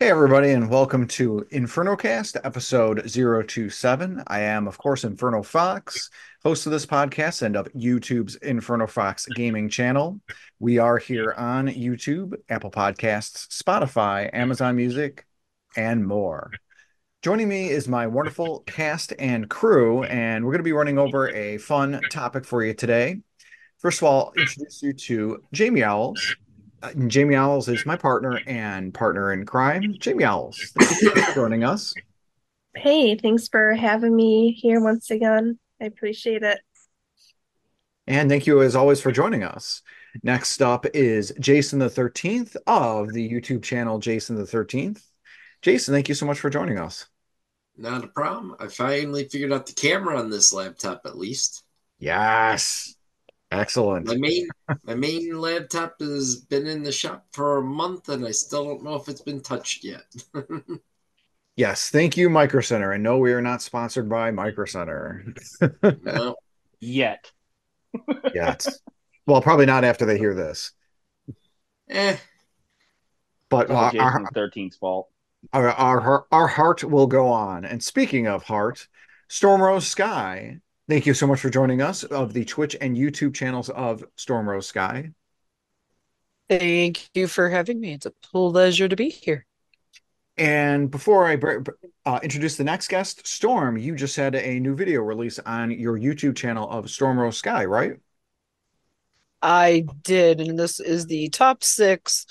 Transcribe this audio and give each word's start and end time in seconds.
Hey, 0.00 0.10
everybody, 0.10 0.50
and 0.50 0.70
welcome 0.70 1.08
to 1.08 1.44
InfernoCast, 1.50 2.36
episode 2.44 3.02
027. 3.10 4.22
I 4.28 4.42
am, 4.42 4.68
of 4.68 4.78
course, 4.78 5.02
Inferno 5.02 5.42
Fox, 5.42 6.08
host 6.44 6.66
of 6.66 6.70
this 6.70 6.86
podcast 6.86 7.42
and 7.42 7.56
of 7.56 7.66
YouTube's 7.72 8.36
Inferno 8.36 8.86
Fox 8.86 9.26
gaming 9.34 9.68
channel. 9.68 10.20
We 10.60 10.78
are 10.78 10.98
here 10.98 11.34
on 11.36 11.66
YouTube, 11.66 12.34
Apple 12.48 12.70
Podcasts, 12.70 13.48
Spotify, 13.48 14.30
Amazon 14.32 14.76
Music, 14.76 15.26
and 15.76 16.06
more. 16.06 16.52
Joining 17.22 17.48
me 17.48 17.68
is 17.68 17.88
my 17.88 18.06
wonderful 18.06 18.60
cast 18.68 19.12
and 19.18 19.50
crew, 19.50 20.04
and 20.04 20.44
we're 20.44 20.52
going 20.52 20.60
to 20.60 20.62
be 20.62 20.70
running 20.70 21.00
over 21.00 21.28
a 21.30 21.58
fun 21.58 22.00
topic 22.08 22.44
for 22.44 22.64
you 22.64 22.72
today. 22.72 23.16
First 23.78 23.98
of 23.98 24.04
all, 24.04 24.32
introduce 24.36 24.80
you 24.80 24.92
to 24.92 25.42
Jamie 25.52 25.82
Owls. 25.82 26.36
Uh, 26.82 26.92
Jamie 27.06 27.34
Owls 27.34 27.68
is 27.68 27.84
my 27.84 27.96
partner 27.96 28.40
and 28.46 28.94
partner 28.94 29.32
in 29.32 29.44
crime. 29.44 29.94
Jamie 29.98 30.24
Owls, 30.24 30.72
thank 30.78 31.02
you 31.02 31.10
for 31.10 31.34
joining 31.34 31.64
us. 31.64 31.94
Hey, 32.74 33.16
thanks 33.16 33.48
for 33.48 33.74
having 33.74 34.14
me 34.14 34.52
here 34.52 34.80
once 34.80 35.10
again. 35.10 35.58
I 35.80 35.86
appreciate 35.86 36.42
it. 36.42 36.60
And 38.06 38.30
thank 38.30 38.46
you, 38.46 38.62
as 38.62 38.76
always, 38.76 39.00
for 39.00 39.12
joining 39.12 39.42
us. 39.42 39.82
Next 40.22 40.62
up 40.62 40.86
is 40.94 41.32
Jason 41.40 41.78
the 41.78 41.90
13th 41.90 42.56
of 42.66 43.12
the 43.12 43.28
YouTube 43.28 43.62
channel 43.62 43.98
Jason 43.98 44.36
the 44.36 44.44
13th. 44.44 45.02
Jason, 45.62 45.92
thank 45.92 46.08
you 46.08 46.14
so 46.14 46.26
much 46.26 46.40
for 46.40 46.50
joining 46.50 46.78
us. 46.78 47.06
Not 47.76 48.04
a 48.04 48.08
problem. 48.08 48.56
I 48.58 48.68
finally 48.68 49.28
figured 49.28 49.52
out 49.52 49.66
the 49.66 49.72
camera 49.72 50.18
on 50.18 50.30
this 50.30 50.52
laptop, 50.52 51.02
at 51.04 51.18
least. 51.18 51.64
Yes. 51.98 52.94
Excellent. 53.50 54.06
My 54.06 54.16
main 54.16 54.48
my 54.84 54.94
main 54.94 55.38
laptop 55.38 56.00
has 56.00 56.36
been 56.36 56.66
in 56.66 56.82
the 56.82 56.92
shop 56.92 57.26
for 57.32 57.58
a 57.58 57.62
month 57.62 58.08
and 58.10 58.26
I 58.26 58.30
still 58.30 58.64
don't 58.64 58.84
know 58.84 58.94
if 58.94 59.08
it's 59.08 59.22
been 59.22 59.40
touched 59.40 59.84
yet. 59.84 60.04
yes, 61.56 61.88
thank 61.88 62.16
you, 62.16 62.28
Micro 62.28 62.60
Center. 62.60 62.92
And 62.92 63.02
no, 63.02 63.18
we 63.18 63.32
are 63.32 63.40
not 63.40 63.62
sponsored 63.62 64.08
by 64.08 64.30
Micro 64.30 64.66
Center. 64.66 65.34
no. 66.02 66.36
Yet. 66.80 67.32
Yet. 68.32 68.68
Well, 69.26 69.42
probably 69.42 69.66
not 69.66 69.82
after 69.82 70.06
they 70.06 70.16
hear 70.16 70.32
this. 70.32 70.70
Eh. 71.90 72.16
But 73.48 73.68
uh, 73.68 73.90
our, 73.98 74.30
13's 74.32 74.76
fault. 74.76 75.08
Our, 75.52 75.70
our 75.70 76.26
our 76.30 76.46
heart 76.46 76.84
will 76.84 77.08
go 77.08 77.28
on. 77.28 77.64
And 77.64 77.82
speaking 77.82 78.28
of 78.28 78.44
heart, 78.44 78.86
Stormrose 79.28 79.82
Sky 79.82 80.60
Thank 80.88 81.04
you 81.04 81.12
so 81.12 81.26
much 81.26 81.40
for 81.40 81.50
joining 81.50 81.82
us 81.82 82.02
of 82.02 82.32
the 82.32 82.46
Twitch 82.46 82.74
and 82.80 82.96
YouTube 82.96 83.34
channels 83.34 83.68
of 83.68 84.02
Storm 84.16 84.48
Rose 84.48 84.66
Sky. 84.66 85.12
Thank 86.48 87.10
you 87.12 87.28
for 87.28 87.50
having 87.50 87.78
me. 87.78 87.92
It's 87.92 88.06
a 88.06 88.12
pleasure 88.22 88.88
to 88.88 88.96
be 88.96 89.10
here. 89.10 89.44
And 90.38 90.90
before 90.90 91.26
I 91.26 91.36
uh, 92.06 92.20
introduce 92.22 92.56
the 92.56 92.64
next 92.64 92.88
guest, 92.88 93.26
Storm, 93.26 93.76
you 93.76 93.96
just 93.96 94.16
had 94.16 94.34
a 94.34 94.58
new 94.60 94.74
video 94.74 95.02
release 95.02 95.38
on 95.40 95.70
your 95.72 95.98
YouTube 95.98 96.36
channel 96.36 96.70
of 96.70 96.88
Storm 96.88 97.18
Rose 97.18 97.36
Sky, 97.36 97.66
right? 97.66 98.00
I 99.42 99.84
did, 100.04 100.40
and 100.40 100.58
this 100.58 100.80
is 100.80 101.04
the 101.04 101.28
top 101.28 101.62
six 101.62 102.24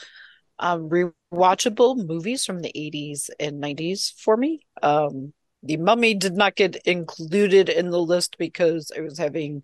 um, 0.58 0.90
rewatchable 0.90 2.08
movies 2.08 2.44
from 2.44 2.62
the 2.62 2.72
80s 2.76 3.30
and 3.40 3.62
90s 3.62 4.14
for 4.20 4.36
me. 4.36 4.62
Um, 4.82 5.34
the 5.64 5.78
mummy 5.78 6.14
did 6.14 6.34
not 6.34 6.56
get 6.56 6.76
included 6.86 7.70
in 7.70 7.90
the 7.90 8.02
list 8.02 8.38
because 8.38 8.92
I 8.96 9.02
was 9.02 9.18
having 9.18 9.64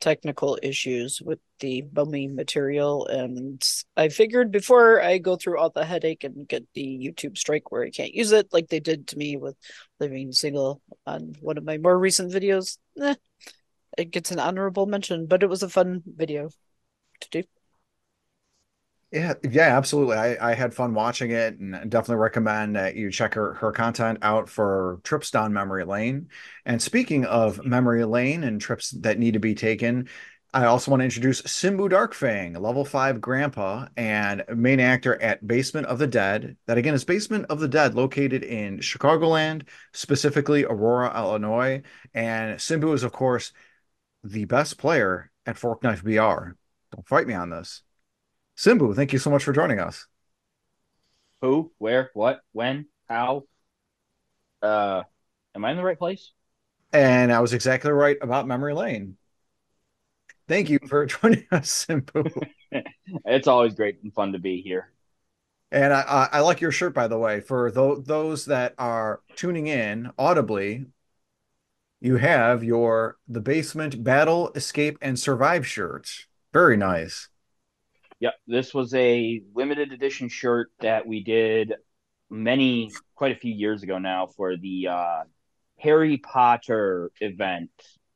technical 0.00 0.58
issues 0.62 1.20
with 1.22 1.38
the 1.60 1.84
mummy 1.94 2.28
material. 2.28 3.06
And 3.06 3.62
I 3.96 4.08
figured 4.08 4.50
before 4.50 5.00
I 5.00 5.18
go 5.18 5.36
through 5.36 5.58
all 5.58 5.70
the 5.70 5.84
headache 5.84 6.24
and 6.24 6.48
get 6.48 6.64
the 6.74 6.82
YouTube 6.82 7.38
strike 7.38 7.70
where 7.70 7.84
I 7.84 7.90
can't 7.90 8.14
use 8.14 8.32
it 8.32 8.48
like 8.52 8.68
they 8.68 8.80
did 8.80 9.08
to 9.08 9.18
me 9.18 9.36
with 9.36 9.56
living 10.00 10.32
single 10.32 10.82
on 11.06 11.34
one 11.40 11.58
of 11.58 11.64
my 11.64 11.78
more 11.78 11.98
recent 11.98 12.32
videos 12.32 12.78
eh, 13.00 13.14
it 13.96 14.10
gets 14.10 14.30
an 14.30 14.40
honorable 14.40 14.86
mention 14.86 15.26
but 15.26 15.42
it 15.42 15.48
was 15.48 15.62
a 15.62 15.68
fun 15.68 16.02
video 16.06 16.50
to 17.20 17.28
do 17.30 17.42
yeah, 19.14 19.34
yeah, 19.48 19.76
absolutely. 19.76 20.16
I, 20.16 20.50
I 20.50 20.54
had 20.54 20.74
fun 20.74 20.92
watching 20.92 21.30
it 21.30 21.58
and 21.60 21.72
definitely 21.88 22.16
recommend 22.16 22.74
that 22.74 22.96
you 22.96 23.12
check 23.12 23.34
her, 23.34 23.54
her 23.54 23.70
content 23.70 24.18
out 24.22 24.48
for 24.48 25.00
trips 25.04 25.30
down 25.30 25.52
memory 25.52 25.84
lane. 25.84 26.28
And 26.66 26.82
speaking 26.82 27.24
of 27.24 27.64
memory 27.64 28.04
lane 28.04 28.42
and 28.42 28.60
trips 28.60 28.90
that 28.90 29.20
need 29.20 29.34
to 29.34 29.38
be 29.38 29.54
taken, 29.54 30.08
I 30.52 30.66
also 30.66 30.90
want 30.90 31.00
to 31.00 31.04
introduce 31.04 31.42
Simbu 31.42 31.88
Darkfang, 31.88 32.60
level 32.60 32.84
five 32.84 33.20
grandpa 33.20 33.86
and 33.96 34.44
main 34.52 34.80
actor 34.80 35.20
at 35.22 35.46
Basement 35.46 35.86
of 35.86 35.98
the 35.98 36.08
Dead. 36.08 36.56
That 36.66 36.78
again 36.78 36.94
is 36.94 37.04
Basement 37.04 37.46
of 37.50 37.60
the 37.60 37.68
Dead, 37.68 37.94
located 37.94 38.42
in 38.42 38.78
Chicagoland, 38.78 39.68
specifically 39.92 40.64
Aurora, 40.64 41.16
Illinois. 41.16 41.82
And 42.14 42.58
Simbu 42.58 42.94
is, 42.94 43.04
of 43.04 43.12
course, 43.12 43.52
the 44.24 44.44
best 44.44 44.76
player 44.76 45.30
at 45.46 45.56
Fork 45.56 45.84
Knife 45.84 46.02
BR. 46.02 46.56
Don't 46.92 47.06
fight 47.06 47.28
me 47.28 47.34
on 47.34 47.50
this. 47.50 47.82
Simbu, 48.56 48.94
thank 48.94 49.12
you 49.12 49.18
so 49.18 49.30
much 49.30 49.44
for 49.44 49.52
joining 49.52 49.80
us. 49.80 50.06
Who, 51.40 51.72
where, 51.78 52.10
what, 52.14 52.40
when, 52.52 52.86
how? 53.08 53.44
Uh, 54.62 55.02
am 55.54 55.64
I 55.64 55.72
in 55.72 55.76
the 55.76 55.84
right 55.84 55.98
place? 55.98 56.32
And 56.92 57.32
I 57.32 57.40
was 57.40 57.52
exactly 57.52 57.90
right 57.90 58.16
about 58.22 58.46
Memory 58.46 58.74
Lane. 58.74 59.16
Thank 60.46 60.70
you 60.70 60.78
for 60.86 61.06
joining 61.06 61.46
us, 61.50 61.86
Simbu. 61.86 62.30
it's 63.24 63.48
always 63.48 63.74
great 63.74 63.98
and 64.02 64.14
fun 64.14 64.32
to 64.32 64.38
be 64.38 64.62
here. 64.62 64.92
And 65.72 65.92
I, 65.92 66.02
I, 66.02 66.28
I 66.34 66.40
like 66.40 66.60
your 66.60 66.70
shirt, 66.70 66.94
by 66.94 67.08
the 67.08 67.18
way. 67.18 67.40
For 67.40 67.70
th- 67.70 68.04
those 68.04 68.44
that 68.46 68.74
are 68.78 69.20
tuning 69.34 69.66
in 69.66 70.12
audibly, 70.16 70.86
you 72.00 72.16
have 72.16 72.62
your 72.62 73.16
the 73.26 73.40
basement 73.40 74.04
battle, 74.04 74.52
escape, 74.54 74.98
and 75.00 75.18
survive 75.18 75.66
shirts. 75.66 76.26
Very 76.52 76.76
nice. 76.76 77.28
Yep, 78.24 78.34
this 78.46 78.72
was 78.72 78.94
a 78.94 79.42
limited 79.54 79.92
edition 79.92 80.30
shirt 80.30 80.70
that 80.80 81.06
we 81.06 81.22
did 81.22 81.74
many, 82.30 82.90
quite 83.14 83.36
a 83.36 83.38
few 83.38 83.52
years 83.52 83.82
ago 83.82 83.98
now 83.98 84.28
for 84.28 84.56
the 84.56 84.88
uh, 84.88 85.24
Harry 85.78 86.16
Potter 86.16 87.10
event 87.20 87.68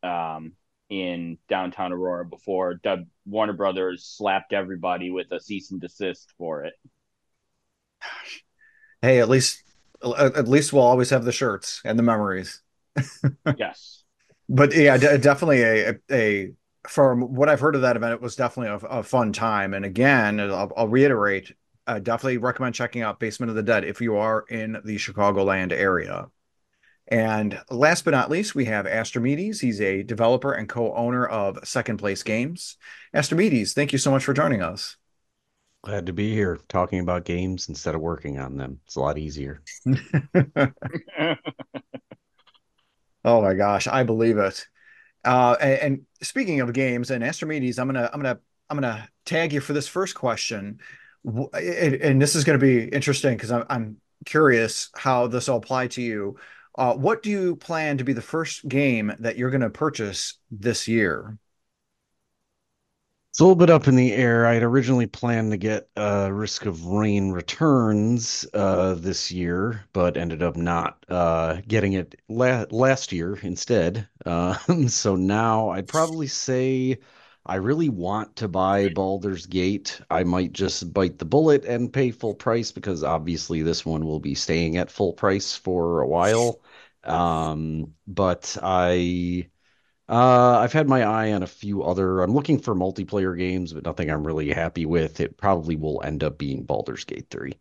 um, 0.02 0.52
in 0.88 1.36
downtown 1.50 1.92
Aurora 1.92 2.24
before 2.24 2.76
Dub 2.76 3.00
Warner 3.26 3.52
Brothers 3.52 4.06
slapped 4.06 4.54
everybody 4.54 5.10
with 5.10 5.30
a 5.30 5.38
cease 5.38 5.72
and 5.72 5.78
desist 5.78 6.32
for 6.38 6.64
it. 6.64 6.72
Hey, 9.02 9.20
at 9.20 9.28
least 9.28 9.62
at 10.02 10.48
least 10.48 10.72
we'll 10.72 10.84
always 10.84 11.10
have 11.10 11.26
the 11.26 11.32
shirts 11.32 11.82
and 11.84 11.98
the 11.98 12.02
memories. 12.02 12.62
yes. 13.58 14.04
But 14.48 14.74
yeah, 14.74 14.96
d- 14.96 15.18
definitely 15.18 15.64
a, 15.64 15.98
a 16.10 16.52
from 16.88 17.34
what 17.34 17.48
I've 17.48 17.60
heard 17.60 17.74
of 17.74 17.82
that 17.82 17.96
event, 17.96 18.14
it 18.14 18.20
was 18.20 18.36
definitely 18.36 18.88
a, 18.88 18.98
a 18.98 19.02
fun 19.02 19.32
time. 19.32 19.74
And 19.74 19.84
again, 19.84 20.40
I'll, 20.40 20.72
I'll 20.76 20.88
reiterate, 20.88 21.52
I 21.86 21.98
definitely 21.98 22.38
recommend 22.38 22.74
checking 22.74 23.02
out 23.02 23.20
Basement 23.20 23.50
of 23.50 23.56
the 23.56 23.62
Dead 23.62 23.84
if 23.84 24.00
you 24.00 24.16
are 24.16 24.44
in 24.48 24.78
the 24.84 24.96
Chicagoland 24.96 25.72
area. 25.72 26.28
And 27.10 27.58
last 27.70 28.04
but 28.04 28.10
not 28.10 28.30
least, 28.30 28.54
we 28.54 28.66
have 28.66 28.86
Astrimedes. 28.86 29.60
He's 29.60 29.80
a 29.80 30.02
developer 30.02 30.52
and 30.52 30.68
co-owner 30.68 31.26
of 31.26 31.58
Second 31.66 31.96
Place 31.98 32.22
Games. 32.22 32.76
Astrimedes, 33.14 33.72
thank 33.72 33.92
you 33.92 33.98
so 33.98 34.10
much 34.10 34.24
for 34.24 34.34
joining 34.34 34.62
us. 34.62 34.96
Glad 35.84 36.06
to 36.06 36.12
be 36.12 36.34
here 36.34 36.58
talking 36.68 36.98
about 37.00 37.24
games 37.24 37.68
instead 37.68 37.94
of 37.94 38.00
working 38.00 38.38
on 38.38 38.56
them. 38.56 38.80
It's 38.84 38.96
a 38.96 39.00
lot 39.00 39.16
easier. 39.16 39.62
oh 43.24 43.40
my 43.40 43.54
gosh, 43.54 43.86
I 43.86 44.02
believe 44.02 44.36
it. 44.38 44.66
Uh, 45.24 45.56
and, 45.60 45.80
and, 45.80 46.06
speaking 46.22 46.60
of 46.60 46.72
games 46.72 47.10
and 47.10 47.24
Astrimedes, 47.24 47.78
I'm 47.78 47.88
gonna 47.88 48.08
I'm 48.12 48.20
gonna 48.20 48.38
I'm 48.70 48.76
gonna 48.76 49.08
tag 49.24 49.52
you 49.52 49.60
for 49.60 49.72
this 49.72 49.88
first 49.88 50.14
question, 50.14 50.78
and 51.24 52.22
this 52.22 52.34
is 52.34 52.44
to 52.58 52.64
be 52.64 52.84
interesting 52.84 53.36
because 53.36 53.50
I'm, 53.50 53.64
I'm 53.68 53.96
curious 54.24 54.90
how 54.94 55.26
this 55.26 55.48
will 55.48 55.56
apply 55.56 55.88
to 55.88 56.02
you. 56.02 56.36
Uh, 56.76 56.94
what 56.94 57.22
do 57.22 57.30
you 57.30 57.56
plan 57.56 57.98
to 57.98 58.04
be 58.04 58.12
the 58.12 58.22
first 58.22 58.66
game 58.68 59.12
that 59.18 59.36
you're 59.36 59.50
going 59.50 59.60
to 59.62 59.70
purchase 59.70 60.38
this 60.50 60.86
year? 60.86 61.36
It's 63.38 63.40
a 63.40 63.44
little 63.44 63.54
bit 63.54 63.70
up 63.70 63.86
in 63.86 63.94
the 63.94 64.14
air. 64.14 64.46
I 64.46 64.54
had 64.54 64.64
originally 64.64 65.06
planned 65.06 65.52
to 65.52 65.56
get 65.56 65.88
uh, 65.96 66.28
Risk 66.32 66.66
of 66.66 66.86
Rain 66.86 67.30
Returns 67.30 68.44
uh, 68.52 68.94
this 68.94 69.30
year, 69.30 69.84
but 69.92 70.16
ended 70.16 70.42
up 70.42 70.56
not 70.56 71.06
uh, 71.08 71.60
getting 71.68 71.92
it 71.92 72.20
la- 72.28 72.64
last 72.72 73.12
year 73.12 73.38
instead. 73.42 74.08
Um, 74.26 74.88
so 74.88 75.14
now 75.14 75.68
I'd 75.68 75.86
probably 75.86 76.26
say 76.26 76.98
I 77.46 77.54
really 77.54 77.88
want 77.88 78.34
to 78.34 78.48
buy 78.48 78.88
Baldur's 78.88 79.46
Gate. 79.46 80.00
I 80.10 80.24
might 80.24 80.52
just 80.52 80.92
bite 80.92 81.20
the 81.20 81.24
bullet 81.24 81.64
and 81.64 81.92
pay 81.92 82.10
full 82.10 82.34
price 82.34 82.72
because 82.72 83.04
obviously 83.04 83.62
this 83.62 83.86
one 83.86 84.04
will 84.04 84.18
be 84.18 84.34
staying 84.34 84.78
at 84.78 84.90
full 84.90 85.12
price 85.12 85.54
for 85.54 86.00
a 86.00 86.08
while. 86.08 86.60
Um, 87.04 87.94
but 88.08 88.56
I 88.64 89.48
uh, 90.08 90.58
I've 90.58 90.72
had 90.72 90.88
my 90.88 91.02
eye 91.02 91.32
on 91.32 91.42
a 91.42 91.46
few 91.46 91.82
other. 91.82 92.22
I'm 92.22 92.32
looking 92.32 92.58
for 92.58 92.74
multiplayer 92.74 93.36
games, 93.36 93.72
but 93.72 93.84
nothing 93.84 94.10
I'm 94.10 94.26
really 94.26 94.50
happy 94.50 94.86
with. 94.86 95.20
It 95.20 95.36
probably 95.36 95.76
will 95.76 96.02
end 96.02 96.24
up 96.24 96.38
being 96.38 96.64
Baldur's 96.64 97.04
Gate 97.04 97.26
3. 97.30 97.52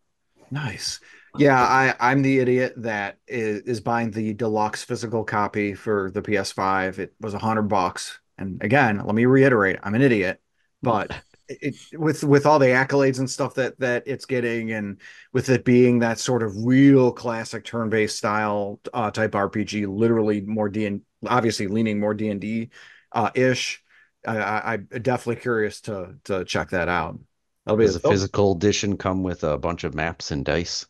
Nice. 0.49 0.99
Yeah, 1.37 1.61
I 1.61 1.93
I'm 1.99 2.21
the 2.21 2.39
idiot 2.39 2.73
that 2.77 3.17
is, 3.27 3.61
is 3.63 3.81
buying 3.81 4.11
the 4.11 4.33
deluxe 4.33 4.83
physical 4.83 5.23
copy 5.23 5.73
for 5.73 6.09
the 6.11 6.21
PS5. 6.21 6.99
It 6.99 7.13
was 7.19 7.33
a 7.33 7.39
hundred 7.39 7.63
bucks. 7.63 8.19
And 8.37 8.63
again, 8.63 9.01
let 9.05 9.13
me 9.15 9.25
reiterate, 9.25 9.77
I'm 9.83 9.95
an 9.95 10.01
idiot, 10.01 10.41
but 10.81 11.11
it 11.49 11.75
with 11.93 12.23
with 12.23 12.45
all 12.45 12.59
the 12.59 12.67
accolades 12.67 13.19
and 13.19 13.29
stuff 13.29 13.55
that 13.55 13.79
that 13.79 14.03
it's 14.07 14.25
getting, 14.25 14.71
and 14.71 14.99
with 15.33 15.49
it 15.49 15.65
being 15.65 15.99
that 15.99 16.19
sort 16.19 16.43
of 16.43 16.65
real 16.65 17.11
classic 17.11 17.63
turn-based 17.65 18.17
style 18.17 18.79
uh, 18.93 19.11
type 19.11 19.31
RPG, 19.33 19.85
literally 19.87 20.41
more 20.41 20.69
D 20.69 20.85
and 20.85 21.01
obviously 21.25 21.67
leaning 21.67 21.99
more 21.99 22.13
D 22.13 22.29
and 22.29 22.41
D 22.41 22.69
uh, 23.11 23.31
ish. 23.35 23.83
I, 24.25 24.37
I, 24.37 24.73
I'm 24.73 24.87
definitely 25.01 25.41
curious 25.41 25.81
to 25.81 26.15
to 26.25 26.45
check 26.45 26.69
that 26.71 26.89
out. 26.89 27.19
That'll 27.65 27.77
be 27.77 27.85
Does 27.85 27.93
the 27.93 27.99
physical 27.99 28.53
edition 28.53 28.97
come 28.97 29.23
with 29.23 29.43
a 29.43 29.57
bunch 29.57 29.83
of 29.83 29.93
maps 29.93 30.31
and 30.31 30.45
dice? 30.45 30.85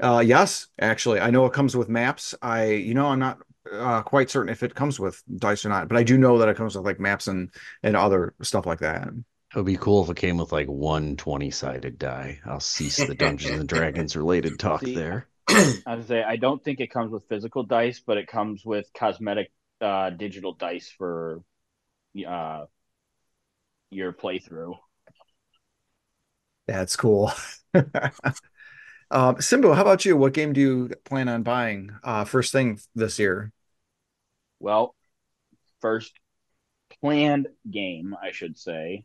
Uh, 0.00 0.22
yes, 0.24 0.66
actually, 0.80 1.20
I 1.20 1.30
know 1.30 1.46
it 1.46 1.52
comes 1.52 1.76
with 1.76 1.88
maps. 1.88 2.34
I, 2.42 2.66
you 2.72 2.94
know, 2.94 3.06
I'm 3.06 3.20
not 3.20 3.38
uh, 3.70 4.02
quite 4.02 4.30
certain 4.30 4.48
if 4.50 4.62
it 4.62 4.74
comes 4.74 4.98
with 4.98 5.22
dice 5.36 5.64
or 5.64 5.68
not, 5.68 5.88
but 5.88 5.96
I 5.96 6.02
do 6.02 6.18
know 6.18 6.38
that 6.38 6.48
it 6.48 6.56
comes 6.56 6.74
with 6.74 6.84
like 6.84 6.98
maps 6.98 7.28
and 7.28 7.50
and 7.82 7.96
other 7.96 8.34
stuff 8.42 8.66
like 8.66 8.80
that. 8.80 9.08
It 9.08 9.56
would 9.56 9.66
be 9.66 9.76
cool 9.78 10.02
if 10.04 10.10
it 10.10 10.16
came 10.18 10.36
with 10.36 10.52
like 10.52 10.66
one 10.66 11.16
20 11.16 11.50
sided 11.50 11.98
die. 11.98 12.40
I'll 12.44 12.60
cease 12.60 13.04
the 13.04 13.14
Dungeons 13.14 13.60
and 13.60 13.68
Dragons 13.68 14.16
related 14.16 14.58
talk 14.58 14.82
See, 14.82 14.94
there. 14.94 15.28
I 15.48 16.00
say 16.06 16.22
I 16.22 16.36
don't 16.36 16.62
think 16.62 16.80
it 16.80 16.90
comes 16.90 17.12
with 17.12 17.28
physical 17.28 17.62
dice, 17.62 18.00
but 18.04 18.16
it 18.16 18.26
comes 18.26 18.64
with 18.64 18.86
cosmetic 18.96 19.50
uh, 19.80 20.10
digital 20.10 20.54
dice 20.54 20.92
for 20.96 21.42
uh, 22.26 22.64
your 23.90 24.12
playthrough. 24.12 24.76
That's 26.66 26.96
cool. 26.96 27.32
um, 27.74 29.36
Simbu, 29.36 29.74
how 29.74 29.82
about 29.82 30.04
you? 30.04 30.16
What 30.16 30.32
game 30.32 30.52
do 30.52 30.60
you 30.60 30.90
plan 31.04 31.28
on 31.28 31.42
buying 31.42 31.90
uh, 32.04 32.24
first 32.24 32.52
thing 32.52 32.78
this 32.94 33.18
year? 33.18 33.52
Well, 34.60 34.94
first 35.80 36.12
planned 37.00 37.48
game, 37.68 38.14
I 38.22 38.30
should 38.30 38.56
say, 38.56 39.04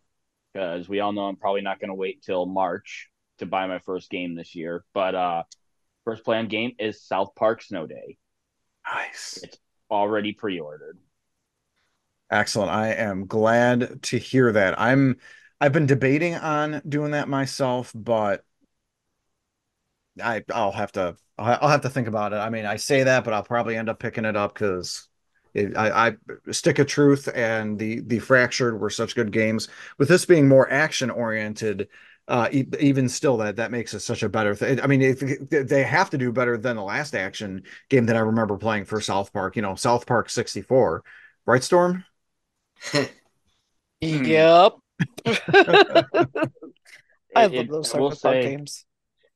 because 0.54 0.88
we 0.88 1.00
all 1.00 1.14
know 1.14 1.24
I'm 1.24 1.36
probably 1.36 1.62
not 1.62 1.80
going 1.80 1.90
to 1.90 1.96
wait 1.96 2.22
till 2.22 2.46
March 2.46 3.10
to 3.40 3.46
buy 3.46 3.66
my 3.68 3.80
first 3.80 4.10
game 4.10 4.36
this 4.36 4.56
year. 4.56 4.86
But 4.94 5.16
first 6.08 6.24
planned 6.24 6.50
game 6.50 6.72
is 6.80 7.04
South 7.04 7.36
Park 7.36 7.62
Snow 7.62 7.86
Day. 7.86 8.18
Nice. 8.90 9.42
It's 9.44 9.58
already 9.92 10.32
pre-ordered. 10.32 10.98
Excellent. 12.32 12.72
I 12.72 12.94
am 12.94 13.28
glad 13.28 14.02
to 14.04 14.18
hear 14.18 14.54
that. 14.54 14.80
I'm 14.80 15.18
I've 15.60 15.74
been 15.74 15.86
debating 15.86 16.36
on 16.36 16.82
doing 16.88 17.12
that 17.12 17.28
myself, 17.28 17.92
but 17.94 18.46
I 20.24 20.46
I'll 20.54 20.72
have 20.72 20.94
to 20.94 21.18
I'll 21.38 21.68
have 21.68 21.82
to 21.82 21.90
think 21.90 22.08
about 22.08 22.32
it. 22.32 22.38
I 22.38 22.50
mean, 22.52 22.66
I 22.66 22.78
say 22.78 23.04
that, 23.04 23.26
but 23.26 23.34
I'll 23.34 23.44
probably 23.44 23.76
end 23.76 23.90
up 23.90 24.00
picking 24.00 24.24
it 24.24 24.38
up 24.38 24.54
because 24.54 25.10
I, 25.58 26.08
I 26.08 26.16
Stick 26.52 26.80
of 26.80 26.88
Truth 26.88 27.28
and 27.36 27.78
the 27.78 28.00
the 28.00 28.20
Fractured 28.20 28.80
were 28.80 28.90
such 28.90 29.14
good 29.14 29.34
games. 29.34 29.68
With 29.98 30.08
this 30.08 30.26
being 30.26 30.48
more 30.48 30.72
action 30.72 31.10
oriented, 31.10 31.90
uh, 32.28 32.50
e- 32.52 32.66
even 32.80 33.08
still, 33.10 33.38
that 33.38 33.56
that 33.58 33.72
makes 33.72 33.94
it 33.94 34.00
such 34.02 34.24
a 34.24 34.30
better 34.30 34.54
thing. 34.56 34.82
I 34.82 34.88
mean, 34.88 35.02
if 35.02 35.20
they 35.50 35.84
have 35.84 36.10
to 36.12 36.18
do 36.18 36.32
better 36.32 36.58
than 36.58 36.76
the 36.76 36.84
last 36.84 37.16
action 37.16 37.64
game 37.90 38.06
that 38.08 38.16
I 38.16 38.20
remember 38.20 38.58
playing 38.58 38.86
for 38.86 39.00
South 39.02 39.32
Park, 39.32 39.56
you 39.56 39.62
know, 39.62 39.76
South 39.76 40.06
Park 40.06 40.30
64, 40.30 41.04
right, 41.46 41.64
Storm? 41.64 42.04
Yep. 44.02 44.74
I 45.26 45.34
It- 47.36 47.36
love 47.36 47.54
it- 47.54 47.70
those 47.72 47.90
South 47.90 48.22
Park 48.22 48.36
say- 48.36 48.42
games. 48.44 48.86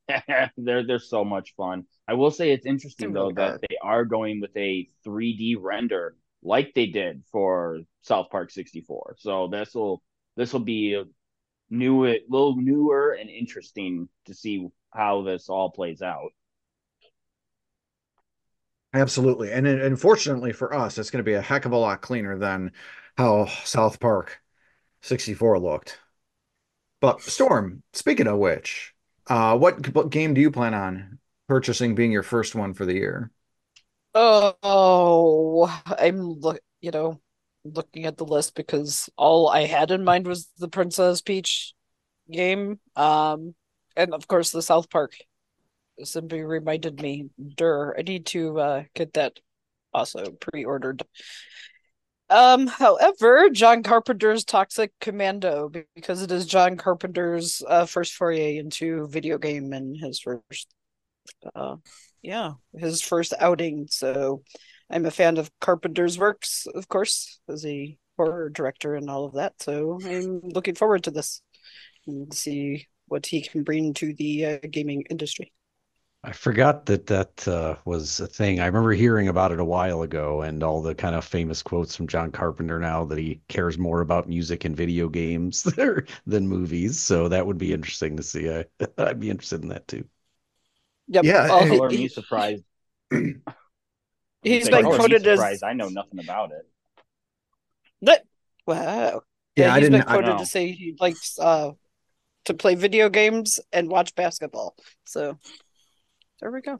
they're 0.56 0.84
they're 0.86 0.98
so 0.98 1.24
much 1.24 1.54
fun. 1.56 1.84
I 2.08 2.14
will 2.14 2.30
say 2.30 2.50
it's 2.50 2.66
interesting 2.66 3.12
They 3.12 3.14
though 3.14 3.22
really 3.30 3.34
that 3.34 3.60
they 3.68 3.76
are 3.82 4.04
going 4.04 4.40
with 4.40 4.54
a 4.56 4.88
3D 5.06 5.56
render 5.58 6.16
like 6.42 6.74
they 6.74 6.86
did 6.86 7.22
for 7.30 7.80
South 8.02 8.28
Park 8.30 8.50
64. 8.50 9.16
So 9.18 9.48
this 9.48 9.74
will 9.74 10.02
this 10.36 10.52
will 10.52 10.60
be 10.60 10.94
a 10.94 11.04
new 11.72 12.06
a 12.06 12.20
little 12.28 12.56
newer 12.56 13.12
and 13.12 13.30
interesting 13.30 14.08
to 14.26 14.34
see 14.34 14.68
how 14.92 15.22
this 15.22 15.48
all 15.48 15.70
plays 15.70 16.02
out. 16.02 16.30
Absolutely. 18.94 19.50
And 19.52 19.66
unfortunately 19.66 20.52
for 20.52 20.74
us, 20.74 20.98
it's 20.98 21.10
going 21.10 21.24
to 21.24 21.28
be 21.30 21.34
a 21.34 21.40
heck 21.42 21.64
of 21.64 21.72
a 21.72 21.76
lot 21.78 22.02
cleaner 22.02 22.36
than 22.38 22.72
how 23.16 23.46
South 23.64 24.00
Park 24.00 24.40
64 25.00 25.58
looked. 25.58 25.98
But 27.00 27.20
Storm, 27.22 27.82
speaking 27.92 28.26
of 28.26 28.38
which, 28.38 28.94
uh, 29.26 29.58
what, 29.58 29.94
what 29.94 30.10
game 30.10 30.34
do 30.34 30.40
you 30.40 30.50
plan 30.50 30.74
on 30.74 31.18
purchasing 31.48 31.94
being 31.94 32.12
your 32.12 32.22
first 32.22 32.54
one 32.54 32.74
for 32.74 32.86
the 32.86 32.94
year? 32.94 33.30
Oh, 34.14 35.66
I'm 35.86 36.20
look, 36.40 36.60
you 36.80 36.90
know, 36.90 37.20
looking 37.64 38.06
at 38.06 38.16
the 38.16 38.24
list 38.24 38.54
because 38.54 39.08
all 39.16 39.48
I 39.48 39.66
had 39.66 39.90
in 39.90 40.04
mind 40.04 40.26
was 40.26 40.48
the 40.58 40.68
Princess 40.68 41.20
Peach 41.20 41.74
game. 42.30 42.80
Um, 42.96 43.54
and 43.96 44.14
of 44.14 44.26
course 44.26 44.50
the 44.50 44.62
South 44.62 44.90
Park. 44.90 45.14
Somebody 46.02 46.42
reminded 46.42 47.00
me, 47.00 47.28
Dur, 47.56 47.94
I 47.98 48.02
need 48.02 48.26
to 48.26 48.58
uh 48.58 48.82
get 48.94 49.12
that 49.14 49.38
also 49.92 50.30
pre-ordered. 50.32 51.02
Um, 52.30 52.66
however, 52.66 53.50
John 53.50 53.82
Carpenter's 53.82 54.44
Toxic 54.44 54.90
Commando, 55.00 55.70
because 55.94 56.22
it 56.22 56.32
is 56.32 56.46
John 56.46 56.76
Carpenter's 56.76 57.62
uh 57.68 57.84
first 57.86 58.14
foray 58.14 58.56
into 58.56 59.06
video 59.08 59.38
game 59.38 59.72
and 59.72 59.96
his 59.96 60.20
first 60.20 60.68
uh 61.54 61.76
yeah, 62.22 62.52
his 62.74 63.02
first 63.02 63.34
outing. 63.38 63.88
So 63.90 64.42
I'm 64.92 65.06
a 65.06 65.10
fan 65.10 65.38
of 65.38 65.50
Carpenter's 65.60 66.18
works, 66.18 66.66
of 66.74 66.88
course, 66.88 67.40
as 67.48 67.64
a 67.66 67.96
horror 68.16 68.50
director 68.50 68.94
and 68.94 69.08
all 69.10 69.24
of 69.24 69.34
that. 69.34 69.60
So 69.62 69.98
I'm 70.04 70.40
looking 70.40 70.74
forward 70.74 71.04
to 71.04 71.10
this 71.10 71.42
and 72.06 72.32
see 72.32 72.88
what 73.06 73.26
he 73.26 73.42
can 73.42 73.62
bring 73.64 73.94
to 73.94 74.14
the 74.14 74.46
uh, 74.46 74.58
gaming 74.70 75.04
industry. 75.10 75.52
I 76.24 76.32
forgot 76.32 76.86
that 76.86 77.06
that 77.08 77.48
uh, 77.48 77.76
was 77.84 78.20
a 78.20 78.28
thing. 78.28 78.60
I 78.60 78.66
remember 78.66 78.92
hearing 78.92 79.26
about 79.26 79.50
it 79.50 79.58
a 79.58 79.64
while 79.64 80.02
ago 80.02 80.42
and 80.42 80.62
all 80.62 80.80
the 80.80 80.94
kind 80.94 81.16
of 81.16 81.24
famous 81.24 81.62
quotes 81.62 81.96
from 81.96 82.06
John 82.06 82.30
Carpenter 82.30 82.78
now 82.78 83.04
that 83.06 83.18
he 83.18 83.40
cares 83.48 83.76
more 83.76 84.02
about 84.02 84.28
music 84.28 84.64
and 84.64 84.76
video 84.76 85.08
games 85.08 85.64
than 86.26 86.46
movies. 86.46 87.00
So 87.00 87.28
that 87.28 87.44
would 87.46 87.58
be 87.58 87.72
interesting 87.72 88.16
to 88.18 88.22
see. 88.22 88.48
I, 88.50 88.64
I'd 88.98 89.18
be 89.18 89.30
interested 89.30 89.62
in 89.62 89.68
that 89.70 89.88
too. 89.88 90.04
Yep. 91.08 91.24
Yeah, 91.24 91.48
Oh, 91.50 91.60
and- 91.60 91.72
he- 91.72 91.76
Color 91.76 91.90
me 91.90 91.96
he- 91.96 92.08
surprised. 92.08 92.64
He's 94.42 94.64
Say, 94.64 94.70
been 94.70 94.82
color 94.84 94.96
quoted 94.96 95.26
as 95.26 95.38
surprised. 95.38 95.62
I 95.64 95.72
know 95.72 95.88
nothing 95.88 96.20
about 96.20 96.52
it. 96.52 96.68
That- 98.02 98.24
wow. 98.66 99.22
Yeah, 99.56 99.74
I 99.74 99.80
he's 99.80 99.90
been 99.90 100.00
didn't. 100.00 100.08
I, 100.08 100.12
quoted 100.14 100.30
know. 100.32 100.38
to 100.38 100.46
say 100.46 100.72
he 100.72 100.96
likes 100.98 101.38
uh 101.38 101.72
to 102.46 102.54
play 102.54 102.74
video 102.74 103.08
games 103.08 103.60
and 103.72 103.88
watch 103.88 104.14
basketball. 104.14 104.74
So 105.04 105.38
there 106.40 106.50
we 106.50 106.60
go. 106.60 106.78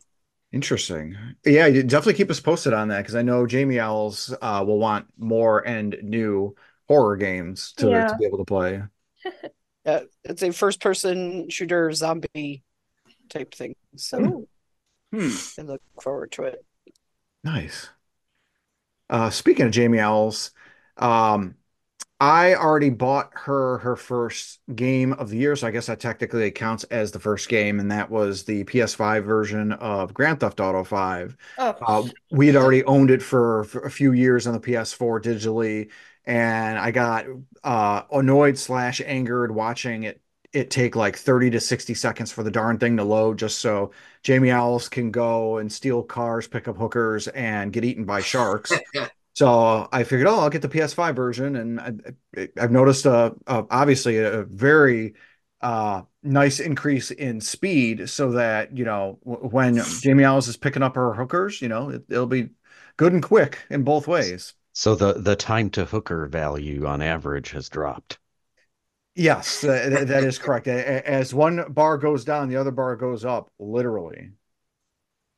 interesting. 0.52 1.16
Yeah, 1.44 1.66
you 1.66 1.82
definitely 1.82 2.14
keep 2.14 2.30
us 2.30 2.40
posted 2.40 2.72
on 2.72 2.88
that 2.88 2.98
because 2.98 3.14
I 3.14 3.22
know 3.22 3.46
Jamie 3.46 3.78
Owls 3.78 4.34
uh, 4.42 4.64
will 4.66 4.78
want 4.78 5.06
more 5.18 5.66
and 5.66 5.96
new 6.02 6.56
horror 6.88 7.16
games 7.16 7.72
to, 7.76 7.90
Yeah. 7.90 8.06
to 8.08 8.16
be 8.16 8.26
able 8.26 8.38
to 8.38 8.44
play. 8.44 8.82
Yeah, 9.84 10.02
it's 10.22 10.44
a 10.44 10.52
first 10.52 10.80
person 10.80 11.50
shooter 11.50 11.90
zombie 11.90 12.62
type 13.28 13.52
thing. 13.52 13.74
So 13.96 14.20
Ooh. 14.20 14.48
Hmm. 15.12 15.30
I 15.58 15.62
look 15.64 15.82
forward 16.00 16.30
to 16.32 16.44
it. 16.44 16.64
Nice. 17.44 17.90
Uh, 19.10 19.30
speaking 19.30 19.66
of 19.66 19.72
Jamie 19.72 20.00
Owls, 20.00 20.52
um, 20.96 21.56
I 22.20 22.54
already 22.56 22.90
bought 22.90 23.30
her 23.34 23.78
her 23.80 23.96
first 23.96 24.60
game 24.74 25.14
of 25.14 25.30
the 25.30 25.38
year, 25.38 25.56
so 25.56 25.68
I 25.68 25.72
guess 25.72 25.86
that 25.88 26.00
technically 26.00 26.50
counts 26.52 26.84
as 26.86 27.12
the 27.12 27.20
first 27.20 27.50
game, 27.50 27.80
and 27.80 27.92
that 27.92 28.10
was 28.10 28.44
the 28.44 28.64
PS5 28.64 29.24
version 29.26 29.72
of 29.74 30.14
Grand 30.14 30.40
Theft 30.40 30.60
Auto 30.60 30.84
5. 30.84 31.36
Oh, 31.56 31.82
Uh, 31.82 32.04
we 32.32 32.48
had 32.48 32.56
already 32.56 32.84
owned 32.86 33.10
it 33.12 33.22
for, 33.22 33.64
for 33.66 33.82
a 33.82 33.92
few 33.92 34.12
years 34.14 34.46
on 34.48 34.54
the 34.54 34.60
PS4 34.60 35.20
digitally, 35.20 35.90
and 36.26 36.78
I 36.78 36.92
got 36.92 37.26
uh, 37.64 38.04
annoyed 38.12 38.58
slash 38.58 39.02
angered 39.06 39.52
watching 39.52 40.04
it 40.04 40.21
it 40.52 40.70
take 40.70 40.96
like 40.96 41.16
30 41.16 41.50
to 41.50 41.60
60 41.60 41.94
seconds 41.94 42.30
for 42.32 42.42
the 42.42 42.50
darn 42.50 42.78
thing 42.78 42.96
to 42.98 43.04
load 43.04 43.38
just 43.38 43.58
so 43.60 43.90
Jamie 44.22 44.50
Owls 44.50 44.88
can 44.88 45.10
go 45.10 45.58
and 45.58 45.72
steal 45.72 46.02
cars, 46.02 46.46
pick 46.46 46.68
up 46.68 46.76
hookers, 46.76 47.28
and 47.28 47.72
get 47.72 47.84
eaten 47.84 48.04
by 48.04 48.20
sharks. 48.20 48.72
So 49.34 49.88
I 49.90 50.04
figured, 50.04 50.28
oh, 50.28 50.40
I'll 50.40 50.50
get 50.50 50.60
the 50.60 50.68
PS5 50.68 51.14
version, 51.14 51.56
and 51.56 52.14
I, 52.36 52.48
I've 52.60 52.70
noticed 52.70 53.06
a, 53.06 53.34
a 53.46 53.64
obviously 53.70 54.18
a 54.18 54.42
very 54.42 55.14
uh, 55.62 56.02
nice 56.22 56.60
increase 56.60 57.10
in 57.10 57.40
speed, 57.40 58.10
so 58.10 58.32
that 58.32 58.76
you 58.76 58.84
know 58.84 59.18
w- 59.24 59.48
when 59.48 59.76
Jamie 60.00 60.24
Owls 60.24 60.48
is 60.48 60.58
picking 60.58 60.82
up 60.82 60.96
her 60.96 61.14
hookers, 61.14 61.62
you 61.62 61.68
know 61.68 61.88
it, 61.88 62.04
it'll 62.10 62.26
be 62.26 62.50
good 62.98 63.14
and 63.14 63.22
quick 63.22 63.58
in 63.70 63.84
both 63.84 64.06
ways. 64.06 64.52
So 64.74 64.94
the 64.94 65.14
the 65.14 65.34
time 65.34 65.70
to 65.70 65.86
hooker 65.86 66.26
value 66.26 66.84
on 66.84 67.00
average 67.00 67.52
has 67.52 67.70
dropped. 67.70 68.18
Yes, 69.14 69.60
that, 69.60 70.08
that 70.08 70.24
is 70.24 70.38
correct. 70.38 70.66
As 70.68 71.34
one 71.34 71.70
bar 71.72 71.98
goes 71.98 72.24
down, 72.24 72.48
the 72.48 72.56
other 72.56 72.70
bar 72.70 72.96
goes 72.96 73.24
up, 73.24 73.52
literally. 73.58 74.32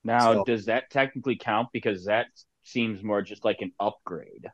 Now, 0.04 0.35
So- 0.35 0.45
does 0.45 0.66
that 0.66 0.90
technically 0.90 1.37
count? 1.37 1.71
Because 1.73 2.04
that 2.04 2.26
seems 2.62 3.02
more 3.02 3.23
just 3.23 3.45
like 3.45 3.61
an 3.61 3.73
upgrade. 3.81 4.47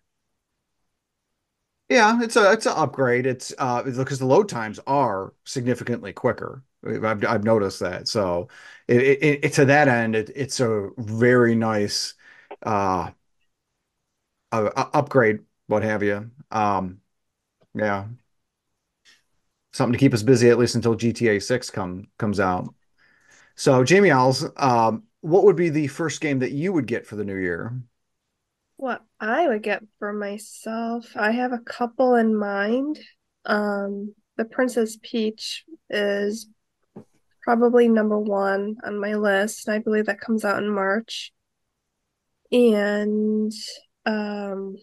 Yeah, 1.89 2.21
it's 2.23 2.37
a 2.37 2.53
it's 2.53 2.67
an 2.67 2.75
upgrade. 2.77 3.27
It's 3.27 3.53
uh 3.59 3.83
because 3.83 4.21
the 4.21 4.27
load 4.27 4.49
times 4.49 4.79
are 4.87 5.35
significantly 5.45 6.12
quicker. 6.12 6.62
I've 6.87 7.25
I've 7.25 7.45
noticed 7.45 7.81
that. 7.81 8.07
So 8.09 8.49
it, 8.87 9.03
it, 9.03 9.45
it 9.45 9.53
to 9.55 9.65
that 9.67 9.89
end, 9.89 10.15
it, 10.15 10.31
it's 10.37 10.61
a 10.61 10.91
very 10.99 11.55
nice 11.57 12.15
uh, 12.62 13.11
uh 14.53 14.71
upgrade, 14.95 15.41
what 15.67 15.83
have 15.83 16.03
you. 16.03 16.31
Um, 16.50 17.00
yeah, 17.75 18.09
something 19.73 19.93
to 19.93 19.99
keep 19.99 20.15
us 20.15 20.23
busy 20.23 20.50
at 20.50 20.59
least 20.59 20.75
until 20.75 20.95
GTA 20.95 21.41
6 21.41 21.71
come 21.71 22.09
comes 22.19 22.41
out. 22.41 22.75
So 23.57 23.85
Jamie 23.85 24.11
Owls, 24.11 24.47
um, 24.57 25.05
what 25.21 25.45
would 25.45 25.57
be 25.57 25.69
the 25.69 25.87
first 25.87 26.21
game 26.21 26.39
that 26.41 26.53
you 26.53 26.73
would 26.73 26.87
get 26.87 27.07
for 27.07 27.17
the 27.17 27.25
new 27.25 27.37
year? 27.37 27.79
What 28.77 29.03
I 29.21 29.47
would 29.47 29.62
get 29.62 29.83
for 29.99 30.12
myself, 30.12 31.12
I 31.15 31.33
have 31.33 31.53
a 31.53 31.59
couple 31.59 32.15
in 32.15 32.35
mind. 32.35 32.99
Um, 33.45 34.15
the 34.37 34.47
Princess 34.47 34.97
Peach 35.03 35.65
is 35.91 36.49
probably 37.43 37.89
number 37.89 38.19
one 38.19 38.77
on 38.85 38.99
my 38.99 39.15
list. 39.15 39.69
and 39.69 39.75
I 39.75 39.79
believe 39.79 40.07
that 40.07 40.21
comes 40.21 40.45
out 40.45 40.62
in 40.62 40.71
March. 40.71 41.33
And 42.53 43.53
um, 44.07 44.77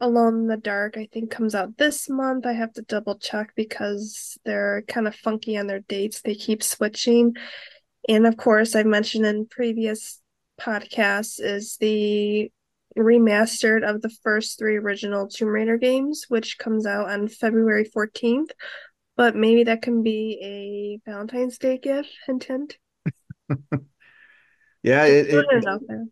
Alone 0.00 0.40
in 0.40 0.46
the 0.48 0.56
Dark, 0.56 0.96
I 0.96 1.08
think 1.12 1.30
comes 1.30 1.54
out 1.54 1.76
this 1.76 2.08
month. 2.08 2.46
I 2.46 2.52
have 2.52 2.72
to 2.74 2.82
double 2.82 3.16
check 3.18 3.52
because 3.54 4.36
they're 4.44 4.82
kind 4.88 5.06
of 5.06 5.14
funky 5.14 5.56
on 5.56 5.66
their 5.66 5.80
dates. 5.80 6.20
They 6.20 6.34
keep 6.34 6.62
switching. 6.62 7.34
And 8.08 8.26
of 8.26 8.36
course, 8.36 8.74
I've 8.74 8.86
mentioned 8.86 9.24
in 9.24 9.46
previous 9.46 10.20
podcasts 10.60 11.40
is 11.40 11.76
the 11.78 12.50
remastered 12.96 13.88
of 13.88 14.02
the 14.02 14.14
first 14.22 14.58
three 14.58 14.76
original 14.76 15.28
Tomb 15.28 15.48
Raider 15.48 15.78
games, 15.78 16.26
which 16.28 16.58
comes 16.58 16.86
out 16.86 17.08
on 17.08 17.28
February 17.28 17.84
14th. 17.84 18.50
But 19.16 19.36
maybe 19.36 19.64
that 19.64 19.82
can 19.82 20.02
be 20.02 21.00
a 21.06 21.10
Valentine's 21.10 21.58
Day 21.58 21.78
gift, 21.78 22.10
hint, 22.26 22.44
hint. 22.44 22.78
Yeah, 24.84 25.06
it, 25.06 25.28
it, 25.28 25.46
it. 25.50 26.08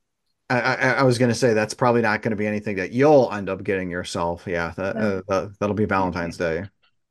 I, 0.61 0.75
I, 0.75 0.91
I 0.93 1.03
was 1.05 1.19
going 1.19 1.31
to 1.31 1.35
say 1.35 1.55
that's 1.55 1.75
probably 1.75 2.03
not 2.03 2.23
going 2.23 2.31
to 2.31 2.37
be 2.37 2.47
anything 2.47 2.77
that 2.77 2.93
you'll 2.93 3.31
end 3.33 3.49
up 3.49 3.63
getting 3.65 3.91
yourself. 3.91 4.45
Yeah, 4.47 4.73
that, 4.77 4.97
No. 4.97 5.19
uh, 5.19 5.23
that 5.29 5.59
that'll 5.61 5.75
be 5.77 5.85
Valentine's 5.87 6.37
Day. 6.37 6.67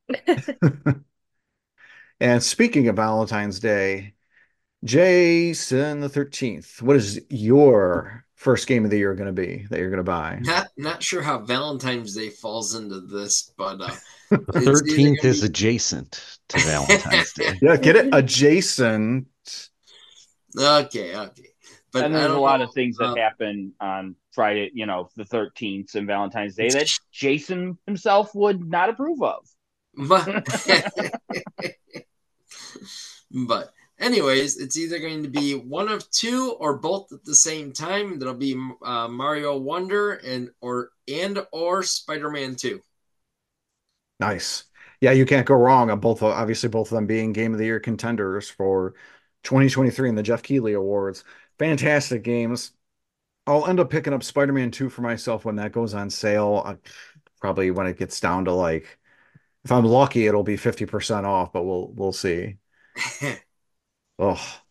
And 2.19 2.41
speaking 2.43 2.87
of 2.87 2.95
Valentine's 2.97 3.59
Day, 3.59 4.13
Jason 4.83 6.01
the 6.01 6.09
13th, 6.09 6.81
what 6.81 6.95
is 6.95 7.21
your 7.29 8.25
first 8.35 8.67
game 8.67 8.85
of 8.85 8.91
the 8.91 8.97
year 8.97 9.15
going 9.15 9.27
to 9.27 9.33
be 9.33 9.65
that 9.69 9.79
you're 9.79 9.89
going 9.89 9.97
to 9.97 10.03
buy? 10.03 10.39
Not 10.41 10.67
not 10.77 11.03
sure 11.03 11.21
how 11.21 11.39
Valentine's 11.39 12.15
Day 12.15 12.29
falls 12.29 12.75
into 12.75 13.01
this, 13.01 13.51
but 13.57 13.81
uh, 13.81 13.95
it's 14.31 14.65
Thirteenth 14.65 15.21
gonna 15.21 15.31
is 15.31 15.41
be- 15.41 15.47
adjacent 15.47 16.39
to 16.49 16.59
Valentine's 16.59 17.33
Day. 17.33 17.59
Yeah, 17.61 17.77
get 17.77 17.95
it 17.95 18.09
adjacent. 18.13 19.27
okay, 20.57 21.15
okay. 21.15 21.50
But 21.93 22.05
and 22.05 22.15
there's 22.15 22.31
a 22.31 22.39
lot 22.39 22.59
know, 22.59 22.65
of 22.65 22.73
things 22.73 22.97
that 22.97 23.09
uh, 23.09 23.15
happen 23.15 23.73
on 23.81 24.15
Friday, 24.31 24.71
you 24.73 24.85
know, 24.85 25.09
the 25.17 25.25
13th 25.25 25.95
and 25.95 26.07
Valentine's 26.07 26.55
Day 26.55 26.69
that 26.69 26.89
Jason 27.11 27.77
himself 27.85 28.33
would 28.33 28.65
not 28.65 28.89
approve 28.89 29.21
of. 29.21 29.45
But, 29.95 30.45
but 33.31 33.73
anyways, 33.99 34.57
it's 34.57 34.77
either 34.77 34.99
going 34.99 35.23
to 35.23 35.29
be 35.29 35.53
one 35.53 35.89
of 35.89 36.09
two 36.11 36.55
or 36.59 36.77
both 36.77 37.11
at 37.11 37.23
the 37.23 37.35
same 37.35 37.71
time. 37.71 38.19
That'll 38.19 38.33
be 38.33 38.59
uh, 38.83 39.07
Mario 39.07 39.57
Wonder 39.57 40.13
and 40.13 40.49
or 40.59 40.89
and 41.07 41.45
or 41.51 41.83
Spider-Man 41.83 42.55
2. 42.55 42.81
Nice. 44.19 44.65
Yeah, 44.99 45.11
you 45.11 45.25
can't 45.25 45.47
go 45.47 45.55
wrong 45.55 45.89
on 45.89 45.99
both, 45.99 46.21
obviously, 46.21 46.69
both 46.69 46.91
of 46.91 46.95
them 46.95 47.07
being 47.07 47.33
Game 47.33 47.53
of 47.53 47.59
the 47.59 47.65
Year 47.65 47.79
contenders 47.79 48.49
for 48.49 48.93
2023 49.43 50.09
in 50.09 50.15
the 50.15 50.21
Geoff 50.21 50.43
Keighley 50.43 50.73
Awards. 50.73 51.23
Fantastic 51.61 52.23
games. 52.23 52.71
I'll 53.45 53.67
end 53.67 53.79
up 53.79 53.91
picking 53.91 54.13
up 54.13 54.23
Spider-Man 54.23 54.71
2 54.71 54.89
for 54.89 55.03
myself 55.03 55.45
when 55.45 55.57
that 55.57 55.71
goes 55.71 55.93
on 55.93 56.09
sale. 56.09 56.79
Probably 57.39 57.69
when 57.69 57.85
it 57.85 57.99
gets 57.99 58.19
down 58.19 58.45
to 58.45 58.51
like, 58.51 58.97
if 59.63 59.71
I'm 59.71 59.85
lucky, 59.85 60.25
it'll 60.25 60.41
be 60.41 60.57
50% 60.57 61.23
off, 61.25 61.53
but 61.53 61.61
we'll 61.61 61.89
we'll 61.93 62.13
see. 62.13 62.57
Oh, 64.19 64.61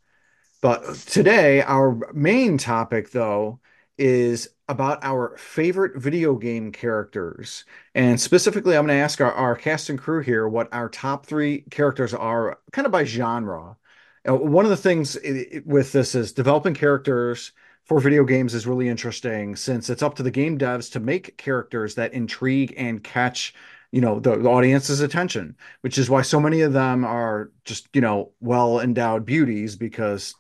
but 0.63 0.85
today 1.07 1.63
our 1.63 2.13
main 2.13 2.59
topic 2.59 3.11
though 3.11 3.61
is 3.99 4.49
about 4.69 5.05
our 5.05 5.37
favorite 5.39 6.01
video 6.01 6.37
game 6.37 6.73
characters. 6.73 7.65
And 7.95 8.21
specifically, 8.21 8.77
I'm 8.77 8.87
going 8.87 8.97
to 8.97 9.03
ask 9.03 9.21
our, 9.21 9.33
our 9.33 9.57
cast 9.57 9.91
and 9.91 9.99
crew 9.99 10.23
here 10.23 10.49
what 10.49 10.73
our 10.73 10.89
top 10.89 11.27
three 11.27 11.63
characters 11.71 12.15
are, 12.15 12.61
kind 12.73 12.87
of 12.87 12.93
by 12.93 13.05
genre. 13.05 13.77
Uh, 14.29 14.35
one 14.37 14.65
of 14.65 14.71
the 14.71 14.77
things 14.77 15.17
with 15.65 15.93
this 15.93 16.15
is 16.15 16.33
developing 16.33 16.75
characters 16.75 17.53
for 17.85 18.01
video 18.01 18.25
games 18.25 18.55
is 18.55 18.67
really 18.67 18.89
interesting 18.89 19.57
since 19.57 19.89
it's 19.89 20.03
up 20.03 20.15
to 20.15 20.23
the 20.23 20.31
game 20.31 20.59
devs 20.59 20.93
to 20.93 21.01
make 21.01 21.37
characters 21.39 21.95
that 21.95 22.13
intrigue 22.13 22.75
and 22.77 23.03
catch, 23.03 23.55
you 23.93 24.01
know, 24.01 24.21
the, 24.21 24.37
the 24.37 24.49
audience's 24.49 25.01
attention, 25.01 25.57
which 25.81 25.99
is 25.99 26.11
why 26.11 26.23
so 26.23 26.39
many 26.39 26.61
of 26.61 26.73
them 26.73 27.05
are 27.05 27.51
just, 27.65 27.89
you 27.95 28.01
know, 28.01 28.33
well 28.41 28.81
endowed 28.81 29.25
beauties 29.25 29.75
because 29.77 30.35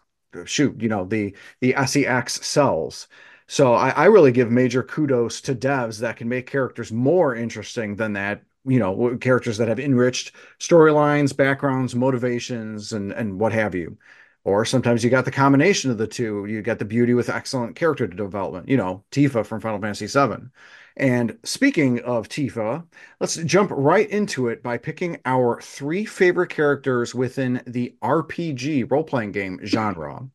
shoot, 0.44 0.80
you 0.80 0.88
know, 0.88 1.04
the 1.04 1.34
the 1.60 1.74
SEX 1.86 2.46
sells. 2.46 3.08
So 3.48 3.74
I, 3.74 3.90
I 3.90 4.04
really 4.06 4.30
give 4.32 4.50
major 4.50 4.82
kudos 4.82 5.40
to 5.42 5.54
devs 5.54 5.98
that 6.00 6.16
can 6.16 6.28
make 6.28 6.46
characters 6.46 6.92
more 6.92 7.34
interesting 7.34 7.96
than 7.96 8.12
that, 8.12 8.42
you 8.64 8.78
know, 8.78 9.16
characters 9.20 9.58
that 9.58 9.68
have 9.68 9.80
enriched 9.80 10.32
storylines, 10.58 11.36
backgrounds, 11.36 11.94
motivations, 11.94 12.92
and 12.92 13.12
and 13.12 13.38
what 13.40 13.52
have 13.52 13.74
you. 13.74 13.96
Or 14.44 14.64
sometimes 14.64 15.04
you 15.04 15.10
got 15.10 15.26
the 15.26 15.30
combination 15.30 15.90
of 15.90 15.98
the 15.98 16.06
two. 16.06 16.46
You 16.46 16.62
got 16.62 16.78
the 16.78 16.84
beauty 16.86 17.12
with 17.12 17.28
excellent 17.28 17.76
character 17.76 18.06
development, 18.06 18.68
you 18.68 18.76
know, 18.76 19.04
Tifa 19.10 19.44
from 19.44 19.60
Final 19.60 19.80
Fantasy 19.80 20.06
VII. 20.06 20.48
And 20.96 21.38
speaking 21.44 22.00
of 22.00 22.28
Tifa, 22.28 22.84
let's 23.20 23.36
jump 23.36 23.70
right 23.72 24.08
into 24.08 24.48
it 24.48 24.62
by 24.62 24.76
picking 24.78 25.18
our 25.24 25.60
three 25.60 26.04
favorite 26.04 26.48
characters 26.50 27.14
within 27.14 27.62
the 27.66 27.94
RPG 28.02 28.90
role-playing 28.90 29.32
game 29.32 29.60
genre. 29.64 30.26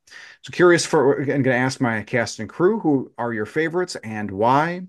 So 0.44 0.52
curious 0.52 0.86
for 0.86 1.20
I'm 1.20 1.26
going 1.26 1.44
to 1.44 1.56
ask 1.56 1.82
my 1.82 2.04
cast 2.04 2.40
and 2.40 2.50
crew 2.50 2.80
who 2.80 3.12
are 3.18 3.34
your 3.34 3.46
favorites 3.46 3.96
and 3.98 4.32
why. 4.32 4.84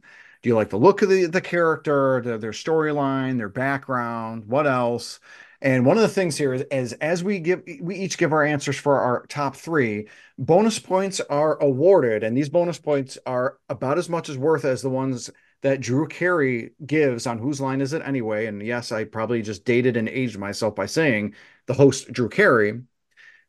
Do 0.47 0.51
you 0.51 0.55
like 0.55 0.71
the 0.71 0.79
look 0.79 1.03
of 1.03 1.09
the, 1.09 1.27
the 1.27 1.41
character, 1.41 2.23
the, 2.25 2.39
their 2.39 2.53
storyline, 2.53 3.37
their 3.37 3.49
background, 3.49 4.45
what 4.47 4.65
else? 4.65 5.19
And 5.61 5.85
one 5.85 5.97
of 5.97 6.03
the 6.03 6.09
things 6.09 6.37
here 6.37 6.55
is, 6.55 6.93
as 6.93 7.25
we 7.25 7.41
give 7.41 7.65
we 7.81 7.97
each 7.97 8.17
give 8.17 8.33
our 8.33 8.45
answers 8.45 8.77
for 8.77 9.01
our 9.01 9.27
top 9.27 9.57
three, 9.57 10.07
bonus 10.39 10.79
points 10.79 11.19
are 11.19 11.61
awarded, 11.61 12.23
and 12.23 12.37
these 12.37 12.49
bonus 12.49 12.79
points 12.79 13.19
are 13.27 13.59
about 13.69 13.99
as 13.99 14.09
much 14.09 14.29
as 14.29 14.39
worth 14.39 14.65
as 14.65 14.83
the 14.83 14.89
ones 14.89 15.33
that 15.63 15.81
Drew 15.81 16.07
Carey 16.07 16.71
gives 16.87 17.27
on 17.27 17.39
Whose 17.39 17.61
Line 17.61 17.81
Is 17.81 17.93
It 17.93 18.03
Anyway? 18.05 18.47
And 18.47 18.63
yes, 18.65 18.93
I 18.93 19.03
probably 19.03 19.43
just 19.43 19.65
dated 19.65 19.97
and 19.97 20.09
aged 20.09 20.39
myself 20.39 20.77
by 20.77 20.87
saying 20.87 21.35
the 21.67 21.75
host 21.75 22.13
Drew 22.13 22.29
Carey. 22.29 22.83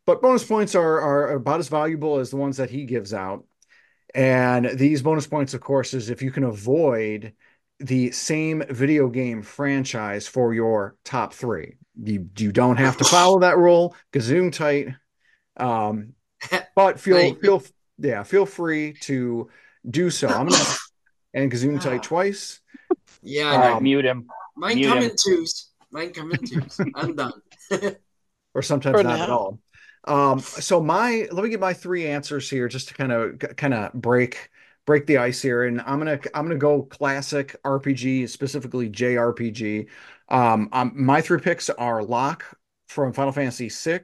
But 0.07 0.23
bonus 0.23 0.43
points 0.43 0.73
are, 0.73 0.99
are 0.99 1.33
about 1.33 1.59
as 1.59 1.67
valuable 1.67 2.17
as 2.17 2.31
the 2.31 2.37
ones 2.37 2.57
that 2.57 2.71
he 2.71 2.85
gives 2.85 3.13
out. 3.13 3.45
And 4.15 4.65
these 4.77 5.01
bonus 5.01 5.27
points, 5.27 5.53
of 5.53 5.61
course, 5.61 5.93
is 5.93 6.09
if 6.09 6.21
you 6.21 6.31
can 6.31 6.43
avoid 6.43 7.33
the 7.79 8.11
same 8.11 8.63
video 8.69 9.07
game 9.07 9.41
franchise 9.43 10.27
for 10.27 10.53
your 10.53 10.95
top 11.03 11.33
three. 11.33 11.75
You 12.01 12.29
you 12.37 12.51
don't 12.51 12.77
have 12.77 12.97
to 12.97 13.03
follow 13.03 13.39
that 13.39 13.57
rule. 13.57 13.95
Gazoom 14.13 14.51
tight. 14.51 14.89
Um, 15.57 16.13
but 16.75 16.99
feel 16.99 17.35
feel 17.35 17.63
yeah, 17.97 18.23
feel 18.23 18.45
free 18.45 18.93
to 19.01 19.49
do 19.89 20.09
so. 20.09 20.27
I'm 20.27 20.47
gonna 20.47 20.63
and 21.33 21.51
Gazoom 21.51 21.81
tight 21.81 21.99
Ah. 21.99 22.03
twice. 22.03 22.59
Yeah, 23.21 23.51
Um, 23.51 23.61
I 23.61 23.67
know. 23.67 23.73
Right, 23.73 23.81
mute 23.83 24.05
him. 24.05 24.27
Mine 24.55 24.75
mute 24.75 24.87
come 24.87 24.97
him. 24.99 25.03
in 25.05 25.15
twos. 25.23 25.69
Mine 25.91 26.11
come 26.13 26.31
in 26.31 26.39
twos. 26.45 26.79
I'm 26.95 27.15
done. 27.15 27.33
or 28.53 28.61
sometimes 28.61 28.97
For 28.97 29.03
not 29.03 29.19
at 29.21 29.29
all. 29.29 29.59
Um, 30.07 30.39
so 30.39 30.81
my 30.81 31.27
let 31.31 31.43
me 31.43 31.49
get 31.49 31.59
my 31.59 31.73
three 31.73 32.07
answers 32.07 32.49
here 32.49 32.67
just 32.67 32.87
to 32.89 32.93
kind 32.93 33.11
of 33.11 33.39
kind 33.57 33.73
of 33.73 33.93
break 33.93 34.49
break 34.85 35.05
the 35.05 35.17
ice 35.17 35.41
here, 35.41 35.63
and 35.65 35.81
I'm 35.81 35.99
gonna 35.99 36.19
I'm 36.33 36.45
gonna 36.45 36.55
go 36.57 36.83
classic 36.83 37.55
RPG, 37.63 38.27
specifically 38.27 38.89
JRPG. 38.89 39.87
Um, 40.29 40.69
um, 40.71 40.93
my 40.95 41.21
three 41.21 41.39
picks 41.39 41.69
are 41.69 42.03
Locke 42.03 42.45
from 42.87 43.13
Final 43.13 43.31
Fantasy 43.33 43.69
VI. 43.69 44.01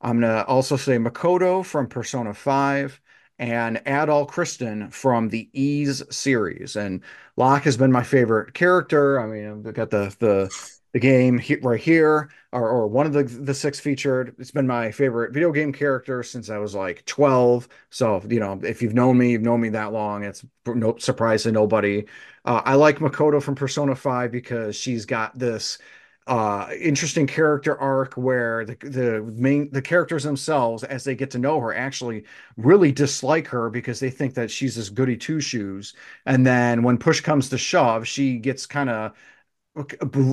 I'm 0.00 0.20
gonna 0.20 0.42
also 0.46 0.76
say 0.76 0.98
Makoto 0.98 1.64
from 1.64 1.88
Persona 1.88 2.34
5 2.34 3.00
and 3.38 3.78
Adol 3.86 4.28
Christin 4.28 4.92
from 4.92 5.28
the 5.30 5.48
Ys 5.54 6.02
series. 6.10 6.76
And 6.76 7.02
Locke 7.36 7.62
has 7.64 7.76
been 7.76 7.90
my 7.92 8.02
favorite 8.02 8.54
character. 8.54 9.18
I 9.20 9.26
mean, 9.26 9.64
I've 9.66 9.74
got 9.74 9.90
the 9.90 10.14
the 10.18 10.50
the 10.94 11.00
game 11.00 11.38
he- 11.38 11.56
right 11.56 11.80
here, 11.80 12.30
or, 12.52 12.70
or 12.70 12.88
one 12.88 13.06
of 13.06 13.12
the 13.12 13.24
the 13.24 13.54
six 13.54 13.80
featured. 13.80 14.34
It's 14.38 14.52
been 14.52 14.66
my 14.68 14.92
favorite 14.92 15.34
video 15.34 15.52
game 15.52 15.72
character 15.74 16.22
since 16.24 16.50
I 16.50 16.58
was 16.58 16.74
like 16.74 17.04
12. 17.06 17.68
So, 17.90 18.22
you 18.30 18.40
know, 18.40 18.60
if 18.64 18.82
you've 18.82 18.94
known 18.94 19.18
me, 19.18 19.32
you've 19.32 19.42
known 19.42 19.60
me 19.60 19.70
that 19.70 19.92
long. 19.92 20.24
It's 20.24 20.44
no 20.66 20.96
surprise 20.98 21.44
to 21.44 21.52
nobody. 21.52 22.06
Uh, 22.46 22.62
I 22.64 22.74
like 22.76 23.00
Makoto 23.00 23.42
from 23.42 23.56
Persona 23.56 23.96
5 23.96 24.32
because 24.32 24.76
she's 24.76 25.06
got 25.06 25.38
this 25.38 25.78
uh 26.26 26.70
interesting 26.80 27.26
character 27.26 27.78
arc 27.78 28.14
where 28.14 28.64
the 28.64 28.74
the 28.80 29.22
main 29.36 29.70
the 29.72 29.82
characters 29.82 30.22
themselves 30.22 30.82
as 30.82 31.04
they 31.04 31.14
get 31.14 31.30
to 31.30 31.38
know 31.38 31.60
her 31.60 31.74
actually 31.74 32.24
really 32.56 32.90
dislike 32.90 33.46
her 33.46 33.68
because 33.68 34.00
they 34.00 34.08
think 34.08 34.32
that 34.32 34.50
she's 34.50 34.74
this 34.76 34.88
goody 34.88 35.18
two 35.18 35.38
shoes 35.38 35.92
and 36.24 36.46
then 36.46 36.82
when 36.82 36.96
push 36.96 37.20
comes 37.20 37.50
to 37.50 37.58
shove 37.58 38.08
she 38.08 38.38
gets 38.38 38.64
kind 38.64 38.88
of 38.88 39.12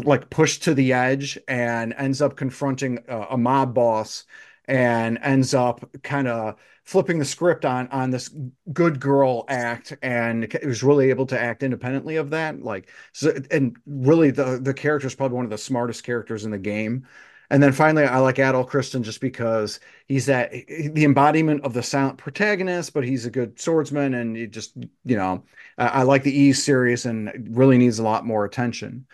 like 0.06 0.30
pushed 0.30 0.64
to 0.64 0.74
the 0.74 0.94
edge 0.94 1.38
and 1.48 1.94
ends 1.98 2.22
up 2.22 2.36
confronting 2.36 3.00
a, 3.08 3.22
a 3.32 3.38
mob 3.38 3.74
boss 3.74 4.26
and 4.66 5.18
ends 5.22 5.54
up 5.54 5.90
kind 6.04 6.28
of 6.28 6.56
flipping 6.84 7.20
the 7.20 7.26
script 7.26 7.66
on 7.66 7.88
on 7.88 8.12
this 8.12 8.30
good 8.74 9.00
girl 9.00 9.46
act 9.50 9.94
and 10.02 10.56
was 10.66 10.84
really 10.84 11.10
able 11.10 11.26
to 11.26 11.40
act 11.40 11.64
independently 11.64 12.16
of 12.18 12.30
that 12.30 12.62
like 12.62 12.90
so 13.14 13.34
and 13.50 13.78
really 13.86 14.32
the 14.32 14.60
the 14.62 14.74
character 14.74 15.08
is 15.08 15.16
probably 15.16 15.36
one 15.36 15.46
of 15.46 15.52
the 15.52 15.58
smartest 15.58 16.04
characters 16.04 16.46
in 16.46 16.52
the 16.52 16.58
game. 16.58 17.08
And 17.50 17.62
then 17.62 17.74
finally 17.74 18.06
i 18.06 18.18
like 18.20 18.38
Adol 18.38 18.70
Christin 18.70 19.02
just 19.02 19.20
because 19.20 19.82
he's 20.08 20.26
that 20.28 20.52
the 20.52 21.04
embodiment 21.04 21.66
of 21.66 21.74
the 21.74 21.84
silent 21.84 22.18
protagonist 22.18 22.94
but 22.94 23.04
he's 23.04 23.26
a 23.26 23.32
good 23.32 23.60
swordsman 23.60 24.14
and 24.14 24.38
he 24.38 24.48
just 24.48 24.78
you 25.04 25.18
know 25.18 25.44
I, 25.78 25.88
I 25.88 26.04
like 26.04 26.24
the 26.24 26.38
e 26.38 26.54
series 26.54 27.06
and 27.06 27.50
really 27.52 27.78
needs 27.78 28.00
a 28.00 28.04
lot 28.04 28.26
more 28.26 28.46
attention 28.46 29.06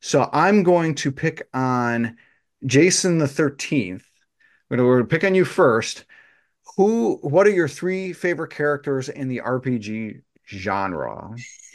so 0.00 0.28
i'm 0.32 0.62
going 0.62 0.94
to 0.94 1.10
pick 1.10 1.48
on 1.54 2.16
jason 2.64 3.18
the 3.18 3.26
13th 3.26 4.02
we're 4.68 4.76
going 4.76 4.98
to 5.00 5.04
pick 5.04 5.24
on 5.24 5.34
you 5.34 5.44
first 5.44 6.04
who 6.76 7.18
what 7.22 7.46
are 7.46 7.50
your 7.50 7.68
three 7.68 8.12
favorite 8.12 8.50
characters 8.52 9.08
in 9.08 9.28
the 9.28 9.38
RPG 9.38 10.20
genre? 10.48 11.34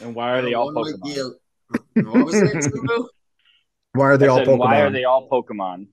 and 0.00 0.14
why 0.14 0.30
are 0.30 0.42
they 0.42 0.54
all 0.54 0.72
Pokemon? 0.72 1.34
What 1.94 2.24
was 2.26 2.34
that, 2.34 3.08
Why 3.92 4.06
are 4.06 4.16
they 4.16 4.26
I 4.26 4.28
all 4.28 4.38
said, 4.38 4.48
Pokemon? 4.48 4.58
Why 4.58 4.80
are 4.80 4.90
they 4.90 5.04
all 5.04 5.28
Pokemon? 5.28 5.88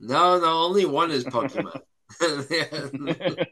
No, 0.00 0.38
no, 0.38 0.64
only 0.64 0.84
one 0.84 1.10
is 1.10 1.24
Pokemon. 1.24 1.80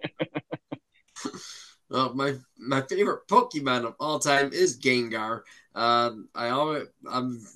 well, 1.91 2.15
my 2.15 2.35
my 2.59 2.83
favorite 2.83 3.27
Pokemon 3.29 3.85
of 3.85 3.95
all 4.01 4.19
time 4.19 4.53
is 4.53 4.79
Gengar. 4.79 5.43
Um, 5.77 6.29
I 6.35 6.49
always 6.49 6.87
I'm 7.09 7.47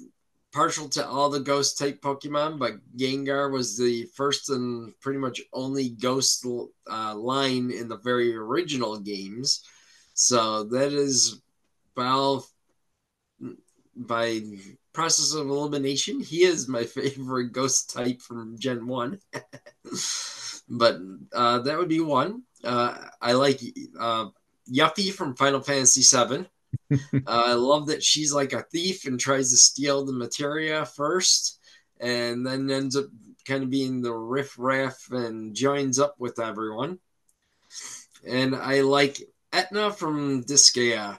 partial 0.52 0.88
to 0.90 1.06
all 1.06 1.30
the 1.30 1.40
ghost 1.40 1.78
type 1.78 2.00
Pokemon, 2.02 2.58
but 2.58 2.74
Gengar 2.96 3.50
was 3.50 3.78
the 3.78 4.04
first 4.14 4.50
and 4.50 4.92
pretty 5.00 5.18
much 5.18 5.40
only 5.52 5.90
ghost 5.90 6.44
uh, 6.90 7.14
line 7.14 7.70
in 7.70 7.88
the 7.88 7.96
very 7.96 8.36
original 8.36 8.98
games. 8.98 9.62
So 10.14 10.64
that 10.64 10.92
is, 10.92 11.40
well, 11.96 12.46
by 13.96 14.42
process 14.92 15.34
of 15.34 15.48
elimination, 15.48 16.20
he 16.20 16.42
is 16.42 16.68
my 16.68 16.84
favorite 16.98 17.52
ghost 17.52 17.90
type 17.90 18.20
from 18.20 18.58
Gen 18.58 18.86
1. 18.86 19.18
but 20.68 20.96
uh, 21.32 21.58
that 21.60 21.78
would 21.78 21.88
be 21.88 22.00
one. 22.00 22.42
Uh, 22.62 22.96
I 23.20 23.32
like 23.32 23.60
uh, 23.98 24.26
Yuffie 24.70 25.12
from 25.12 25.36
Final 25.36 25.60
Fantasy 25.60 26.02
VII. 26.02 26.46
Uh, 26.92 26.96
I 27.26 27.54
love 27.54 27.86
that 27.88 28.02
she's 28.02 28.32
like 28.32 28.52
a 28.52 28.62
thief 28.62 29.06
and 29.06 29.18
tries 29.18 29.50
to 29.50 29.56
steal 29.56 30.04
the 30.04 30.12
materia 30.12 30.84
first, 30.84 31.58
and 32.00 32.46
then 32.46 32.70
ends 32.70 32.96
up 32.96 33.06
kind 33.46 33.62
of 33.62 33.70
being 33.70 34.02
the 34.02 34.14
riff 34.14 34.54
raff 34.58 35.08
and 35.10 35.54
joins 35.54 35.98
up 35.98 36.14
with 36.18 36.38
everyone. 36.38 36.98
And 38.26 38.54
I 38.54 38.82
like 38.82 39.20
Etna 39.52 39.92
from 39.92 40.44
Disgaea. 40.44 41.18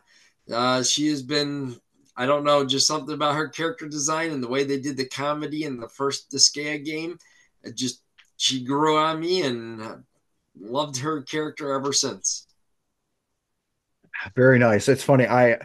Uh, 0.51 0.83
she 0.83 1.07
has 1.07 1.21
been, 1.21 1.79
I 2.15 2.25
don't 2.25 2.43
know, 2.43 2.65
just 2.65 2.87
something 2.87 3.13
about 3.13 3.35
her 3.35 3.47
character 3.47 3.87
design 3.87 4.31
and 4.31 4.43
the 4.43 4.47
way 4.47 4.63
they 4.63 4.79
did 4.79 4.97
the 4.97 5.07
comedy 5.07 5.63
in 5.63 5.79
the 5.79 5.89
first 5.89 6.29
Disgaea 6.31 6.83
game. 6.83 7.17
It 7.63 7.75
just, 7.75 8.01
she 8.37 8.63
grew 8.63 8.97
on 8.97 9.19
me 9.19 9.41
and 9.43 10.03
loved 10.59 10.97
her 10.97 11.21
character 11.21 11.73
ever 11.73 11.93
since. 11.93 12.47
Very 14.35 14.59
nice. 14.59 14.87
It's 14.87 15.03
funny. 15.03 15.27
I 15.27 15.59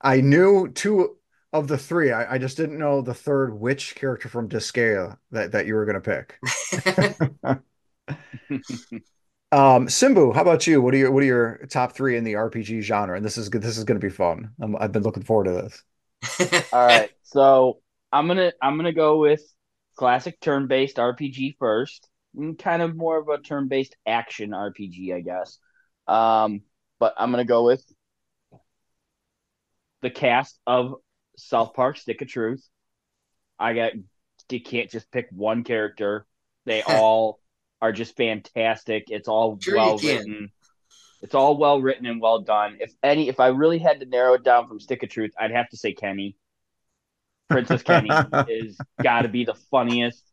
I 0.00 0.20
knew 0.20 0.68
two 0.68 1.16
of 1.52 1.68
the 1.68 1.78
three. 1.78 2.12
I, 2.12 2.34
I 2.34 2.38
just 2.38 2.56
didn't 2.56 2.78
know 2.78 3.02
the 3.02 3.14
third 3.14 3.58
which 3.58 3.94
character 3.94 4.28
from 4.28 4.48
Disgaea 4.48 5.18
that, 5.30 5.52
that 5.52 5.66
you 5.66 5.74
were 5.74 5.84
going 5.84 6.00
to 6.00 6.10
pick. 6.10 6.38
um, 9.52 9.86
Simbu, 9.86 10.34
how 10.34 10.42
about 10.42 10.66
you? 10.66 10.80
What 10.80 10.94
are 10.94 10.98
your 10.98 11.10
what 11.10 11.22
are 11.22 11.26
your 11.26 11.66
top 11.70 11.92
three 11.92 12.16
in 12.16 12.24
the 12.24 12.34
RPG 12.34 12.82
genre? 12.82 13.16
And 13.16 13.24
this 13.24 13.36
is 13.36 13.48
good. 13.48 13.62
This 13.62 13.76
is 13.78 13.84
going 13.84 14.00
to 14.00 14.04
be 14.04 14.12
fun. 14.12 14.50
i 14.60 14.82
have 14.82 14.92
been 14.92 15.02
looking 15.02 15.24
forward 15.24 15.44
to 15.44 15.52
this. 15.52 15.82
All 16.72 16.86
right, 16.86 17.10
so 17.22 17.80
I'm 18.12 18.28
gonna 18.28 18.52
I'm 18.62 18.76
gonna 18.76 18.92
go 18.92 19.18
with 19.18 19.42
classic 19.96 20.40
turn-based 20.40 20.96
RPG 20.96 21.56
first, 21.58 22.08
kind 22.60 22.80
of 22.80 22.96
more 22.96 23.18
of 23.18 23.28
a 23.28 23.42
turn-based 23.42 23.96
action 24.06 24.50
RPG, 24.50 25.14
I 25.14 25.20
guess. 25.20 25.58
Um, 26.06 26.62
but 27.00 27.14
I'm 27.18 27.32
gonna 27.32 27.44
go 27.44 27.64
with 27.64 27.84
the 30.02 30.10
cast 30.10 30.58
of 30.66 30.96
South 31.36 31.74
Park 31.74 31.96
Stick 31.96 32.20
of 32.20 32.28
Truth. 32.28 32.66
I 33.58 33.74
got 33.74 33.92
you 34.50 34.60
can't 34.60 34.90
just 34.90 35.10
pick 35.10 35.28
one 35.30 35.64
character. 35.64 36.26
They 36.66 36.82
all 36.86 37.40
are 37.80 37.92
just 37.92 38.16
fantastic. 38.16 39.04
It's 39.08 39.28
all 39.28 39.58
sure 39.60 39.76
well 39.76 39.98
written. 39.98 40.50
It's 41.22 41.34
all 41.34 41.56
well 41.56 41.80
written 41.80 42.04
and 42.04 42.20
well 42.20 42.40
done. 42.40 42.78
If 42.80 42.92
any 43.02 43.28
if 43.28 43.40
I 43.40 43.48
really 43.48 43.78
had 43.78 44.00
to 44.00 44.06
narrow 44.06 44.34
it 44.34 44.44
down 44.44 44.68
from 44.68 44.80
Stick 44.80 45.02
of 45.02 45.08
Truth, 45.08 45.32
I'd 45.38 45.52
have 45.52 45.68
to 45.70 45.76
say 45.76 45.92
Kenny. 45.92 46.36
Princess 47.48 47.82
Kenny 47.82 48.10
is 48.48 48.78
got 49.02 49.22
to 49.22 49.28
be 49.28 49.44
the 49.44 49.54
funniest 49.70 50.24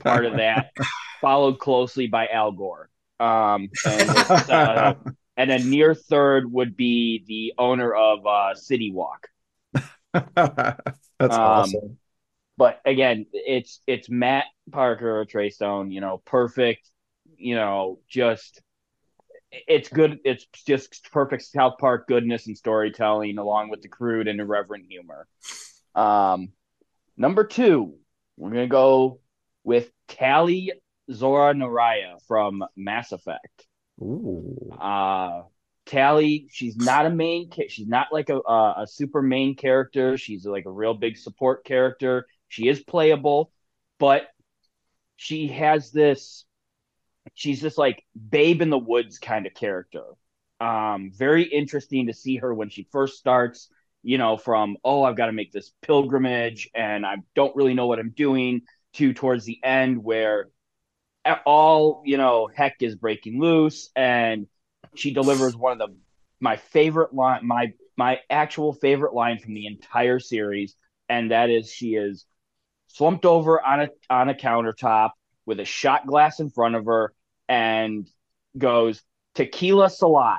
part 0.00 0.26
of 0.26 0.36
that, 0.36 0.72
followed 1.20 1.58
closely 1.58 2.06
by 2.06 2.28
Al 2.28 2.52
Gore. 2.52 2.88
Um, 3.18 3.70
and 3.86 4.10
uh, 4.10 4.94
and 5.36 5.50
a 5.50 5.58
near 5.58 5.94
third 5.94 6.50
would 6.50 6.76
be 6.76 7.24
the 7.26 7.54
owner 7.58 7.92
of 7.92 8.26
uh, 8.26 8.54
City 8.54 8.92
Wok. 8.92 9.28
That's 10.12 10.78
um, 11.20 11.40
awesome. 11.40 11.98
But 12.56 12.80
again, 12.84 13.26
it's 13.32 13.80
it's 13.86 14.08
Matt 14.08 14.44
Parker 14.70 15.20
or 15.20 15.24
Trey 15.24 15.50
Stone, 15.50 15.90
you 15.90 16.00
know, 16.00 16.22
perfect, 16.24 16.88
you 17.36 17.56
know, 17.56 17.98
just 18.08 18.62
it's 19.66 19.88
good. 19.88 20.20
It's 20.24 20.46
just 20.66 21.10
perfect 21.12 21.42
South 21.42 21.78
Park 21.78 22.06
goodness 22.06 22.46
and 22.46 22.56
storytelling, 22.56 23.38
along 23.38 23.70
with 23.70 23.82
the 23.82 23.88
crude 23.88 24.28
and 24.28 24.40
irreverent 24.40 24.86
humor. 24.88 25.26
Um, 25.94 26.52
number 27.16 27.44
two, 27.44 27.94
we're 28.36 28.50
gonna 28.50 28.66
go 28.66 29.20
with 29.64 29.90
Tali'Zorah 30.08 31.56
nar 31.56 31.70
Rayya 31.70 32.18
from 32.26 32.64
Mass 32.76 33.12
Effect. 33.12 33.66
Ooh. 34.04 34.70
Uh, 34.78 35.42
Tali, 35.86 36.48
she's 36.50 36.76
not 36.76 37.06
a 37.06 37.10
main. 37.10 37.50
She's 37.68 37.86
not 37.86 38.08
like 38.12 38.28
a, 38.30 38.36
a 38.38 38.74
a 38.82 38.86
super 38.86 39.22
main 39.22 39.54
character. 39.54 40.16
She's 40.16 40.46
like 40.46 40.66
a 40.66 40.70
real 40.70 40.94
big 40.94 41.16
support 41.16 41.64
character. 41.64 42.26
She 42.48 42.68
is 42.68 42.80
playable, 42.80 43.50
but 43.98 44.28
she 45.16 45.48
has 45.48 45.90
this. 45.90 46.44
She's 47.34 47.60
this 47.60 47.78
like 47.78 48.04
babe 48.30 48.62
in 48.62 48.70
the 48.70 48.78
woods 48.78 49.18
kind 49.18 49.46
of 49.46 49.54
character. 49.54 50.04
Um, 50.60 51.10
very 51.14 51.44
interesting 51.44 52.06
to 52.06 52.14
see 52.14 52.36
her 52.36 52.54
when 52.54 52.70
she 52.70 52.86
first 52.92 53.18
starts. 53.18 53.68
You 54.02 54.18
know, 54.18 54.36
from 54.36 54.76
oh, 54.84 55.02
I've 55.02 55.16
got 55.16 55.26
to 55.26 55.32
make 55.32 55.52
this 55.52 55.72
pilgrimage, 55.82 56.68
and 56.74 57.06
I 57.06 57.16
don't 57.34 57.56
really 57.56 57.74
know 57.74 57.86
what 57.86 57.98
I'm 57.98 58.10
doing. 58.10 58.62
To 58.94 59.12
towards 59.12 59.44
the 59.44 59.58
end 59.64 60.04
where 60.04 60.50
all 61.46 62.02
you 62.04 62.16
know 62.16 62.48
heck 62.52 62.76
is 62.80 62.94
breaking 62.96 63.40
loose 63.40 63.90
and 63.96 64.46
she 64.94 65.12
delivers 65.12 65.56
one 65.56 65.72
of 65.72 65.78
the 65.78 65.94
my 66.40 66.56
favorite 66.56 67.14
line 67.14 67.46
my 67.46 67.72
my 67.96 68.20
actual 68.28 68.72
favorite 68.72 69.14
line 69.14 69.38
from 69.38 69.54
the 69.54 69.66
entire 69.66 70.18
series 70.18 70.74
and 71.08 71.30
that 71.30 71.50
is 71.50 71.70
she 71.70 71.94
is 71.94 72.26
slumped 72.88 73.24
over 73.24 73.60
on 73.60 73.80
a 73.80 73.88
on 74.10 74.28
a 74.28 74.34
countertop 74.34 75.10
with 75.46 75.60
a 75.60 75.64
shot 75.64 76.06
glass 76.06 76.40
in 76.40 76.50
front 76.50 76.74
of 76.74 76.86
her 76.86 77.12
and 77.48 78.08
goes 78.56 79.02
tequila 79.34 79.86
salai 79.86 80.38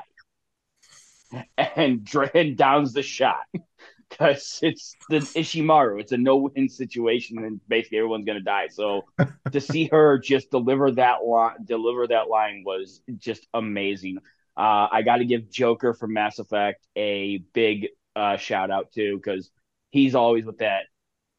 and, 1.58 2.08
and 2.34 2.58
downs 2.58 2.94
the 2.94 3.04
shot 3.04 3.44
because 4.10 4.60
it's 4.62 4.96
the 5.10 5.18
Kobayashi 5.18 5.64
Maru. 5.64 6.00
It's 6.00 6.12
a 6.12 6.18
no-win 6.18 6.70
situation, 6.70 7.44
and 7.44 7.60
basically 7.68 8.00
everyone's 8.00 8.26
gonna 8.26 8.42
die. 8.42 8.68
So 8.68 9.04
to 9.52 9.62
see 9.62 9.90
her 9.92 10.18
just 10.20 10.52
deliver 10.52 10.92
that 10.92 11.24
line, 11.26 11.58
deliver 11.66 12.08
that 12.08 12.30
line 12.30 12.64
was 12.66 13.02
just 13.18 13.48
amazing. 13.54 14.18
Uh, 14.58 14.88
I 14.92 15.02
got 15.02 15.18
to 15.18 15.26
give 15.26 15.50
Joker 15.50 15.94
from 15.94 16.14
Mass 16.14 16.40
Effect 16.40 16.88
a 16.96 17.40
big 17.54 17.88
uh, 18.16 18.38
shout 18.38 18.72
out 18.72 18.94
too 18.94 19.18
because 19.18 19.52
he's 19.92 20.16
always 20.16 20.46
with 20.46 20.60
that 20.60 20.84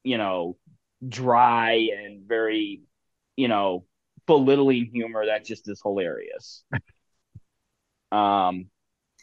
you 0.07 0.19
know, 0.19 0.57
dry 1.07 1.89
and 1.99 2.27
very, 2.29 2.83
you 3.37 3.49
know, 3.49 3.85
belittling 4.27 4.89
humor 4.95 5.27
that 5.27 5.45
just 5.45 5.69
is 5.69 5.81
hilarious. 5.83 6.63
um, 8.13 8.67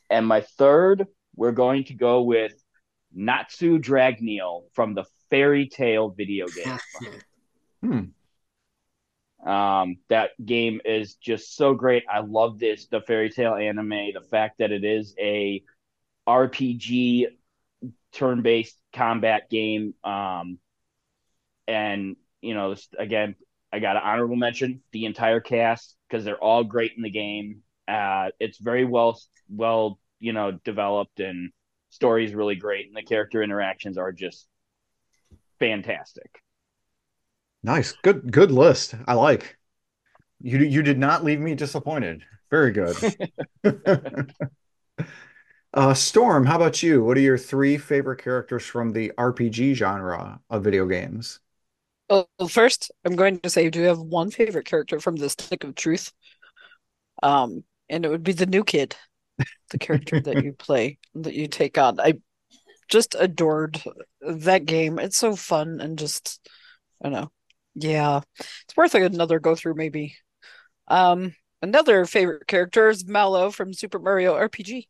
and 0.10 0.28
my 0.28 0.42
third, 0.42 1.08
we're 1.38 1.54
going 1.54 1.86
to 1.86 1.94
go 1.94 2.24
with 2.24 2.54
Natsu 3.14 3.80
Dragneel 3.80 4.64
from 4.74 4.94
the 4.94 5.06
Fairy 5.30 5.68
Tail 5.68 6.10
video 6.10 6.48
game. 6.48 6.80
Hmm. 7.82 9.48
Um, 9.48 9.98
that 10.10 10.32
game 10.44 10.80
is 10.86 11.16
just 11.16 11.56
so 11.56 11.74
great. 11.74 12.04
I 12.10 12.20
love 12.20 12.60
this, 12.60 12.88
the 12.88 13.02
Fairy 13.02 13.30
Tail 13.30 13.56
anime, 13.56 14.14
the 14.14 14.26
fact 14.32 14.60
that 14.60 14.72
it 14.72 14.86
is 14.86 15.14
a 15.20 15.64
RPG 16.28 17.28
turn-based 18.14 18.78
combat 18.94 19.50
game. 19.50 19.94
Um, 20.04 20.60
and 21.68 22.16
you 22.42 22.54
know, 22.54 22.76
again, 22.98 23.36
I 23.72 23.80
got 23.80 23.96
an 23.96 24.04
honorable 24.04 24.36
mention 24.36 24.82
the 24.92 25.06
entire 25.06 25.40
cast 25.40 25.96
because 26.08 26.24
they're 26.24 26.38
all 26.38 26.64
great 26.64 26.94
in 26.96 27.04
the 27.04 27.10
game. 27.10 27.64
Uh, 27.88 28.30
it's 28.40 28.60
very 28.60 28.86
well, 28.86 29.20
well, 29.50 30.00
you 30.20 30.32
know, 30.32 30.52
developed 30.64 31.20
and 31.20 31.52
story 31.94 32.26
is 32.26 32.34
really 32.34 32.56
great, 32.56 32.88
and 32.88 32.96
the 32.96 33.04
character 33.04 33.44
interactions 33.44 33.98
are 33.98 34.12
just 34.12 34.48
fantastic. 35.60 36.42
Nice, 37.62 37.94
good, 38.02 38.32
good 38.32 38.52
list. 38.52 38.96
I 39.08 39.14
like. 39.14 39.58
You 40.42 40.58
you 40.60 40.82
did 40.82 40.98
not 40.98 41.24
leave 41.24 41.40
me 41.40 41.56
disappointed. 41.56 42.24
Very 42.50 42.72
good. 42.72 42.98
uh, 45.74 45.94
Storm, 45.94 46.46
how 46.46 46.56
about 46.56 46.84
you? 46.84 47.04
What 47.04 47.18
are 47.18 47.22
your 47.22 47.38
three 47.38 47.78
favorite 47.78 48.22
characters 48.22 48.66
from 48.66 48.92
the 48.92 49.12
RPG 49.18 49.76
genre 49.76 50.42
of 50.50 50.64
video 50.64 50.86
games? 50.88 51.40
Well, 52.10 52.28
first, 52.50 52.92
I'm 53.06 53.16
going 53.16 53.40
to 53.40 53.50
say, 53.50 53.70
do 53.70 53.80
you 53.80 53.86
have 53.86 54.00
one 54.00 54.30
favorite 54.30 54.66
character 54.66 55.00
from 55.00 55.16
the 55.16 55.30
Stick 55.30 55.64
of 55.64 55.76
Truth. 55.76 56.12
Um, 57.22 57.64
and 57.90 58.06
it 58.06 58.10
would 58.10 58.24
be 58.24 58.34
the 58.34 58.46
new 58.46 58.64
kid, 58.64 58.96
the 59.70 59.78
character 59.78 60.20
that 60.22 60.44
you 60.44 60.54
play, 60.54 60.98
that 61.16 61.34
you 61.34 61.48
take 61.48 61.78
on. 61.78 62.00
I 62.00 62.14
just 62.90 63.16
adored 63.18 63.82
that 64.22 64.66
game. 64.66 65.00
It's 65.00 65.18
so 65.18 65.36
fun 65.36 65.82
and 65.82 65.98
just, 65.98 66.48
I 67.02 67.10
don't 67.10 67.14
know. 67.14 67.32
Yeah, 67.76 68.22
it's 68.40 68.78
worth 68.78 68.94
another 68.94 69.40
go 69.40 69.56
through, 69.56 69.76
maybe. 69.76 70.16
Um, 70.88 71.34
another 71.62 72.06
favorite 72.06 72.48
character 72.48 72.90
is 72.90 73.06
Mallow 73.06 73.50
from 73.50 73.74
Super 73.74 74.00
Mario 74.00 74.36
RPG. 74.36 74.88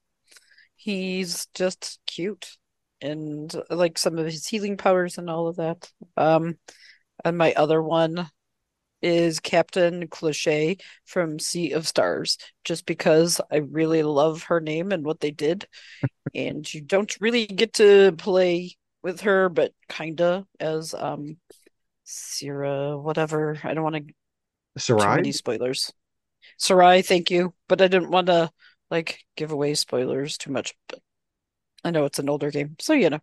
He's 0.75 1.47
just 1.53 1.99
cute 2.05 2.57
and 3.01 3.53
like 3.69 3.97
some 3.97 4.17
of 4.17 4.25
his 4.25 4.47
healing 4.47 4.75
powers 4.77 5.17
and 5.17 5.29
all 5.29 5.47
of 5.47 5.57
that. 5.57 5.89
Um, 6.17 6.57
and 7.23 7.37
my 7.37 7.53
other 7.53 7.81
one 7.81 8.29
is 9.03 9.39
Captain 9.39 10.07
Klee'Shaa 10.07 10.81
from 11.05 11.37
Sea 11.39 11.73
of 11.73 11.87
Stars, 11.87 12.37
just 12.63 12.85
because 12.85 13.39
I 13.51 13.57
really 13.57 14.03
love 14.03 14.43
her 14.43 14.59
name 14.59 14.91
and 14.91 15.05
what 15.05 15.19
they 15.19 15.31
did. 15.31 15.67
and 16.35 16.71
you 16.73 16.81
don't 16.81 17.15
really 17.21 17.45
get 17.45 17.73
to 17.75 18.13
play 18.17 18.75
with 19.03 19.21
her, 19.21 19.49
but 19.49 19.73
kinda 19.89 20.47
as 20.59 20.93
um 20.93 21.37
Serai, 22.05 22.95
whatever. 22.97 23.59
I 23.63 23.73
don't 23.73 23.83
want 23.83 23.95
to 24.07 24.13
Serai? 24.77 25.23
too 25.23 25.31
spoilers. 25.31 25.93
Serai, 26.57 27.01
thank 27.01 27.31
you, 27.31 27.53
but 27.67 27.81
I 27.81 27.87
didn't 27.87 28.11
want 28.11 28.27
to 28.27 28.51
like 28.89 29.19
give 29.35 29.51
away 29.51 29.75
spoilers 29.75 30.37
too 30.37 30.51
much. 30.51 30.73
But 30.87 30.99
I 31.83 31.91
know 31.91 32.05
it's 32.05 32.19
an 32.19 32.29
older 32.29 32.51
game, 32.51 32.75
so 32.79 32.93
you 32.93 33.09
know. 33.09 33.19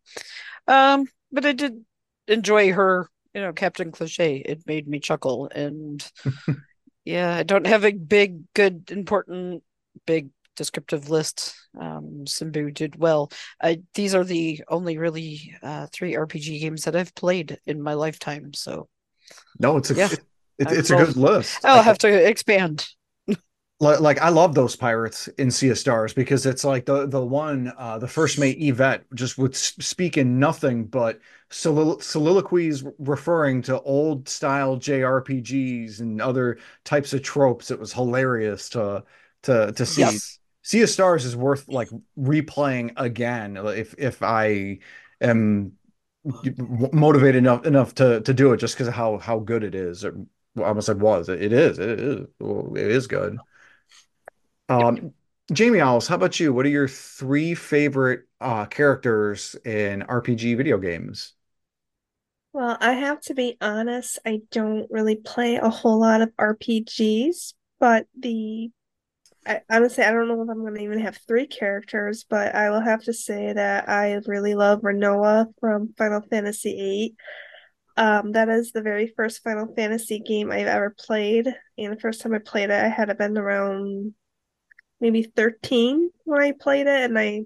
Um, 0.66 1.07
but 1.33 1.45
I 1.47 1.53
did 1.53 1.85
enjoy 2.29 2.73
her, 2.73 3.09
you 3.35 3.40
know, 3.40 3.53
Captain 3.53 3.93
Klee'Shaa. 3.93 4.43
It 4.45 4.66
made 4.66 4.88
me 4.88 5.01
chuckle, 5.01 5.49
and 5.55 6.05
yeah, 7.05 7.35
I 7.37 7.43
don't 7.43 7.66
have 7.66 7.85
a 7.85 7.93
big, 7.93 8.43
good, 8.55 8.90
important, 8.90 9.62
big 10.07 10.31
descriptive 10.57 11.09
list. 11.09 11.55
Um, 11.81 12.25
Simbu 12.27 12.73
did 12.75 12.97
well. 12.97 13.31
I, 13.62 13.81
these 13.95 14.14
are 14.14 14.25
the 14.25 14.62
only 14.69 14.99
really 14.99 15.55
uh, 15.62 15.87
three 15.93 16.14
RPG 16.14 16.61
games 16.61 16.85
that 16.85 16.97
I've 16.97 17.14
played 17.14 17.59
in 17.66 17.83
my 17.83 17.95
lifetime. 17.95 18.53
So, 18.53 18.88
no, 19.59 19.77
it's 19.77 19.90
a 19.90 19.95
Yeah. 19.95 20.09
it, 20.59 20.73
it's 20.73 20.90
a 20.90 20.97
good 20.97 21.16
list. 21.16 21.64
I'll 21.64 21.83
have 21.83 21.99
to 21.99 22.29
expand. 22.29 22.87
Like, 23.81 24.01
like 24.01 24.21
I 24.21 24.29
love 24.29 24.55
those 24.55 24.77
pirates 24.77 25.29
in 25.38 25.51
Sea 25.51 25.71
of 25.71 25.79
Stars 25.79 26.12
because 26.12 26.45
it's 26.45 26.64
like 26.64 26.85
the 26.85 27.07
the 27.07 27.25
one 27.25 27.73
uh 27.79 27.99
the 27.99 28.07
first 28.09 28.38
mate 28.38 28.59
Yvette 28.61 29.05
just 29.14 29.38
would 29.38 29.57
speak 29.57 30.19
in 30.19 30.38
nothing 30.38 30.85
but 30.85 31.19
solilo- 31.51 32.03
soliloquies 32.03 32.85
referring 32.99 33.62
to 33.62 33.81
old 33.81 34.29
style 34.29 34.77
JRPGs 34.77 36.01
and 36.01 36.21
other 36.21 36.59
types 36.85 37.14
of 37.14 37.23
tropes. 37.23 37.71
It 37.71 37.81
was 37.81 37.93
hilarious 37.93 38.69
to 38.71 39.05
to 39.43 39.73
to 39.73 39.87
see. 39.87 40.03
Yes. 40.03 40.38
Sea 40.62 40.83
of 40.83 40.90
Stars 40.90 41.25
is 41.25 41.35
worth 41.35 41.66
like 41.69 41.88
replaying 42.19 42.93
again 42.97 43.57
if 43.57 43.95
if 43.97 44.23
I 44.23 44.81
am 45.23 45.73
motivated 46.93 47.37
enough 47.37 47.64
enough 47.64 47.95
to 47.95 48.21
to 48.21 48.35
do 48.35 48.53
it 48.53 48.59
just 48.59 48.75
because 48.75 48.88
of 48.88 48.95
how 48.95 49.16
how 49.19 49.38
good 49.38 49.64
it 49.64 49.75
is. 49.75 50.05
Or, 50.05 50.14
I 50.59 50.62
almost 50.62 50.87
said 50.87 51.01
was 51.01 51.29
it 51.31 51.53
is 51.53 51.79
it 51.79 51.99
is 52.01 52.27
well, 52.38 52.77
it 52.77 52.90
is 52.90 53.07
good. 53.07 53.38
Um, 54.70 55.12
Jamie 55.52 55.80
Owls, 55.80 56.06
how 56.09 56.14
about 56.14 56.40
you? 56.40 56.52
What 56.54 56.64
are 56.64 56.70
your 56.70 56.88
three 56.88 57.54
favorite 57.54 58.26
uh 58.40 58.66
characters 58.66 59.56
in 59.66 60.02
RPG 60.02 60.54
video 60.54 60.78
games? 60.78 61.35
Well, 62.52 62.76
I 62.80 62.94
have 62.94 63.20
to 63.22 63.35
be 63.35 63.56
honest, 63.61 64.18
I 64.26 64.42
don't 64.50 64.90
really 64.90 65.16
play 65.16 65.56
a 65.56 65.70
whole 65.70 66.00
lot 66.00 66.20
of 66.22 66.33
RPGs, 66.38 67.54
but 67.78 68.06
the 68.18 68.70
I 69.46 69.62
honestly 69.70 70.04
I 70.04 70.12
don't 70.12 70.28
know 70.28 70.42
if 70.42 70.50
I'm 70.50 70.64
gonna 70.64 70.80
even 70.83 71.00
have 71.00 71.18
three 71.28 71.46
characters, 71.48 72.24
but 72.28 72.54
I 72.54 72.70
will 72.70 72.80
have 72.83 73.04
to 73.04 73.14
say 73.14 73.52
that 73.54 73.88
I 73.88 74.14
really 74.26 74.54
love 74.54 74.83
Rinoa 74.83 75.48
from 75.61 75.94
Final 75.98 76.22
Fantasy 76.22 76.72
VIII. 76.72 77.16
Um, 77.98 78.33
that 78.33 78.48
is 78.50 78.72
the 78.72 78.83
very 78.83 79.09
first 79.16 79.42
Final 79.44 79.74
Fantasy 79.76 80.20
game 80.20 80.50
I've 80.52 80.68
ever 80.68 80.94
played, 80.98 81.48
and 81.78 81.94
the 81.96 82.00
first 82.00 82.22
time 82.22 82.35
I 82.35 82.38
played 82.40 82.70
it, 82.70 82.85
I 82.85 82.88
had 82.88 83.16
been 83.18 83.38
around 83.38 84.14
maybe 85.00 85.22
13 85.22 86.10
when 86.24 86.40
I 86.40 86.52
played 86.52 86.86
it, 86.86 87.04
and 87.04 87.18
I 87.18 87.42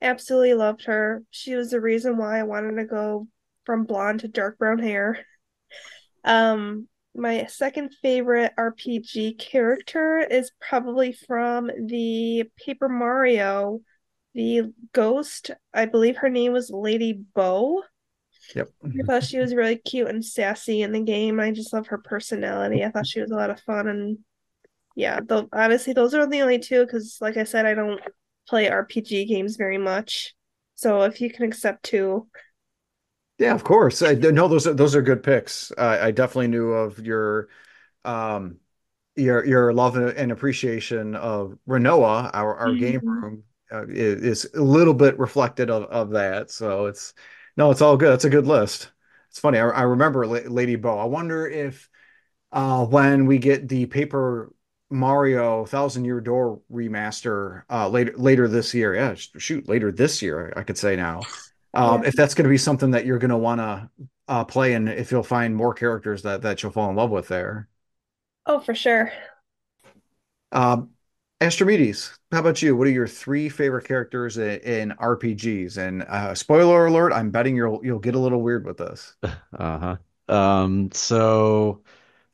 absolutely 0.00 0.54
loved 0.54 0.84
her. 0.84 1.22
She 1.30 1.54
was 1.54 1.70
the 1.70 1.80
reason 1.80 2.16
why 2.16 2.38
I 2.38 2.44
wanted 2.44 2.76
to 2.76 2.84
go 2.84 3.28
from 3.64 3.84
blonde 3.84 4.20
to 4.20 4.28
dark 4.28 4.58
brown 4.58 4.78
hair. 4.78 5.24
Um, 6.26 6.88
my 7.14 7.46
second 7.46 7.94
favorite 8.00 8.52
RPG 8.58 9.38
character 9.38 10.18
is 10.18 10.50
probably 10.58 11.12
from 11.12 11.70
the 11.86 12.44
Paper 12.64 12.88
Mario, 12.88 13.80
the 14.34 14.72
ghost. 14.92 15.50
I 15.74 15.84
believe 15.84 16.16
her 16.16 16.30
name 16.30 16.52
was 16.52 16.70
Lady 16.70 17.12
Bow. 17.12 17.82
Yep. 18.54 18.70
I 18.84 19.02
thought 19.04 19.24
she 19.24 19.38
was 19.38 19.54
really 19.54 19.76
cute 19.76 20.08
and 20.08 20.24
sassy 20.24 20.82
in 20.82 20.92
the 20.92 21.00
game. 21.00 21.40
I 21.40 21.50
just 21.50 21.72
love 21.72 21.86
her 21.88 21.98
personality. 21.98 22.84
I 22.84 22.90
thought 22.90 23.06
she 23.06 23.20
was 23.20 23.30
a 23.30 23.36
lot 23.36 23.50
of 23.50 23.60
fun 23.60 23.86
and 23.86 24.18
yeah, 24.94 25.20
the, 25.20 25.48
honestly 25.52 25.92
those 25.92 26.14
are 26.14 26.26
the 26.26 26.42
only 26.42 26.58
two 26.58 26.84
because 26.84 27.18
like 27.20 27.36
I 27.36 27.44
said, 27.44 27.66
I 27.66 27.74
don't 27.74 28.00
play 28.48 28.68
RPG 28.68 29.26
games 29.26 29.56
very 29.56 29.78
much. 29.78 30.34
So 30.76 31.02
if 31.02 31.20
you 31.20 31.30
can 31.30 31.44
accept 31.44 31.84
two, 31.84 32.28
Yeah, 33.38 33.54
of 33.54 33.64
course. 33.64 34.00
I 34.02 34.14
no, 34.14 34.46
those 34.48 34.66
are 34.66 34.74
those 34.74 34.94
are 34.94 35.02
good 35.02 35.22
picks. 35.22 35.72
I 35.76 36.08
I 36.08 36.10
definitely 36.12 36.48
knew 36.48 36.72
of 36.72 36.98
your 37.04 37.48
um 38.04 38.58
your 39.16 39.44
your 39.46 39.72
love 39.74 39.96
and 39.96 40.32
appreciation 40.32 41.16
of 41.16 41.58
Rinoa, 41.68 42.30
our 42.34 42.56
our 42.56 42.76
game 42.76 43.02
Mhm. 43.02 43.22
room 43.22 43.44
uh, 43.72 43.86
is, 43.88 44.44
is 44.44 44.54
a 44.54 44.62
little 44.62 44.94
bit 44.94 45.18
reflected 45.18 45.70
of 45.70 45.84
of 45.84 46.10
that. 46.10 46.50
So 46.50 46.86
it's 46.86 47.14
no, 47.56 47.70
it's 47.72 47.82
all 47.82 47.96
good. 47.96 48.14
It's 48.14 48.24
a 48.26 48.30
good 48.30 48.46
list. 48.48 48.92
It's 49.30 49.40
funny. 49.40 49.58
I, 49.58 49.68
I 49.70 49.82
remember 49.82 50.26
La- 50.26 50.48
Lady 50.50 50.76
Bow. 50.76 50.98
I 50.98 51.04
wonder 51.06 51.46
if 51.48 51.90
uh 52.52 52.86
when 52.86 53.26
we 53.26 53.38
get 53.38 53.68
the 53.68 53.86
Paper 53.86 54.52
Mario 54.90 55.64
Thousand 55.66 56.04
Year 56.04 56.20
Door 56.20 56.60
remaster 56.72 57.64
uh 57.70 57.88
later 57.88 58.12
later 58.16 58.48
this 58.48 58.74
year. 58.74 58.94
Yeah, 58.94 59.14
shoot, 59.16 59.68
later 59.68 59.90
this 59.92 60.22
year, 60.22 60.52
I 60.56 60.62
could 60.62 60.78
say 60.78 60.96
now. 60.96 61.28
Um, 61.74 62.04
Yeah. 62.04 62.04
if 62.04 62.14
that's 62.14 62.34
going 62.34 62.44
to 62.44 62.50
be 62.50 62.58
something 62.58 62.92
that 62.92 63.04
you're 63.06 63.18
going 63.18 63.30
to 63.30 63.36
want 63.36 63.60
to 63.60 63.90
uh, 64.28 64.44
play, 64.44 64.74
and 64.74 64.88
if 64.88 65.10
you'll 65.10 65.22
find 65.24 65.56
more 65.56 65.74
characters 65.74 66.22
that 66.22 66.42
that 66.42 66.62
you'll 66.62 66.72
fall 66.72 66.90
in 66.90 66.96
love 66.96 67.10
with 67.10 67.28
there. 67.28 67.68
oh 68.46 68.60
for 68.60 68.74
sure. 68.74 69.12
Um, 70.52 70.90
Astrimedes, 71.40 72.18
how 72.32 72.40
about 72.40 72.62
you? 72.62 72.76
What 72.76 72.86
are 72.86 72.90
your 72.90 73.08
three 73.08 73.48
favorite 73.48 73.86
characters 73.86 74.38
in, 74.38 74.60
in 74.60 74.92
RPGs? 74.92 75.76
And 75.76 76.02
uh, 76.02 76.34
spoiler 76.34 76.86
alert, 76.86 77.12
I'm 77.12 77.30
betting 77.30 77.56
you'll 77.56 77.80
you'll 77.84 77.98
get 77.98 78.14
a 78.14 78.18
little 78.18 78.40
weird 78.42 78.64
with 78.64 78.78
this. 78.78 79.14
Uh-huh. 79.58 79.96
Um, 80.28 80.90
so 80.92 81.82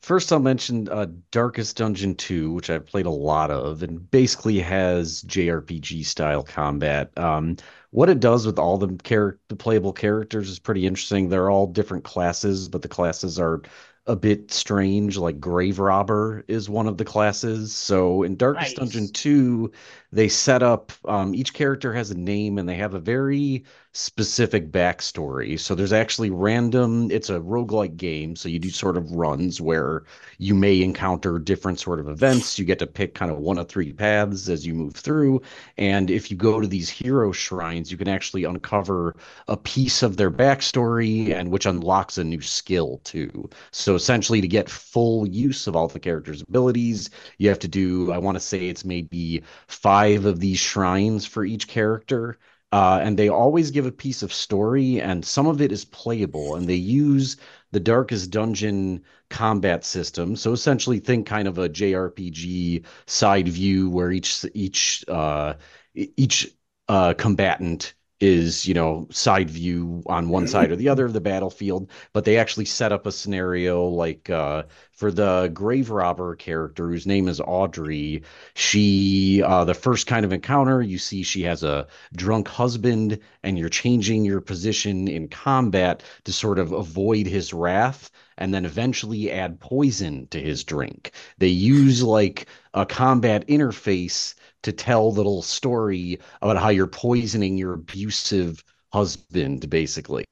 first 0.01 0.33
I'll 0.33 0.41
mention 0.41 0.89
uh, 0.89 1.07
Darkest 1.31 1.77
Dungeon 1.77 2.15
2, 2.15 2.53
which 2.53 2.71
I've 2.71 2.87
played 2.87 3.07
a 3.07 3.11
lot 3.11 3.51
of, 3.51 3.83
and 3.83 4.11
basically 4.11 4.59
has 4.61 5.23
JRPG 5.23 6.05
style 6.05 6.43
combat. 6.43 7.17
Um, 7.19 7.57
what 7.91 8.09
it 8.09 8.21
does 8.21 8.47
with 8.47 8.59
all 8.59 8.79
the 8.79 8.97
char 9.03 9.39
the 9.49 9.57
playable 9.57 9.93
characters 9.93 10.49
is 10.49 10.59
pretty 10.59 10.87
interesting. 10.87 11.29
They're 11.29 11.51
all 11.51 11.67
different 11.67 12.05
classes, 12.05 12.69
but 12.69 12.83
the 12.83 12.89
classes 12.89 13.39
are 13.39 13.63
a 14.07 14.17
bit 14.17 14.51
strange. 14.51 15.17
Like 15.17 15.39
Grave 15.41 15.79
Robber 15.79 16.45
is 16.49 16.69
one 16.69 16.87
of 16.87 16.97
the 16.99 17.05
classes. 17.05 17.73
So 17.75 18.23
in 18.23 18.37
Darkest 18.37 18.79
Nice. 18.79 18.93
Dungeon 18.93 19.13
2, 19.13 19.71
they 20.13 20.29
set 20.29 20.63
up 20.63 20.93
um, 21.05 21.35
each 21.35 21.53
character 21.55 21.93
has 21.93 22.11
a 22.11 22.19
name 22.19 22.59
and 22.59 22.69
they 22.69 22.77
have 22.77 22.95
a 22.95 23.01
very 23.01 23.65
specific 23.93 24.71
backstory. 24.71 25.59
So 25.59 25.75
there's 25.75 25.93
actually 25.93 26.31
random, 26.31 27.11
it's 27.11 27.29
a 27.29 27.41
roguelike 27.41 27.97
game. 27.97 28.37
So 28.37 28.49
you 28.49 28.61
do 28.61 28.71
sort 28.71 28.97
of 28.97 29.11
runs 29.11 29.61
where 29.61 30.05
you 30.39 30.55
may 30.55 30.81
encounter 30.81 31.41
different 31.41 31.81
sort 31.81 31.99
of 31.99 32.09
events. 32.09 32.57
You 32.57 32.65
get 32.65 32.79
to 32.79 32.87
pick 32.87 33.15
kind 33.15 33.33
of 33.33 33.39
one 33.39 33.59
of 33.59 33.69
three 33.69 33.93
paths 33.93 34.49
as 34.49 34.65
you 34.65 34.75
move 34.75 34.95
through. 34.95 35.43
And 35.77 36.09
if 36.09 36.31
you 36.31 36.37
go 36.37 36.61
to 36.61 36.69
these 36.69 36.89
hero 36.89 37.33
shrines, 37.33 37.91
you 37.91 37.99
can 37.99 38.07
actually 38.09 38.45
uncover 38.45 39.17
a 39.49 39.57
piece 39.57 40.05
of 40.05 40.17
their 40.17 40.31
backstory 40.31 41.35
and 41.35 41.51
which 41.51 41.67
unlocks 41.67 42.17
a 42.17 42.23
new 42.23 42.41
skill 42.41 43.01
too. 43.03 43.51
So 43.73 43.97
essentially 43.97 44.41
to 44.41 44.49
get 44.49 44.69
full 44.71 45.27
use 45.27 45.67
of 45.67 45.75
all 45.75 45.89
the 45.89 45.99
characters' 45.99 46.43
abilities, 46.43 47.11
you 47.39 47.49
have 47.49 47.59
to 47.59 47.69
do, 47.69 48.13
I 48.13 48.19
want 48.19 48.37
to 48.37 48.41
say 48.41 48.69
it's 48.69 48.85
maybe 48.85 49.43
five 49.67 50.27
of 50.27 50.39
these 50.39 50.61
shrines 50.61 51.27
for 51.27 51.45
each 51.45 51.67
character. 51.67 52.39
Uh, 52.73 53.01
and 53.03 53.19
they 53.19 53.29
always 53.29 53.71
give 53.73 53.87
a 53.87 53.93
piece 53.93 54.23
of 54.23 54.33
story, 54.33 55.01
and 55.01 55.25
some 55.25 55.47
of 55.47 55.61
it 55.61 55.73
is 55.73 55.85
playable, 55.85 56.55
and 56.55 56.69
they 56.69 56.75
use 56.75 57.37
the 57.73 57.81
Darkest 57.81 58.31
Dungeon 58.31 59.03
combat 59.29 59.85
system. 59.85 60.37
So 60.37 60.53
essentially, 60.53 61.01
think 61.01 61.27
kind 61.27 61.49
of 61.49 61.59
a 61.59 61.69
JRPG 61.69 62.85
side 63.07 63.49
view 63.49 63.91
where 63.91 64.13
each 64.13 64.45
each 64.55 65.05
uh, 65.09 65.55
each 65.95 66.55
uh, 66.89 67.15
combatant 67.15 67.95
is, 68.21 68.67
you 68.67 68.75
know, 68.75 69.07
side 69.11 69.51
view 69.51 70.03
on 70.07 70.29
one 70.29 70.47
side 70.47 70.71
or 70.71 70.77
the 70.77 70.89
other 70.89 71.07
of 71.07 71.13
the 71.15 71.21
battlefield, 71.21 71.91
but 72.13 72.25
they 72.25 72.37
actually 72.37 72.67
set 72.67 72.93
up 72.93 73.07
a 73.07 73.13
scenario 73.13 73.85
like 73.87 74.29
uh, 74.29 74.63
for 74.93 75.11
the 75.11 75.51
grave 75.55 75.91
robber 75.91 76.37
character 76.37 76.89
whose 76.89 77.07
name 77.07 77.29
is 77.29 77.41
Audrey. 77.41 78.23
She, 78.55 79.43
uh, 79.43 79.65
the 79.65 79.75
first 79.75 80.07
kind 80.07 80.25
of 80.27 80.33
encounter, 80.33 80.83
you 80.83 80.99
see 80.99 81.23
she 81.23 81.43
has 81.43 81.63
a 81.63 81.87
drunk 82.15 82.49
husband, 82.49 83.19
and 83.43 83.59
you're 83.59 83.71
changing 83.71 84.25
your 84.27 84.43
position 84.43 85.09
in 85.09 85.29
combat 85.29 86.03
to 86.25 86.33
sort 86.33 86.59
of 86.59 86.73
avoid 86.73 87.27
his 87.27 87.55
wrath 87.55 88.11
and 88.37 88.53
then 88.53 88.65
eventually 88.65 89.31
add 89.31 89.61
poison 89.61 90.27
to 90.31 90.41
his 90.41 90.65
drink. 90.65 91.13
They 91.39 91.49
use 91.49 92.03
like 92.03 92.47
a 92.75 92.85
combat 92.87 93.47
interface 93.49 94.35
to 94.63 94.73
tell 94.73 95.13
the 95.13 95.21
little 95.21 95.43
story 95.43 96.19
about 96.43 96.57
how 96.59 96.69
you're 96.69 96.87
poisoning 96.87 97.57
your 97.57 97.75
abusive 97.75 98.63
husband, 98.93 99.71
basically. 99.71 100.25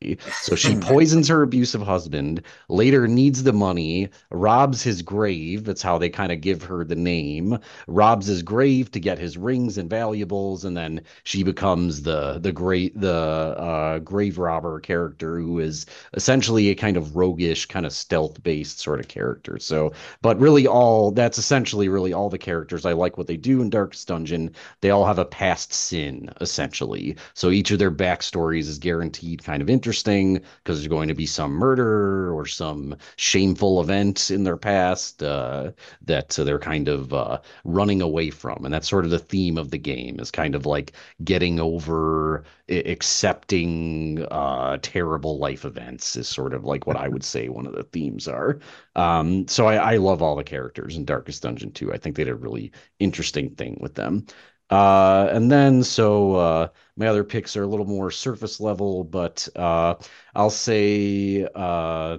So 0.42 0.57
she 0.57 0.75
poisons 0.77 1.29
her 1.29 1.42
abusive 1.42 1.83
husband, 1.83 2.42
later 2.68 3.07
needs 3.07 3.42
the 3.42 3.53
money, 3.53 4.09
robs 4.31 4.83
his 4.83 5.03
grave. 5.03 5.64
That's 5.64 5.83
how 5.83 5.99
they 5.99 6.09
kind 6.09 6.33
of 6.33 6.40
give 6.40 6.62
her 6.64 6.85
the 6.85 6.97
name. 6.97 7.59
Robs 7.87 8.27
his 8.27 8.42
grave 8.42 8.90
to 8.92 9.01
get 9.01 9.18
his 9.18 9.37
rings 9.37 9.79
and 9.79 9.88
valuables, 9.88 10.64
and 10.64 10.77
then 10.77 11.01
she 11.25 11.42
becomes 11.42 12.03
the 12.03 12.38
the 12.38 12.53
great 12.53 12.99
the 13.01 13.12
uh, 13.12 13.99
grave 14.01 14.38
robber 14.38 14.81
character 14.81 15.38
who 15.38 15.59
is 15.61 15.87
essentially 16.14 16.71
a 16.71 16.75
kind 16.75 16.97
of 16.97 17.16
roguish, 17.16 17.66
kind 17.66 17.87
of 17.87 17.92
stealth 17.92 18.42
based 18.42 18.81
sort 18.81 19.01
of 19.01 19.09
character. 19.09 19.59
So, 19.59 19.92
but 20.23 20.38
really, 20.40 20.66
all 20.66 21.11
that's 21.11 21.38
essentially 21.38 21.88
really 21.88 22.12
all 22.12 22.29
the 22.29 22.38
characters. 22.38 22.85
I 22.85 22.92
like 22.92 23.18
what 23.18 23.27
they 23.27 23.37
do 23.37 23.61
in 23.62 23.71
Darkest 23.71 24.09
Dungeon. 24.09 24.51
They 24.81 24.90
all 24.90 25.05
have 25.05 25.18
a 25.18 25.25
past 25.25 25.73
sin, 25.73 26.31
essentially. 26.40 27.16
So 27.35 27.51
each 27.51 27.71
of 27.71 27.79
their 27.79 27.90
backstories 28.48 28.68
is 28.68 28.78
guaranteed 28.78 29.42
kind 29.44 29.62
of 29.62 29.70
interesting 29.70 30.34
because 30.34 30.78
there's 30.78 30.88
going 30.88 31.08
to 31.08 31.14
be 31.14 31.26
some 31.26 31.52
murder 31.52 32.32
or 32.34 32.46
some 32.46 32.96
shameful 33.16 33.80
event 33.80 34.30
in 34.30 34.44
their 34.44 34.56
past 34.56 35.22
uh, 35.22 35.70
that 36.02 36.38
uh, 36.38 36.44
they're 36.44 36.58
kind 36.58 36.88
of 36.88 37.12
uh, 37.12 37.38
running 37.64 38.02
away 38.02 38.30
from. 38.30 38.64
And 38.64 38.72
that's 38.72 38.88
sort 38.88 39.04
of 39.04 39.11
the 39.11 39.18
theme 39.18 39.58
of 39.58 39.70
the 39.70 39.78
game 39.78 40.20
is 40.20 40.30
kind 40.30 40.54
of 40.54 40.66
like 40.66 40.92
getting 41.24 41.61
over 41.61 42.44
accepting 42.70 44.26
uh, 44.30 44.78
terrible 44.82 45.38
life 45.38 45.64
events 45.64 46.16
is 46.16 46.28
sort 46.28 46.52
of 46.52 46.64
like 46.64 46.87
what 46.87 46.96
I 46.96 47.08
would 47.08 47.24
say 47.24 47.48
one 47.48 47.66
of 47.66 47.74
the 47.74 47.84
themes 47.84 48.28
are. 48.28 48.58
Um, 48.94 49.48
so 49.48 49.66
I, 49.66 49.94
I 49.94 49.96
love 49.96 50.20
all 50.22 50.37
the 50.37 50.44
characters 50.44 50.96
in 50.96 51.04
Darkest 51.04 51.42
Dungeon 51.42 51.72
2. 51.72 51.92
I 51.92 51.98
think 51.98 52.16
they 52.16 52.24
did 52.24 52.30
a 52.32 52.34
really 52.37 52.72
interesting 52.98 53.54
thing 53.54 53.78
with 53.80 53.94
them. 53.94 54.26
Uh, 54.70 55.28
and 55.33 55.50
then 55.50 55.83
so 55.83 56.35
uh, 56.37 56.68
my 56.96 57.07
other 57.07 57.24
picks 57.24 57.57
are 57.57 57.62
a 57.62 57.66
little 57.66 57.87
more 57.87 58.11
surface 58.11 58.61
level, 58.61 59.02
but 59.04 59.48
uh, 59.57 59.94
I'll 60.35 60.50
say 60.50 61.46
uh, 61.54 62.18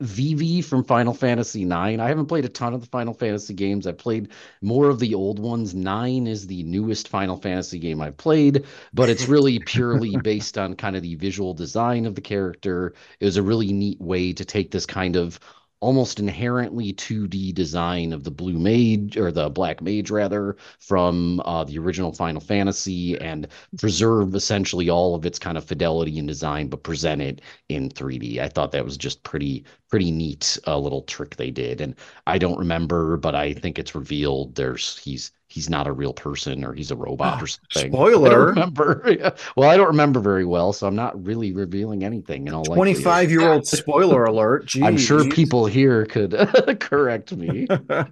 Vivi 0.00 0.62
from 0.62 0.84
Final 0.84 1.14
Fantasy 1.14 1.64
IX. 1.64 2.00
I 2.00 2.08
haven't 2.08 2.26
played 2.26 2.44
a 2.44 2.48
ton 2.48 2.74
of 2.74 2.80
the 2.82 2.86
Final 2.88 3.14
Fantasy 3.14 3.54
games. 3.54 3.86
I've 3.86 3.98
played 3.98 4.30
more 4.62 4.88
of 4.88 5.00
the 5.00 5.14
old 5.14 5.40
ones. 5.40 5.74
Nine 5.74 6.26
is 6.28 6.46
the 6.46 6.62
newest 6.62 7.08
Final 7.08 7.36
Fantasy 7.36 7.78
game 7.80 8.00
I've 8.00 8.16
played, 8.16 8.64
but 8.94 9.08
it's 9.10 9.28
really 9.28 9.58
purely 9.58 10.16
based 10.22 10.56
on 10.58 10.74
kind 10.74 10.96
of 10.96 11.02
the 11.02 11.16
visual 11.16 11.54
design 11.54 12.06
of 12.06 12.14
the 12.14 12.20
character. 12.20 12.94
It 13.20 13.24
was 13.26 13.36
a 13.36 13.42
really 13.42 13.72
neat 13.72 14.00
way 14.00 14.32
to 14.34 14.44
take 14.44 14.70
this 14.70 14.86
kind 14.86 15.16
of 15.16 15.40
almost 15.80 16.18
inherently 16.18 16.92
2D 16.92 17.52
design 17.52 18.12
of 18.12 18.24
the 18.24 18.30
blue 18.30 18.58
mage 18.58 19.16
or 19.16 19.30
the 19.30 19.48
black 19.50 19.80
mage 19.80 20.10
rather 20.10 20.56
from 20.80 21.40
uh, 21.44 21.64
the 21.64 21.78
original 21.78 22.12
Final 22.12 22.40
Fantasy 22.40 23.16
and 23.18 23.46
preserve 23.78 24.34
essentially 24.34 24.88
all 24.90 25.14
of 25.14 25.24
its 25.26 25.38
kind 25.38 25.56
of 25.58 25.64
fidelity 25.64 26.18
and 26.18 26.26
design, 26.28 26.68
but 26.68 26.82
present 26.82 27.22
it 27.22 27.40
in 27.68 27.88
3D. 27.90 28.38
I 28.40 28.48
thought 28.48 28.72
that 28.72 28.84
was 28.84 28.96
just 28.96 29.22
pretty 29.22 29.64
pretty 29.90 30.10
neat 30.10 30.58
uh, 30.66 30.78
little 30.78 31.02
trick 31.02 31.36
they 31.36 31.50
did. 31.50 31.80
And 31.80 31.94
I 32.26 32.38
don't 32.38 32.58
remember, 32.58 33.16
but 33.16 33.34
I 33.34 33.54
think 33.54 33.78
it's 33.78 33.94
revealed 33.94 34.54
there's 34.54 34.98
he's 34.98 35.32
he's 35.48 35.68
not 35.70 35.86
a 35.86 35.92
real 35.92 36.12
person 36.12 36.64
or 36.64 36.72
he's 36.74 36.90
a 36.90 36.96
robot 36.96 37.42
or 37.42 37.46
something. 37.46 37.68
I 37.76 37.82
don't 37.82 37.92
Spoiler. 37.92 38.46
remember. 38.48 39.32
Well, 39.56 39.68
I 39.70 39.76
don't 39.76 39.86
remember 39.88 40.20
very 40.20 40.44
well, 40.44 40.72
so 40.72 40.86
I'm 40.86 40.94
not 40.94 41.22
really 41.24 41.52
revealing 41.52 42.04
anything 42.04 42.46
in 42.46 42.54
all 42.54 42.64
25 42.64 43.30
year 43.30 43.52
old 43.52 43.66
spoiler 43.66 44.24
alert. 44.24 44.70
I'm 44.82 44.96
sure 44.98 45.28
people 45.30 45.66
here 45.66 46.04
could 46.06 46.32
correct 46.80 47.34
me 47.34 47.66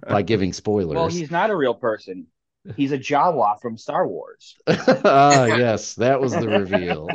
by 0.07 0.21
giving 0.23 0.51
spoilers. 0.53 0.95
Well, 0.95 1.07
he's 1.07 1.31
not 1.31 1.49
a 1.49 1.55
real 1.55 1.73
person. 1.75 2.27
He's 2.75 2.91
a 2.91 2.97
Jawa 2.97 3.61
from 3.61 3.77
Star 3.77 4.05
Wars. 4.07 4.57
ah, 4.67 5.45
yes, 5.45 5.93
that 5.95 6.19
was 6.19 6.33
the 6.33 6.49
reveal. 6.49 7.07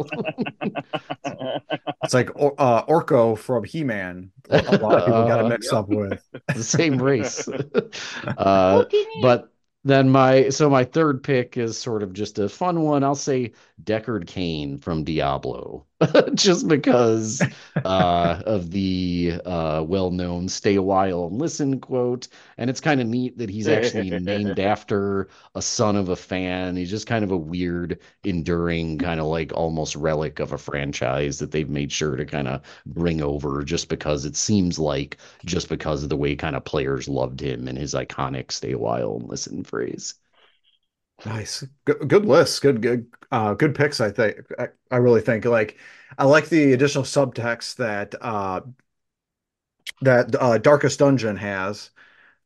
It's 2.04 2.14
like 2.14 2.30
Or- 2.35 2.54
uh, 2.58 2.85
Orko 2.87 3.37
from 3.37 3.64
He 3.64 3.85
Man. 3.85 4.30
A 4.50 4.56
lot 4.78 4.94
of 4.98 5.04
people 5.04 5.26
got 5.28 5.37
to 5.38 5.44
Uh, 5.44 5.48
mix 5.48 5.72
up 5.72 5.88
with. 5.88 6.22
the 6.54 6.62
same 6.64 6.96
race. 7.02 7.46
uh, 8.38 8.85
but 9.20 9.51
then 9.85 10.11
my 10.11 10.49
so 10.51 10.68
my 10.71 10.85
third 10.85 11.23
pick 11.23 11.57
is 11.57 11.79
sort 11.79 12.03
of 12.03 12.12
just 12.12 12.38
a 12.38 12.49
fun 12.49 12.83
one. 12.83 13.03
I'll 13.05 13.14
say 13.14 13.53
Deckard 13.83 14.27
Cain 14.27 14.79
from 14.79 15.05
Diablo, 15.05 15.87
just 16.34 16.68
because 16.68 17.46
uh, 17.84 18.42
of 18.46 18.70
the 18.70 19.40
uh, 19.44 19.84
well-known 19.86 20.48
"Stay 20.48 20.76
a 20.76 20.82
while 20.82 21.26
and 21.26 21.38
listen" 21.38 21.80
quote, 21.80 22.28
and 22.58 22.70
it's 22.70 22.80
kind 22.80 23.00
of 23.00 23.06
neat 23.06 23.38
that 23.38 23.50
he's 23.50 23.68
actually 23.68 24.10
named 24.10 24.58
after 24.60 25.28
a 25.54 25.62
son 25.62 25.96
of 25.96 26.08
a 26.08 26.16
fan. 26.16 26.76
He's 26.76 26.90
just 26.90 27.06
kind 27.06 27.24
of 27.24 27.30
a 27.30 27.36
weird, 27.36 27.98
enduring, 28.24 28.98
kind 28.98 29.20
of 29.20 29.26
like 29.26 29.52
almost 29.54 29.96
relic 29.96 30.38
of 30.40 30.52
a 30.52 30.58
franchise 30.58 31.38
that 31.38 31.50
they've 31.50 31.68
made 31.70 31.92
sure 31.92 32.16
to 32.16 32.24
kind 32.26 32.48
of 32.48 32.62
bring 32.86 33.22
over, 33.22 33.62
just 33.62 33.88
because 33.88 34.24
it 34.24 34.36
seems 34.36 34.78
like 34.78 35.18
just 35.44 35.68
because 35.68 36.02
of 36.02 36.08
the 36.08 36.16
way 36.16 36.34
kind 36.36 36.56
of 36.56 36.64
players 36.64 37.08
loved 37.08 37.40
him 37.40 37.68
and 37.68 37.78
his 37.78 37.94
iconic 37.94 38.52
"Stay 38.52 38.72
a 38.72 38.78
while 38.78 39.16
and 39.16 39.28
listen" 39.28 39.64
phrase. 39.64 40.14
Nice. 41.24 41.64
Good, 41.84 42.08
good 42.08 42.24
list. 42.26 42.62
Good, 42.62 42.82
good, 42.82 43.06
uh, 43.33 43.55
good 43.55 43.75
picks. 43.75 44.01
I 44.01 44.11
think. 44.12 44.37
I, 44.59 44.68
I 44.90 44.99
really 44.99 45.23
think 45.23 45.45
like 45.47 45.79
I 46.18 46.25
like 46.27 46.49
the 46.51 46.75
additional 46.75 47.05
subtext 47.05 47.77
that 47.77 48.14
uh 48.23 48.62
that 50.03 50.35
uh 50.40 50.59
Darkest 50.59 50.99
Dungeon 50.99 51.37
has. 51.37 51.90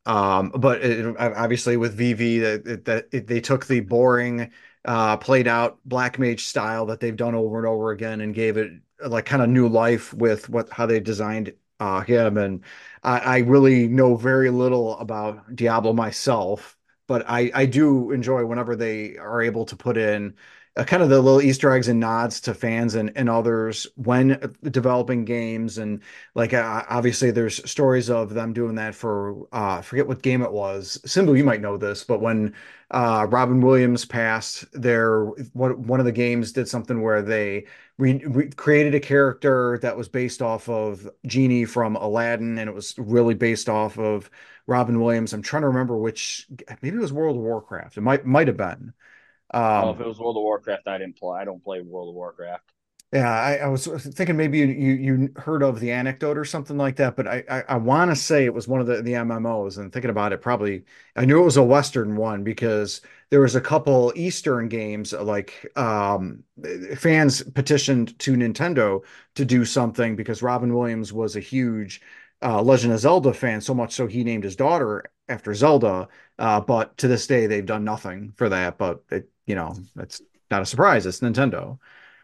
Um, 0.05 0.51
but 0.57 0.83
it, 0.83 1.15
obviously 1.19 1.77
with 1.77 1.95
Vivi 1.95 2.39
that 2.39 3.27
they 3.27 3.41
took 3.41 3.67
the 3.67 3.81
boring, 3.81 4.51
uh, 4.85 5.17
played 5.17 5.47
out 5.47 5.79
Black 5.85 6.19
Mage 6.19 6.45
style 6.45 6.87
that 6.87 6.99
they've 7.01 7.15
done 7.15 7.35
over 7.35 7.57
and 7.59 7.67
over 7.67 7.91
again 7.91 8.21
and 8.21 8.35
gave 8.35 8.57
it 8.57 8.71
like 9.05 9.25
kind 9.25 9.43
of 9.43 9.49
new 9.49 9.67
life 9.69 10.13
with 10.13 10.49
what 10.49 10.69
how 10.71 10.85
they 10.87 10.99
designed 11.01 11.53
uh 11.79 12.01
him. 12.01 12.37
And 12.37 12.63
I, 13.03 13.19
I 13.19 13.37
really 13.39 13.87
know 13.87 14.15
very 14.17 14.49
little 14.51 14.97
about 14.99 15.55
Diablo 15.55 15.93
myself, 15.93 16.77
but 17.07 17.25
I 17.29 17.51
I 17.55 17.65
do 17.67 18.11
enjoy 18.11 18.45
whenever 18.45 18.75
they 18.75 19.17
are 19.17 19.41
able 19.41 19.65
to 19.67 19.75
put 19.77 19.97
in 19.97 20.35
uh, 20.77 20.83
kind 20.83 21.03
of 21.03 21.09
the 21.09 21.21
little 21.21 21.41
Easter 21.41 21.71
eggs 21.71 21.87
and 21.87 21.99
nods 21.99 22.39
to 22.41 22.53
fans 22.53 22.95
and, 22.95 23.11
and 23.15 23.29
others 23.29 23.87
when 23.95 24.55
developing 24.63 25.25
games. 25.25 25.77
And 25.77 26.01
like, 26.35 26.53
uh, 26.53 26.83
obviously, 26.89 27.31
there's 27.31 27.69
stories 27.69 28.09
of 28.09 28.33
them 28.33 28.53
doing 28.53 28.75
that 28.75 28.95
for, 28.95 29.47
uh, 29.53 29.79
I 29.79 29.81
forget 29.81 30.07
what 30.07 30.21
game 30.21 30.41
it 30.41 30.51
was. 30.51 30.99
Simbu, 31.05 31.37
you 31.37 31.43
might 31.43 31.61
know 31.61 31.77
this, 31.77 32.03
but 32.03 32.21
when 32.21 32.53
uh, 32.91 33.27
Robin 33.29 33.59
Williams 33.59 34.05
passed, 34.05 34.65
there, 34.73 35.25
what, 35.53 35.77
one 35.79 35.99
of 35.99 36.05
the 36.05 36.11
games 36.11 36.51
did 36.51 36.67
something 36.69 37.01
where 37.01 37.21
they 37.21 37.65
re, 37.97 38.23
re 38.25 38.49
created 38.51 38.95
a 38.95 38.99
character 38.99 39.79
that 39.81 39.97
was 39.97 40.07
based 40.07 40.41
off 40.41 40.69
of 40.69 41.09
Genie 41.25 41.65
from 41.65 41.95
Aladdin, 41.95 42.57
and 42.57 42.69
it 42.69 42.73
was 42.73 42.95
really 42.97 43.33
based 43.33 43.67
off 43.69 43.97
of 43.97 44.29
Robin 44.67 44.99
Williams. 44.99 45.33
I'm 45.33 45.41
trying 45.41 45.63
to 45.63 45.67
remember 45.67 45.97
which, 45.97 46.47
maybe 46.81 46.97
it 46.97 47.01
was 47.01 47.13
World 47.13 47.37
of 47.37 47.41
Warcraft. 47.41 47.97
It 47.97 48.01
might 48.01 48.25
might 48.25 48.47
have 48.47 48.57
been. 48.57 48.93
Um, 49.53 49.89
oh, 49.89 49.91
if 49.91 49.99
it 49.99 50.07
was 50.07 50.19
World 50.19 50.37
of 50.37 50.43
Warcraft, 50.43 50.87
I 50.87 50.97
didn't 50.97 51.17
play. 51.17 51.39
I 51.39 51.45
don't 51.45 51.63
play 51.63 51.81
World 51.81 52.09
of 52.09 52.15
Warcraft. 52.15 52.71
Yeah, 53.13 53.29
I, 53.31 53.55
I 53.57 53.67
was 53.67 53.87
thinking 53.87 54.35
maybe 54.35 54.57
you, 54.59 54.65
you, 54.67 54.93
you 54.93 55.29
heard 55.37 55.63
of 55.63 55.79
the 55.79 55.91
anecdote 55.93 56.37
or 56.37 56.43
something 56.43 56.75
like 56.77 56.97
that, 56.97 57.15
but 57.15 57.25
I 57.25 57.41
I, 57.49 57.61
I 57.69 57.75
want 57.77 58.11
to 58.11 58.15
say 58.17 58.43
it 58.43 58.53
was 58.53 58.67
one 58.67 58.81
of 58.81 58.87
the 58.87 59.01
the 59.01 59.15
MMOs. 59.15 59.77
And 59.77 59.93
thinking 59.93 60.09
about 60.11 60.33
it, 60.33 60.41
probably 60.41 60.83
I 61.15 61.23
knew 61.23 61.39
it 61.41 61.45
was 61.45 61.55
a 61.55 61.63
Western 61.63 62.17
one 62.17 62.43
because 62.43 62.99
there 63.29 63.39
was 63.39 63.55
a 63.55 63.61
couple 63.61 64.11
Eastern 64.17 64.67
games 64.67 65.13
like 65.13 65.71
um, 65.77 66.43
fans 66.97 67.41
petitioned 67.43 68.17
to 68.19 68.33
Nintendo 68.35 69.01
to 69.35 69.45
do 69.45 69.63
something 69.63 70.15
because 70.17 70.41
Robin 70.41 70.73
Williams 70.73 71.13
was 71.13 71.35
a 71.37 71.39
huge 71.39 72.01
uh, 72.41 72.61
Legend 72.61 72.93
of 72.93 72.99
Zelda 72.99 73.33
fan, 73.33 73.61
so 73.61 73.73
much 73.73 73.93
so 73.93 74.07
he 74.07 74.23
named 74.25 74.43
his 74.43 74.55
daughter 74.57 75.03
after 75.29 75.53
Zelda. 75.53 76.09
Uh, 76.37 76.59
but 76.61 76.97
to 76.97 77.07
this 77.07 77.25
day, 77.27 77.47
they've 77.47 77.65
done 77.65 77.83
nothing 77.85 78.33
for 78.35 78.49
that. 78.49 78.77
But 78.77 79.03
it 79.11 79.29
you 79.47 79.55
know, 79.55 79.75
it's 79.97 80.21
not 80.51 80.61
a 80.61 80.65
surprise. 80.65 81.05
It's 81.07 81.21
Nintendo. 81.21 81.79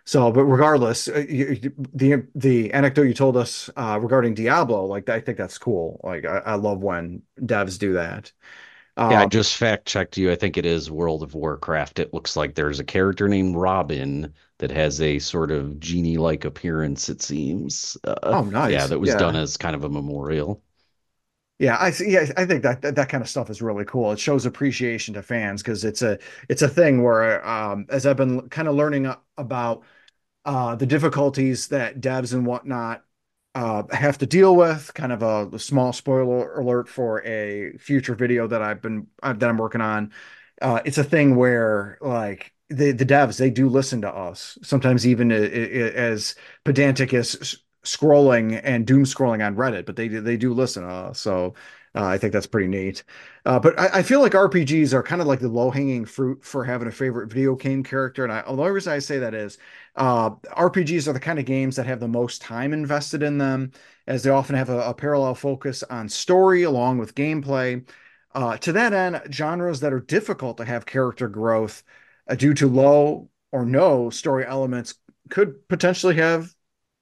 So, 0.05 0.31
but 0.31 0.43
regardless, 0.43 1.07
uh, 1.07 1.25
you, 1.29 1.55
the 1.93 2.27
the 2.35 2.73
anecdote 2.73 3.03
you 3.03 3.13
told 3.13 3.37
us 3.37 3.69
uh, 3.77 3.97
regarding 4.01 4.33
Diablo, 4.33 4.85
like 4.85 5.09
I 5.09 5.21
think 5.21 5.37
that's 5.37 5.57
cool. 5.57 5.99
Like 6.03 6.25
I, 6.25 6.39
I 6.39 6.55
love 6.55 6.83
when 6.83 7.21
devs 7.39 7.79
do 7.79 7.93
that. 7.93 8.31
Um, 8.97 9.11
yeah, 9.11 9.21
I 9.21 9.23
um, 9.23 9.29
just 9.29 9.55
fact 9.55 9.87
checked 9.87 10.17
you. 10.17 10.31
I 10.31 10.35
think 10.35 10.57
it 10.57 10.65
is 10.65 10.91
World 10.91 11.23
of 11.23 11.33
Warcraft. 11.33 11.99
It 11.99 12.13
looks 12.13 12.35
like 12.35 12.53
there's 12.53 12.79
a 12.79 12.83
character 12.83 13.27
named 13.27 13.55
Robin 13.55 14.31
that 14.59 14.71
has 14.71 15.01
a 15.01 15.19
sort 15.19 15.51
of 15.51 15.79
genie-like 15.79 16.45
appearance. 16.45 17.09
It 17.09 17.21
seems. 17.21 17.97
Uh, 18.03 18.15
oh, 18.23 18.43
nice. 18.43 18.71
Yeah, 18.71 18.87
that 18.87 18.99
was 18.99 19.09
yeah. 19.09 19.17
done 19.17 19.35
as 19.35 19.57
kind 19.57 19.75
of 19.75 19.83
a 19.83 19.89
memorial. 19.89 20.61
Yeah, 21.59 21.77
I 21.79 21.91
see. 21.91 22.11
yeah, 22.11 22.31
I 22.35 22.45
think 22.45 22.63
that, 22.63 22.81
that 22.81 22.95
that 22.95 23.09
kind 23.09 23.21
of 23.21 23.29
stuff 23.29 23.49
is 23.49 23.61
really 23.61 23.85
cool. 23.85 24.11
It 24.11 24.19
shows 24.19 24.45
appreciation 24.45 25.13
to 25.13 25.21
fans 25.23 25.61
because 25.61 25.85
it's 25.85 26.01
a 26.01 26.19
it's 26.49 26.61
a 26.61 26.67
thing 26.67 27.03
where 27.03 27.45
um, 27.47 27.85
as 27.89 28.05
I've 28.05 28.17
been 28.17 28.49
kind 28.49 28.67
of 28.67 28.75
learning 28.75 29.13
about 29.37 29.83
uh, 30.45 30.75
the 30.75 30.85
difficulties 30.85 31.67
that 31.69 32.01
devs 32.01 32.33
and 32.33 32.45
whatnot 32.45 33.03
uh, 33.55 33.83
have 33.91 34.17
to 34.19 34.25
deal 34.25 34.55
with. 34.55 34.93
Kind 34.93 35.11
of 35.11 35.23
a, 35.23 35.47
a, 35.55 35.59
small 35.59 35.93
spoiler 35.93 36.59
alert 36.59 36.89
for 36.89 37.23
a 37.25 37.77
future 37.77 38.15
video 38.15 38.47
that 38.47 38.61
I've 38.61 38.81
been 38.81 39.07
uh, 39.21 39.33
that 39.33 39.49
I'm 39.49 39.57
working 39.57 39.81
on. 39.81 40.11
Uh, 40.61 40.81
it's 40.85 40.97
a 40.97 41.03
thing 41.03 41.35
where 41.35 41.97
like 42.01 42.53
the 42.69 42.91
the 42.91 43.05
devs 43.05 43.37
they 43.37 43.49
do 43.51 43.69
listen 43.69 44.01
to 44.01 44.09
us 44.13 44.57
sometimes 44.63 45.05
even 45.05 45.31
as 45.31 46.35
pedantic 46.63 47.13
as 47.13 47.62
scrolling 47.83 48.59
and 48.63 48.87
doom 48.87 49.03
scrolling 49.03 49.45
on 49.45 49.55
Reddit, 49.55 49.85
but 49.85 49.95
they 49.95 50.07
they 50.07 50.37
do 50.37 50.53
listen. 50.53 50.83
Uh, 50.83 51.13
so 51.13 51.53
uh, 51.95 52.05
I 52.05 52.17
think 52.17 52.33
that's 52.33 52.47
pretty 52.47 52.67
neat. 52.67 53.03
Uh, 53.45 53.59
but 53.59 53.79
I, 53.79 53.99
I, 53.99 54.03
feel 54.03 54.19
like 54.19 54.31
RPGs 54.31 54.93
are 54.93 55.03
kind 55.03 55.21
of 55.21 55.27
like 55.27 55.39
the 55.39 55.47
low 55.47 55.69
hanging 55.69 56.05
fruit 56.05 56.43
for 56.43 56.63
having 56.63 56.87
a 56.87 56.91
favorite 56.91 57.31
video 57.31 57.55
game 57.55 57.83
character. 57.83 58.23
And 58.23 58.33
I, 58.33 58.41
the 58.41 58.47
only 58.47 58.71
reason 58.71 58.93
I 58.93 58.99
say 58.99 59.19
that 59.19 59.35
is 59.35 59.59
uh, 59.95 60.31
RPGs 60.31 61.07
are 61.07 61.13
the 61.13 61.19
kind 61.19 61.37
of 61.37 61.45
games 61.45 61.75
that 61.75 61.85
have 61.85 61.99
the 61.99 62.07
most 62.07 62.41
time 62.41 62.73
invested 62.73 63.21
in 63.21 63.37
them, 63.37 63.71
as 64.07 64.23
they 64.23 64.31
often 64.31 64.55
have 64.55 64.69
a, 64.69 64.79
a 64.89 64.93
parallel 64.93 65.35
focus 65.35 65.83
on 65.83 66.09
story 66.09 66.63
along 66.63 66.97
with 66.97 67.15
gameplay. 67.15 67.87
Uh, 68.33 68.57
to 68.57 68.71
that 68.71 68.93
end, 68.93 69.21
genres 69.31 69.79
that 69.81 69.93
are 69.93 69.99
difficult 69.99 70.57
to 70.57 70.65
have 70.65 70.87
character 70.87 71.27
growth 71.27 71.83
uh, 72.27 72.33
due 72.33 72.55
to 72.55 72.67
low 72.67 73.29
or 73.51 73.65
no 73.65 74.09
story 74.09 74.45
elements 74.45 74.95
could 75.29 75.67
potentially 75.67 76.15
have 76.15 76.53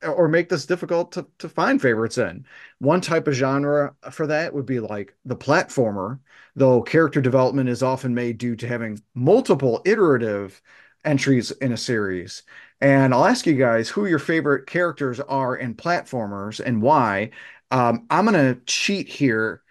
or 0.03 0.27
make 0.27 0.49
this 0.49 0.65
difficult 0.65 1.11
to, 1.13 1.27
to 1.39 1.49
find 1.49 1.81
favorites 1.81 2.17
in. 2.17 2.45
One 2.79 3.01
type 3.01 3.27
of 3.27 3.33
genre 3.33 3.93
for 4.11 4.27
that 4.27 4.53
would 4.53 4.65
be 4.65 4.79
like 4.79 5.15
the 5.25 5.35
platformer, 5.35 6.19
though 6.55 6.81
character 6.81 7.21
development 7.21 7.69
is 7.69 7.83
often 7.83 8.13
made 8.13 8.37
due 8.37 8.55
to 8.55 8.67
having 8.67 8.99
multiple 9.13 9.81
iterative 9.85 10.61
entries 11.05 11.51
in 11.51 11.71
a 11.71 11.77
series. 11.77 12.43
And 12.79 13.13
I'll 13.13 13.25
ask 13.25 13.45
you 13.45 13.53
guys 13.53 13.89
who 13.89 14.05
your 14.05 14.19
favorite 14.19 14.67
characters 14.67 15.19
are 15.19 15.55
in 15.55 15.75
platformers 15.75 16.59
and 16.59 16.81
why. 16.81 17.31
Um, 17.69 18.05
I'm 18.09 18.25
going 18.25 18.55
to 18.55 18.61
cheat 18.65 19.07
here. 19.07 19.61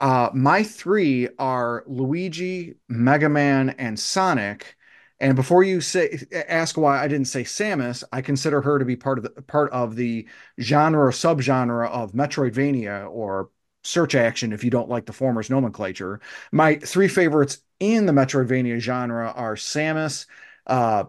Uh, 0.00 0.30
my 0.34 0.62
three 0.62 1.28
are 1.38 1.84
Luigi, 1.86 2.74
Mega 2.88 3.28
Man, 3.28 3.70
and 3.70 3.98
Sonic. 3.98 4.75
And 5.18 5.34
before 5.34 5.64
you 5.64 5.80
say 5.80 6.20
ask 6.48 6.76
why 6.76 7.02
I 7.02 7.08
didn't 7.08 7.28
say 7.28 7.42
Samus, 7.42 8.04
I 8.12 8.20
consider 8.20 8.60
her 8.60 8.78
to 8.78 8.84
be 8.84 8.96
part 8.96 9.18
of 9.18 9.24
the 9.24 9.42
part 9.42 9.72
of 9.72 9.96
the 9.96 10.28
genre 10.60 11.06
or 11.06 11.10
subgenre 11.10 11.88
of 11.88 12.12
Metroidvania 12.12 13.10
or 13.10 13.50
search 13.82 14.14
action 14.14 14.52
if 14.52 14.62
you 14.64 14.70
don't 14.70 14.90
like 14.90 15.06
the 15.06 15.12
former's 15.12 15.48
nomenclature. 15.48 16.20
My 16.52 16.76
three 16.76 17.08
favorites 17.08 17.58
in 17.80 18.04
the 18.06 18.12
Metroidvania 18.12 18.78
genre 18.78 19.32
are 19.34 19.54
Samus, 19.54 20.26
uh, 20.66 21.04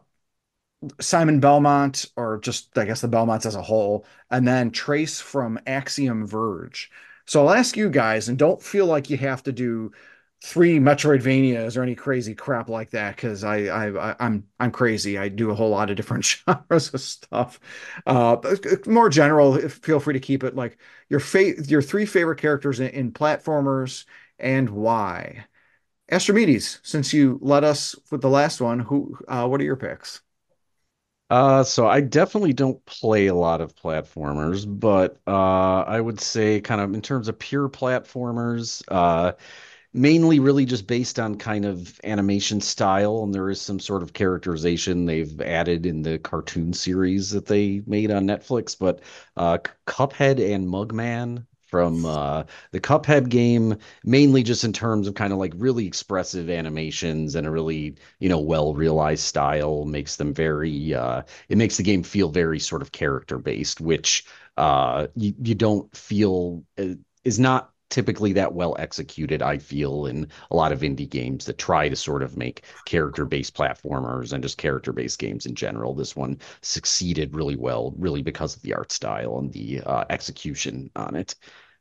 Simon 1.01 1.39
Belmont, 1.39 2.05
or 2.15 2.39
just 2.39 2.77
I 2.77 2.85
guess 2.85 3.01
the 3.01 3.07
Belmonts 3.07 3.45
as 3.45 3.55
a 3.55 3.61
whole, 3.61 4.05
and 4.29 4.47
then 4.47 4.71
Trace 4.71 5.19
from 5.19 5.59
Axiom 5.65 6.25
Verge. 6.27 6.91
So 7.25 7.41
I'll 7.41 7.53
ask 7.53 7.75
you 7.75 7.89
guys, 7.89 8.29
and 8.29 8.37
don't 8.37 8.61
feel 8.61 8.85
like 8.85 9.09
you 9.09 9.17
have 9.17 9.43
to 9.43 9.51
do 9.51 9.91
three 10.43 10.79
Metroidvanias 10.79 11.75
or 11.77 11.83
any 11.83 11.95
crazy 11.95 12.35
crap 12.35 12.69
like 12.69 12.91
that 12.91 13.15
because 13.15 13.43
I, 13.43 13.57
I 13.89 14.15
I'm 14.19 14.47
I'm 14.59 14.71
crazy. 14.71 15.17
I 15.17 15.29
do 15.29 15.49
a 15.51 15.55
whole 15.55 15.69
lot 15.71 15.89
of 15.89 15.97
different 15.97 16.25
genres 16.49 16.93
of 16.93 17.01
stuff. 17.01 17.59
Uh, 18.05 18.37
more 18.85 19.09
general, 19.09 19.57
feel 19.69 19.99
free 19.99 20.13
to 20.13 20.19
keep 20.19 20.43
it 20.43 20.55
like 20.55 20.77
your 21.09 21.19
fa- 21.19 21.61
your 21.65 21.81
three 21.81 22.05
favorite 22.05 22.37
characters 22.39 22.79
in, 22.79 22.89
in 22.89 23.11
platformers 23.11 24.05
and 24.39 24.69
why. 24.69 25.45
Astrimedes, 26.11 26.79
since 26.83 27.13
you 27.13 27.39
led 27.41 27.63
us 27.65 27.95
with 28.11 28.21
the 28.21 28.29
last 28.29 28.61
one, 28.61 28.79
who 28.79 29.17
uh, 29.27 29.47
what 29.47 29.61
are 29.61 29.65
your 29.65 29.77
picks? 29.77 30.21
Uh, 31.29 31.61
so 31.63 31.87
I 31.87 31.99
definitely 31.99 32.53
don't 32.53 32.83
play 32.85 33.27
a 33.27 33.35
lot 33.35 33.59
of 33.59 33.75
platformers, 33.75 34.65
but 34.79 35.19
uh, 35.27 35.81
I 35.81 35.99
would 35.99 36.21
say 36.21 36.61
kind 36.61 36.79
of 36.79 36.93
in 36.93 37.01
terms 37.01 37.27
of 37.27 37.37
pure 37.37 37.67
platformers, 37.67 38.81
uh, 38.87 39.33
mainly 39.97 40.39
really 40.39 40.65
just 40.65 40.87
based 40.87 41.19
on 41.19 41.35
kind 41.35 41.65
of 41.65 41.99
animation 42.03 42.61
style 42.61 43.23
and 43.23 43.33
there 43.33 43.49
is 43.49 43.59
some 43.61 43.79
sort 43.79 44.03
of 44.03 44.13
characterization 44.13 45.05
they've 45.05 45.41
added 45.41 45.85
in 45.85 46.01
the 46.03 46.19
cartoon 46.19 46.73
series 46.73 47.31
that 47.31 47.47
they 47.47 47.81
made 47.87 48.11
on 48.11 48.25
Netflix 48.25 48.77
but 48.77 49.01
uh 49.35 49.57
Cuphead 49.87 50.39
and 50.39 50.67
Mugman 50.67 51.45
from 51.67 52.05
uh, 52.05 52.43
the 52.71 52.79
Cuphead 52.79 53.29
game, 53.29 53.77
mainly 54.05 54.41
just 54.41 54.63
in 54.63 54.71
terms 54.73 55.07
of 55.07 55.15
kind 55.15 55.33
of 55.33 55.39
like 55.39 55.53
really 55.57 55.85
expressive 55.85 56.49
animations 56.49 57.35
and 57.35 57.45
a 57.45 57.51
really, 57.51 57.95
you 58.19 58.29
know, 58.29 58.39
well 58.39 58.73
realized 58.73 59.23
style 59.23 59.83
makes 59.85 60.15
them 60.15 60.33
very, 60.33 60.93
uh, 60.93 61.21
it 61.49 61.57
makes 61.57 61.77
the 61.77 61.83
game 61.83 62.03
feel 62.03 62.29
very 62.29 62.59
sort 62.59 62.81
of 62.81 62.91
character 62.93 63.37
based, 63.37 63.81
which 63.81 64.25
uh, 64.55 65.07
you, 65.15 65.33
you 65.43 65.55
don't 65.55 65.95
feel 65.95 66.63
uh, 66.77 66.85
is 67.25 67.37
not 67.37 67.73
typically 67.89 68.33
that 68.33 68.53
well 68.53 68.75
executed, 68.79 69.41
I 69.41 69.57
feel, 69.57 70.05
in 70.05 70.27
a 70.51 70.55
lot 70.55 70.71
of 70.71 70.81
indie 70.81 71.09
games 71.09 71.45
that 71.45 71.57
try 71.57 71.89
to 71.89 71.95
sort 71.95 72.23
of 72.23 72.37
make 72.37 72.63
character 72.85 73.25
based 73.25 73.55
platformers 73.55 74.33
and 74.33 74.43
just 74.43 74.57
character 74.57 74.93
based 74.93 75.19
games 75.19 75.45
in 75.45 75.55
general. 75.55 75.93
This 75.93 76.15
one 76.15 76.39
succeeded 76.61 77.35
really 77.35 77.55
well, 77.55 77.93
really 77.97 78.21
because 78.21 78.55
of 78.55 78.61
the 78.61 78.73
art 78.73 78.91
style 78.91 79.39
and 79.39 79.51
the 79.53 79.81
uh, 79.81 80.05
execution 80.09 80.89
on 80.95 81.15
it. 81.15 81.35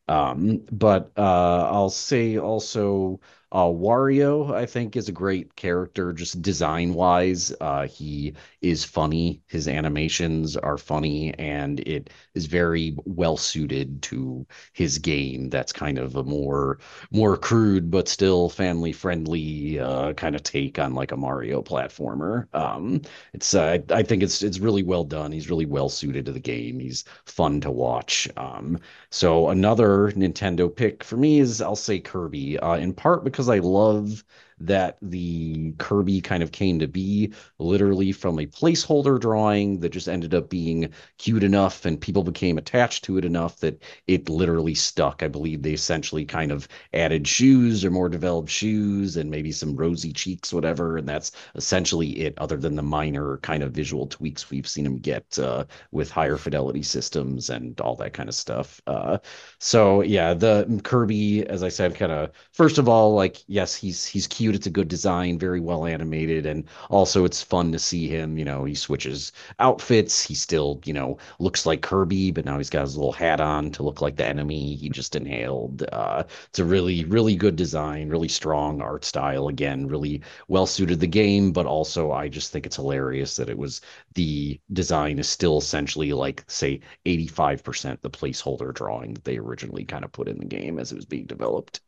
Um, 0.08 0.64
but 0.70 1.10
uh, 1.16 1.68
I'll 1.70 1.90
say 1.90 2.38
also 2.38 3.20
uh, 3.52 3.64
Wario, 3.64 4.52
I 4.54 4.66
think, 4.66 4.96
is 4.96 5.08
a 5.08 5.12
great 5.12 5.54
character, 5.56 6.12
just 6.12 6.42
design 6.42 6.94
wise. 6.94 7.52
Uh, 7.60 7.86
he 7.86 8.34
is 8.60 8.84
funny. 8.84 9.42
His 9.46 9.68
animations 9.68 10.56
are 10.56 10.76
funny, 10.78 11.32
and 11.34 11.80
it 11.80 12.10
is 12.34 12.46
very 12.46 12.96
well 13.04 13.36
suited 13.36 14.02
to 14.02 14.46
his 14.72 14.98
game. 14.98 15.48
That's 15.50 15.72
kind 15.72 15.98
of 15.98 16.16
a 16.16 16.24
more 16.24 16.78
more 17.10 17.36
crude 17.36 17.90
but 17.90 18.08
still 18.08 18.48
family 18.48 18.92
friendly 18.92 19.78
uh, 19.78 20.12
kind 20.14 20.34
of 20.34 20.42
take 20.42 20.78
on 20.78 20.94
like 20.94 21.12
a 21.12 21.16
Mario 21.16 21.62
platformer. 21.62 22.46
Um, 22.54 23.00
it's 23.32 23.54
uh, 23.54 23.78
I 23.90 24.02
think 24.02 24.22
it's 24.22 24.42
it's 24.42 24.58
really 24.58 24.82
well 24.82 25.04
done. 25.04 25.32
He's 25.32 25.50
really 25.50 25.66
well 25.66 25.88
suited 25.88 26.26
to 26.26 26.32
the 26.32 26.40
game. 26.40 26.78
He's 26.80 27.04
fun 27.24 27.60
to 27.62 27.70
watch. 27.70 28.28
Um, 28.36 28.78
so 29.10 29.48
another 29.50 30.12
Nintendo 30.12 30.74
pick 30.74 31.02
for 31.04 31.16
me 31.16 31.38
is 31.40 31.60
I'll 31.60 31.76
say 31.76 31.98
Kirby, 32.00 32.58
uh, 32.58 32.76
in 32.76 32.92
part 32.94 33.24
because 33.24 33.35
because 33.36 33.50
I 33.50 33.58
love 33.58 34.24
that 34.58 34.96
the 35.02 35.72
Kirby 35.78 36.20
kind 36.20 36.42
of 36.42 36.52
came 36.52 36.78
to 36.78 36.88
be 36.88 37.32
literally 37.58 38.12
from 38.12 38.38
a 38.38 38.46
placeholder 38.46 39.20
drawing 39.20 39.80
that 39.80 39.90
just 39.90 40.08
ended 40.08 40.34
up 40.34 40.48
being 40.48 40.92
cute 41.18 41.44
enough 41.44 41.84
and 41.84 42.00
people 42.00 42.24
became 42.24 42.56
attached 42.58 43.04
to 43.04 43.18
it 43.18 43.24
enough 43.24 43.58
that 43.60 43.82
it 44.06 44.28
literally 44.28 44.74
stuck. 44.74 45.22
I 45.22 45.28
believe 45.28 45.62
they 45.62 45.72
essentially 45.72 46.24
kind 46.24 46.52
of 46.52 46.68
added 46.94 47.28
shoes 47.28 47.84
or 47.84 47.90
more 47.90 48.08
developed 48.08 48.48
shoes 48.50 49.16
and 49.16 49.30
maybe 49.30 49.52
some 49.52 49.76
rosy 49.76 50.12
cheeks, 50.12 50.52
whatever. 50.52 50.96
And 50.96 51.08
that's 51.08 51.32
essentially 51.54 52.10
it, 52.20 52.34
other 52.38 52.56
than 52.56 52.76
the 52.76 52.82
minor 52.82 53.38
kind 53.38 53.62
of 53.62 53.72
visual 53.72 54.06
tweaks 54.06 54.50
we've 54.50 54.68
seen 54.68 54.86
him 54.86 54.98
get 54.98 55.38
uh, 55.38 55.64
with 55.90 56.10
higher 56.10 56.36
fidelity 56.38 56.82
systems 56.82 57.50
and 57.50 57.78
all 57.80 57.96
that 57.96 58.14
kind 58.14 58.28
of 58.28 58.34
stuff. 58.34 58.80
Uh, 58.86 59.18
so 59.58 60.00
yeah, 60.02 60.34
the 60.34 60.80
Kirby, 60.84 61.46
as 61.46 61.62
I 61.62 61.68
said, 61.68 61.94
kind 61.94 62.12
of 62.12 62.30
first 62.52 62.78
of 62.78 62.88
all, 62.88 63.14
like 63.14 63.38
yes, 63.48 63.74
he's 63.74 64.06
he's 64.06 64.26
cute. 64.26 64.45
It's 64.54 64.66
a 64.66 64.70
good 64.70 64.88
design, 64.88 65.38
very 65.38 65.60
well 65.60 65.86
animated, 65.86 66.46
and 66.46 66.64
also 66.90 67.24
it's 67.24 67.42
fun 67.42 67.72
to 67.72 67.78
see 67.78 68.08
him. 68.08 68.38
You 68.38 68.44
know, 68.44 68.64
he 68.64 68.74
switches 68.74 69.32
outfits. 69.58 70.22
He 70.22 70.34
still 70.34 70.80
you 70.84 70.92
know 70.92 71.18
looks 71.38 71.66
like 71.66 71.82
Kirby, 71.82 72.30
but 72.30 72.44
now 72.44 72.58
he's 72.58 72.70
got 72.70 72.82
his 72.82 72.96
little 72.96 73.12
hat 73.12 73.40
on 73.40 73.70
to 73.72 73.82
look 73.82 74.00
like 74.00 74.16
the 74.16 74.26
enemy 74.26 74.74
he 74.76 74.88
just 74.88 75.16
inhaled. 75.16 75.82
Uh, 75.92 76.24
it's 76.48 76.58
a 76.58 76.64
really 76.64 77.04
really 77.04 77.36
good 77.36 77.56
design, 77.56 78.08
really 78.08 78.28
strong 78.28 78.80
art 78.80 79.04
style. 79.04 79.48
Again, 79.48 79.86
really 79.86 80.22
well 80.48 80.66
suited 80.66 81.00
the 81.00 81.06
game, 81.06 81.52
but 81.52 81.66
also 81.66 82.12
I 82.12 82.28
just 82.28 82.52
think 82.52 82.66
it's 82.66 82.76
hilarious 82.76 83.36
that 83.36 83.48
it 83.50 83.58
was 83.58 83.80
the 84.14 84.60
design 84.72 85.18
is 85.18 85.28
still 85.28 85.58
essentially 85.58 86.12
like 86.12 86.44
say 86.48 86.80
85% 87.04 88.00
the 88.02 88.10
placeholder 88.10 88.72
drawing 88.74 89.14
that 89.14 89.24
they 89.24 89.38
originally 89.38 89.84
kind 89.84 90.04
of 90.04 90.12
put 90.12 90.28
in 90.28 90.38
the 90.38 90.44
game 90.44 90.78
as 90.78 90.92
it 90.92 90.96
was 90.96 91.04
being 91.04 91.26
developed 91.26 91.80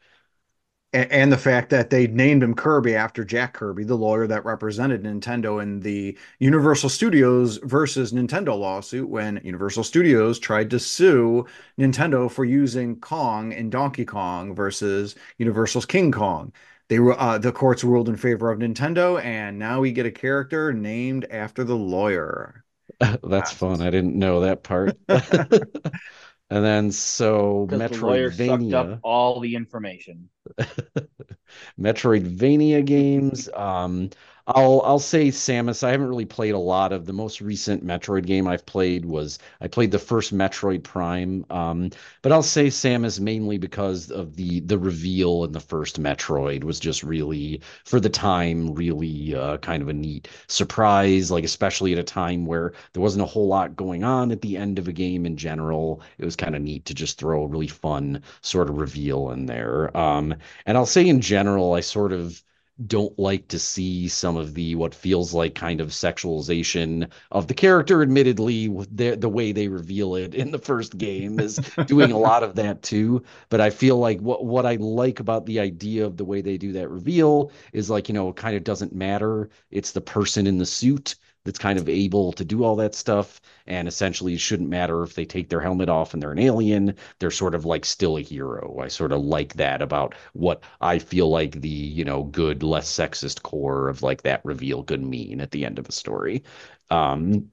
and 0.92 1.30
the 1.30 1.36
fact 1.38 1.68
that 1.70 1.90
they 1.90 2.06
named 2.06 2.42
him 2.42 2.54
Kirby 2.54 2.94
after 2.94 3.22
Jack 3.24 3.52
Kirby, 3.54 3.84
the 3.84 3.94
lawyer 3.94 4.26
that 4.26 4.44
represented 4.44 5.02
Nintendo 5.02 5.62
in 5.62 5.80
the 5.80 6.16
Universal 6.38 6.88
Studios 6.88 7.58
versus 7.58 8.12
Nintendo 8.12 8.58
lawsuit 8.58 9.08
when 9.08 9.40
Universal 9.44 9.84
Studios 9.84 10.38
tried 10.38 10.70
to 10.70 10.78
sue 10.78 11.46
Nintendo 11.78 12.30
for 12.30 12.44
using 12.44 12.98
Kong 13.00 13.52
in 13.52 13.68
Donkey 13.68 14.06
Kong 14.06 14.54
versus 14.54 15.14
Universal's 15.36 15.86
King 15.86 16.10
Kong. 16.10 16.52
They 16.88 17.00
were 17.00 17.20
uh, 17.20 17.36
the 17.36 17.52
courts 17.52 17.84
ruled 17.84 18.08
in 18.08 18.16
favor 18.16 18.50
of 18.50 18.58
Nintendo, 18.58 19.22
and 19.22 19.58
now 19.58 19.80
we 19.80 19.92
get 19.92 20.06
a 20.06 20.10
character 20.10 20.72
named 20.72 21.26
after 21.30 21.64
the 21.64 21.76
lawyer. 21.76 22.64
That's 23.22 23.52
fun. 23.52 23.82
I 23.82 23.90
didn't 23.90 24.18
know 24.18 24.40
that 24.40 24.62
part. 24.62 24.96
And 26.50 26.64
then 26.64 26.90
so 26.90 27.66
Metroidvania 27.70 28.72
sucked 28.72 28.72
up 28.72 29.00
all 29.02 29.40
the 29.40 29.54
information. 29.54 30.30
Metroidvania 31.78 32.84
games. 32.84 33.48
Um, 33.54 34.10
I'll 34.50 34.80
I'll 34.82 34.98
say 34.98 35.28
Samus. 35.28 35.82
I 35.84 35.90
haven't 35.90 36.08
really 36.08 36.24
played 36.24 36.54
a 36.54 36.58
lot 36.58 36.90
of 36.92 37.04
the 37.04 37.12
most 37.12 37.40
recent 37.42 37.84
Metroid 37.86 38.24
game 38.24 38.48
I've 38.48 38.64
played 38.64 39.04
was 39.04 39.38
I 39.60 39.68
played 39.68 39.90
the 39.90 39.98
first 39.98 40.32
Metroid 40.34 40.82
Prime. 40.82 41.44
Um, 41.50 41.90
but 42.22 42.32
I'll 42.32 42.42
say 42.42 42.68
Samus 42.68 43.20
mainly 43.20 43.58
because 43.58 44.10
of 44.10 44.36
the 44.36 44.60
the 44.60 44.78
reveal 44.78 45.44
in 45.44 45.52
the 45.52 45.60
first 45.60 46.00
Metroid 46.00 46.64
was 46.64 46.80
just 46.80 47.02
really 47.02 47.60
for 47.84 48.00
the 48.00 48.08
time 48.08 48.72
really 48.74 49.34
uh, 49.34 49.58
kind 49.58 49.82
of 49.82 49.88
a 49.88 49.92
neat 49.92 50.28
surprise. 50.46 51.30
Like 51.30 51.44
especially 51.44 51.92
at 51.92 51.98
a 51.98 52.02
time 52.02 52.46
where 52.46 52.72
there 52.94 53.02
wasn't 53.02 53.22
a 53.22 53.26
whole 53.26 53.48
lot 53.48 53.76
going 53.76 54.02
on 54.02 54.32
at 54.32 54.40
the 54.40 54.56
end 54.56 54.78
of 54.78 54.88
a 54.88 54.92
game 54.92 55.26
in 55.26 55.36
general. 55.36 56.00
It 56.16 56.24
was 56.24 56.36
kind 56.36 56.56
of 56.56 56.62
neat 56.62 56.86
to 56.86 56.94
just 56.94 57.18
throw 57.18 57.42
a 57.44 57.46
really 57.46 57.68
fun 57.68 58.22
sort 58.40 58.70
of 58.70 58.78
reveal 58.78 59.30
in 59.30 59.44
there. 59.46 59.94
Um, 59.96 60.34
and 60.66 60.76
I'll 60.78 60.86
say 60.86 61.06
in 61.06 61.20
general, 61.20 61.74
I 61.74 61.80
sort 61.80 62.12
of 62.12 62.42
don't 62.86 63.18
like 63.18 63.48
to 63.48 63.58
see 63.58 64.06
some 64.08 64.36
of 64.36 64.54
the 64.54 64.74
what 64.76 64.94
feels 64.94 65.34
like 65.34 65.54
kind 65.54 65.80
of 65.80 65.88
sexualization 65.88 67.10
of 67.32 67.48
the 67.48 67.54
character 67.54 68.02
admittedly 68.02 68.68
the 68.92 69.16
the 69.16 69.28
way 69.28 69.50
they 69.50 69.66
reveal 69.66 70.14
it 70.14 70.34
in 70.34 70.52
the 70.52 70.58
first 70.58 70.96
game 70.96 71.40
is 71.40 71.56
doing 71.86 72.12
a 72.12 72.18
lot 72.18 72.42
of 72.42 72.54
that 72.54 72.82
too. 72.82 73.22
But 73.48 73.60
i 73.60 73.70
feel 73.70 73.98
like 73.98 74.20
what 74.20 74.44
what 74.44 74.64
i 74.66 74.76
like 74.76 75.18
about 75.18 75.46
the 75.46 75.58
idea 75.58 76.06
of 76.06 76.16
the 76.16 76.24
way 76.24 76.40
they 76.40 76.56
do 76.56 76.72
that 76.72 76.88
reveal 76.88 77.50
is 77.72 77.90
like 77.90 78.08
you 78.08 78.14
know 78.14 78.28
it 78.28 78.36
kind 78.36 78.56
of 78.56 78.64
doesn't 78.64 78.94
matter. 78.94 79.50
It's 79.70 79.92
the 79.92 80.00
person 80.00 80.46
in 80.46 80.58
the 80.58 80.66
suit 80.66 81.16
that's 81.48 81.58
kind 81.58 81.78
of 81.78 81.88
able 81.88 82.32
to 82.34 82.44
do 82.44 82.64
all 82.64 82.76
that 82.76 82.94
stuff. 82.94 83.40
And 83.66 83.88
essentially, 83.88 84.34
it 84.34 84.40
shouldn't 84.40 84.68
matter 84.70 85.02
if 85.02 85.14
they 85.14 85.24
take 85.24 85.48
their 85.48 85.60
helmet 85.60 85.88
off 85.88 86.14
and 86.14 86.22
they're 86.22 86.32
an 86.32 86.38
alien. 86.38 86.94
They're 87.18 87.30
sort 87.32 87.54
of 87.56 87.64
like 87.64 87.84
still 87.86 88.18
a 88.18 88.22
hero. 88.22 88.78
I 88.80 88.88
sort 88.88 89.12
of 89.12 89.22
like 89.22 89.54
that 89.54 89.82
about 89.82 90.14
what 90.34 90.62
I 90.80 90.98
feel 91.00 91.30
like 91.30 91.60
the, 91.62 91.68
you 91.68 92.04
know, 92.04 92.24
good, 92.24 92.62
less 92.62 92.88
sexist 92.90 93.42
core 93.42 93.88
of 93.88 94.02
like 94.02 94.22
that 94.22 94.44
reveal 94.44 94.84
could 94.84 95.02
mean 95.02 95.40
at 95.40 95.50
the 95.52 95.64
end 95.64 95.78
of 95.78 95.88
a 95.88 95.92
story. 95.92 96.44
Um, 96.90 97.50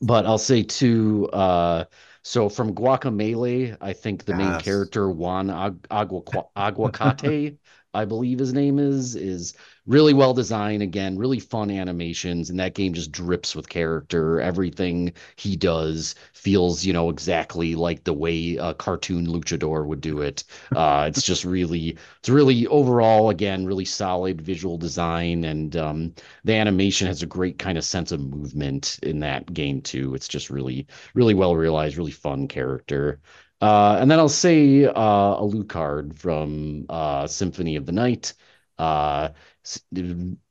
but 0.00 0.26
I'll 0.26 0.38
say 0.38 0.62
too, 0.62 1.28
uh, 1.32 1.84
so 2.22 2.48
from 2.48 2.74
Guacamelee, 2.74 3.76
I 3.80 3.92
think 3.92 4.24
the 4.24 4.34
yes. 4.34 4.34
main 4.34 4.56
character 4.56 5.10
Juan 5.10 5.48
Agu- 5.48 5.80
Agu- 5.90 6.48
Aguacate, 6.56 7.58
I 7.94 8.04
believe 8.04 8.38
his 8.38 8.52
name 8.52 8.78
is, 8.78 9.16
is 9.16 9.54
really 9.86 10.12
well 10.14 10.34
designed 10.34 10.82
again 10.82 11.16
really 11.16 11.38
fun 11.40 11.70
animations 11.70 12.50
and 12.50 12.58
that 12.58 12.74
game 12.74 12.92
just 12.94 13.12
drips 13.12 13.54
with 13.54 13.68
character. 13.68 14.40
Everything 14.40 15.12
he 15.36 15.56
does 15.56 16.14
feels 16.32 16.84
you 16.84 16.92
know 16.92 17.08
exactly 17.10 17.74
like 17.74 18.04
the 18.04 18.12
way 18.12 18.56
a 18.56 18.74
cartoon 18.74 19.26
luchador 19.26 19.86
would 19.86 20.00
do 20.00 20.20
it. 20.20 20.44
Uh, 20.76 21.06
it's 21.08 21.22
just 21.22 21.44
really 21.44 21.96
it's 22.18 22.28
really 22.28 22.66
overall 22.66 23.30
again 23.30 23.64
really 23.64 23.84
solid 23.84 24.40
visual 24.42 24.76
design 24.76 25.44
and 25.44 25.74
um, 25.76 26.14
the 26.44 26.52
animation 26.54 27.06
has 27.06 27.22
a 27.22 27.26
great 27.26 27.58
kind 27.58 27.78
of 27.78 27.84
sense 27.84 28.12
of 28.12 28.20
movement 28.20 28.98
in 29.02 29.20
that 29.20 29.52
game 29.54 29.80
too. 29.80 30.14
It's 30.14 30.28
just 30.28 30.50
really 30.50 30.86
really 31.14 31.34
well 31.34 31.56
realized 31.56 31.96
really 31.96 32.10
fun 32.12 32.46
character. 32.48 33.20
Uh, 33.60 33.96
and 34.00 34.10
then 34.10 34.18
I'll 34.18 34.28
say 34.28 34.84
uh, 34.84 34.92
Alucard 34.94 36.14
from 36.18 36.86
uh, 36.88 37.26
Symphony 37.26 37.76
of 37.76 37.86
the 37.86 37.92
Night. 37.92 38.34
Uh, 38.78 39.30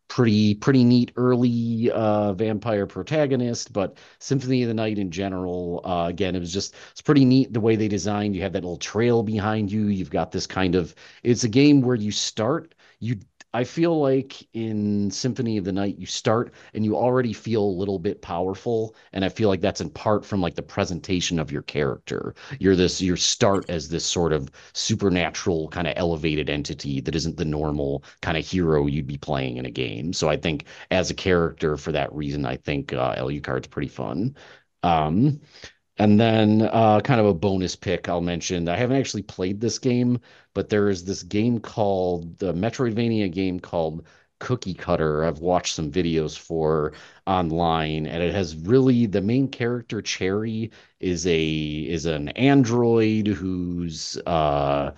pretty 0.07 0.55
pretty 0.55 0.83
neat 0.83 1.11
early 1.17 1.91
uh, 1.91 2.33
vampire 2.33 2.87
protagonist, 2.87 3.73
but 3.73 3.97
Symphony 4.19 4.61
of 4.63 4.67
the 4.67 4.73
Night 4.73 4.97
in 4.97 5.11
general, 5.11 5.81
uh, 5.83 6.05
again, 6.07 6.35
it 6.35 6.39
was 6.39 6.53
just 6.53 6.75
it's 6.91 7.01
pretty 7.01 7.25
neat 7.25 7.51
the 7.53 7.59
way 7.59 7.75
they 7.75 7.87
designed. 7.87 8.35
You 8.35 8.41
have 8.43 8.53
that 8.53 8.63
little 8.63 8.77
trail 8.77 9.23
behind 9.23 9.71
you. 9.71 9.87
You've 9.87 10.09
got 10.09 10.31
this 10.31 10.47
kind 10.47 10.75
of 10.75 10.95
it's 11.23 11.43
a 11.43 11.49
game 11.49 11.81
where 11.81 11.95
you 11.95 12.11
start 12.11 12.75
you 12.99 13.17
I 13.55 13.63
feel 13.63 14.01
like 14.01 14.45
in 14.53 15.09
Symphony 15.09 15.57
of 15.57 15.63
the 15.63 15.71
Night, 15.71 15.97
you 15.97 16.05
start 16.05 16.53
and 16.73 16.83
you 16.83 16.97
already 16.97 17.31
feel 17.31 17.63
a 17.63 17.79
little 17.79 17.99
bit 17.99 18.21
powerful. 18.21 18.95
And 19.13 19.23
I 19.23 19.29
feel 19.29 19.47
like 19.47 19.61
that's 19.61 19.79
in 19.79 19.89
part 19.89 20.25
from 20.25 20.41
like 20.41 20.55
the 20.55 20.61
presentation 20.61 21.39
of 21.39 21.51
your 21.53 21.61
character. 21.61 22.35
You're 22.59 22.75
this, 22.75 23.01
your 23.01 23.15
start 23.15 23.69
as 23.69 23.87
this 23.87 24.05
sort 24.05 24.33
of 24.33 24.49
supernatural 24.73 25.69
kind 25.69 25.87
of 25.87 25.93
elevated 25.95 26.49
entity 26.49 26.99
that 27.01 27.15
isn't 27.15 27.37
the 27.37 27.45
normal 27.45 28.03
kind 28.21 28.37
of 28.37 28.45
hero 28.45 28.87
you'd 28.87 29.07
be 29.07 29.17
playing 29.17 29.55
in 29.55 29.65
a 29.65 29.71
game. 29.71 30.11
So 30.11 30.27
I 30.29 30.35
think 30.35 30.65
as 30.91 31.09
a 31.09 31.13
character, 31.15 31.77
for 31.77 31.93
that 31.93 32.13
reason, 32.13 32.45
I 32.45 32.57
think 32.57 32.91
uh, 32.91 33.15
Alucard's 33.15 33.67
pretty 33.67 33.87
fun. 33.87 34.35
Um, 34.83 35.39
and 35.97 36.19
then, 36.19 36.61
uh, 36.63 36.99
kind 37.01 37.19
of 37.19 37.25
a 37.25 37.33
bonus 37.33 37.75
pick 37.75 38.09
I'll 38.09 38.21
mention. 38.21 38.67
I 38.67 38.75
haven't 38.75 38.97
actually 38.97 39.23
played 39.23 39.61
this 39.61 39.79
game, 39.79 40.19
but 40.53 40.69
there 40.69 40.89
is 40.89 41.05
this 41.05 41.23
game 41.23 41.59
called 41.59 42.37
the 42.39 42.53
Metroidvania 42.53 43.31
game 43.31 43.59
called 43.59 44.05
Cookie 44.39 44.73
Cutter. 44.73 45.23
I've 45.23 45.39
watched 45.39 45.73
some 45.75 45.91
videos 45.91 46.37
for 46.37 46.93
online, 47.25 48.05
and 48.07 48.21
it 48.21 48.33
has 48.33 48.55
really 48.57 49.05
the 49.05 49.21
main 49.21 49.47
character 49.47 50.01
Cherry 50.01 50.71
is 50.99 51.25
a 51.27 51.47
is 51.47 52.05
an 52.05 52.29
android 52.29 53.27
who's 53.27 54.17
uh 54.25 54.91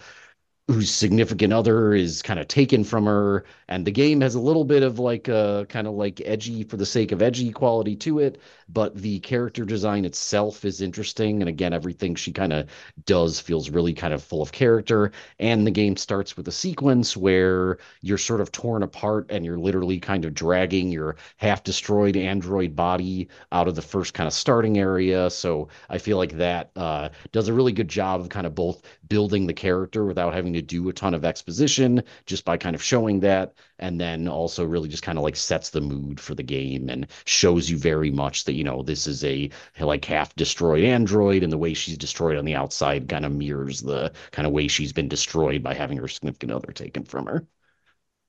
whose 0.67 0.91
significant 0.91 1.53
other 1.53 1.93
is 1.93 2.21
kind 2.21 2.39
of 2.39 2.47
taken 2.49 2.83
from 2.83 3.05
her 3.05 3.45
and 3.69 3.87
the 3.87 3.91
game 3.91 4.19
has 4.19 4.35
a 4.35 4.39
little 4.39 4.65
bit 4.65 4.83
of 4.83 4.99
like 4.99 5.29
a 5.29 5.65
kind 5.69 5.87
of 5.87 5.93
like 5.93 6.21
edgy 6.25 6.61
for 6.63 6.75
the 6.75 6.85
sake 6.85 7.13
of 7.13 7.21
edgy 7.21 7.51
quality 7.51 7.95
to 7.95 8.19
it 8.19 8.37
but 8.67 8.93
the 8.95 9.17
character 9.21 9.63
design 9.63 10.03
itself 10.03 10.65
is 10.65 10.81
interesting 10.81 11.41
and 11.41 11.47
again 11.47 11.71
everything 11.71 12.15
she 12.15 12.33
kind 12.33 12.51
of 12.51 12.67
does 13.05 13.39
feels 13.39 13.69
really 13.69 13.93
kind 13.93 14.13
of 14.13 14.21
full 14.21 14.41
of 14.41 14.51
character 14.51 15.11
and 15.39 15.65
the 15.65 15.71
game 15.71 15.95
starts 15.95 16.35
with 16.35 16.47
a 16.49 16.51
sequence 16.51 17.15
where 17.15 17.77
you're 18.01 18.17
sort 18.17 18.41
of 18.41 18.51
torn 18.51 18.83
apart 18.83 19.25
and 19.29 19.45
you're 19.45 19.57
literally 19.59 19.99
kind 19.99 20.25
of 20.25 20.33
dragging 20.33 20.91
your 20.91 21.15
half 21.37 21.63
destroyed 21.63 22.17
android 22.17 22.75
body 22.75 23.27
out 23.53 23.69
of 23.69 23.75
the 23.75 23.81
first 23.81 24.13
kind 24.13 24.27
of 24.27 24.33
starting 24.33 24.77
area 24.77 25.29
so 25.29 25.67
i 25.89 25.97
feel 25.97 26.17
like 26.17 26.33
that 26.33 26.71
uh, 26.75 27.07
does 27.31 27.47
a 27.47 27.53
really 27.53 27.71
good 27.71 27.87
job 27.87 28.19
of 28.19 28.29
kind 28.29 28.45
of 28.45 28.53
both 28.53 28.81
building 29.09 29.47
the 29.47 29.53
character 29.53 30.05
without 30.05 30.33
having 30.33 30.53
to 30.53 30.61
do 30.61 30.87
a 30.89 30.93
ton 30.93 31.13
of 31.13 31.25
exposition 31.25 32.01
just 32.25 32.45
by 32.45 32.57
kind 32.57 32.75
of 32.75 32.83
showing 32.83 33.19
that 33.21 33.53
and 33.79 33.99
then 33.99 34.27
also 34.27 34.63
really 34.65 34.89
just 34.89 35.03
kind 35.03 35.17
of 35.17 35.23
like 35.23 35.35
sets 35.35 35.69
the 35.69 35.81
mood 35.81 36.19
for 36.19 36.35
the 36.35 36.43
game 36.43 36.89
and 36.89 37.07
shows 37.25 37.69
you 37.69 37.77
very 37.77 38.11
much 38.11 38.43
that 38.45 38.53
you 38.53 38.63
know 38.63 38.81
this 38.83 39.07
is 39.07 39.23
a 39.23 39.49
like 39.79 40.05
half 40.05 40.35
destroyed 40.35 40.83
android 40.83 41.43
and 41.43 41.51
the 41.51 41.57
way 41.57 41.73
she's 41.73 41.97
destroyed 41.97 42.37
on 42.37 42.45
the 42.45 42.55
outside 42.55 43.07
kind 43.09 43.25
of 43.25 43.31
mirrors 43.31 43.81
the 43.81 44.11
kind 44.31 44.45
of 44.47 44.53
way 44.53 44.67
she's 44.67 44.93
been 44.93 45.07
destroyed 45.09 45.61
by 45.63 45.73
having 45.73 45.97
her 45.97 46.07
significant 46.07 46.51
other 46.51 46.71
taken 46.71 47.03
from 47.03 47.25
her 47.25 47.45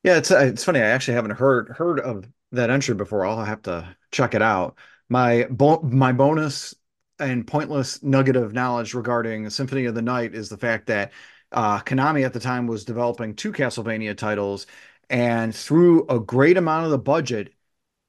Yeah, 0.02 0.16
it's 0.18 0.30
uh, 0.30 0.38
it's 0.38 0.64
funny. 0.64 0.80
I 0.80 0.84
actually 0.86 1.14
haven't 1.14 1.32
heard 1.32 1.68
heard 1.70 2.00
of 2.00 2.24
that 2.52 2.70
entry 2.70 2.94
before. 2.94 3.26
I'll 3.26 3.44
have 3.44 3.62
to 3.62 3.96
check 4.10 4.34
it 4.34 4.42
out. 4.42 4.78
My 5.08 5.46
bo 5.50 5.80
my 5.82 6.12
bonus 6.12 6.74
and 7.18 7.46
pointless 7.46 8.02
nugget 8.02 8.36
of 8.36 8.52
knowledge 8.52 8.94
regarding 8.94 9.48
Symphony 9.50 9.86
of 9.86 9.94
the 9.94 10.02
Night 10.02 10.34
is 10.34 10.48
the 10.48 10.56
fact 10.56 10.86
that 10.86 11.12
uh, 11.52 11.80
Konami 11.80 12.24
at 12.24 12.32
the 12.32 12.40
time 12.40 12.66
was 12.66 12.84
developing 12.84 13.34
two 13.34 13.52
Castlevania 13.52 14.16
titles 14.16 14.66
and 15.10 15.54
threw 15.54 16.06
a 16.08 16.20
great 16.20 16.56
amount 16.56 16.84
of 16.84 16.90
the 16.90 16.98
budget 16.98 17.54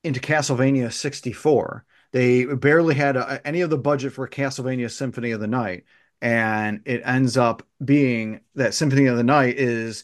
into 0.03 0.19
Castlevania 0.19 0.91
64. 0.91 1.85
They 2.11 2.45
barely 2.45 2.95
had 2.95 3.15
a, 3.17 3.45
any 3.45 3.61
of 3.61 3.69
the 3.69 3.77
budget 3.77 4.13
for 4.13 4.27
Castlevania 4.27 4.91
Symphony 4.91 5.31
of 5.31 5.39
the 5.39 5.47
Night, 5.47 5.85
and 6.21 6.81
it 6.85 7.01
ends 7.05 7.37
up 7.37 7.63
being 7.83 8.41
that 8.55 8.73
Symphony 8.73 9.05
of 9.05 9.17
the 9.17 9.23
Night 9.23 9.57
is 9.57 10.03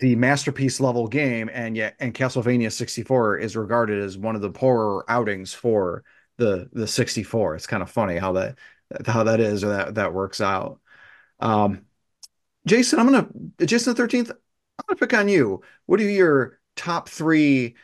the 0.00 0.16
masterpiece 0.16 0.80
level 0.80 1.06
game, 1.06 1.48
and 1.52 1.76
yet 1.76 1.94
and 2.00 2.14
Castlevania 2.14 2.72
64 2.72 3.38
is 3.38 3.56
regarded 3.56 4.02
as 4.02 4.18
one 4.18 4.34
of 4.34 4.42
the 4.42 4.50
poorer 4.50 5.04
outings 5.08 5.54
for 5.54 6.04
the 6.36 6.68
the 6.72 6.86
64. 6.86 7.56
It's 7.56 7.66
kind 7.66 7.82
of 7.82 7.90
funny 7.90 8.16
how 8.16 8.32
that 8.32 8.58
how 9.06 9.24
that 9.24 9.40
is 9.40 9.64
or 9.64 9.68
that 9.68 9.94
that 9.96 10.14
works 10.14 10.40
out. 10.40 10.80
Um, 11.40 11.86
Jason, 12.66 12.98
I'm 12.98 13.06
gonna 13.06 13.28
Jason 13.64 13.94
the 13.94 14.02
13th, 14.02 14.30
I'm 14.30 14.84
gonna 14.88 14.98
pick 14.98 15.14
on 15.14 15.28
you. 15.28 15.62
What 15.86 16.00
are 16.00 16.10
your 16.10 16.58
top 16.76 17.08
three 17.08 17.76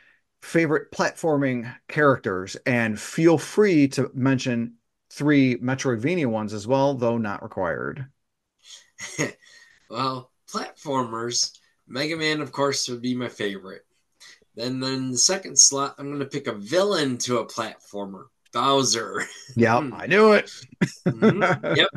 favorite 0.43 0.91
platforming 0.93 1.75
characters? 1.89 2.57
And 2.67 2.99
feel 2.99 3.39
free 3.39 3.89
to 3.89 4.11
mention 4.15 4.75
three 5.11 5.57
Metroidvania 5.57 6.27
ones 6.27 6.53
as 6.55 6.67
well, 6.67 6.95
though 6.95 7.19
not 7.19 7.43
required. 7.43 8.07
well, 9.91 10.31
platformers, 10.53 11.59
Mega 11.87 12.17
Man, 12.17 12.41
of 12.41 12.53
course, 12.53 12.89
would 12.89 13.03
be 13.03 13.15
my 13.15 13.29
favorite. 13.29 13.83
Then, 14.55 14.81
then 14.81 15.11
the 15.13 15.19
second 15.19 15.59
slot, 15.59 15.97
I'm 15.99 16.09
going 16.09 16.21
to 16.21 16.27
pick 16.27 16.47
a 16.47 16.53
villain 16.53 17.19
to 17.19 17.39
a 17.39 17.47
platformer, 17.47 18.25
Bowser. 18.53 19.25
Yeah, 19.57 19.79
I 19.79 20.07
knew 20.07 20.33
it. 20.33 20.51
mm-hmm. 21.07 21.77
Yep. 21.77 21.89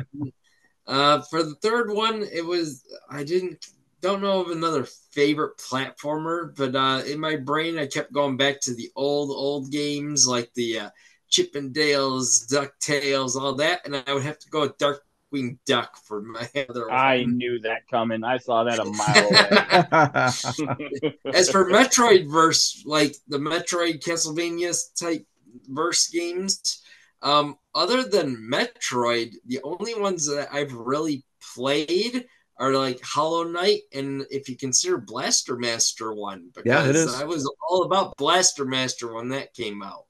Uh, 0.86 1.22
for 1.30 1.42
the 1.42 1.54
third 1.62 1.90
one, 1.90 2.22
it 2.32 2.44
was 2.44 2.84
I 3.10 3.24
didn't 3.24 3.66
don't 4.02 4.20
know 4.20 4.42
of 4.42 4.50
another 4.50 4.84
favorite 5.12 5.56
platformer, 5.56 6.54
but 6.54 6.76
uh, 6.76 7.02
in 7.06 7.18
my 7.18 7.36
brain, 7.36 7.78
I 7.78 7.86
kept 7.86 8.12
going 8.12 8.36
back 8.36 8.60
to 8.62 8.74
the 8.74 8.90
old 8.94 9.30
old 9.30 9.72
games 9.72 10.26
like 10.26 10.52
the 10.54 10.78
uh, 10.80 10.90
Chip 11.30 11.56
'n 11.56 11.72
Dales, 11.72 12.46
Ducktales, 12.52 13.34
all 13.34 13.54
that, 13.54 13.80
and 13.86 13.96
I 13.96 14.12
would 14.12 14.22
have 14.24 14.38
to 14.40 14.50
go 14.50 14.60
with 14.60 14.76
Darkwing 14.76 15.56
Duck 15.64 15.96
for 16.04 16.20
my 16.20 16.46
other. 16.68 16.90
I 16.92 17.20
one. 17.22 17.38
knew 17.38 17.58
that 17.60 17.88
coming. 17.90 18.22
I 18.24 18.36
saw 18.36 18.64
that 18.64 18.78
a 18.78 18.84
mile 18.84 19.26
away. 21.06 21.14
As 21.34 21.50
for 21.50 21.70
Metroid 21.70 22.30
verse, 22.30 22.82
like 22.84 23.16
the 23.28 23.38
Metroid 23.38 24.04
Castlevania 24.04 24.76
type 25.00 25.26
verse 25.68 26.08
games, 26.08 26.82
um, 27.22 27.56
other 27.74 28.04
than 28.04 28.48
Metroid, 28.50 29.32
the 29.46 29.60
only 29.62 29.94
ones 29.94 30.26
that 30.26 30.48
I've 30.52 30.72
really 30.72 31.24
played 31.54 32.26
are 32.58 32.72
like 32.72 33.02
Hollow 33.02 33.44
Knight, 33.44 33.80
and 33.92 34.24
if 34.30 34.48
you 34.48 34.56
consider 34.56 34.98
Blaster 34.98 35.56
Master 35.56 36.14
one, 36.14 36.50
because 36.54 36.66
yeah, 36.66 36.88
it 36.88 36.94
is. 36.94 37.14
I 37.14 37.24
was 37.24 37.50
all 37.68 37.82
about 37.84 38.16
Blaster 38.16 38.64
Master 38.64 39.12
when 39.12 39.30
that 39.30 39.54
came 39.54 39.82
out. 39.82 40.04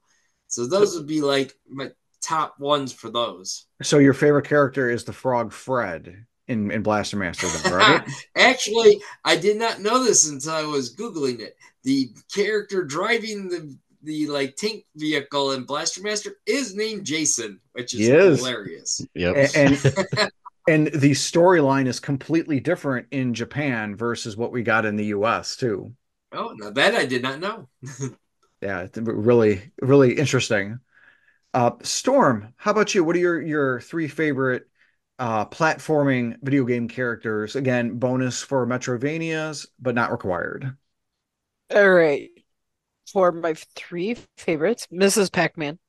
So 0.47 0.67
those 0.67 0.95
would 0.95 1.07
be 1.07 1.21
like 1.21 1.53
my 1.67 1.91
top 2.21 2.59
ones 2.59 2.93
for 2.93 3.09
those. 3.09 3.65
So 3.81 3.97
your 3.97 4.13
favorite 4.13 4.47
character 4.47 4.89
is 4.89 5.03
the 5.03 5.13
Frog 5.13 5.51
Fred 5.51 6.25
in, 6.47 6.69
in 6.71 6.83
Blaster 6.83 7.17
Master, 7.17 7.47
then, 7.47 7.73
right? 7.73 8.09
Actually, 8.35 9.01
I 9.23 9.35
did 9.35 9.57
not 9.57 9.81
know 9.81 10.03
this 10.03 10.29
until 10.29 10.53
I 10.53 10.63
was 10.63 10.95
googling 10.95 11.39
it. 11.39 11.57
The 11.83 12.09
character 12.33 12.83
driving 12.83 13.49
the 13.49 13.75
the 14.05 14.27
like 14.27 14.55
tank 14.55 14.85
vehicle 14.95 15.51
in 15.51 15.63
Blaster 15.63 16.01
Master 16.01 16.37
is 16.45 16.75
named 16.75 17.05
Jason, 17.05 17.59
which 17.73 17.93
is, 17.93 18.07
is. 18.07 18.39
hilarious. 18.39 19.05
Yep. 19.13 19.35
And 19.55 19.55
and, 19.55 20.31
and 20.67 20.87
the 20.87 21.11
storyline 21.11 21.87
is 21.87 21.99
completely 21.99 22.59
different 22.59 23.07
in 23.11 23.33
Japan 23.33 23.95
versus 23.95 24.37
what 24.37 24.51
we 24.51 24.63
got 24.63 24.85
in 24.85 24.95
the 24.95 25.05
US 25.07 25.55
too. 25.55 25.93
Oh, 26.31 26.53
now 26.55 26.69
that 26.71 26.95
I 26.95 27.05
did 27.05 27.21
not 27.21 27.39
know. 27.39 27.67
yeah, 28.61 28.87
really, 28.95 29.71
really 29.81 30.13
interesting. 30.13 30.79
Uh, 31.53 31.71
Storm, 31.81 32.53
how 32.57 32.71
about 32.71 32.93
you? 32.93 33.03
What 33.03 33.15
are 33.15 33.19
your 33.19 33.41
your 33.41 33.81
three 33.81 34.07
favorite 34.07 34.67
uh, 35.19 35.45
platforming 35.45 36.37
video 36.41 36.65
game 36.65 36.87
characters? 36.87 37.55
Again, 37.55 37.97
bonus 37.97 38.41
for 38.41 38.67
Metrovanias, 38.67 39.67
but 39.79 39.95
not 39.95 40.11
required. 40.11 40.75
All 41.73 41.89
right 41.89 42.29
for 43.15 43.31
my 43.31 43.53
three 43.77 44.17
favorites, 44.35 44.89
Mrs. 44.91 45.31
Pac-Man. 45.31 45.79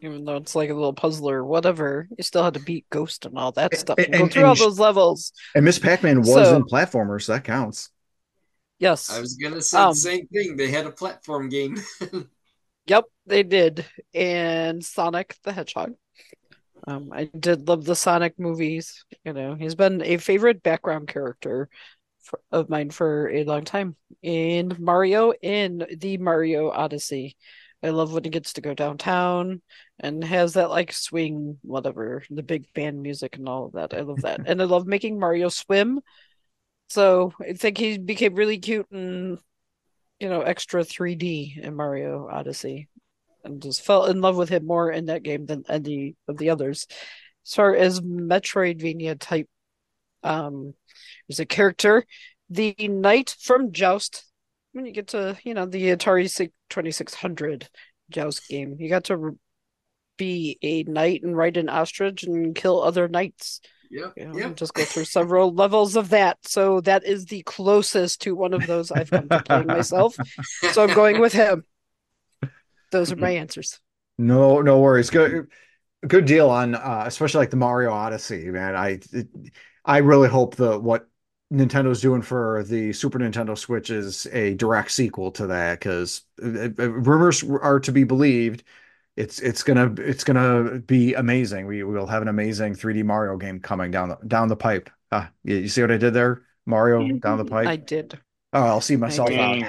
Even 0.00 0.24
though 0.24 0.38
it's 0.38 0.56
like 0.56 0.70
a 0.70 0.74
little 0.74 0.92
puzzler, 0.92 1.36
or 1.36 1.46
whatever, 1.46 2.08
you 2.18 2.24
still 2.24 2.42
had 2.42 2.54
to 2.54 2.60
beat 2.60 2.84
Ghost 2.90 3.26
and 3.26 3.38
all 3.38 3.52
that 3.52 3.76
stuff 3.76 3.96
and, 3.98 4.12
and 4.12 4.24
go 4.24 4.28
through 4.28 4.42
and 4.42 4.48
all 4.48 4.56
those 4.56 4.80
levels. 4.80 5.32
And 5.54 5.64
Miss 5.64 5.78
Pac-Man 5.78 6.18
was 6.18 6.32
so, 6.32 6.56
in 6.56 6.64
platformers, 6.64 7.22
so 7.22 7.34
that 7.34 7.44
counts. 7.44 7.90
Yes. 8.80 9.08
I 9.08 9.20
was 9.20 9.36
gonna 9.36 9.62
say 9.62 9.78
um, 9.78 9.90
the 9.90 9.94
same 9.94 10.26
thing. 10.26 10.56
They 10.56 10.68
had 10.68 10.86
a 10.86 10.90
platform 10.90 11.48
game. 11.48 11.76
yep, 12.88 13.04
they 13.24 13.44
did. 13.44 13.86
And 14.12 14.84
Sonic 14.84 15.36
the 15.44 15.52
Hedgehog. 15.52 15.94
Um, 16.88 17.10
I 17.12 17.30
did 17.38 17.68
love 17.68 17.84
the 17.84 17.94
Sonic 17.94 18.36
movies. 18.36 19.04
You 19.24 19.32
know, 19.32 19.54
he's 19.54 19.76
been 19.76 20.02
a 20.02 20.16
favorite 20.16 20.60
background 20.64 21.06
character 21.06 21.68
for, 22.26 22.40
of 22.50 22.68
mine 22.68 22.90
for 22.90 23.30
a 23.30 23.44
long 23.44 23.64
time. 23.64 23.96
And 24.22 24.78
Mario 24.78 25.32
in 25.32 25.86
the 25.98 26.18
Mario 26.18 26.70
Odyssey. 26.70 27.36
I 27.82 27.90
love 27.90 28.12
when 28.12 28.24
he 28.24 28.30
gets 28.30 28.54
to 28.54 28.60
go 28.60 28.74
downtown 28.74 29.62
and 30.00 30.24
has 30.24 30.54
that 30.54 30.70
like 30.70 30.92
swing, 30.92 31.58
whatever, 31.62 32.24
the 32.30 32.42
big 32.42 32.72
band 32.74 33.00
music 33.00 33.36
and 33.36 33.48
all 33.48 33.66
of 33.66 33.72
that. 33.72 33.94
I 33.94 34.00
love 34.00 34.22
that. 34.22 34.40
and 34.46 34.60
I 34.60 34.64
love 34.64 34.86
making 34.86 35.20
Mario 35.20 35.48
swim. 35.48 36.00
So 36.88 37.32
I 37.40 37.52
think 37.52 37.78
he 37.78 37.98
became 37.98 38.34
really 38.34 38.58
cute 38.58 38.90
and, 38.90 39.38
you 40.18 40.28
know, 40.28 40.40
extra 40.40 40.82
3D 40.82 41.58
in 41.58 41.74
Mario 41.76 42.28
Odyssey. 42.30 42.88
And 43.44 43.62
just 43.62 43.82
fell 43.82 44.06
in 44.06 44.20
love 44.20 44.36
with 44.36 44.48
him 44.48 44.66
more 44.66 44.90
in 44.90 45.06
that 45.06 45.22
game 45.22 45.46
than 45.46 45.64
any 45.68 46.16
of 46.26 46.36
the 46.36 46.50
others. 46.50 46.88
As 47.46 47.54
far 47.54 47.76
as 47.76 48.00
Metroidvania 48.00 49.16
type 49.20 49.48
um 50.26 50.74
there's 51.28 51.40
a 51.40 51.46
character, 51.46 52.04
the 52.50 52.74
knight 52.78 53.36
from 53.40 53.72
Joust. 53.72 54.24
When 54.72 54.86
you 54.86 54.92
get 54.92 55.08
to, 55.08 55.36
you 55.42 55.54
know, 55.54 55.66
the 55.66 55.96
Atari 55.96 56.28
2600 56.70 57.68
Joust 58.10 58.48
game, 58.48 58.76
you 58.78 58.88
got 58.88 59.04
to 59.04 59.38
be 60.16 60.58
a 60.62 60.82
knight 60.84 61.22
and 61.22 61.36
ride 61.36 61.56
an 61.56 61.68
ostrich 61.68 62.24
and 62.24 62.54
kill 62.54 62.82
other 62.82 63.08
knights. 63.08 63.60
Yeah. 63.90 64.10
You 64.16 64.26
know, 64.26 64.50
Just 64.50 64.74
go 64.74 64.84
through 64.84 65.04
several 65.04 65.52
levels 65.54 65.96
of 65.96 66.10
that. 66.10 66.38
So 66.42 66.80
that 66.82 67.04
is 67.04 67.26
the 67.26 67.42
closest 67.42 68.22
to 68.22 68.34
one 68.34 68.52
of 68.52 68.66
those 68.66 68.90
I've 68.90 69.10
come 69.10 69.28
to 69.28 69.42
playing 69.42 69.66
myself. 69.66 70.16
So 70.72 70.82
I'm 70.82 70.94
going 70.94 71.20
with 71.20 71.32
him. 71.32 71.64
Those 72.90 73.12
are 73.12 73.16
my 73.16 73.30
answers. 73.42 73.80
No, 74.18 74.60
no 74.60 74.80
worries. 74.80 75.10
Good, 75.10 75.48
good 76.06 76.24
deal 76.24 76.50
on, 76.50 76.74
uh, 76.74 77.04
especially 77.06 77.38
like 77.38 77.50
the 77.50 77.56
Mario 77.56 77.92
Odyssey, 77.92 78.50
man. 78.50 78.74
I, 78.74 79.00
it, 79.12 79.28
I 79.86 79.98
really 79.98 80.28
hope 80.28 80.56
the 80.56 80.78
what 80.78 81.08
Nintendo's 81.52 82.00
doing 82.00 82.22
for 82.22 82.64
the 82.64 82.92
Super 82.92 83.20
Nintendo 83.20 83.56
Switch 83.56 83.90
is 83.90 84.26
a 84.32 84.54
direct 84.54 84.90
sequel 84.90 85.30
to 85.32 85.46
that 85.46 85.78
because 85.78 86.22
rumors 86.38 87.44
are 87.44 87.78
to 87.80 87.92
be 87.92 88.02
believed. 88.02 88.64
It's 89.16 89.38
it's 89.38 89.62
gonna 89.62 89.94
it's 89.98 90.24
gonna 90.24 90.80
be 90.80 91.14
amazing. 91.14 91.66
We 91.66 91.84
will 91.84 92.06
have 92.06 92.20
an 92.20 92.28
amazing 92.28 92.74
3D 92.74 93.04
Mario 93.04 93.36
game 93.36 93.60
coming 93.60 93.92
down 93.92 94.08
the 94.08 94.18
down 94.26 94.48
the 94.48 94.56
pipe. 94.56 94.90
Uh, 95.12 95.28
you, 95.44 95.56
you 95.56 95.68
see 95.68 95.80
what 95.80 95.92
I 95.92 95.96
did 95.96 96.12
there, 96.12 96.42
Mario 96.66 97.06
down 97.18 97.38
the 97.38 97.44
pipe? 97.44 97.68
I 97.68 97.76
did. 97.76 98.18
Oh, 98.52 98.62
I'll 98.62 98.80
see 98.80 98.96
myself 98.96 99.30
out. 99.30 99.62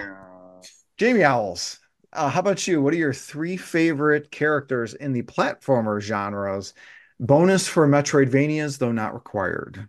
Jamie 0.97 1.23
Owls. 1.23 1.79
Uh, 2.11 2.29
how 2.29 2.39
about 2.39 2.65
you? 2.67 2.81
What 2.81 2.93
are 2.93 2.97
your 2.97 3.13
three 3.13 3.55
favorite 3.55 4.31
characters 4.31 4.95
in 4.95 5.13
the 5.13 5.21
platformer 5.21 6.01
genres? 6.01 6.73
Bonus 7.19 7.67
for 7.67 7.87
Metroidvanias, 7.87 8.79
though 8.79 8.91
not 8.91 9.13
required. 9.13 9.87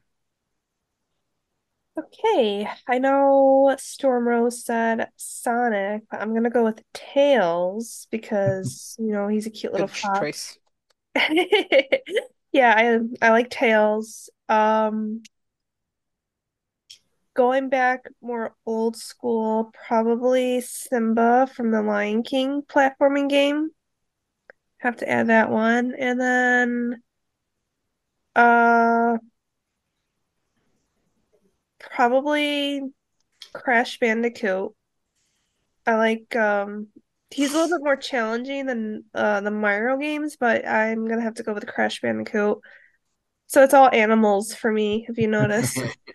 Okay, 1.98 2.68
I 2.86 2.98
know 2.98 3.74
Storm 3.78 4.28
Rose 4.28 4.64
said 4.64 5.08
Sonic, 5.16 6.02
but 6.10 6.20
I'm 6.20 6.32
gonna 6.32 6.50
go 6.50 6.62
with 6.62 6.80
Tails 6.92 8.06
because 8.10 8.94
you 9.00 9.10
know 9.12 9.26
he's 9.26 9.46
a 9.46 9.50
cute 9.50 9.72
little 9.72 9.88
Good 9.88 9.96
fox. 9.96 10.20
choice. 10.20 10.58
yeah, 12.52 12.74
I 12.76 12.98
I 13.26 13.30
like 13.30 13.50
Tails. 13.50 14.30
Um, 14.48 15.22
going 17.34 17.68
back 17.68 18.06
more 18.20 18.54
old 18.64 18.96
school, 18.96 19.72
probably 19.88 20.60
Simba 20.60 21.48
from 21.52 21.72
the 21.72 21.82
Lion 21.82 22.22
King 22.22 22.62
platforming 22.62 23.28
game. 23.28 23.70
Have 24.78 24.98
to 24.98 25.08
add 25.08 25.26
that 25.26 25.50
one, 25.50 25.94
and 25.98 26.20
then 26.20 27.02
uh 28.36 29.18
probably 31.80 32.82
Crash 33.54 33.98
Bandicoot 34.00 34.74
I 35.86 35.94
like 35.96 36.34
um 36.36 36.88
he's 37.30 37.52
a 37.52 37.54
little 37.54 37.78
bit 37.78 37.84
more 37.84 37.96
challenging 37.96 38.66
than 38.66 39.04
uh 39.14 39.40
the 39.40 39.50
Mario 39.50 39.96
games, 39.96 40.36
but 40.38 40.66
I'm 40.66 41.06
gonna 41.08 41.22
have 41.22 41.34
to 41.34 41.42
go 41.42 41.54
with 41.54 41.66
Crash 41.66 42.00
Bandicoot. 42.00 42.58
So 43.46 43.62
it's 43.64 43.74
all 43.74 43.90
animals 43.92 44.54
for 44.54 44.72
me, 44.72 45.06
if 45.08 45.18
you 45.18 45.28
notice. 45.28 45.82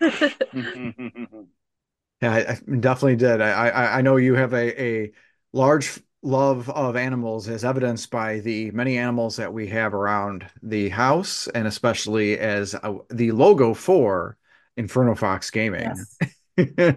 Yeah, 2.22 2.32
I, 2.32 2.38
I 2.52 2.76
definitely 2.76 3.16
did. 3.16 3.40
I, 3.40 3.68
I 3.68 3.98
I 3.98 4.02
know 4.02 4.16
you 4.16 4.34
have 4.34 4.52
a 4.54 4.82
a 4.82 5.12
large 5.52 6.00
love 6.22 6.70
of 6.70 6.96
animals 6.96 7.48
as 7.48 7.64
evidenced 7.64 8.10
by 8.10 8.40
the 8.40 8.70
many 8.70 8.96
animals 8.98 9.36
that 9.36 9.52
we 9.52 9.66
have 9.68 9.94
around 9.94 10.46
the 10.62 10.88
house, 10.88 11.48
and 11.48 11.66
especially 11.66 12.38
as 12.38 12.74
uh 12.74 12.94
the 13.10 13.32
logo 13.32 13.74
for 13.74 14.36
Inferno 14.76 15.14
Fox 15.14 15.50
Gaming. 15.50 15.82
Yes. 15.82 16.16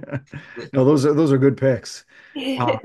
No, 0.71 0.85
those 0.85 1.03
are 1.05 1.13
those 1.13 1.31
are 1.31 1.37
good 1.39 1.57
picks. 1.57 2.05
Uh, 2.37 2.77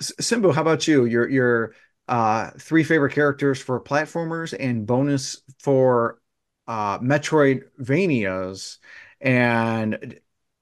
Simbu, 0.00 0.54
how 0.54 0.62
about 0.62 0.88
you? 0.88 1.04
Your 1.04 1.28
your 1.28 1.74
uh 2.08 2.50
three 2.58 2.82
favorite 2.82 3.12
characters 3.12 3.60
for 3.60 3.80
platformers 3.80 4.54
and 4.58 4.86
bonus 4.86 5.42
for 5.60 6.18
uh 6.66 6.98
Metroidvanias. 6.98 8.78
And 9.20 10.18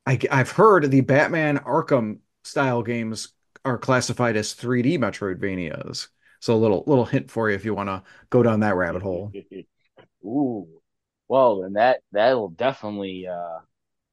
I, 0.06 0.18
I've 0.30 0.50
heard 0.50 0.90
the 0.90 1.00
Batman 1.00 1.58
Arkham 1.58 2.18
style 2.44 2.82
games 2.82 3.32
are 3.64 3.78
classified 3.78 4.36
as 4.36 4.54
3D 4.54 4.98
Metroidvanias. 4.98 6.08
So 6.40 6.54
a 6.54 6.56
little 6.56 6.84
little 6.86 7.04
hint 7.04 7.30
for 7.30 7.48
you 7.48 7.54
if 7.54 7.64
you 7.64 7.74
want 7.74 7.88
to 7.88 8.02
go 8.30 8.42
down 8.42 8.60
that 8.60 8.76
rabbit 8.76 9.02
hole. 9.02 9.32
Ooh. 10.24 10.79
Well, 11.30 11.62
then 11.62 11.74
that 11.74 12.02
that'll 12.12 12.50
definitely 12.50 13.26
uh 13.28 13.60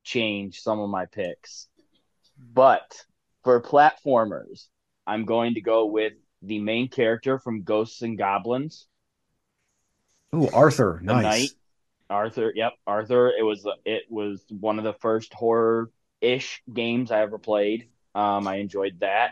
change 0.04 0.62
some 0.62 0.80
of 0.80 0.90
my 0.90 1.06
picks. 1.08 1.68
But 2.38 3.06
for 3.44 3.62
platformers, 3.62 4.68
I'm 5.08 5.26
going 5.26 5.56
to 5.56 5.62
go 5.62 5.88
with 5.88 6.14
the 6.44 6.60
main 6.60 6.90
character 6.90 7.40
from 7.40 7.64
Ghosts 7.64 8.04
and 8.04 8.18
Goblins, 8.18 8.88
Ooh, 10.34 10.50
Arthur, 10.54 11.02
the 11.06 11.16
Knight, 11.16 11.24
nice. 11.24 11.56
Arthur. 12.10 12.52
Yep, 12.56 12.74
Arthur. 12.86 13.32
It 13.32 13.44
was 13.44 13.68
it 13.86 14.04
was 14.10 14.46
one 14.50 14.78
of 14.78 14.84
the 14.86 14.94
first 14.94 15.34
horror-ish 15.34 16.64
games 16.72 17.12
I 17.12 17.22
ever 17.22 17.40
played. 17.40 17.90
Um, 18.16 18.48
I 18.48 18.58
enjoyed 18.58 19.00
that. 19.02 19.32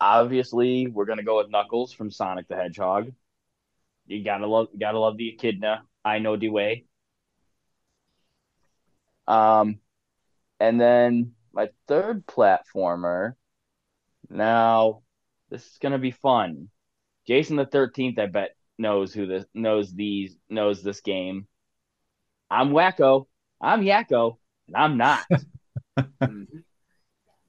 Obviously, 0.00 0.86
we're 0.88 1.04
gonna 1.04 1.22
go 1.22 1.38
with 1.38 1.50
Knuckles 1.50 1.92
from 1.92 2.10
Sonic 2.10 2.48
the 2.48 2.56
Hedgehog. 2.56 3.12
You 4.06 4.24
gotta 4.24 4.46
love 4.46 4.68
gotta 4.78 4.98
love 4.98 5.16
the 5.16 5.28
echidna. 5.30 5.84
I 6.04 6.18
know 6.18 6.36
the 6.36 6.48
way. 6.48 6.84
Um, 9.26 9.78
and 10.58 10.80
then 10.80 11.32
my 11.52 11.68
third 11.86 12.26
platformer. 12.26 13.34
Now, 14.28 15.02
this 15.50 15.66
is 15.66 15.78
gonna 15.80 15.98
be 15.98 16.10
fun. 16.12 16.70
Jason 17.26 17.56
the 17.56 17.66
Thirteenth, 17.66 18.18
I 18.18 18.26
bet 18.26 18.56
knows 18.78 19.12
who 19.12 19.26
this 19.26 19.44
knows 19.54 19.92
these 19.92 20.36
knows 20.48 20.82
this 20.82 21.00
game. 21.00 21.46
I'm 22.50 22.70
Wacko. 22.70 23.26
I'm 23.60 23.82
Yakko, 23.82 24.38
and 24.68 24.76
I'm 24.76 24.96
not. 24.96 25.24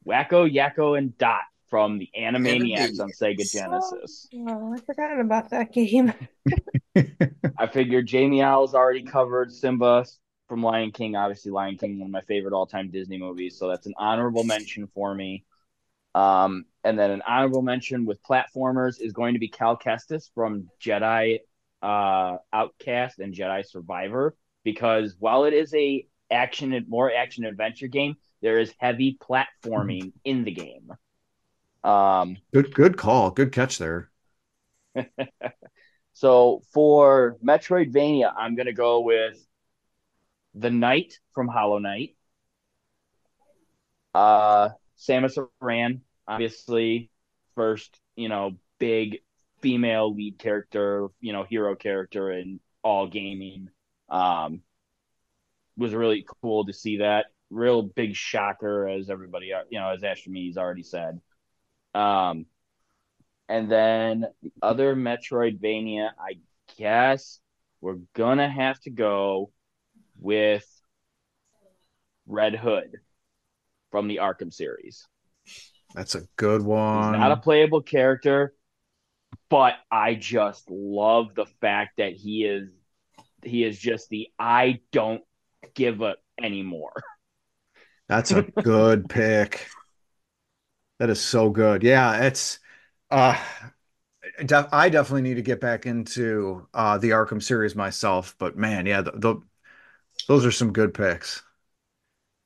Wacko, 0.07 0.51
Yakko, 0.51 0.97
and 0.97 1.17
Dot 1.17 1.43
from 1.71 1.97
the 1.97 2.09
Animaniacs 2.15 2.99
on 2.99 3.09
Sega 3.11 3.49
Genesis. 3.49 4.27
Oh, 4.35 4.73
I 4.75 4.79
forgot 4.81 5.19
about 5.19 5.49
that 5.51 5.71
game. 5.71 6.13
I 7.57 7.67
figured 7.67 8.07
Jamie 8.07 8.43
Owl's 8.43 8.75
already 8.75 9.03
covered 9.03 9.53
Simba 9.53 10.05
from 10.49 10.61
Lion 10.61 10.91
King. 10.91 11.15
Obviously, 11.15 11.49
Lion 11.49 11.77
King, 11.77 11.97
one 11.97 12.07
of 12.07 12.11
my 12.11 12.21
favorite 12.21 12.53
all-time 12.53 12.91
Disney 12.91 13.17
movies, 13.17 13.57
so 13.57 13.69
that's 13.69 13.87
an 13.87 13.93
honorable 13.97 14.43
mention 14.43 14.87
for 14.93 15.15
me. 15.15 15.45
Um, 16.13 16.65
and 16.83 16.99
then 16.99 17.09
an 17.09 17.21
honorable 17.25 17.61
mention 17.61 18.05
with 18.05 18.21
platformers 18.21 18.99
is 18.99 19.13
going 19.13 19.33
to 19.35 19.39
be 19.39 19.47
Cal 19.47 19.77
Kestis 19.77 20.29
from 20.35 20.67
Jedi 20.83 21.39
uh, 21.81 22.35
Outcast 22.51 23.19
and 23.19 23.33
Jedi 23.33 23.65
Survivor, 23.65 24.35
because 24.65 25.15
while 25.19 25.45
it 25.45 25.53
is 25.53 25.73
a 25.73 26.05
action 26.29 26.85
more 26.89 27.13
action 27.13 27.45
adventure 27.45 27.87
game, 27.87 28.15
there 28.41 28.59
is 28.59 28.73
heavy 28.77 29.17
platforming 29.21 30.11
in 30.25 30.43
the 30.43 30.51
game. 30.51 30.91
Um, 31.83 32.37
Good 32.53 32.73
good 32.73 32.97
call. 32.97 33.31
Good 33.31 33.51
catch 33.51 33.77
there. 33.77 34.09
so 36.13 36.61
for 36.73 37.37
Metroidvania, 37.43 38.31
I'm 38.35 38.55
gonna 38.55 38.73
go 38.73 39.01
with 39.01 39.43
the 40.53 40.69
Knight 40.69 41.19
from 41.33 41.47
Hollow 41.47 41.79
Knight, 41.79 42.15
uh, 44.13 44.69
Samus 44.97 45.37
Aran, 45.61 46.01
obviously 46.27 47.09
first, 47.55 47.99
you 48.15 48.29
know, 48.29 48.57
big 48.79 49.19
female 49.61 50.13
lead 50.13 50.37
character, 50.39 51.07
you 51.19 51.33
know, 51.33 51.43
hero 51.43 51.75
character 51.75 52.31
in 52.31 52.59
all 52.83 53.07
gaming. 53.07 53.69
Um, 54.09 54.61
was 55.77 55.93
really 55.93 56.25
cool 56.41 56.65
to 56.65 56.73
see 56.73 56.97
that. 56.97 57.27
Real 57.49 57.81
big 57.81 58.15
shocker, 58.15 58.87
as 58.87 59.09
everybody, 59.09 59.51
you 59.69 59.79
know, 59.79 59.89
as 59.89 60.03
Astrimedes 60.03 60.57
already 60.57 60.83
said. 60.83 61.19
Um, 61.93 62.45
and 63.49 63.69
then 63.71 64.25
the 64.41 64.51
other 64.61 64.95
Metroidvania, 64.95 66.09
I 66.17 66.39
guess 66.77 67.39
we're 67.81 67.99
gonna 68.13 68.49
have 68.49 68.79
to 68.81 68.89
go 68.89 69.51
with 70.19 70.65
Red 72.25 72.55
Hood 72.55 72.97
from 73.91 74.07
the 74.07 74.17
Arkham 74.17 74.53
series. 74.53 75.07
That's 75.93 76.15
a 76.15 76.21
good 76.37 76.61
He's 76.61 76.67
one. 76.67 77.11
not 77.11 77.31
a 77.31 77.37
playable 77.37 77.81
character, 77.81 78.53
but 79.49 79.73
I 79.91 80.15
just 80.15 80.69
love 80.69 81.35
the 81.35 81.45
fact 81.45 81.97
that 81.97 82.13
he 82.13 82.45
is 82.45 82.69
he 83.43 83.63
is 83.63 83.77
just 83.77 84.09
the 84.09 84.29
I 84.39 84.79
don't 84.91 85.23
give 85.73 86.01
up 86.01 86.17
anymore. 86.41 86.93
That's 88.07 88.31
a 88.31 88.43
good 88.43 89.09
pick. 89.09 89.67
That 91.01 91.09
is 91.09 91.19
so 91.19 91.49
good. 91.49 91.81
Yeah, 91.81 92.25
it's 92.25 92.59
uh 93.09 93.35
def 94.45 94.67
I 94.71 94.89
definitely 94.89 95.23
need 95.23 95.35
to 95.35 95.41
get 95.41 95.59
back 95.59 95.87
into 95.87 96.67
uh 96.75 96.99
the 96.99 97.09
Arkham 97.09 97.41
series 97.41 97.75
myself, 97.75 98.35
but 98.37 98.55
man, 98.55 98.85
yeah, 98.85 99.01
the, 99.01 99.11
the 99.13 99.35
those 100.27 100.45
are 100.45 100.51
some 100.51 100.73
good 100.73 100.93
picks. 100.93 101.41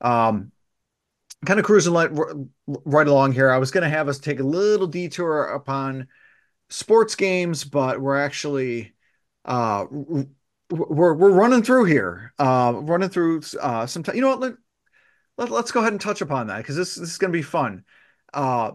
Um 0.01 0.51
kind 1.45 1.60
of 1.60 1.66
cruising 1.66 1.93
like 1.93 2.12
right 2.68 3.08
along 3.08 3.34
here. 3.34 3.51
I 3.51 3.58
was 3.60 3.72
going 3.72 3.84
to 3.84 3.89
have 3.89 4.08
us 4.10 4.20
take 4.20 4.39
a 4.39 4.43
little 4.43 4.88
detour 4.88 5.45
upon 5.45 6.08
sports 6.70 7.16
games, 7.16 7.66
but 7.66 8.01
we're 8.01 8.20
actually 8.22 8.93
uh 9.45 9.86
we're 9.91 11.14
we're 11.16 11.32
running 11.32 11.64
through 11.64 11.86
here. 11.86 12.34
Uh 12.39 12.74
running 12.78 13.10
through 13.10 13.43
uh 13.62 13.86
some 13.88 14.03
time. 14.03 14.16
You 14.16 14.22
know 14.22 14.30
what? 14.30 14.41
Let, 14.41 14.53
let, 15.38 15.51
let's 15.51 15.72
go 15.72 15.82
ahead 15.82 15.93
and 15.93 16.01
touch 16.01 16.22
upon 16.22 16.47
that 16.47 16.58
because 16.58 16.76
this 16.78 16.95
this 16.95 17.12
is 17.12 17.18
going 17.18 17.32
to 17.34 17.38
be 17.38 17.43
fun. 17.43 17.84
Uh 18.36 18.74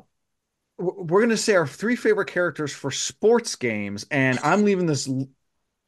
we're 0.80 1.20
going 1.20 1.28
to 1.28 1.36
say 1.36 1.54
our 1.54 1.66
three 1.66 1.94
favorite 1.94 2.28
characters 2.28 2.72
for 2.72 2.90
sports 2.90 3.54
games, 3.54 4.06
and 4.10 4.38
I'm 4.42 4.64
leaving 4.64 4.86
this 4.86 5.08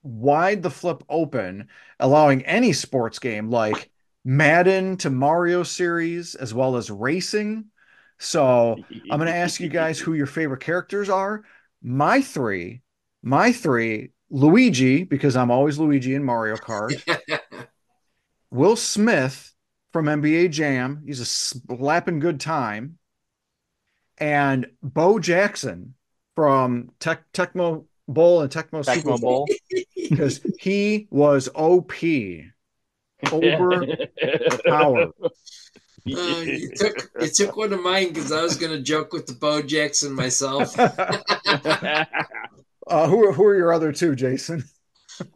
wide 0.03 0.63
the 0.63 0.71
flip 0.71 1.03
open, 1.09 1.69
allowing 1.99 2.45
any 2.45 2.73
sports 2.73 3.19
game 3.19 3.49
like 3.49 3.91
Madden 4.25 4.97
to 4.99 5.11
Mario 5.11 5.63
series, 5.63 6.35
as 6.35 6.53
well 6.53 6.77
as 6.77 6.91
racing. 6.91 7.67
So 8.19 8.77
I'm 9.11 9.19
going 9.19 9.33
to 9.33 9.35
ask 9.35 9.61
you 9.61 9.69
guys 9.69 9.99
who 9.99 10.13
your 10.13 10.27
favorite 10.27 10.61
characters 10.61 11.09
are. 11.09 11.43
My 11.83 12.21
three, 12.21 12.83
my 13.23 13.53
three, 13.53 14.11
Luigi, 14.31 15.05
because 15.05 15.37
I'm 15.37 15.51
always 15.51 15.79
Luigi 15.79 16.15
in 16.15 16.23
Mario 16.23 16.57
Kart. 16.57 16.95
Will 18.51 18.77
Smith 18.77 19.55
from 19.93 20.07
NBA 20.07 20.51
Jam, 20.51 21.03
he's 21.05 21.21
a 21.21 21.25
slapping 21.25 22.19
good 22.19 22.39
time. 22.39 22.99
And 24.19 24.67
Bo 24.83 25.19
Jackson 25.19 25.95
from 26.35 26.91
Tech 27.01 27.31
Tecmo 27.33 27.87
Bowl 28.09 28.41
and 28.43 28.51
Tecmo, 28.51 28.85
Super 28.85 29.01
Tecmo 29.01 29.21
Bowl 29.21 29.47
Bowl. 29.47 29.49
because 30.11 30.41
he 30.59 31.07
was 31.11 31.49
OP, 31.55 31.93
overpowered. 33.33 35.13
Uh, 36.05 36.43
you 36.45 36.69
took 36.75 37.11
you 37.21 37.29
took 37.29 37.57
one 37.57 37.73
of 37.73 37.81
mine 37.81 38.09
because 38.09 38.33
I 38.33 38.43
was 38.43 38.57
gonna 38.57 38.81
joke 38.81 39.13
with 39.13 39.25
the 39.27 39.35
Bo 39.35 39.63
Jackson 39.63 40.13
myself. 40.13 40.77
uh, 40.81 42.07
who 43.07 43.29
are 43.29 43.33
who 43.33 43.45
are 43.45 43.55
your 43.57 43.73
other 43.73 43.93
two, 43.93 44.17
Jason? 44.17 44.65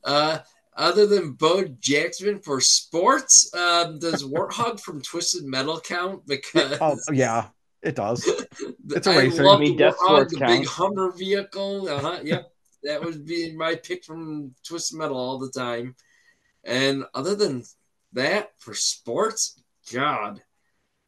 Uh, 0.03 0.39
other 0.77 1.07
than 1.07 1.35
Bo 1.35 1.67
Jackson 1.79 2.41
for 2.41 2.61
sports, 2.61 3.49
um, 3.55 4.01
does 4.01 4.25
Warthog 4.25 4.81
from 4.81 5.01
Twisted 5.03 5.45
Metal 5.45 5.79
count? 5.79 6.27
Because 6.27 6.79
Oh 6.81 6.97
yeah, 7.13 7.47
it 7.83 7.95
does. 7.95 8.25
It's 8.91 9.07
a 9.07 9.11
racer. 9.19 9.49
I 9.49 9.59
mean, 9.59 9.77
the 9.77 9.85
Death 9.85 9.97
Force 9.99 10.33
the 10.33 10.39
big. 10.39 10.67
Hummer 10.67 11.11
vehicle. 11.11 11.89
Uh-huh, 11.89 12.21
yep, 12.23 12.53
that 12.85 13.05
would 13.05 13.27
be 13.27 13.53
my 13.57 13.75
pick 13.75 14.05
from 14.05 14.55
Twisted 14.65 14.97
Metal 14.99 15.17
all 15.17 15.39
the 15.39 15.51
time. 15.51 15.97
And 16.65 17.05
other 17.15 17.35
than 17.35 17.65
that, 18.13 18.53
for 18.59 18.75
sports, 18.75 19.61
God, 19.93 20.41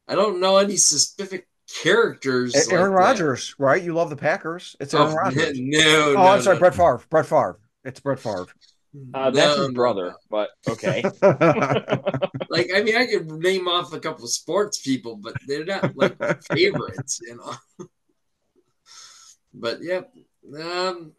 I 0.07 0.15
don't 0.15 0.39
know 0.41 0.57
any 0.57 0.75
specific 0.77 1.47
characters. 1.81 2.53
Aaron 2.69 2.91
like. 2.91 2.99
Rodgers, 2.99 3.55
right? 3.57 3.81
You 3.81 3.93
love 3.93 4.09
the 4.09 4.15
Packers. 4.17 4.75
It's 4.79 4.93
Aaron 4.93 5.11
Oh, 5.13 5.15
Rodgers. 5.15 5.53
no, 5.59 6.09
Oh, 6.09 6.13
no, 6.13 6.19
I'm 6.21 6.41
sorry, 6.41 6.57
no. 6.57 6.59
Brett 6.59 6.75
Favre. 6.75 7.01
Brett 7.09 7.25
Favre. 7.25 7.59
It's 7.85 7.99
Brett 8.01 8.19
Favre. 8.19 8.47
Uh, 9.13 9.31
that's 9.31 9.57
No, 9.57 9.57
his 9.57 9.69
brother, 9.69 10.11
no. 10.11 10.17
but 10.29 10.49
okay. 10.67 11.11
Like, 12.49 12.69
I 12.75 12.81
mean, 12.81 12.95
I 12.95 13.05
could 13.05 13.29
name 13.31 13.67
off 13.67 13.93
a 13.93 13.99
couple 13.99 14.25
of 14.25 14.31
sports 14.31 14.79
people, 14.81 15.15
but 15.15 15.35
they're 15.45 15.65
not 15.65 15.95
like 15.95 16.17
favorites, 16.51 17.19
you 17.21 17.37
know. 17.37 17.53
but 19.53 19.81
yep, 19.81 20.11
um, 20.59 21.13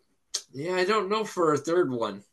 yeah, 0.52 0.74
I 0.76 0.84
don't 0.84 1.08
know 1.08 1.24
for 1.24 1.52
a 1.54 1.58
third 1.58 1.90
one. 1.90 2.24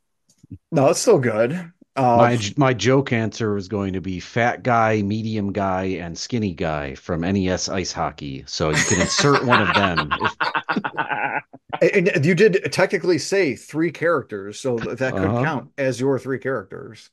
no, 0.72 0.88
it's 0.90 1.00
still 1.02 1.20
good. 1.20 1.72
Uh, 1.96 2.18
My 2.18 2.40
my 2.58 2.74
joke 2.74 3.12
answer 3.12 3.54
was 3.54 3.68
going 3.68 3.94
to 3.94 4.02
be 4.02 4.20
fat 4.20 4.62
guy, 4.64 5.02
medium 5.02 5.52
guy, 5.52 5.86
and 6.00 6.18
skinny 6.18 6.54
guy 6.54 6.94
from 6.96 7.24
NES 7.24 7.70
Ice 7.70 7.92
Hockey. 7.92 8.44
So 8.48 8.70
you 8.72 8.86
can 8.86 9.02
insert 9.02 9.44
one 9.44 9.62
of 9.62 9.74
them. 9.74 10.16
If, 10.20 10.36
and 11.82 12.26
you 12.26 12.36
did 12.36 12.72
technically 12.72 13.18
say 13.18 13.56
three 13.56 13.92
characters, 13.92 14.60
so 14.60 14.80
that 14.80 15.16
could 15.18 15.36
Uh-huh. 15.36 15.48
count 15.48 15.72
as 15.78 16.00
your 16.00 16.20
three 16.20 16.40
characters. 16.40 17.10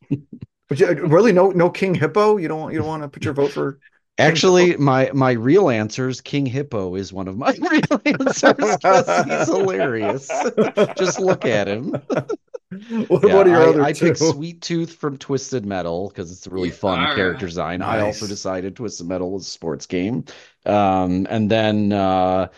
But 0.68 0.80
you, 0.80 0.88
really, 1.06 1.32
no, 1.32 1.50
no 1.50 1.70
King 1.70 1.94
Hippo. 1.96 2.38
You 2.38 2.48
don't, 2.48 2.72
you 2.72 2.78
don't 2.78 2.88
want 2.88 3.02
to 3.04 3.08
put 3.08 3.24
your 3.24 3.34
vote 3.34 3.52
for. 3.52 3.80
actually, 4.18 4.76
my 4.76 5.10
my 5.12 5.32
real 5.32 5.68
answer 5.70 6.08
is 6.08 6.20
King 6.20 6.46
Hippo 6.46 6.94
is 6.94 7.12
one 7.12 7.28
of 7.28 7.36
my 7.36 7.54
real 7.70 8.00
answers 8.06 8.76
because 8.76 9.18
he's 9.18 9.46
hilarious. 9.46 10.44
Just 10.96 11.18
look 11.18 11.44
at 11.44 11.68
him. 11.68 12.02
What, 13.08 13.22
Yeah, 13.22 13.32
what 13.32 13.46
are 13.46 13.50
your 13.50 13.66
I, 13.66 13.68
other 13.68 13.86
I 13.88 13.92
two? 13.92 14.14
picked 14.14 14.18
Sweet 14.18 14.60
Tooth 14.60 14.94
from 14.96 15.16
Twisted 15.16 15.64
Metal 15.64 16.08
because 16.08 16.32
it's 16.32 16.46
a 16.46 16.50
really 16.50 16.70
Yeah, 16.70 16.72
fun 16.72 17.06
alright. 17.06 17.06
character 17.08 17.46
design. 17.46 17.82
I 17.82 18.00
also 18.00 18.26
decided 18.26 18.76
Twisted 18.76 19.06
Metal 19.06 19.30
was 19.30 19.46
a 19.46 19.50
sports 19.50 19.86
game. 19.86 20.24
Um, 20.66 21.26
and 21.30 21.50
then 21.50 21.92
uh, 21.92 22.48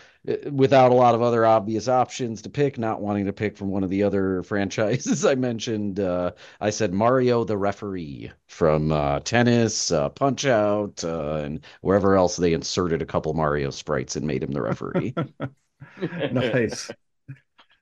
without 0.51 0.91
a 0.91 0.95
lot 0.95 1.15
of 1.15 1.21
other 1.21 1.45
obvious 1.45 1.87
options 1.87 2.41
to 2.41 2.49
pick, 2.49 2.77
not 2.77 3.01
wanting 3.01 3.25
to 3.25 3.33
pick 3.33 3.55
from 3.57 3.69
one 3.69 3.83
of 3.83 3.89
the 3.89 4.03
other 4.03 4.43
franchises 4.43 5.25
I 5.25 5.35
mentioned, 5.35 5.99
uh, 5.99 6.31
I 6.59 6.69
said 6.69 6.93
Mario 6.93 7.43
the 7.43 7.57
referee 7.57 8.31
from 8.47 8.91
uh, 8.91 9.21
tennis, 9.21 9.91
uh, 9.91 10.09
Punch 10.09 10.45
Out, 10.45 11.03
uh, 11.03 11.35
and 11.35 11.61
wherever 11.81 12.15
else 12.15 12.35
they 12.35 12.53
inserted 12.53 13.01
a 13.01 13.05
couple 13.05 13.33
Mario 13.33 13.69
sprites 13.69 14.15
and 14.15 14.27
made 14.27 14.43
him 14.43 14.51
the 14.51 14.61
referee. 14.61 15.13
nice. 16.31 16.91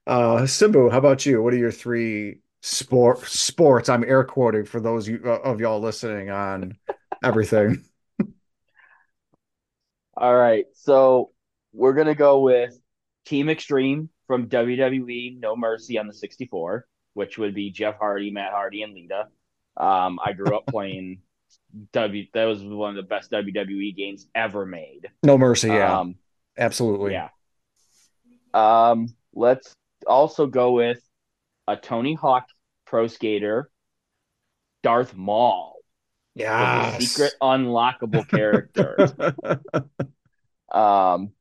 Uh, 0.07 0.41
Simbu, 0.41 0.91
how 0.91 0.99
about 0.99 1.25
you? 1.25 1.41
What 1.41 1.53
are 1.53 1.57
your 1.57 1.71
three 1.71 2.41
sport 2.61 3.21
sports? 3.27 3.89
I'm 3.89 4.03
air 4.03 4.23
quoting 4.23 4.65
for 4.65 4.79
those 4.79 5.07
you, 5.07 5.19
uh, 5.25 5.39
of 5.43 5.59
y'all 5.59 5.79
listening 5.79 6.29
on 6.29 6.77
everything. 7.23 7.83
All 10.17 10.35
right, 10.35 10.65
so 10.73 11.31
we're 11.75 11.93
gonna 11.93 12.15
go 12.15 12.39
with 12.41 12.77
Team 13.25 13.49
Extreme 13.49 14.09
from 14.27 14.47
WWE 14.49 15.39
No 15.39 15.55
Mercy 15.55 15.97
on 15.99 16.07
the 16.07 16.13
64, 16.13 16.85
which 17.13 17.37
would 17.37 17.53
be 17.53 17.71
Jeff 17.71 17.97
Hardy, 17.97 18.31
Matt 18.31 18.51
Hardy, 18.51 18.81
and 18.83 18.93
Lita. 18.93 19.27
Um, 19.77 20.19
I 20.23 20.33
grew 20.33 20.55
up 20.55 20.65
playing 20.67 21.19
W. 21.91 22.25
That 22.33 22.45
was 22.45 22.63
one 22.63 22.91
of 22.91 22.95
the 22.95 23.07
best 23.07 23.31
WWE 23.31 23.95
games 23.95 24.25
ever 24.33 24.65
made. 24.65 25.09
No 25.23 25.37
mercy, 25.37 25.67
yeah, 25.67 25.99
Um, 25.99 26.15
absolutely. 26.57 27.11
yeah. 27.11 27.29
Um, 28.53 29.07
let's 29.33 29.73
also 30.07 30.47
go 30.47 30.71
with 30.71 31.01
a 31.67 31.75
Tony 31.75 32.13
Hawk 32.13 32.47
pro 32.85 33.07
skater, 33.07 33.69
Darth 34.81 35.15
Maul, 35.15 35.75
Yeah, 36.35 36.97
secret 36.99 37.33
unlockable 37.41 38.27
character. 38.29 39.49
Um, 40.71 41.31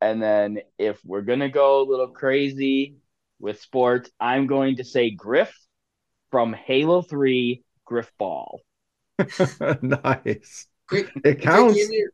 and 0.00 0.22
then 0.22 0.60
if 0.78 1.00
we're 1.04 1.22
gonna 1.22 1.48
go 1.48 1.82
a 1.82 1.88
little 1.88 2.08
crazy 2.08 2.96
with 3.38 3.60
sports, 3.60 4.10
I'm 4.20 4.46
going 4.46 4.76
to 4.76 4.84
say 4.84 5.10
Grif 5.10 5.54
from 6.30 6.52
Halo 6.52 7.02
3 7.02 7.62
Grifball. 7.88 8.58
nice. 9.82 10.66
Quick, 10.88 11.10
It 11.24 11.40
counts. 11.40 11.74
Quick, 11.74 11.88
inter- 11.90 12.10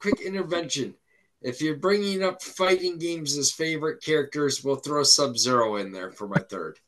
quick 0.00 0.20
intervention. 0.20 0.94
If 1.40 1.60
you're 1.60 1.76
bringing 1.76 2.22
up 2.22 2.42
fighting 2.42 2.98
games 2.98 3.36
as 3.36 3.52
favorite 3.52 4.02
characters, 4.02 4.64
we'll 4.64 4.76
throw 4.76 5.02
Sub 5.02 5.38
Zero 5.38 5.76
in 5.76 5.92
there 5.92 6.10
for 6.10 6.26
my 6.26 6.40
third. 6.50 6.78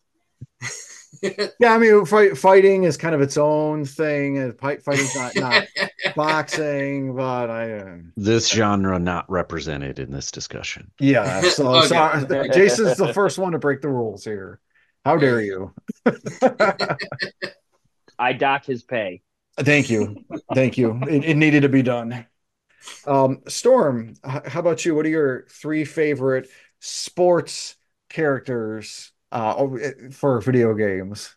Yeah, 1.23 1.75
I 1.75 1.79
mean, 1.79 2.05
fight, 2.07 2.39
fighting 2.39 2.85
is 2.85 2.97
kind 2.97 3.15
of 3.15 3.21
its 3.21 3.37
own 3.37 3.85
thing. 3.85 4.39
and 4.39 4.59
Fight, 4.59 4.83
fighting's 4.83 5.15
not 5.15 5.37
not 5.37 5.65
boxing, 6.17 7.15
but 7.15 7.51
I. 7.51 7.73
Uh, 7.79 7.97
This 8.17 8.49
genre 8.49 8.99
not 8.99 9.31
represented 9.31 9.99
in 9.99 10.11
this 10.11 10.31
discussion. 10.31 10.91
yeah, 10.99 11.43
so 11.43 11.75
Okay. 11.81 11.89
sorry. 11.89 12.49
Jason's 12.51 12.97
the 12.97 13.13
first 13.13 13.39
one 13.39 13.53
to 13.53 13.59
break 13.59 13.83
the 13.83 13.89
rules 13.89 14.25
here. 14.25 14.61
How 15.05 15.17
dare 15.17 15.41
you? 15.41 15.75
I 18.19 18.33
dock 18.33 18.65
his 18.65 18.83
pay. 18.83 19.23
Thank 19.59 19.91
you. 19.91 20.25
Thank 20.55 20.79
you. 20.79 20.99
It, 21.03 21.25
it 21.25 21.37
needed 21.37 21.63
to 21.63 21.69
be 21.69 21.83
done. 21.83 22.27
Um, 23.07 23.41
Storm, 23.49 24.15
how 24.25 24.61
about 24.61 24.85
you? 24.85 24.95
What 24.95 25.07
are 25.07 25.11
your 25.11 25.47
three 25.51 25.85
favorite 25.85 26.49
sports 26.81 27.77
characters 28.09 29.13
uh, 29.33 29.67
for 30.13 30.41
video 30.41 30.75
games? 30.75 31.37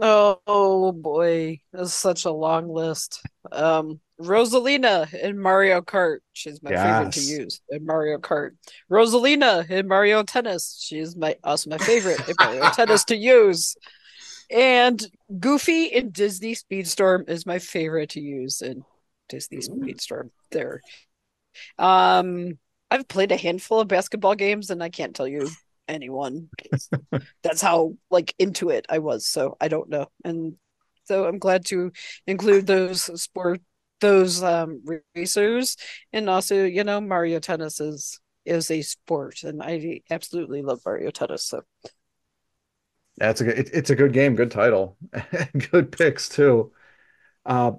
Oh, 0.00 0.40
oh 0.46 0.92
boy, 0.92 1.60
that's 1.72 1.94
such 1.94 2.24
a 2.24 2.32
long 2.32 2.68
list. 2.68 3.22
Um, 3.52 4.00
Rosalina 4.20 5.12
in 5.14 5.38
Mario 5.38 5.80
Kart. 5.82 6.18
She's 6.32 6.62
my 6.62 6.70
favorite 6.70 7.12
to 7.12 7.20
use 7.20 7.60
in 7.68 7.86
Mario 7.86 8.18
Kart. 8.18 8.52
Rosalina 8.90 9.68
in 9.70 9.86
Mario 9.86 10.22
Tennis. 10.24 10.80
She's 10.80 11.16
my 11.16 11.36
also 11.44 11.70
my 11.70 11.78
favorite 11.78 12.28
in 12.28 12.34
Mario 12.38 12.70
Tennis 12.72 13.04
to 13.04 13.16
use. 13.16 13.76
And 14.50 15.04
Goofy 15.38 15.86
in 15.86 16.10
Disney 16.10 16.54
Speedstorm 16.54 17.28
is 17.28 17.46
my 17.46 17.58
favorite 17.58 18.10
to 18.10 18.20
use 18.20 18.62
in 18.62 18.84
Disney 19.28 19.58
Speedstorm. 19.58 20.30
There. 20.50 20.80
Um, 21.78 22.58
I've 22.90 23.08
played 23.08 23.32
a 23.32 23.36
handful 23.36 23.80
of 23.80 23.88
basketball 23.88 24.34
games 24.34 24.70
and 24.70 24.82
I 24.82 24.88
can't 24.88 25.14
tell 25.14 25.26
you 25.26 25.48
anyone. 25.88 26.48
That's 27.42 27.60
how 27.60 27.94
like 28.10 28.34
into 28.38 28.70
it 28.70 28.86
I 28.88 28.98
was. 28.98 29.26
So 29.26 29.56
I 29.60 29.68
don't 29.68 29.88
know. 29.88 30.06
And 30.24 30.54
so 31.04 31.26
I'm 31.26 31.38
glad 31.38 31.64
to 31.66 31.92
include 32.26 32.66
those 32.66 33.02
sport 33.20 33.60
those 34.00 34.42
um 34.42 34.82
racers 35.14 35.76
and 36.12 36.28
also, 36.28 36.64
you 36.64 36.84
know, 36.84 37.00
Mario 37.00 37.38
Tennis 37.38 37.80
is 37.80 38.20
is 38.44 38.70
a 38.70 38.82
sport 38.82 39.42
and 39.44 39.62
I 39.62 40.00
absolutely 40.10 40.62
love 40.62 40.80
Mario 40.84 41.10
Tennis. 41.10 41.44
So 41.46 41.62
That's 43.16 43.40
a 43.40 43.44
good. 43.44 43.58
It, 43.58 43.70
it's 43.72 43.90
a 43.90 43.96
good 43.96 44.12
game. 44.12 44.34
Good 44.34 44.50
title. 44.50 44.96
good 45.70 45.92
picks 45.92 46.28
too. 46.28 46.72
Uh, 47.46 47.72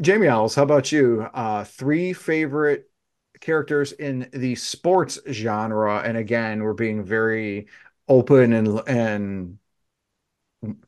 Jamie 0.00 0.28
Owls, 0.28 0.56
how 0.56 0.64
about 0.64 0.92
you? 0.92 1.22
Uh, 1.34 1.64
three 1.64 2.14
favorite 2.14 2.90
characters 3.42 3.92
in 3.92 4.30
the 4.32 4.54
sports 4.54 5.18
genre, 5.30 5.98
and 5.98 6.16
again, 6.16 6.62
we're 6.62 6.72
being 6.72 7.04
very 7.04 7.66
open 8.08 8.54
and 8.54 8.80
and 8.88 9.58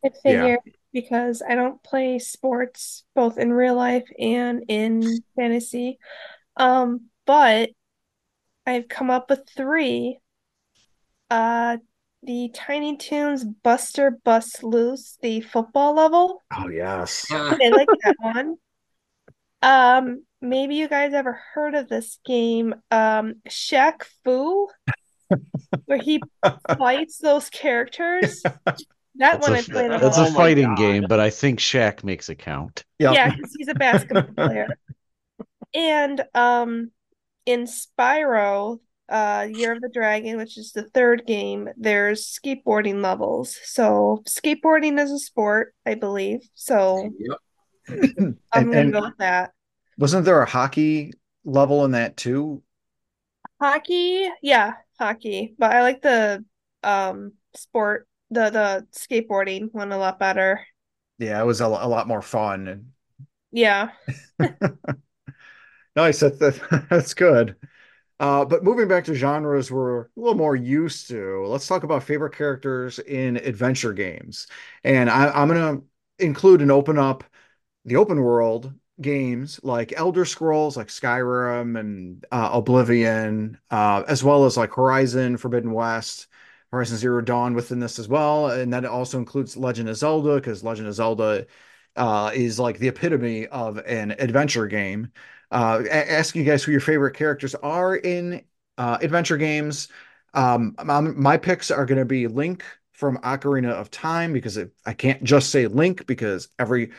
I 0.05 0.11
figure 0.23 0.59
because 0.93 1.43
I 1.47 1.55
don't 1.55 1.83
play 1.83 2.19
sports 2.19 3.05
both 3.15 3.37
in 3.37 3.53
real 3.53 3.75
life 3.75 4.05
and 4.19 4.65
in 4.69 5.23
fantasy. 5.37 5.99
Um, 6.57 7.11
but 7.27 7.71
I've 8.67 8.89
come 8.89 9.11
up 9.11 9.29
with 9.29 9.49
three. 9.55 10.19
Uh, 11.31 11.79
the 12.23 12.51
Tiny 12.55 12.97
Toons 12.97 13.45
Buster 13.45 14.19
Bust 14.25 14.63
Loose, 14.63 15.19
the 15.21 15.41
football 15.41 15.95
level. 15.95 16.43
oh 16.57 16.69
yes, 16.69 17.27
I 17.31 17.69
like 17.69 17.89
that 18.03 18.17
one. 18.19 18.57
Um, 19.63 20.25
maybe 20.45 20.77
you 20.77 20.89
guys 20.89 21.13
ever 21.15 21.41
heard 21.55 21.75
of 21.75 21.89
this 21.89 22.19
game, 22.25 22.75
um, 22.91 23.37
Shaq 23.49 24.05
Fu, 24.25 24.69
where 25.87 25.99
he 25.99 26.21
fights 26.79 27.19
those 27.19 27.51
characters. 27.51 28.41
That 28.45 28.79
That's 29.17 29.49
one 29.49 29.57
a, 29.57 29.59
I 29.59 29.63
played 29.63 29.91
a 29.93 29.99
that's 29.99 30.19
lot. 30.19 30.29
a 30.29 30.31
Oh 30.31 30.35
fighting 30.35 30.67
God. 30.69 30.79
game, 30.79 31.05
but 31.09 31.21
I 31.21 31.31
think 31.31 31.59
Shaq 31.61 32.03
makes 32.05 32.29
it 32.29 32.37
count. 32.37 32.85
yeah, 32.99 33.13
Yeah, 33.13 33.31
because 33.35 33.55
he's 33.57 33.69
a 33.69 33.75
basketball 33.75 34.23
player. 34.37 34.69
And 35.73 36.23
um 36.35 36.91
in 37.47 37.65
Spyro, 37.67 38.79
uh 39.09 39.47
Year 39.51 39.73
of 39.75 39.81
the 39.83 39.89
Dragon, 39.89 40.37
which 40.37 40.59
is 40.59 40.73
the 40.73 40.85
third 40.91 41.27
game, 41.27 41.69
there's 41.77 42.27
skateboarding 42.27 43.03
levels. 43.03 43.57
So 43.65 44.23
skateboarding 44.29 44.99
is 45.01 45.11
a 45.13 45.19
sport, 45.19 45.75
I 45.87 45.95
believe. 45.95 46.41
So 46.55 47.11
Yep. 47.19 47.39
I'm 47.89 48.37
And- 48.53 48.67
gonna 48.73 48.79
and- 48.81 48.93
go 48.93 49.01
with 49.03 49.19
that. 49.19 49.53
Wasn't 49.99 50.25
there 50.25 50.43
a 50.43 50.47
hockey 50.47 51.13
level 51.45 51.85
in 51.85 51.93
that 51.93 52.17
too? 52.17 52.63
Hockey, 53.61 54.29
yeah, 54.43 54.75
hockey. 54.99 55.55
But 55.59 55.73
I 55.73 55.83
like 55.83 56.03
the 56.03 56.45
um 56.83 57.35
sport, 57.57 58.09
the 58.31 58.51
the 58.51 58.87
skateboarding 58.93 59.73
one 59.73 59.93
a 59.93 59.99
lot 59.99 60.19
better. 60.19 60.67
Yeah, 61.19 61.41
it 61.41 61.45
was 61.47 61.61
a, 61.61 61.67
a 61.67 61.89
lot 61.89 62.09
more 62.09 62.23
fun. 62.23 62.69
And 62.69 62.93
Yeah. 63.53 63.93
Nice. 65.97 66.21
That, 66.21 66.39
that, 66.41 66.87
that's 66.91 67.15
good. 67.15 67.57
Uh, 68.21 68.45
but 68.45 68.65
moving 68.65 68.89
back 68.89 69.05
to 69.05 69.15
genres 69.15 69.71
we're 69.73 70.03
a 70.03 70.07
little 70.17 70.37
more 70.37 70.57
used 70.57 71.09
to, 71.09 71.47
let's 71.49 71.67
talk 71.67 71.85
about 71.85 72.05
favorite 72.05 72.35
characters 72.35 72.99
in 73.01 73.37
adventure 73.39 73.93
games. 73.93 74.47
And 74.85 75.11
I, 75.11 75.31
I'm 75.31 75.49
going 75.49 75.81
to 76.19 76.25
include 76.25 76.63
and 76.63 76.73
open 76.73 76.99
up 76.99 77.25
the 77.85 77.97
open 77.97 78.21
world 78.23 78.73
games 79.01 79.61
like 79.63 79.93
Elder 79.97 80.25
Scrolls, 80.25 80.77
like 80.77 80.89
Skyrim 80.89 81.79
and 81.79 82.25
uh, 82.31 82.51
Oblivion, 82.53 83.59
uh, 83.71 84.05
as 84.09 84.23
well 84.23 84.45
as 84.45 84.57
like 84.57 84.73
Horizon 84.75 85.37
Forbidden 85.37 85.73
West, 85.73 86.29
Horizon 86.71 86.97
Zero 86.97 87.21
Dawn 87.21 87.55
within 87.55 87.81
this 87.81 87.99
as 87.99 88.09
well. 88.09 88.51
And 88.51 88.73
that 88.73 88.85
also 88.85 89.19
includes 89.19 89.57
Legend 89.57 89.89
of 89.89 89.97
Zelda, 89.97 90.37
because 90.37 90.65
Legend 90.65 90.89
of 90.89 90.95
Zelda 90.95 91.47
uh, 91.97 92.31
is 92.35 92.59
like 92.59 92.79
the 92.79 92.89
epitome 92.89 93.47
of 93.49 93.79
an 93.79 94.13
adventure 94.19 94.67
game. 94.67 95.13
Uh, 95.51 95.85
asking 95.91 96.45
you 96.45 96.51
guys 96.51 96.65
who 96.65 96.73
your 96.73 96.81
favorite 96.81 97.15
characters 97.15 97.55
are 97.57 97.97
in 97.97 98.43
uh, 98.79 98.99
adventure 99.01 99.37
games. 99.37 99.89
Um, 100.33 100.75
my 101.17 101.37
picks 101.37 101.71
are 101.71 101.87
going 101.87 101.99
to 101.99 102.05
be 102.05 102.27
Link 102.27 102.65
from 102.93 103.19
Ocarina 103.19 103.71
of 103.71 103.91
Time 103.91 104.33
because 104.33 104.57
it, 104.57 104.73
I 104.85 104.95
can't 104.95 105.23
just 105.23 105.51
say 105.51 105.69
Link 105.69 106.07
because 106.07 106.49
every 106.59 106.91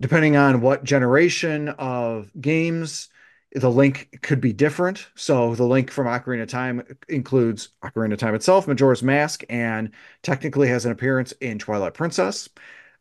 depending 0.00 0.36
on 0.36 0.60
what 0.60 0.84
generation 0.84 1.68
of 1.70 2.30
games 2.40 3.08
the 3.52 3.70
link 3.70 4.18
could 4.22 4.40
be 4.40 4.52
different. 4.52 5.08
So 5.16 5.54
the 5.54 5.64
link 5.64 5.90
from 5.90 6.06
Ocarina 6.06 6.42
of 6.42 6.48
Time 6.48 6.82
includes 7.08 7.70
Ocarina 7.82 8.12
of 8.12 8.18
Time 8.18 8.34
itself, 8.34 8.68
Majora's 8.68 9.02
Mask, 9.02 9.42
and 9.50 9.90
technically 10.22 10.68
has 10.68 10.84
an 10.84 10.92
appearance 10.92 11.32
in 11.32 11.58
Twilight 11.58 11.94
Princess. 11.94 12.48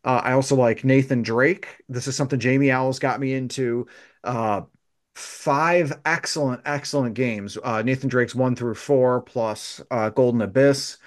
Uh, 0.04 0.22
I 0.24 0.32
also 0.34 0.56
like 0.56 0.84
Nathan 0.84 1.22
Drake. 1.22 1.84
This 1.88 2.08
is 2.08 2.16
something 2.16 2.39
Jamie 2.39 2.72
Owls 2.72 3.00
got 3.00 3.20
me 3.20 3.34
into. 3.34 3.88
Uh, 4.24 4.62
five 5.16 6.00
excellent, 6.06 6.62
excellent 6.66 7.14
games. 7.14 7.58
Uh, 7.64 7.82
Nathan 7.82 8.10
Drake's 8.10 8.36
one 8.36 8.56
through 8.56 8.76
four 8.76 9.22
plus 9.22 9.82
uh, 9.91 10.10
Golden 10.10 10.41
Abyss. 10.41 10.97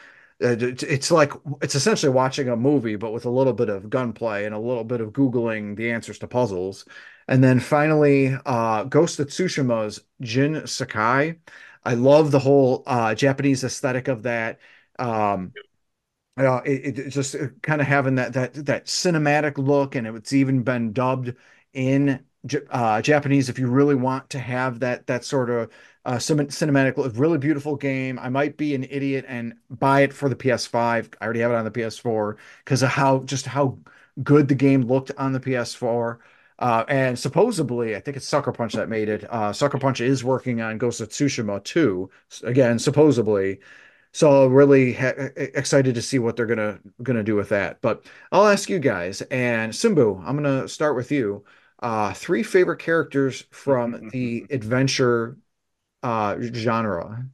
Uh, 0.42 0.56
it's 0.60 1.10
like 1.10 1.32
it's 1.62 1.74
essentially 1.74 2.10
watching 2.12 2.48
a 2.48 2.56
movie, 2.56 2.96
but 2.96 3.12
with 3.12 3.24
a 3.26 3.30
little 3.30 3.52
bit 3.52 3.68
of 3.68 3.88
gunplay 3.90 4.44
and 4.44 4.54
a 4.54 4.58
little 4.58 4.84
bit 4.84 5.00
of 5.00 5.12
googling 5.12 5.76
the 5.76 5.90
answers 5.92 6.18
to 6.20 6.26
puzzles. 6.28 6.84
And 7.28 7.42
then 7.44 7.60
finally, 7.60 8.36
uh, 8.46 8.84
Ghost 8.84 9.20
of 9.20 9.28
Tsushima's 9.28 10.00
Jin 10.20 10.66
Sakai. 10.66 11.38
I 11.84 11.94
love 11.94 12.30
the 12.30 12.38
whole 12.40 12.82
uh, 12.86 13.14
Japanese 13.14 13.64
aesthetic 13.64 14.08
of 14.08 14.24
that. 14.24 14.58
Um, 14.98 15.52
uh, 16.38 16.62
it, 16.64 16.98
it 16.98 17.10
just 17.10 17.36
kind 17.62 17.80
of 17.80 17.86
having 17.86 18.14
that 18.16 18.32
that 18.32 18.54
that 18.66 18.86
cinematic 18.86 19.58
look, 19.58 19.94
and 19.94 20.06
it's 20.06 20.32
even 20.32 20.62
been 20.62 20.92
dubbed 20.92 21.34
in 21.74 22.24
uh, 22.70 23.02
Japanese 23.02 23.48
if 23.48 23.58
you 23.58 23.68
really 23.68 23.94
want 23.94 24.30
to 24.30 24.38
have 24.38 24.80
that 24.80 25.06
that 25.06 25.24
sort 25.24 25.50
of 25.50 25.70
uh, 26.04 26.16
cinematic, 26.16 27.18
really 27.18 27.38
beautiful 27.38 27.76
game. 27.76 28.18
I 28.18 28.28
might 28.28 28.56
be 28.56 28.74
an 28.74 28.84
idiot 28.84 29.24
and 29.28 29.54
buy 29.70 30.00
it 30.02 30.12
for 30.12 30.28
the 30.28 30.36
PS5. 30.36 31.08
I 31.20 31.24
already 31.24 31.40
have 31.40 31.52
it 31.52 31.56
on 31.56 31.64
the 31.64 31.70
PS4 31.70 32.36
because 32.64 32.82
of 32.82 32.90
how 32.90 33.20
just 33.20 33.46
how 33.46 33.78
good 34.22 34.48
the 34.48 34.54
game 34.54 34.82
looked 34.82 35.12
on 35.16 35.32
the 35.32 35.40
PS4. 35.40 36.18
Uh, 36.58 36.84
and 36.88 37.18
supposedly, 37.18 37.96
I 37.96 38.00
think 38.00 38.16
it's 38.16 38.26
Sucker 38.26 38.52
Punch 38.52 38.74
that 38.74 38.88
made 38.88 39.08
it. 39.08 39.24
Uh, 39.32 39.52
Sucker 39.52 39.78
Punch 39.78 40.00
is 40.00 40.22
working 40.22 40.60
on 40.60 40.78
Ghost 40.78 41.00
of 41.00 41.08
Tsushima 41.08 41.62
2, 41.64 42.10
again, 42.44 42.78
supposedly. 42.78 43.60
So 44.12 44.46
really 44.46 44.96
excited 45.36 45.94
to 45.94 46.02
see 46.02 46.18
what 46.18 46.36
they're 46.36 46.46
gonna 46.46 46.78
gonna 47.02 47.22
do 47.24 47.34
with 47.34 47.48
that. 47.48 47.80
But 47.80 48.04
I'll 48.30 48.46
ask 48.46 48.68
you 48.68 48.78
guys, 48.78 49.22
and 49.22 49.72
Simbu, 49.72 50.22
I'm 50.26 50.36
gonna 50.36 50.68
start 50.68 50.96
with 50.96 51.10
you. 51.10 51.44
Uh, 51.80 52.12
three 52.12 52.42
favorite 52.42 52.78
characters 52.78 53.44
from 53.50 54.08
the 54.12 54.46
adventure 54.50 55.36
uh, 56.02 56.36
genre. 56.40 57.26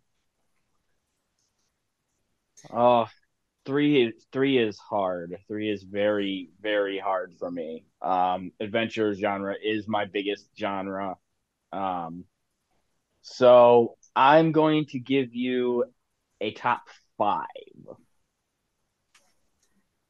three 4.32 4.58
is 4.58 4.78
hard. 4.78 5.36
Three 5.46 5.70
is 5.70 5.82
very 5.82 6.50
very 6.60 6.98
hard 6.98 7.34
for 7.38 7.50
me. 7.50 7.84
Um, 8.02 8.52
adventure 8.60 9.14
genre 9.14 9.54
is 9.62 9.86
my 9.86 10.06
biggest 10.06 10.48
genre. 10.58 11.16
Um, 11.72 12.24
so 13.22 13.96
I'm 14.16 14.52
going 14.52 14.86
to 14.86 14.98
give 14.98 15.34
you 15.34 15.84
a 16.40 16.52
top 16.52 16.82
five. 17.18 17.46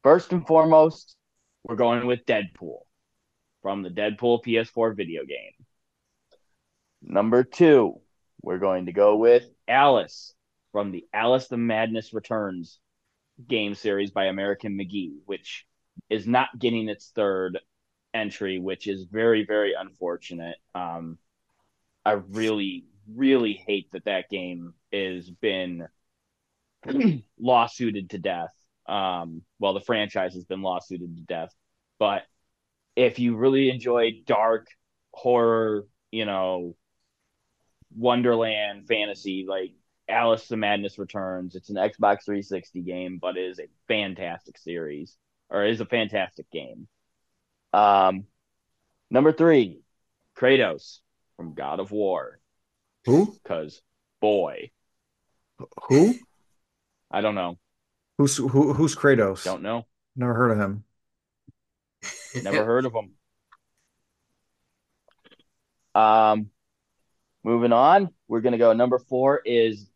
First 0.03 0.31
and 0.31 0.47
foremost, 0.47 1.15
we're 1.63 1.75
going 1.75 2.07
with 2.07 2.25
Deadpool 2.25 2.79
from 3.61 3.83
the 3.83 3.89
Deadpool 3.89 4.43
PS4 4.45 4.95
video 4.95 5.25
game. 5.25 5.65
Number 7.01 7.43
two, 7.43 7.99
we're 8.41 8.57
going 8.57 8.85
to 8.85 8.93
go 8.93 9.15
with 9.17 9.45
Alice 9.67 10.33
from 10.71 10.91
the 10.91 11.05
Alice 11.13 11.47
the 11.47 11.57
Madness 11.57 12.13
Returns 12.13 12.79
game 13.47 13.75
series 13.75 14.11
by 14.11 14.25
American 14.25 14.77
McGee, 14.77 15.13
which 15.25 15.65
is 16.09 16.27
not 16.27 16.49
getting 16.57 16.89
its 16.89 17.11
third 17.15 17.59
entry, 18.13 18.59
which 18.59 18.87
is 18.87 19.05
very, 19.05 19.45
very 19.45 19.73
unfortunate. 19.77 20.57
Um, 20.75 21.17
I 22.05 22.13
really, 22.13 22.85
really 23.13 23.53
hate 23.53 23.91
that 23.91 24.05
that 24.05 24.29
game 24.29 24.73
has 24.91 25.29
been 25.29 25.87
lawsuited 27.39 28.11
to 28.11 28.17
death. 28.17 28.53
Um, 28.87 29.43
well, 29.59 29.73
the 29.73 29.81
franchise 29.81 30.33
has 30.33 30.45
been 30.45 30.61
lawsuited 30.61 31.15
to 31.17 31.23
death, 31.23 31.53
but 31.99 32.23
if 32.95 33.19
you 33.19 33.35
really 33.35 33.69
enjoy 33.69 34.21
dark 34.25 34.67
horror, 35.13 35.85
you 36.11 36.25
know, 36.25 36.75
Wonderland 37.95 38.87
fantasy, 38.87 39.45
like 39.47 39.71
Alice 40.07 40.47
the 40.47 40.57
Madness 40.57 40.97
Returns, 40.97 41.55
it's 41.55 41.69
an 41.69 41.75
Xbox 41.75 42.25
360 42.25 42.81
game, 42.81 43.19
but 43.21 43.37
it 43.37 43.45
is 43.45 43.59
a 43.59 43.67
fantastic 43.87 44.57
series 44.57 45.15
or 45.49 45.65
is 45.65 45.81
a 45.81 45.85
fantastic 45.85 46.49
game. 46.51 46.87
Um, 47.73 48.25
number 49.09 49.31
three, 49.31 49.81
Kratos 50.35 50.99
from 51.37 51.53
God 51.53 51.79
of 51.79 51.91
War. 51.91 52.39
Who? 53.05 53.33
Because 53.41 53.81
boy, 54.19 54.71
who? 55.87 56.15
I 57.11 57.21
don't 57.21 57.35
know. 57.35 57.57
Who's 58.17 58.37
who? 58.37 58.73
Who's 58.73 58.95
Kratos? 58.95 59.43
Don't 59.43 59.63
know. 59.63 59.85
Never 60.15 60.33
heard 60.33 60.51
of 60.51 60.57
him. 60.59 60.83
Never 62.43 62.65
heard 62.65 62.85
of 62.85 62.93
him. 62.93 63.11
Um, 65.95 66.49
moving 67.49 67.73
on, 67.73 68.09
we're 68.27 68.41
gonna 68.41 68.57
go. 68.57 68.71
Number 68.73 68.99
four 68.99 69.41
is 69.43 69.89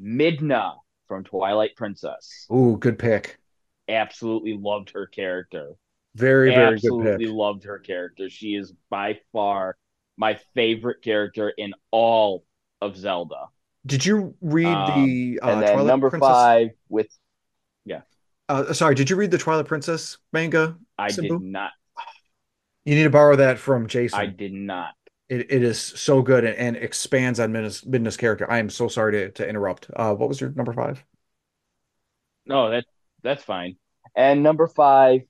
Midna 0.00 0.76
from 1.08 1.24
Twilight 1.24 1.76
Princess. 1.76 2.46
Ooh, 2.52 2.76
good 2.78 2.98
pick. 2.98 3.38
Absolutely 3.88 4.56
loved 4.56 4.90
her 4.90 5.06
character. 5.06 5.72
Very, 6.14 6.50
very 6.50 6.74
Absolutely 6.74 7.26
loved 7.26 7.64
her 7.64 7.78
character. 7.78 8.30
She 8.30 8.54
is 8.54 8.72
by 8.88 9.18
far 9.32 9.76
my 10.16 10.38
favorite 10.54 11.02
character 11.02 11.50
in 11.50 11.74
all 11.90 12.44
of 12.80 12.96
Zelda. 12.96 13.48
Did 13.84 14.04
you 14.04 14.34
read 14.40 14.66
um, 14.66 15.04
the 15.04 15.40
uh, 15.42 15.48
and 15.48 15.62
then 15.62 15.72
Twilight 15.72 15.86
number 15.86 16.10
Princess? 16.10 16.28
five 16.28 16.68
with 16.88 17.08
yeah. 17.84 18.02
Uh, 18.48 18.72
sorry, 18.72 18.94
did 18.94 19.10
you 19.10 19.16
read 19.16 19.30
the 19.30 19.38
Twilight 19.38 19.66
Princess 19.66 20.18
manga? 20.32 20.76
I 20.96 21.08
Simbu? 21.08 21.28
did 21.28 21.40
not. 21.42 21.72
You 22.84 22.94
need 22.94 23.04
to 23.04 23.10
borrow 23.10 23.34
that 23.36 23.58
from 23.58 23.88
Jason. 23.88 24.20
I 24.20 24.26
did 24.26 24.52
not. 24.52 24.94
It, 25.28 25.50
it 25.50 25.62
is 25.62 25.80
so 25.80 26.22
good 26.22 26.44
and, 26.44 26.56
and 26.56 26.76
expands 26.76 27.40
on 27.40 27.52
Midna's, 27.52 27.82
Midna's 27.82 28.16
character. 28.16 28.50
I 28.50 28.58
am 28.58 28.70
so 28.70 28.86
sorry 28.86 29.12
to, 29.12 29.30
to 29.32 29.48
interrupt. 29.48 29.90
Uh, 29.94 30.14
what 30.14 30.28
was 30.28 30.40
your 30.40 30.50
number 30.50 30.72
five? 30.72 31.04
No, 32.46 32.70
that 32.70 32.84
that's 33.22 33.42
fine. 33.42 33.76
And 34.14 34.44
number 34.44 34.68
five, 34.68 35.22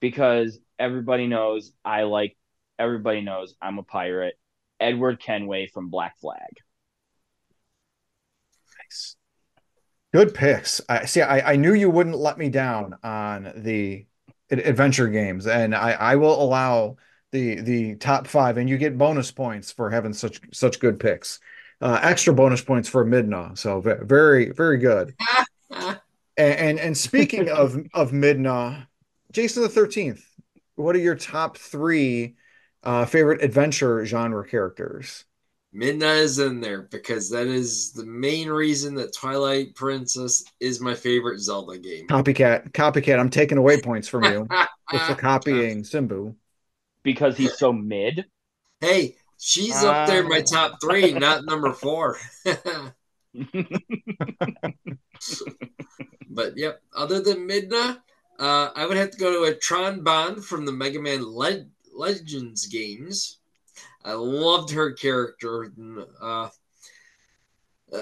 because 0.00 0.58
everybody 0.78 1.26
knows 1.26 1.72
I 1.84 2.02
like 2.02 2.36
everybody 2.78 3.22
knows 3.22 3.54
I'm 3.60 3.78
a 3.78 3.82
pirate. 3.82 4.38
Edward 4.80 5.20
Kenway 5.20 5.66
from 5.66 5.88
Black 5.88 6.18
Flag. 6.20 6.50
Nice. 8.78 9.16
Good 10.12 10.34
picks. 10.34 10.80
I 10.88 11.06
see. 11.06 11.22
I, 11.22 11.52
I 11.52 11.56
knew 11.56 11.74
you 11.74 11.90
wouldn't 11.90 12.16
let 12.16 12.38
me 12.38 12.48
down 12.48 12.96
on 13.02 13.52
the 13.56 14.06
adventure 14.50 15.08
games, 15.08 15.46
and 15.46 15.74
I, 15.74 15.92
I 15.92 16.16
will 16.16 16.40
allow 16.40 16.96
the 17.32 17.60
the 17.60 17.94
top 17.96 18.26
five, 18.26 18.56
and 18.56 18.68
you 18.68 18.78
get 18.78 18.98
bonus 18.98 19.30
points 19.30 19.72
for 19.72 19.90
having 19.90 20.12
such 20.12 20.40
such 20.52 20.80
good 20.80 20.98
picks. 20.98 21.40
Uh, 21.80 22.00
extra 22.02 22.34
bonus 22.34 22.62
points 22.62 22.88
for 22.88 23.04
Midna. 23.04 23.56
So 23.56 23.80
very 23.80 24.50
very 24.50 24.78
good. 24.78 25.14
and, 25.70 25.98
and, 26.36 26.80
and 26.80 26.96
speaking 26.96 27.48
of 27.50 27.76
of 27.94 28.12
Midna, 28.12 28.86
Jason 29.32 29.62
the 29.62 29.68
Thirteenth. 29.68 30.24
What 30.76 30.94
are 30.94 31.00
your 31.00 31.16
top 31.16 31.56
three 31.56 32.36
uh, 32.84 33.04
favorite 33.04 33.42
adventure 33.42 34.04
genre 34.04 34.46
characters? 34.46 35.24
Midna 35.74 36.16
is 36.18 36.38
in 36.38 36.60
there 36.60 36.82
because 36.82 37.28
that 37.30 37.46
is 37.46 37.92
the 37.92 38.06
main 38.06 38.48
reason 38.48 38.94
that 38.94 39.12
Twilight 39.12 39.74
Princess 39.74 40.44
is 40.60 40.80
my 40.80 40.94
favorite 40.94 41.40
Zelda 41.40 41.78
game. 41.78 42.06
Copycat, 42.06 42.72
copycat. 42.72 43.18
I'm 43.18 43.28
taking 43.28 43.58
away 43.58 43.80
points 43.80 44.08
from 44.08 44.24
you 44.24 44.46
for 45.06 45.14
copying 45.14 45.82
Simbu 45.82 46.34
because 47.12 47.36
he's 47.36 47.56
so 47.56 47.72
mid. 47.72 48.26
Hey, 48.80 49.16
She's 49.40 49.84
up 49.84 50.08
there 50.08 50.22
in 50.22 50.28
my 50.28 50.40
Uh. 50.40 50.42
top 50.42 50.80
three, 50.82 51.12
not 51.12 51.44
number 51.44 51.72
four. 51.72 52.18
but 56.28 56.56
yep, 56.56 56.82
other 56.94 57.20
than 57.20 57.48
Midna, 57.48 58.00
uh, 58.38 58.70
I 58.74 58.84
would 58.86 58.96
have 58.96 59.10
to 59.12 59.18
go 59.18 59.30
to 59.32 59.44
a 59.50 59.54
Tron 59.56 60.02
Bonne 60.02 60.40
from 60.42 60.66
the 60.66 60.72
Mega 60.72 61.00
Man 61.00 61.24
Le- 61.24 61.66
Legends 61.94 62.66
games. 62.66 63.38
I 64.04 64.12
loved 64.12 64.70
her 64.72 64.92
character. 64.92 65.72
Uh, 66.20 66.48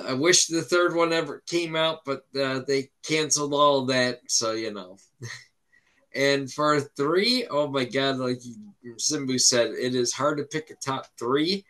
I 0.06 0.14
wish 0.14 0.46
the 0.46 0.62
third 0.62 0.94
one 0.94 1.12
ever 1.12 1.42
came 1.46 1.76
out, 1.76 1.98
but 2.04 2.24
uh, 2.40 2.60
they 2.66 2.90
canceled 3.02 3.52
all 3.54 3.84
that, 3.86 4.20
so 4.28 4.52
you 4.52 4.72
know. 4.72 4.96
and 6.16 6.50
for 6.50 6.80
three, 6.80 7.46
oh 7.48 7.68
my 7.68 7.84
god, 7.84 8.16
like 8.16 8.38
Simbu 8.96 9.38
said, 9.38 9.70
it 9.70 9.94
is 9.94 10.12
hard 10.12 10.38
to 10.38 10.44
pick 10.44 10.70
a 10.70 10.74
top 10.74 11.06
three. 11.18 11.64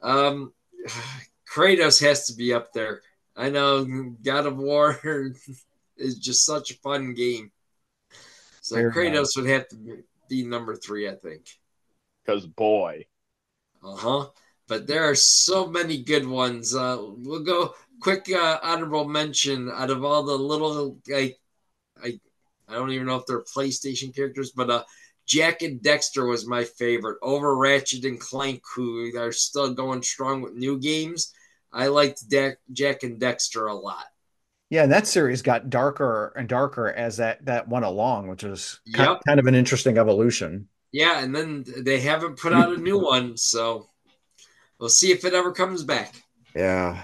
Um, 0.00 0.52
Kratos 1.52 2.00
has 2.02 2.26
to 2.26 2.34
be 2.34 2.54
up 2.54 2.72
there. 2.72 3.02
I 3.36 3.50
know 3.50 3.84
God 4.22 4.46
of 4.46 4.56
War 4.56 4.98
is 5.96 6.18
just 6.18 6.46
such 6.46 6.70
a 6.70 6.78
fun 6.78 7.14
game. 7.14 7.52
So 8.62 8.76
Fair 8.76 8.90
Kratos 8.90 9.36
would 9.36 9.48
have 9.48 9.68
to 9.68 10.02
be 10.28 10.44
number 10.44 10.76
three, 10.76 11.08
I 11.08 11.14
think. 11.16 11.46
Because 12.24 12.46
boy, 12.46 13.06
Uh 13.82 13.96
huh. 13.96 14.26
But 14.68 14.86
there 14.86 15.10
are 15.10 15.16
so 15.16 15.66
many 15.66 16.02
good 16.02 16.26
ones. 16.26 16.74
Uh, 16.74 16.98
we'll 17.00 17.42
go 17.42 17.74
quick 18.00 18.30
uh, 18.32 18.60
honorable 18.62 19.08
mention 19.08 19.70
out 19.70 19.90
of 19.90 20.04
all 20.04 20.22
the 20.22 20.36
little 20.38 20.98
like 21.08 21.38
I 22.02 22.20
I 22.70 22.74
don't 22.74 22.92
even 22.92 23.06
know 23.06 23.16
if 23.16 23.26
they're 23.26 23.42
PlayStation 23.42 24.14
characters, 24.14 24.52
but 24.54 24.70
uh, 24.70 24.84
Jak 25.26 25.62
and 25.62 25.80
Daxter 25.80 26.28
was 26.28 26.46
my 26.46 26.64
favorite. 26.64 27.18
Over 27.22 27.56
Ratchet 27.56 28.04
and 28.04 28.20
Clank, 28.20 28.62
who 28.74 29.16
are 29.16 29.32
still 29.32 29.72
going 29.74 30.02
strong 30.02 30.42
with 30.42 30.54
new 30.54 30.78
games. 30.78 31.32
I 31.72 31.88
liked 31.88 32.28
De- 32.28 32.56
Jak 32.72 33.02
and 33.02 33.20
Daxter 33.20 33.70
a 33.70 33.74
lot. 33.74 34.04
Yeah, 34.70 34.84
and 34.84 34.92
that 34.92 35.06
series 35.06 35.42
got 35.42 35.68
darker 35.68 36.32
and 36.36 36.48
darker 36.48 36.88
as 36.88 37.16
that 37.16 37.44
that 37.46 37.68
went 37.68 37.84
along, 37.84 38.28
which 38.28 38.44
was 38.44 38.80
kind, 38.92 39.10
Yep. 39.10 39.20
kind 39.26 39.40
of 39.40 39.46
an 39.46 39.54
interesting 39.54 39.98
evolution. 39.98 40.68
Yeah, 40.92 41.22
and 41.22 41.34
then 41.34 41.64
they 41.78 42.00
haven't 42.00 42.38
put 42.38 42.52
out 42.52 42.72
a 42.72 42.76
new 42.76 42.98
one, 43.04 43.36
so 43.36 43.88
we'll 44.78 44.88
see 44.88 45.12
if 45.12 45.24
it 45.24 45.34
ever 45.34 45.52
comes 45.52 45.82
back. 45.84 46.14
Yeah. 46.54 47.02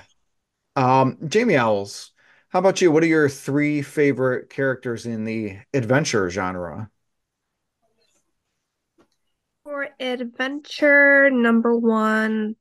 Um, 0.76 1.18
Jamie 1.28 1.56
Owls, 1.56 2.12
how 2.48 2.58
about 2.60 2.80
you? 2.80 2.90
What 2.90 3.02
are 3.02 3.06
your 3.06 3.28
three 3.28 3.82
favorite 3.82 4.50
characters 4.50 5.06
in 5.06 5.24
the 5.24 5.58
adventure 5.74 6.30
genre? 6.30 6.90
For 9.64 9.88
adventure, 9.98 11.28
number 11.30 11.76
one 11.76 12.56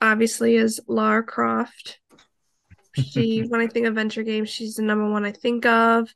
obviously 0.00 0.56
is 0.56 0.80
Lara 0.86 1.22
Croft. 1.22 2.00
She, 2.94 3.40
when 3.48 3.60
I 3.60 3.66
think 3.66 3.86
of 3.86 3.92
adventure 3.92 4.22
games, 4.22 4.48
she's 4.48 4.74
the 4.74 4.82
number 4.82 5.08
one 5.10 5.24
I 5.24 5.32
think 5.32 5.64
of. 5.66 6.12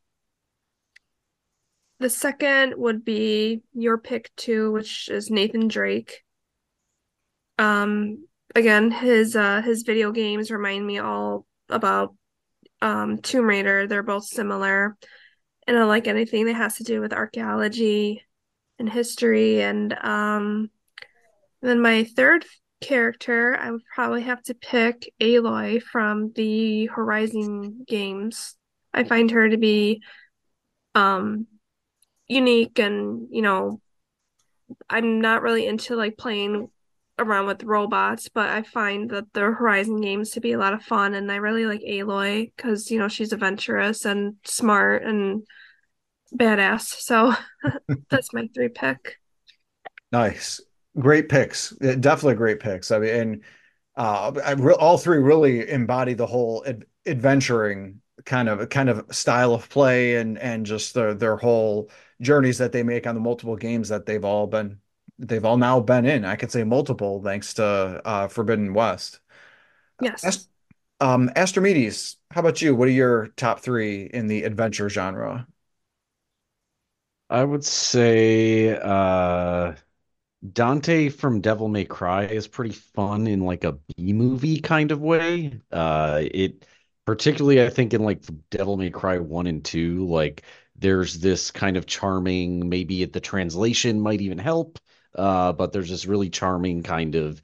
The 1.98 2.10
second 2.10 2.74
would 2.78 3.04
be 3.04 3.62
your 3.74 3.98
pick 3.98 4.34
too, 4.36 4.72
which 4.72 5.08
is 5.08 5.30
Nathan 5.30 5.68
Drake. 5.68 6.22
Um, 7.58 8.26
again, 8.54 8.90
his 8.90 9.36
uh 9.36 9.60
his 9.60 9.82
video 9.82 10.10
games 10.10 10.50
remind 10.50 10.86
me 10.86 10.98
all 10.98 11.46
about 11.68 12.14
um 12.82 13.18
Tomb 13.18 13.46
Raider. 13.46 13.86
They're 13.86 14.02
both 14.02 14.24
similar. 14.24 14.96
And 15.66 15.78
I 15.78 15.84
like 15.84 16.06
anything 16.06 16.46
that 16.46 16.54
has 16.54 16.76
to 16.76 16.84
do 16.84 17.00
with 17.00 17.12
archaeology 17.12 18.24
and 18.78 18.88
history. 18.88 19.62
And 19.62 19.96
um 20.02 20.70
then 21.62 21.80
my 21.80 22.04
third 22.04 22.44
character, 22.80 23.56
I 23.60 23.70
would 23.70 23.84
probably 23.94 24.22
have 24.22 24.42
to 24.44 24.54
pick 24.54 25.12
Aloy 25.20 25.82
from 25.82 26.32
the 26.34 26.86
Horizon 26.86 27.84
games. 27.86 28.56
I 28.94 29.04
find 29.04 29.30
her 29.30 29.48
to 29.48 29.58
be 29.58 30.02
um 30.94 31.46
unique 32.26 32.78
and, 32.78 33.28
you 33.30 33.42
know, 33.42 33.80
I'm 34.88 35.20
not 35.20 35.42
really 35.42 35.66
into 35.66 35.96
like 35.96 36.16
playing 36.16 36.70
around 37.20 37.46
with 37.46 37.62
robots, 37.62 38.28
but 38.28 38.48
I 38.48 38.62
find 38.62 39.10
that 39.10 39.32
the 39.32 39.40
Horizon 39.40 40.00
games 40.00 40.30
to 40.30 40.40
be 40.40 40.52
a 40.52 40.58
lot 40.58 40.72
of 40.72 40.82
fun 40.82 41.14
and 41.14 41.30
I 41.30 41.36
really 41.36 41.66
like 41.66 41.82
Aloy 41.82 42.50
because, 42.56 42.90
you 42.90 42.98
know, 42.98 43.08
she's 43.08 43.32
adventurous 43.32 44.04
and 44.04 44.36
smart 44.44 45.02
and 45.04 45.42
badass. 46.34 47.00
So 47.00 47.34
that's 48.10 48.32
my 48.32 48.48
three 48.54 48.68
pick. 48.68 49.16
Nice. 50.12 50.60
Great 50.98 51.28
picks. 51.28 51.70
Definitely 51.70 52.34
great 52.34 52.60
picks. 52.60 52.90
I 52.90 52.98
mean, 52.98 53.14
and 53.14 53.40
uh, 53.96 54.56
re 54.58 54.74
all 54.74 54.98
three 54.98 55.18
really 55.18 55.68
embody 55.68 56.14
the 56.14 56.26
whole 56.26 56.64
ad 56.66 56.84
adventuring 57.06 58.00
kind 58.24 58.48
of 58.48 58.68
kind 58.68 58.88
of 58.88 59.04
style 59.14 59.54
of 59.54 59.68
play 59.68 60.16
and 60.16 60.38
and 60.38 60.66
just 60.66 60.94
their 60.94 61.14
their 61.14 61.36
whole 61.36 61.90
journeys 62.20 62.58
that 62.58 62.72
they 62.72 62.82
make 62.82 63.06
on 63.06 63.14
the 63.14 63.20
multiple 63.20 63.56
games 63.56 63.88
that 63.88 64.06
they've 64.06 64.24
all 64.24 64.46
been 64.46 64.78
they've 65.20 65.44
all 65.44 65.56
now 65.56 65.80
been 65.80 66.06
in. 66.06 66.24
I 66.24 66.36
could 66.36 66.50
say 66.50 66.64
multiple 66.64 67.22
thanks 67.22 67.54
to 67.54 67.64
uh, 68.04 68.28
Forbidden 68.28 68.74
West. 68.74 69.20
Yes. 70.00 70.24
Ast 70.24 70.48
um, 71.00 71.30
Astrimedes, 71.36 72.16
how 72.30 72.40
about 72.40 72.62
you? 72.62 72.74
What 72.74 72.88
are 72.88 72.92
your 72.92 73.28
top 73.36 73.60
three 73.60 74.04
in 74.04 74.26
the 74.26 74.44
adventure 74.44 74.88
genre? 74.88 75.46
I 77.28 77.44
would 77.44 77.64
say 77.64 78.76
uh 78.78 79.74
Dante 80.52 81.08
from 81.10 81.40
Devil 81.40 81.68
May 81.68 81.84
Cry 81.86 82.26
is 82.26 82.48
pretty 82.48 82.74
fun 82.74 83.26
in 83.26 83.40
like 83.42 83.64
a 83.64 83.72
B 83.96 84.12
movie 84.12 84.60
kind 84.60 84.92
of 84.92 85.00
way. 85.02 85.60
Uh 85.72 86.22
it 86.32 86.66
particularly 87.06 87.62
I 87.62 87.70
think 87.70 87.94
in 87.94 88.02
like 88.04 88.24
Devil 88.50 88.76
May 88.76 88.90
Cry 88.90 89.18
1 89.18 89.46
and 89.46 89.64
2, 89.64 90.06
like 90.08 90.44
there's 90.76 91.20
this 91.20 91.50
kind 91.50 91.76
of 91.76 91.86
charming, 91.86 92.68
maybe 92.68 93.02
it, 93.02 93.12
the 93.12 93.20
translation 93.20 94.00
might 94.00 94.20
even 94.22 94.38
help. 94.38 94.78
Uh, 95.14 95.52
but 95.52 95.72
there's 95.72 95.90
this 95.90 96.06
really 96.06 96.30
charming 96.30 96.82
kind 96.82 97.14
of 97.14 97.42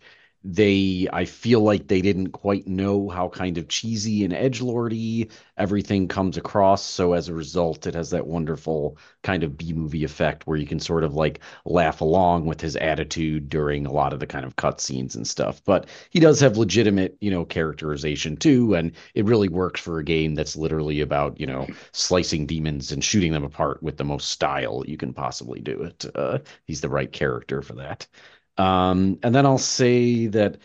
they 0.54 1.08
I 1.12 1.24
feel 1.24 1.60
like 1.60 1.88
they 1.88 2.00
didn't 2.00 2.28
quite 2.30 2.66
know 2.68 3.08
how 3.08 3.28
kind 3.28 3.58
of 3.58 3.68
cheesy 3.68 4.24
and 4.24 4.32
edge 4.32 4.60
lordy 4.60 5.28
everything 5.58 6.06
comes 6.06 6.36
across. 6.36 6.84
So 6.84 7.14
as 7.14 7.28
a 7.28 7.34
result, 7.34 7.86
it 7.86 7.94
has 7.94 8.10
that 8.10 8.26
wonderful 8.26 8.98
kind 9.22 9.42
of 9.42 9.56
B 9.56 9.72
movie 9.72 10.04
effect 10.04 10.46
where 10.46 10.56
you 10.56 10.66
can 10.66 10.78
sort 10.78 11.02
of 11.04 11.14
like 11.14 11.40
laugh 11.64 12.00
along 12.00 12.46
with 12.46 12.60
his 12.60 12.76
attitude 12.76 13.48
during 13.48 13.86
a 13.86 13.92
lot 13.92 14.12
of 14.12 14.20
the 14.20 14.26
kind 14.26 14.44
of 14.44 14.56
cutscenes 14.56 15.16
and 15.16 15.26
stuff. 15.26 15.62
But 15.64 15.88
he 16.10 16.20
does 16.20 16.38
have 16.40 16.56
legitimate, 16.58 17.16
you 17.20 17.30
know, 17.30 17.44
characterization 17.44 18.36
too, 18.36 18.74
and 18.74 18.92
it 19.14 19.24
really 19.24 19.48
works 19.48 19.80
for 19.80 19.98
a 19.98 20.04
game 20.04 20.34
that's 20.34 20.56
literally 20.56 21.00
about, 21.00 21.40
you 21.40 21.46
know, 21.46 21.66
slicing 21.92 22.46
demons 22.46 22.92
and 22.92 23.02
shooting 23.02 23.32
them 23.32 23.44
apart 23.44 23.82
with 23.82 23.96
the 23.96 24.04
most 24.04 24.30
style 24.30 24.84
you 24.86 24.96
can 24.96 25.12
possibly 25.12 25.60
do 25.60 25.82
it. 25.82 26.04
Uh, 26.14 26.38
he's 26.66 26.80
the 26.80 26.88
right 26.88 27.12
character 27.12 27.62
for 27.62 27.74
that. 27.74 28.06
Um, 28.58 29.18
and 29.22 29.34
then 29.34 29.46
I'll 29.46 29.58
say 29.58 30.26
that 30.28 30.58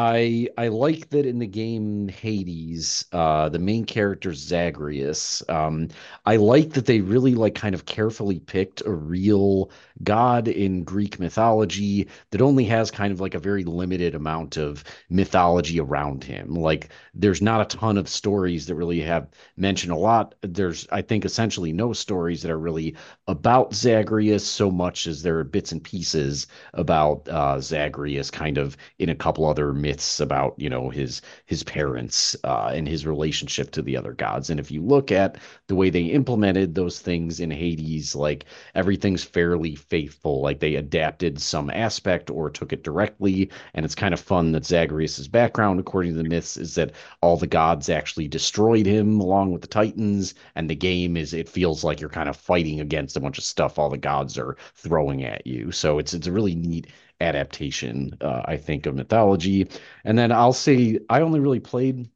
I 0.00 0.46
I 0.56 0.68
like 0.68 1.10
that 1.10 1.26
in 1.26 1.40
the 1.40 1.46
game 1.48 2.06
Hades, 2.06 3.04
uh, 3.12 3.48
the 3.48 3.58
main 3.58 3.84
character 3.84 4.32
Zagreus. 4.32 5.42
Um, 5.48 5.88
I 6.24 6.36
like 6.36 6.74
that 6.74 6.86
they 6.86 7.00
really 7.00 7.34
like 7.34 7.56
kind 7.56 7.74
of 7.74 7.84
carefully 7.84 8.38
picked 8.38 8.80
a 8.86 8.92
real 8.92 9.72
god 10.04 10.46
in 10.46 10.84
Greek 10.84 11.18
mythology 11.18 12.06
that 12.30 12.40
only 12.40 12.64
has 12.66 12.92
kind 12.92 13.12
of 13.12 13.20
like 13.20 13.34
a 13.34 13.40
very 13.40 13.64
limited 13.64 14.14
amount 14.14 14.56
of 14.56 14.84
mythology 15.10 15.80
around 15.80 16.22
him. 16.22 16.54
Like 16.54 16.90
there's 17.12 17.42
not 17.42 17.60
a 17.60 17.76
ton 17.76 17.98
of 17.98 18.08
stories 18.08 18.66
that 18.66 18.76
really 18.76 19.00
have 19.00 19.28
mentioned 19.56 19.92
a 19.92 19.96
lot. 19.96 20.36
There's 20.42 20.86
I 20.92 21.02
think 21.02 21.24
essentially 21.24 21.72
no 21.72 21.92
stories 21.92 22.42
that 22.42 22.52
are 22.52 22.58
really 22.60 22.94
about 23.26 23.74
Zagreus 23.74 24.46
so 24.46 24.70
much 24.70 25.08
as 25.08 25.22
there 25.22 25.38
are 25.40 25.44
bits 25.44 25.72
and 25.72 25.82
pieces 25.82 26.46
about 26.74 27.28
uh, 27.28 27.60
Zagreus 27.60 28.30
kind 28.30 28.58
of 28.58 28.76
in 29.00 29.08
a 29.08 29.14
couple 29.16 29.44
other 29.44 29.72
about 30.20 30.54
you 30.56 30.68
know 30.68 30.90
his 30.90 31.22
his 31.46 31.62
parents 31.62 32.36
uh, 32.44 32.70
and 32.74 32.86
his 32.86 33.06
relationship 33.06 33.70
to 33.72 33.82
the 33.82 33.96
other 33.96 34.12
gods. 34.12 34.50
And 34.50 34.60
if 34.60 34.70
you 34.70 34.82
look 34.82 35.10
at 35.10 35.38
the 35.66 35.74
way 35.74 35.90
they 35.90 36.04
implemented 36.04 36.74
those 36.74 37.00
things 37.00 37.40
in 37.40 37.50
Hades, 37.50 38.14
like 38.14 38.44
everything's 38.74 39.24
fairly 39.24 39.74
faithful. 39.74 40.42
Like 40.42 40.60
they 40.60 40.74
adapted 40.74 41.40
some 41.40 41.70
aspect 41.70 42.30
or 42.30 42.50
took 42.50 42.72
it 42.72 42.84
directly. 42.84 43.50
And 43.74 43.84
it's 43.84 43.94
kind 43.94 44.14
of 44.14 44.20
fun 44.20 44.52
that 44.52 44.66
Zagreus's 44.66 45.28
background, 45.28 45.80
according 45.80 46.12
to 46.12 46.22
the 46.22 46.28
myths, 46.28 46.56
is 46.56 46.74
that 46.74 46.92
all 47.22 47.36
the 47.36 47.46
gods 47.46 47.88
actually 47.88 48.28
destroyed 48.28 48.86
him 48.86 49.20
along 49.20 49.52
with 49.52 49.62
the 49.62 49.68
Titans. 49.68 50.34
And 50.54 50.68
the 50.68 50.74
game 50.74 51.16
is 51.16 51.32
it 51.32 51.48
feels 51.48 51.84
like 51.84 52.00
you're 52.00 52.10
kind 52.10 52.28
of 52.28 52.36
fighting 52.36 52.80
against 52.80 53.16
a 53.16 53.20
bunch 53.20 53.38
of 53.38 53.44
stuff 53.44 53.78
all 53.78 53.90
the 53.90 53.96
gods 53.96 54.38
are 54.38 54.56
throwing 54.74 55.24
at 55.24 55.46
you. 55.46 55.72
So 55.72 55.98
it's 55.98 56.14
it's 56.14 56.26
a 56.26 56.32
really 56.32 56.54
neat 56.54 56.88
adaptation, 57.20 58.16
uh, 58.20 58.42
I 58.44 58.56
think, 58.56 58.86
of 58.86 58.94
mythology. 58.94 59.68
And 60.04 60.18
then 60.18 60.32
I'll 60.32 60.52
say 60.52 60.98
I 61.08 61.20
only 61.22 61.40
really 61.40 61.60
played 61.60 62.08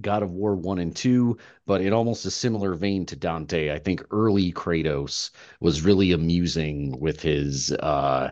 God 0.00 0.22
of 0.22 0.30
War 0.32 0.54
1 0.54 0.78
and 0.78 0.94
2, 0.94 1.38
but 1.66 1.80
in 1.80 1.92
almost 1.92 2.26
a 2.26 2.30
similar 2.30 2.74
vein 2.74 3.06
to 3.06 3.16
Dante, 3.16 3.70
I 3.72 3.78
think 3.78 4.04
early 4.10 4.52
Kratos 4.52 5.30
was 5.60 5.82
really 5.82 6.12
amusing 6.12 6.98
with 7.00 7.20
his 7.22 7.72
uh 7.72 8.30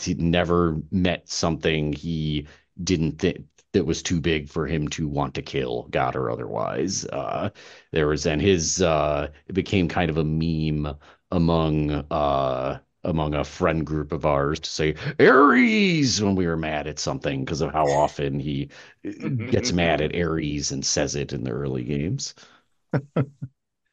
he 0.00 0.14
never 0.14 0.80
met 0.90 1.28
something 1.28 1.92
he 1.92 2.46
didn't 2.82 3.18
think 3.18 3.44
that 3.72 3.84
was 3.86 4.02
too 4.02 4.20
big 4.20 4.48
for 4.48 4.66
him 4.66 4.88
to 4.88 5.08
want 5.08 5.34
to 5.34 5.42
kill, 5.42 5.84
God 5.90 6.16
or 6.16 6.30
otherwise. 6.30 7.04
Uh 7.06 7.50
there 7.92 8.06
was 8.08 8.26
and 8.26 8.40
his 8.42 8.82
uh 8.82 9.28
it 9.46 9.52
became 9.54 9.88
kind 9.88 10.10
of 10.10 10.18
a 10.18 10.24
meme 10.24 10.94
among 11.30 11.90
uh 12.10 12.78
among 13.08 13.34
a 13.34 13.44
friend 13.44 13.86
group 13.86 14.12
of 14.12 14.26
ours 14.26 14.60
to 14.60 14.70
say 14.70 14.94
Ares 15.18 16.22
when 16.22 16.34
we 16.34 16.46
were 16.46 16.56
mad 16.56 16.86
at 16.86 16.98
something 16.98 17.44
because 17.44 17.60
of 17.60 17.72
how 17.72 17.86
often 17.86 18.38
he 18.38 18.68
gets 19.50 19.72
mad 19.72 20.00
at 20.00 20.14
Ares 20.14 20.70
and 20.70 20.84
says 20.84 21.14
it 21.14 21.32
in 21.32 21.42
the 21.44 21.50
early 21.50 21.84
games. 21.84 22.34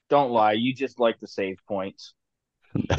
Don't 0.10 0.32
lie, 0.32 0.54
you 0.54 0.74
just 0.74 1.00
like 1.00 1.20
the 1.20 1.28
save 1.28 1.58
points. 1.68 2.14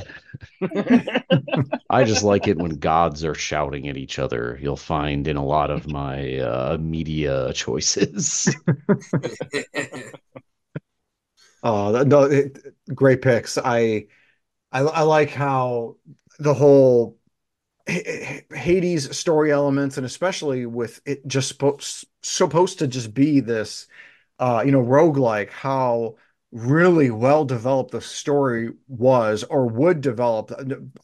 I 1.90 2.04
just 2.04 2.22
like 2.22 2.48
it 2.48 2.56
when 2.56 2.78
gods 2.78 3.24
are 3.24 3.34
shouting 3.34 3.88
at 3.88 3.96
each 3.96 4.18
other. 4.18 4.58
You'll 4.60 4.76
find 4.76 5.28
in 5.28 5.36
a 5.36 5.44
lot 5.44 5.70
of 5.70 5.86
my 5.86 6.38
uh, 6.38 6.78
media 6.80 7.52
choices. 7.52 8.48
oh, 11.62 12.02
no, 12.02 12.22
it, 12.22 12.74
great 12.94 13.22
picks. 13.22 13.58
I 13.58 14.06
I, 14.72 14.80
I 14.80 15.02
like 15.02 15.30
how 15.30 15.96
the 16.38 16.54
whole 16.54 17.18
Hades 17.86 19.16
story 19.16 19.52
elements, 19.52 19.96
and 19.96 20.04
especially 20.04 20.66
with 20.66 21.00
it 21.06 21.26
just 21.26 21.48
supposed, 21.48 22.06
supposed 22.22 22.80
to 22.80 22.86
just 22.88 23.14
be 23.14 23.40
this, 23.40 23.86
uh, 24.38 24.62
you 24.66 24.72
know, 24.72 24.82
roguelike, 24.82 25.50
how 25.50 26.16
really 26.50 27.10
well 27.10 27.44
developed 27.44 27.92
the 27.92 28.00
story 28.00 28.70
was 28.88 29.44
or 29.44 29.66
would 29.66 30.00
develop, 30.00 30.50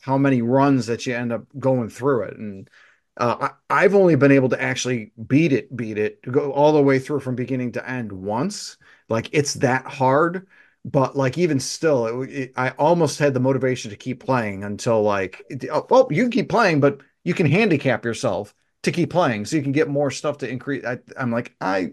how 0.01 0.19
many 0.19 0.43
runs 0.43 0.87
that 0.87 1.07
you 1.07 1.15
end 1.15 1.33
up 1.33 1.45
going 1.59 1.89
through 1.89 2.23
it. 2.23 2.37
And 2.37 2.69
uh, 3.17 3.49
I, 3.71 3.85
I've 3.85 3.95
only 3.95 4.17
been 4.17 4.33
able 4.33 4.49
to 4.51 4.61
actually 4.61 5.13
beat 5.27 5.53
it, 5.53 5.75
beat 5.77 5.99
it, 5.99 6.21
go 6.23 6.53
all 6.53 6.73
the 6.73 6.83
way 6.83 6.99
through 6.99 7.21
from 7.21 7.37
beginning 7.37 7.73
to 7.73 7.89
end 7.89 8.11
once. 8.11 8.77
Like 9.09 9.29
it's 9.33 9.55
that 9.55 9.87
hard 9.87 10.47
but 10.85 11.17
like 11.17 11.39
even 11.39 11.61
still 11.61 12.23
it, 12.23 12.31
it, 12.31 12.53
i 12.57 12.71
almost 12.71 13.19
had 13.19 13.35
the 13.35 13.41
motivation 13.41 13.91
to 13.91 13.97
keep 13.97 14.25
playing 14.25 14.65
until 14.65 15.03
like 15.03 15.43
oh, 15.71 15.87
oh, 15.91 16.09
you 16.11 16.23
can 16.25 16.31
keep 16.31 16.49
playing 16.49 16.81
but 16.81 17.01
you 17.25 17.35
can 17.35 17.47
handicap 17.47 18.05
yourself 18.05 18.55
to 18.83 18.91
keep 18.91 19.11
playing 19.11 19.45
so 19.45 19.57
you 19.57 19.63
can 19.63 19.73
get 19.73 19.89
more 19.89 20.11
stuff 20.11 20.39
to 20.39 20.49
increase 20.49 20.85
I, 20.85 20.99
am 21.17 21.31
like 21.31 21.55
i 21.61 21.93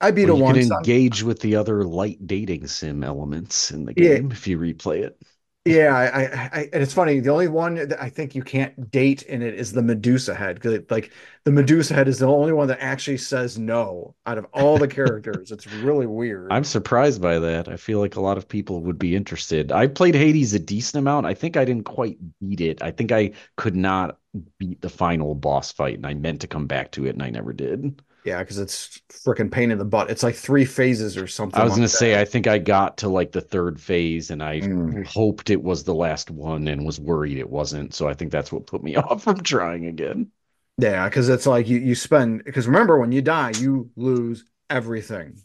i 0.00 0.10
beat 0.10 0.26
well, 0.26 0.36
it 0.36 0.38
you 0.38 0.44
once 0.44 0.68
can 0.68 0.76
engage 0.78 1.22
with 1.22 1.40
the 1.40 1.56
other 1.56 1.84
light 1.84 2.26
dating 2.26 2.66
sim 2.68 3.04
elements 3.04 3.70
in 3.70 3.84
the 3.84 3.94
game 3.94 4.28
yeah, 4.28 4.32
if 4.32 4.46
you 4.46 4.58
replay 4.58 5.02
it 5.02 5.20
yeah, 5.66 5.94
I, 5.94 6.22
I, 6.58 6.70
and 6.72 6.82
it's 6.82 6.94
funny. 6.94 7.20
The 7.20 7.28
only 7.28 7.48
one 7.48 7.74
that 7.74 8.00
I 8.00 8.08
think 8.08 8.34
you 8.34 8.42
can't 8.42 8.90
date 8.90 9.22
in 9.22 9.42
it 9.42 9.54
is 9.54 9.72
the 9.72 9.82
Medusa 9.82 10.34
head 10.34 10.54
because 10.54 10.80
like 10.88 11.12
the 11.44 11.52
Medusa 11.52 11.92
head 11.92 12.08
is 12.08 12.18
the 12.18 12.26
only 12.26 12.54
one 12.54 12.66
that 12.68 12.80
actually 12.80 13.18
says 13.18 13.58
no 13.58 14.14
out 14.24 14.38
of 14.38 14.46
all 14.54 14.78
the 14.78 14.88
characters. 14.88 15.52
it's 15.52 15.66
really 15.66 16.06
weird. 16.06 16.50
I'm 16.50 16.64
surprised 16.64 17.20
by 17.20 17.38
that. 17.38 17.68
I 17.68 17.76
feel 17.76 17.98
like 18.00 18.16
a 18.16 18.22
lot 18.22 18.38
of 18.38 18.48
people 18.48 18.80
would 18.80 18.98
be 18.98 19.14
interested. 19.14 19.70
I 19.70 19.86
played 19.86 20.14
Hades 20.14 20.54
a 20.54 20.58
decent 20.58 20.98
amount. 20.98 21.26
I 21.26 21.34
think 21.34 21.58
I 21.58 21.66
didn't 21.66 21.84
quite 21.84 22.16
beat 22.40 22.62
it. 22.62 22.82
I 22.82 22.90
think 22.90 23.12
I 23.12 23.32
could 23.56 23.76
not 23.76 24.18
beat 24.58 24.80
the 24.80 24.88
final 24.88 25.34
boss 25.34 25.72
fight, 25.72 25.96
and 25.96 26.06
I 26.06 26.14
meant 26.14 26.40
to 26.40 26.46
come 26.46 26.66
back 26.68 26.92
to 26.92 27.04
it, 27.04 27.10
and 27.10 27.22
I 27.22 27.28
never 27.28 27.52
did. 27.52 28.00
Yeah, 28.24 28.40
because 28.40 28.58
it's 28.58 29.00
freaking 29.08 29.50
pain 29.50 29.70
in 29.70 29.78
the 29.78 29.84
butt. 29.84 30.10
It's 30.10 30.22
like 30.22 30.34
three 30.34 30.64
phases 30.64 31.16
or 31.16 31.26
something. 31.26 31.58
I 31.58 31.64
was 31.64 31.72
like 31.72 31.78
gonna 31.78 31.86
that. 31.86 31.96
say, 31.96 32.20
I 32.20 32.24
think 32.24 32.46
I 32.46 32.58
got 32.58 32.98
to 32.98 33.08
like 33.08 33.32
the 33.32 33.40
third 33.40 33.80
phase, 33.80 34.30
and 34.30 34.42
I 34.42 34.60
mm. 34.60 35.06
hoped 35.06 35.50
it 35.50 35.62
was 35.62 35.84
the 35.84 35.94
last 35.94 36.30
one, 36.30 36.68
and 36.68 36.84
was 36.84 37.00
worried 37.00 37.38
it 37.38 37.48
wasn't. 37.48 37.94
So 37.94 38.08
I 38.08 38.14
think 38.14 38.30
that's 38.30 38.52
what 38.52 38.66
put 38.66 38.82
me 38.82 38.96
off 38.96 39.24
from 39.24 39.42
trying 39.42 39.86
again. 39.86 40.30
Yeah, 40.76 41.08
because 41.08 41.28
it's 41.28 41.46
like 41.46 41.68
you 41.68 41.78
you 41.78 41.94
spend 41.94 42.44
because 42.44 42.66
remember 42.66 42.98
when 42.98 43.12
you 43.12 43.22
die, 43.22 43.52
you 43.58 43.90
lose 43.96 44.44
everything. 44.68 45.40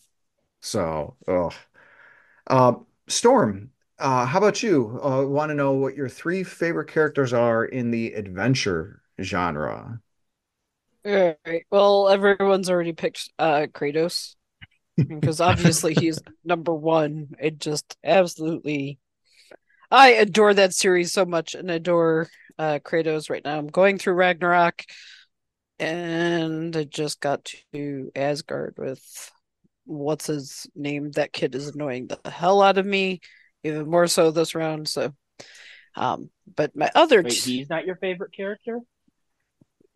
So, 0.62 1.16
oh, 1.28 1.52
uh, 2.48 2.74
Storm. 3.08 3.72
Uh, 3.98 4.26
how 4.26 4.40
about 4.40 4.62
you? 4.62 5.00
Uh, 5.02 5.26
Want 5.26 5.50
to 5.50 5.56
know 5.56 5.72
what 5.74 5.96
your 5.96 6.10
three 6.10 6.44
favorite 6.44 6.90
characters 6.90 7.32
are 7.32 7.64
in 7.64 7.92
the 7.92 8.14
adventure 8.14 9.02
genre? 9.22 10.02
All 11.06 11.36
right. 11.46 11.66
Well, 11.70 12.10
everyone's 12.10 12.70
already 12.70 12.94
picked 12.94 13.30
uh 13.38 13.68
Kratos 13.72 14.36
because 14.98 15.40
obviously 15.40 15.94
he's 15.94 16.20
number 16.44 16.74
one. 16.74 17.30
It 17.40 17.60
just 17.60 17.96
absolutely, 18.04 18.98
I 19.92 20.10
adore 20.14 20.54
that 20.56 20.74
series 20.74 21.14
so 21.14 21.26
much 21.26 21.54
and 21.54 21.70
adore 21.70 22.30
uh 22.58 22.80
Kratos 22.84 23.30
right 23.30 23.44
now. 23.46 23.58
I'm 23.58 23.68
going 23.68 24.00
through 24.00 24.16
Ragnarok, 24.16 24.84
and 25.80 26.76
I 26.76 26.86
just 26.86 27.20
got 27.20 27.52
to 27.74 28.12
Asgard 28.16 28.76
with 28.80 29.32
what's 29.86 30.26
his 30.26 30.66
name. 30.76 31.12
That 31.12 31.34
kid 31.34 31.54
is 31.54 31.68
annoying 31.68 32.08
the 32.08 32.32
hell 32.32 32.64
out 32.64 32.80
of 32.80 32.86
me, 32.86 33.22
even 33.64 33.88
more 33.88 34.08
so 34.08 34.32
this 34.32 34.56
round. 34.56 34.88
So, 34.88 35.14
um, 35.96 36.32
but 36.56 36.76
my 36.76 36.90
other 36.96 37.22
Wait, 37.22 37.34
he's 37.34 37.70
not 37.70 37.86
your 37.86 37.98
favorite 37.98 38.34
character. 38.36 38.80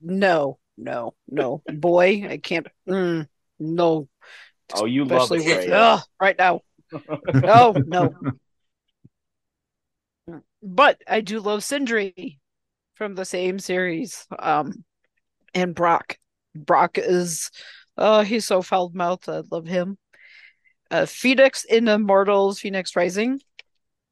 No, 0.01 0.58
no, 0.79 1.13
no, 1.27 1.61
boy, 1.67 2.25
I 2.29 2.37
can't. 2.37 2.67
Mm, 2.87 3.27
no. 3.59 4.07
Oh, 4.73 4.85
you 4.85 5.03
Especially 5.03 5.39
love 5.39 5.47
it, 5.47 5.69
with, 5.69 5.69
right 6.21 6.37
now. 6.37 6.61
no, 7.33 7.75
no. 7.85 8.15
But 10.61 11.01
I 11.07 11.21
do 11.21 11.39
love 11.39 11.63
Sindri 11.63 12.39
from 12.95 13.15
the 13.15 13.25
same 13.25 13.59
series. 13.59 14.27
Um, 14.37 14.83
and 15.53 15.73
Brok. 15.73 16.17
Brok 16.55 16.97
is, 16.97 17.49
uh, 17.97 18.23
he's 18.23 18.45
so 18.45 18.61
foul 18.61 18.91
mouthed. 18.93 19.29
I 19.29 19.41
love 19.51 19.65
him. 19.65 19.97
Uh, 20.91 21.03
Fenyx 21.03 21.65
in 21.65 21.87
Immortals, 21.87 22.59
Fenyx 22.59 22.95
Rising. 22.95 23.39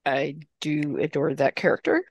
I 0.06 0.38
do 0.62 0.98
adore 0.98 1.34
that 1.36 1.56
character 1.56 2.04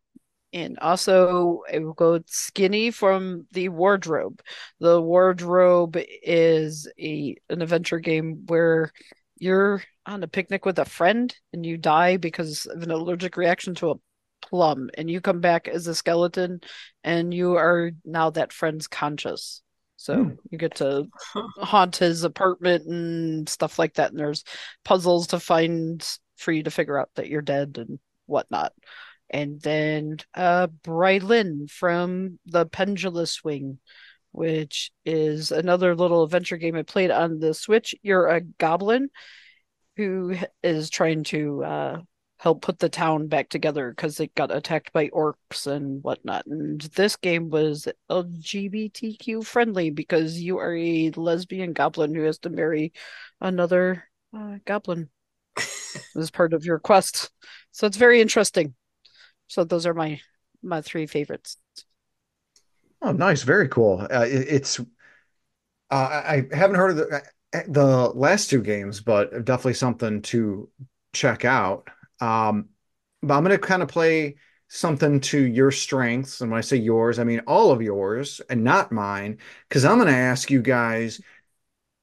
and 0.56 0.78
also 0.78 1.60
I 1.70 1.80
will 1.80 1.92
go 1.92 2.18
skinny 2.26 2.90
from 2.90 3.46
the 3.52 3.68
wardrobe. 3.68 4.40
The 4.80 5.00
wardrobe 5.00 5.98
is 6.22 6.90
a 6.98 7.36
an 7.50 7.60
adventure 7.60 7.98
game 7.98 8.44
where 8.46 8.90
you're 9.36 9.82
on 10.06 10.22
a 10.22 10.28
picnic 10.28 10.64
with 10.64 10.78
a 10.78 10.86
friend 10.86 11.34
and 11.52 11.66
you 11.66 11.76
die 11.76 12.16
because 12.16 12.64
of 12.64 12.82
an 12.82 12.90
allergic 12.90 13.36
reaction 13.36 13.74
to 13.76 13.90
a 13.90 13.94
plum 14.40 14.88
and 14.96 15.10
you 15.10 15.20
come 15.20 15.40
back 15.40 15.68
as 15.68 15.88
a 15.88 15.94
skeleton 15.94 16.62
and 17.04 17.34
you 17.34 17.56
are 17.56 17.90
now 18.06 18.30
that 18.30 18.50
friend's 18.50 18.86
conscious. 18.86 19.60
So 19.98 20.24
hmm. 20.24 20.30
you 20.50 20.56
get 20.56 20.76
to 20.76 21.06
haunt 21.58 21.96
his 21.96 22.24
apartment 22.24 22.86
and 22.86 23.46
stuff 23.46 23.78
like 23.78 23.94
that. 23.94 24.12
And 24.12 24.18
there's 24.18 24.44
puzzles 24.86 25.26
to 25.28 25.38
find 25.38 26.02
for 26.36 26.50
you 26.50 26.62
to 26.62 26.70
figure 26.70 26.98
out 26.98 27.10
that 27.16 27.28
you're 27.28 27.42
dead 27.42 27.76
and 27.76 27.98
whatnot 28.24 28.72
and 29.30 29.60
then 29.60 30.18
uh 30.34 30.68
Brylin 30.84 31.70
from 31.70 32.38
the 32.46 32.66
Pendulous 32.66 33.32
Swing, 33.32 33.78
which 34.32 34.90
is 35.04 35.52
another 35.52 35.94
little 35.94 36.22
adventure 36.24 36.56
game 36.56 36.76
I 36.76 36.82
played 36.82 37.10
on 37.10 37.38
the 37.38 37.54
Switch. 37.54 37.94
You're 38.02 38.28
a 38.28 38.40
goblin 38.40 39.10
who 39.96 40.36
is 40.62 40.90
trying 40.90 41.24
to 41.24 41.64
uh 41.64 42.00
help 42.38 42.62
put 42.62 42.78
the 42.78 42.88
town 42.88 43.28
back 43.28 43.48
together 43.48 43.90
because 43.90 44.20
it 44.20 44.34
got 44.34 44.54
attacked 44.54 44.92
by 44.92 45.08
orcs 45.08 45.66
and 45.66 46.02
whatnot. 46.02 46.46
And 46.46 46.80
this 46.80 47.16
game 47.16 47.48
was 47.48 47.88
LGBTQ 48.10 49.44
friendly 49.44 49.90
because 49.90 50.38
you 50.38 50.58
are 50.58 50.76
a 50.76 51.10
lesbian 51.16 51.72
goblin 51.72 52.14
who 52.14 52.22
has 52.22 52.38
to 52.40 52.50
marry 52.50 52.92
another 53.40 54.04
uh, 54.36 54.58
goblin 54.64 55.08
as 56.16 56.30
part 56.30 56.52
of 56.52 56.64
your 56.64 56.78
quest. 56.78 57.30
So 57.72 57.86
it's 57.86 57.96
very 57.96 58.20
interesting. 58.20 58.74
So 59.48 59.64
those 59.64 59.86
are 59.86 59.94
my 59.94 60.20
my 60.62 60.80
three 60.80 61.06
favorites. 61.06 61.58
Oh, 63.02 63.12
nice, 63.12 63.42
very 63.42 63.68
cool. 63.68 64.06
Uh, 64.10 64.26
it, 64.26 64.46
it's 64.48 64.80
uh, 64.80 64.84
I 65.90 66.46
haven't 66.52 66.76
heard 66.76 66.90
of 66.92 66.96
the 66.96 67.22
uh, 67.54 67.62
the 67.68 68.10
last 68.14 68.50
two 68.50 68.62
games, 68.62 69.00
but 69.00 69.44
definitely 69.44 69.74
something 69.74 70.22
to 70.22 70.68
check 71.12 71.44
out. 71.44 71.88
Um, 72.20 72.70
but 73.22 73.34
I'm 73.34 73.44
going 73.44 73.56
to 73.56 73.58
kind 73.58 73.82
of 73.82 73.88
play 73.88 74.36
something 74.68 75.20
to 75.20 75.38
your 75.38 75.70
strengths, 75.70 76.40
and 76.40 76.50
when 76.50 76.58
I 76.58 76.62
say 76.62 76.76
yours, 76.76 77.18
I 77.18 77.24
mean 77.24 77.40
all 77.46 77.70
of 77.70 77.80
yours 77.80 78.40
and 78.50 78.64
not 78.64 78.90
mine, 78.90 79.38
because 79.68 79.84
I'm 79.84 79.98
going 79.98 80.08
to 80.08 80.14
ask 80.14 80.50
you 80.50 80.60
guys 80.60 81.20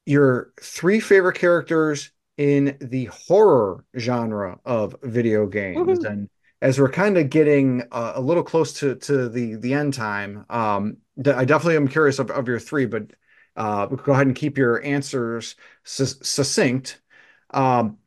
your 0.06 0.52
three 0.60 1.00
favorite 1.00 1.36
characters 1.36 2.10
in 2.36 2.76
the 2.80 3.04
horror 3.06 3.84
genre 3.98 4.58
of 4.64 4.96
video 5.02 5.46
games, 5.46 5.98
mm-hmm. 5.98 6.06
and 6.06 6.30
as 6.64 6.80
we're 6.80 6.90
kind 6.90 7.18
of 7.18 7.30
getting 7.30 7.84
uh, 7.92 8.14
a 8.16 8.20
little 8.20 8.42
close 8.42 8.72
to 8.80 8.96
to 8.96 9.28
the 9.28 9.56
the 9.56 9.74
end 9.74 9.94
time, 9.94 10.46
um, 10.50 10.96
I 11.18 11.44
definitely 11.44 11.76
am 11.76 11.88
curious 11.88 12.18
of, 12.18 12.30
of 12.30 12.48
your 12.48 12.60
three, 12.60 12.86
but 12.86 13.12
Uh, 13.56 13.86
go 13.86 14.12
ahead 14.12 14.26
and 14.26 14.34
keep 14.36 14.58
your 14.58 14.82
answers 14.84 15.56
succinct. 15.84 17.00
Um, 17.50 17.98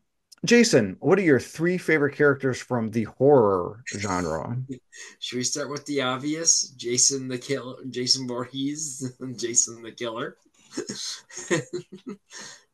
Jason, 0.46 0.98
what 1.00 1.18
are 1.20 1.24
your 1.24 1.40
three 1.40 1.78
favorite 1.78 2.16
characters 2.16 2.62
from 2.62 2.92
the 2.92 3.06
horror 3.06 3.84
genre? 3.98 4.58
Should 5.20 5.38
we 5.38 5.44
start 5.46 5.70
with 5.70 5.86
the 5.86 6.02
obvious? 6.02 6.70
Jason 6.78 7.30
the 7.30 7.38
killer, 7.38 7.78
Jason 7.90 8.28
Voorhees, 8.28 9.14
Jason 9.38 9.82
the 9.84 9.92
killer. 9.94 10.38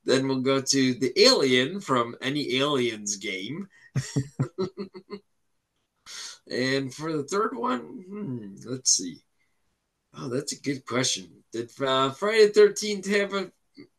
then 0.05 0.27
we'll 0.27 0.41
go 0.41 0.61
to 0.61 0.93
the 0.95 1.13
alien 1.21 1.79
from 1.79 2.15
any 2.21 2.57
aliens 2.57 3.17
game. 3.17 3.67
And 6.53 6.93
for 6.93 7.11
the 7.15 7.23
third 7.23 7.55
one, 7.55 7.79
hmm, 8.07 8.55
let's 8.65 8.91
see. 8.91 9.17
Oh, 10.15 10.29
that's 10.29 10.53
a 10.53 10.61
good 10.61 10.85
question. 10.85 11.29
Did 11.51 11.71
uh, 11.81 12.11
Friday 12.11 12.47
the 12.47 12.53
Thirteenth 12.53 13.07
have 13.07 13.33
a 13.33 13.51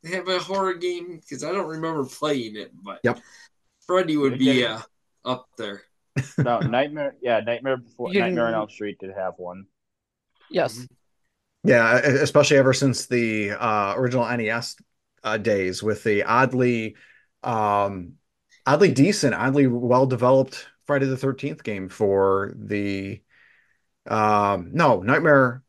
have 0.05 0.29
a 0.29 0.39
horror 0.39 0.75
game? 0.75 1.21
Because 1.21 1.45
I 1.45 1.53
don't 1.53 1.69
remember 1.69 2.05
playing 2.05 2.57
it, 2.57 2.73
but 2.83 3.01
yep. 3.03 3.19
Freddy 3.87 4.17
would 4.17 4.39
be 4.39 4.65
uh, 4.65 4.81
up 5.25 5.49
there. 5.59 5.83
No, 6.39 6.61
Nightmare. 6.61 7.17
Yeah, 7.21 7.41
Nightmare 7.41 7.79
before 7.79 8.13
you... 8.13 8.21
Nightmare 8.21 8.47
on 8.47 8.55
Elm 8.55 8.71
Street 8.71 8.99
did 9.01 9.13
have 9.17 9.35
one. 9.37 9.67
Yes. 10.51 10.79
Mm-hmm. 10.79 11.69
Yeah, 11.69 11.97
especially 11.97 12.59
ever 12.59 12.75
since 12.75 13.07
the 13.07 13.53
uh, 13.53 13.95
original 13.97 14.29
NES 14.37 14.77
uh, 15.23 15.39
days 15.39 15.83
with 15.83 16.05
the 16.05 16.23
oddly, 16.25 16.97
um, 17.43 18.15
oddly 18.67 18.93
decent, 18.93 19.35
oddly 19.35 19.67
well 19.67 20.07
developed 20.07 20.67
Friday 20.87 21.07
the 21.07 21.17
Thirteenth 21.17 21.63
game 21.63 21.89
for 21.89 22.53
the, 22.57 23.21
um, 24.07 24.71
no 24.73 25.01
Nightmare. 25.01 25.63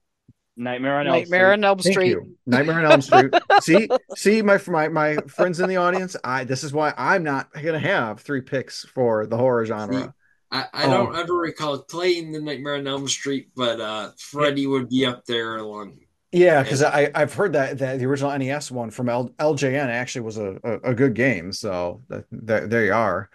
Nightmare 0.57 0.99
on 0.99 1.07
Nightmare 1.07 1.51
Elm 1.51 1.59
on 1.59 1.63
Elm 1.65 1.79
Street. 1.79 2.17
Nightmare 2.45 2.79
on 2.79 2.91
Elm 2.91 3.01
Street. 3.01 3.33
see, 3.61 3.89
see, 4.15 4.41
my 4.41 4.59
my 4.67 4.87
my 4.87 5.15
friends 5.27 5.59
in 5.59 5.67
the 5.67 5.77
audience. 5.77 6.15
I 6.23 6.45
this 6.45 6.63
is 6.63 6.71
why 6.71 6.93
I'm 6.97 7.23
not 7.23 7.51
gonna 7.53 7.79
have 7.79 8.21
three 8.21 8.41
picks 8.41 8.85
for 8.85 9.25
the 9.25 9.37
horror 9.37 9.65
genre. 9.65 10.01
See, 10.01 10.09
I, 10.51 10.65
I 10.73 10.85
don't 10.87 11.09
um, 11.09 11.15
ever 11.15 11.33
recall 11.33 11.79
playing 11.79 12.31
the 12.31 12.39
Nightmare 12.39 12.75
on 12.75 12.87
Elm 12.87 13.07
Street, 13.07 13.49
but 13.55 13.81
uh, 13.81 14.11
Freddy 14.17 14.67
would 14.67 14.89
be 14.89 15.05
up 15.05 15.25
there 15.25 15.57
along. 15.57 15.99
Yeah, 16.31 16.63
because 16.63 16.83
I 16.83 17.11
I've 17.15 17.33
heard 17.33 17.53
that 17.53 17.77
that 17.79 17.99
the 17.99 18.05
original 18.05 18.37
NES 18.37 18.71
one 18.71 18.91
from 18.91 19.09
L, 19.09 19.29
LJN 19.39 19.87
actually 19.87 20.21
was 20.21 20.37
a, 20.37 20.59
a, 20.63 20.91
a 20.91 20.93
good 20.93 21.13
game. 21.13 21.51
So 21.51 22.03
that, 22.09 22.25
that, 22.31 22.69
there 22.69 22.85
you 22.85 22.93
are. 22.93 23.29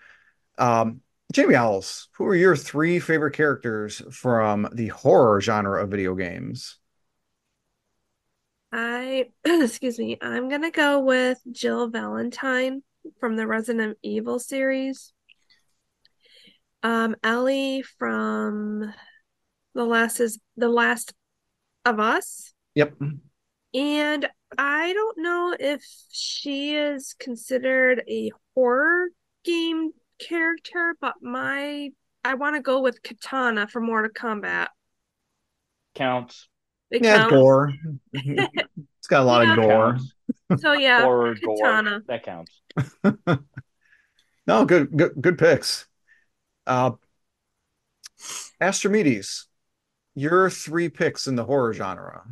Um, 0.59 1.01
Jamie 1.33 1.55
Owls, 1.55 2.09
who 2.13 2.25
are 2.25 2.35
your 2.35 2.57
three 2.57 2.99
favorite 2.99 3.35
characters 3.35 4.03
from 4.11 4.69
the 4.73 4.89
horror 4.89 5.41
genre 5.41 5.83
of 5.83 5.91
video 5.91 6.17
games? 6.17 6.79
I 8.73 9.29
excuse 9.45 9.99
me, 9.99 10.19
I'm 10.21 10.49
gonna 10.49 10.73
go 10.73 11.01
with 11.01 11.39
Jill 11.53 11.89
Valentine 11.89 12.83
from 13.21 13.37
the 13.37 13.47
Resident 13.47 13.97
Evil 14.03 14.41
series. 14.41 15.13
Um, 16.83 17.15
Ellie 17.23 17.83
from 17.83 18.93
The 19.75 19.85
Last 19.85 20.19
is 20.19 20.41
The 20.57 20.69
Last 20.69 21.13
of 21.85 22.01
Us. 22.01 22.53
Yep. 22.75 22.95
And 23.73 24.29
I 24.59 24.93
don't 24.93 25.19
know 25.19 25.55
if 25.59 25.85
she 26.11 26.75
is 26.75 27.15
considered 27.19 28.03
a 28.09 28.33
horror 28.55 29.11
game 29.45 29.93
character, 30.21 30.95
but 31.01 31.15
my 31.23 31.91
I 32.25 32.35
want 32.35 32.57
to 32.57 32.63
go 32.63 32.81
with 32.81 33.03
Katana 33.03 33.67
for 33.67 33.81
Mortal 33.81 34.11
Kombat. 34.11 34.69
Counts. 35.95 36.49
It 36.91 37.03
yeah, 37.03 37.19
counts. 37.19 37.33
gore. 37.33 37.73
it's 38.13 39.07
got 39.09 39.23
a 39.23 39.25
lot 39.25 39.47
yeah. 39.47 39.53
of 39.53 39.57
gore. 39.57 39.99
So 40.59 40.73
yeah, 40.73 41.01
horror 41.05 41.35
Katana. 41.35 41.91
Gore. 41.91 42.03
That 42.09 42.25
counts. 42.25 42.61
no, 44.47 44.65
good, 44.65 44.97
good, 44.97 45.13
good 45.21 45.39
picks. 45.39 45.87
Uh, 46.67 46.93
Astrimedes, 48.61 49.47
your 50.15 50.51
three 50.51 50.89
picks 50.89 51.27
in 51.27 51.37
the 51.37 51.45
horror 51.45 51.73
genre. 51.73 52.25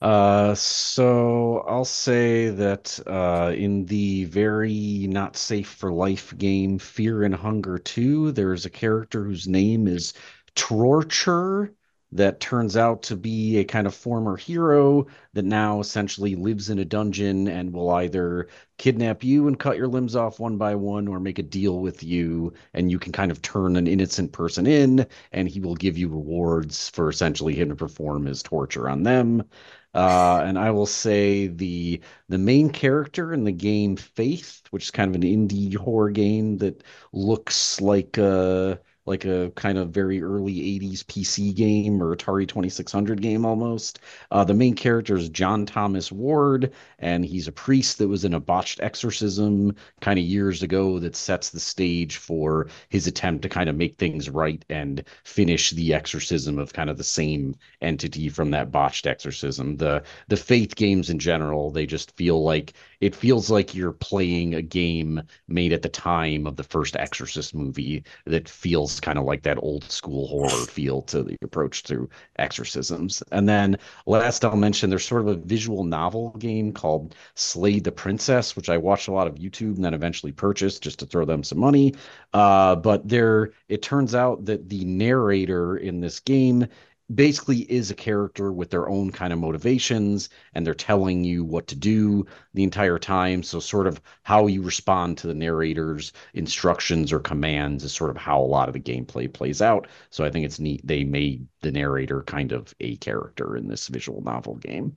Uh, 0.00 0.54
so 0.54 1.58
I'll 1.68 1.84
say 1.84 2.50
that 2.50 3.00
uh, 3.06 3.52
in 3.56 3.84
the 3.86 4.24
very 4.26 5.06
not 5.08 5.36
safe 5.36 5.68
for 5.70 5.92
life 5.92 6.36
game 6.38 6.78
Fear 6.78 7.24
and 7.24 7.34
Hunger 7.34 7.78
2, 7.78 8.30
there's 8.32 8.64
a 8.64 8.70
character 8.70 9.24
whose 9.24 9.48
name 9.48 9.88
is 9.88 10.14
Torture 10.54 11.74
that 12.12 12.40
turns 12.40 12.74
out 12.76 13.02
to 13.02 13.16
be 13.16 13.58
a 13.58 13.64
kind 13.64 13.86
of 13.86 13.94
former 13.94 14.36
hero 14.36 15.06
that 15.34 15.44
now 15.44 15.78
essentially 15.80 16.34
lives 16.36 16.70
in 16.70 16.78
a 16.78 16.84
dungeon 16.84 17.46
and 17.48 17.70
will 17.72 17.90
either 17.90 18.48
kidnap 18.78 19.22
you 19.22 19.46
and 19.46 19.58
cut 19.58 19.76
your 19.76 19.88
limbs 19.88 20.16
off 20.16 20.40
one 20.40 20.56
by 20.56 20.74
one 20.74 21.06
or 21.06 21.20
make 21.20 21.38
a 21.38 21.42
deal 21.42 21.80
with 21.80 22.02
you 22.02 22.50
and 22.72 22.90
you 22.90 22.98
can 22.98 23.12
kind 23.12 23.30
of 23.30 23.42
turn 23.42 23.76
an 23.76 23.86
innocent 23.86 24.32
person 24.32 24.66
in 24.66 25.06
and 25.32 25.48
he 25.48 25.60
will 25.60 25.74
give 25.74 25.98
you 25.98 26.08
rewards 26.08 26.88
for 26.88 27.10
essentially 27.10 27.54
him 27.54 27.68
to 27.68 27.76
perform 27.76 28.24
his 28.24 28.42
torture 28.42 28.88
on 28.88 29.02
them 29.02 29.44
uh, 29.94 30.42
and 30.44 30.58
I 30.58 30.70
will 30.70 30.86
say 30.86 31.46
the 31.48 32.00
the 32.28 32.38
main 32.38 32.70
character 32.70 33.32
in 33.32 33.44
the 33.44 33.52
game 33.52 33.96
Faith, 33.96 34.62
which 34.70 34.84
is 34.84 34.90
kind 34.90 35.10
of 35.14 35.20
an 35.20 35.26
indie 35.26 35.74
horror 35.76 36.10
game 36.10 36.58
that 36.58 36.82
looks 37.12 37.80
like 37.80 38.18
a 38.18 38.80
like 39.08 39.24
a 39.24 39.50
kind 39.56 39.78
of 39.78 39.90
very 39.90 40.22
early 40.22 40.54
80s 40.54 41.02
PC 41.04 41.54
game 41.54 42.02
or 42.02 42.14
Atari 42.14 42.46
2600 42.46 43.20
game 43.20 43.44
almost. 43.44 44.00
Uh, 44.30 44.44
the 44.44 44.54
main 44.54 44.74
character 44.74 45.16
is 45.16 45.28
John 45.28 45.66
Thomas 45.66 46.12
Ward, 46.12 46.72
and 46.98 47.24
he's 47.24 47.48
a 47.48 47.52
priest 47.52 47.98
that 47.98 48.08
was 48.08 48.24
in 48.24 48.34
a 48.34 48.40
botched 48.40 48.80
exorcism 48.80 49.74
kind 50.00 50.18
of 50.18 50.24
years 50.24 50.62
ago 50.62 50.98
that 51.00 51.16
sets 51.16 51.50
the 51.50 51.60
stage 51.60 52.18
for 52.18 52.68
his 52.90 53.06
attempt 53.06 53.42
to 53.42 53.48
kind 53.48 53.68
of 53.68 53.76
make 53.76 53.96
things 53.96 54.30
right 54.30 54.64
and 54.68 55.04
finish 55.24 55.70
the 55.70 55.94
exorcism 55.94 56.58
of 56.58 56.72
kind 56.72 56.90
of 56.90 56.98
the 56.98 57.04
same 57.04 57.56
entity 57.80 58.28
from 58.28 58.50
that 58.50 58.70
botched 58.70 59.06
exorcism. 59.06 59.76
The 59.76 60.02
the 60.28 60.36
faith 60.36 60.76
games 60.76 61.10
in 61.10 61.18
general, 61.18 61.70
they 61.70 61.86
just 61.86 62.16
feel 62.16 62.42
like 62.44 62.74
it 63.00 63.14
feels 63.14 63.50
like 63.50 63.74
you're 63.74 63.92
playing 63.92 64.54
a 64.54 64.62
game 64.62 65.22
made 65.46 65.72
at 65.72 65.82
the 65.82 65.88
time 65.88 66.46
of 66.46 66.56
the 66.56 66.64
first 66.64 66.96
Exorcist 66.96 67.54
movie 67.54 68.04
that 68.26 68.48
feels 68.48 68.97
kind 69.00 69.18
of 69.18 69.24
like 69.24 69.42
that 69.42 69.58
old 69.62 69.90
school 69.90 70.26
horror 70.26 70.66
feel 70.66 71.02
to 71.02 71.22
the 71.22 71.36
approach 71.42 71.82
to 71.84 72.08
exorcisms. 72.38 73.22
And 73.32 73.48
then 73.48 73.78
last 74.06 74.44
I'll 74.44 74.56
mention 74.56 74.90
there's 74.90 75.06
sort 75.06 75.22
of 75.22 75.28
a 75.28 75.36
visual 75.36 75.84
novel 75.84 76.30
game 76.38 76.72
called 76.72 77.14
Slay 77.34 77.78
the 77.80 77.92
Princess, 77.92 78.56
which 78.56 78.68
I 78.68 78.76
watched 78.76 79.08
a 79.08 79.12
lot 79.12 79.26
of 79.26 79.34
YouTube 79.36 79.76
and 79.76 79.84
then 79.84 79.94
eventually 79.94 80.32
purchased 80.32 80.82
just 80.82 80.98
to 81.00 81.06
throw 81.06 81.24
them 81.24 81.44
some 81.44 81.58
money. 81.58 81.94
Uh, 82.32 82.76
but 82.76 83.08
there, 83.08 83.52
it 83.68 83.82
turns 83.82 84.14
out 84.14 84.44
that 84.46 84.68
the 84.68 84.84
narrator 84.84 85.76
in 85.76 86.00
this 86.00 86.20
game 86.20 86.66
basically 87.14 87.60
is 87.70 87.90
a 87.90 87.94
character 87.94 88.52
with 88.52 88.70
their 88.70 88.88
own 88.88 89.10
kind 89.10 89.32
of 89.32 89.38
motivations 89.38 90.28
and 90.54 90.66
they're 90.66 90.74
telling 90.74 91.24
you 91.24 91.44
what 91.44 91.66
to 91.68 91.76
do 91.76 92.26
the 92.54 92.62
entire 92.62 92.98
time. 92.98 93.42
So 93.42 93.60
sort 93.60 93.86
of 93.86 94.00
how 94.22 94.46
you 94.46 94.62
respond 94.62 95.18
to 95.18 95.26
the 95.26 95.34
narrator's 95.34 96.12
instructions 96.34 97.12
or 97.12 97.20
commands 97.20 97.84
is 97.84 97.92
sort 97.92 98.10
of 98.10 98.16
how 98.16 98.40
a 98.40 98.42
lot 98.42 98.68
of 98.68 98.74
the 98.74 98.80
gameplay 98.80 99.32
plays 99.32 99.62
out. 99.62 99.86
So 100.10 100.24
i 100.24 100.30
think 100.30 100.44
it's 100.44 100.58
neat 100.60 100.86
they 100.86 101.04
made 101.04 101.46
the 101.62 101.72
narrator 101.72 102.22
kind 102.22 102.52
of 102.52 102.74
a 102.80 102.96
character 102.96 103.56
in 103.56 103.68
this 103.68 103.88
visual 103.88 104.20
novel 104.22 104.56
game. 104.56 104.96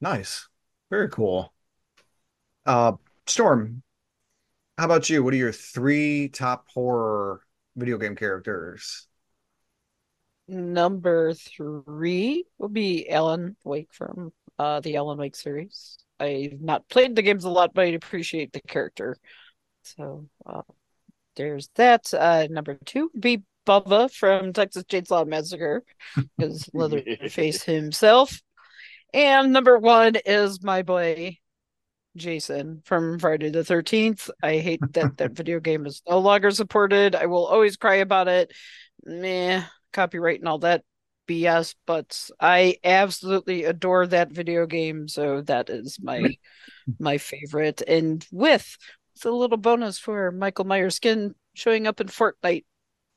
Nice. 0.00 0.48
Very 0.90 1.08
cool. 1.08 1.52
Uh 2.64 2.92
storm 3.26 3.82
how 4.78 4.84
about 4.84 5.08
you? 5.08 5.22
What 5.22 5.32
are 5.32 5.38
your 5.38 5.52
three 5.52 6.28
top 6.28 6.66
horror 6.68 7.40
video 7.76 7.98
game 7.98 8.14
characters 8.14 9.06
Number 10.48 11.34
three 11.34 12.44
will 12.58 12.68
be 12.68 13.08
Alan 13.08 13.56
Wake 13.64 13.92
from 13.92 14.32
uh, 14.58 14.80
the 14.80 14.96
Alan 14.96 15.18
Wake 15.18 15.36
series. 15.36 15.98
I've 16.20 16.60
not 16.60 16.88
played 16.88 17.16
the 17.16 17.22
games 17.22 17.44
a 17.44 17.50
lot, 17.50 17.74
but 17.74 17.82
I 17.82 17.88
appreciate 17.88 18.52
the 18.52 18.60
character. 18.60 19.16
So 19.82 20.28
uh, 20.44 20.62
there's 21.36 21.68
that. 21.74 22.12
Uh, 22.14 22.46
number 22.50 22.78
two 22.84 23.10
would 23.12 23.20
be 23.20 23.42
Bubba 23.66 24.10
from 24.12 24.52
Texas 24.52 24.84
Chainsaw 24.84 25.26
Massacre, 25.26 25.84
because 26.38 26.70
Leatherface 26.72 27.62
himself. 27.64 28.40
And 29.12 29.52
number 29.52 29.78
one 29.78 30.14
is 30.24 30.62
my 30.62 30.82
boy 30.82 31.38
Jason 32.16 32.82
from 32.84 33.18
Friday 33.18 33.50
the 33.50 33.60
13th. 33.60 34.30
I 34.42 34.58
hate 34.58 34.80
that 34.92 35.16
that 35.18 35.32
video 35.36 35.60
game 35.60 35.86
is 35.86 36.02
no 36.08 36.18
longer 36.18 36.50
supported. 36.50 37.14
I 37.14 37.26
will 37.26 37.46
always 37.46 37.76
cry 37.76 37.96
about 37.96 38.28
it. 38.28 38.52
Meh, 39.04 39.62
copyright 39.96 40.40
and 40.40 40.48
all 40.48 40.58
that 40.58 40.84
BS, 41.26 41.74
but 41.86 42.30
I 42.40 42.76
absolutely 42.84 43.64
adore 43.64 44.06
that 44.06 44.30
video 44.30 44.66
game. 44.66 45.08
So 45.08 45.40
that 45.42 45.70
is 45.70 45.98
my 46.00 46.36
my 46.98 47.18
favorite. 47.18 47.82
And 47.82 48.24
with 48.30 48.76
it's 49.14 49.24
a 49.24 49.30
little 49.30 49.56
bonus 49.56 49.98
for 49.98 50.30
Michael 50.30 50.66
Myers 50.66 50.96
skin 50.96 51.34
showing 51.54 51.86
up 51.86 52.00
in 52.00 52.08
Fortnite, 52.08 52.64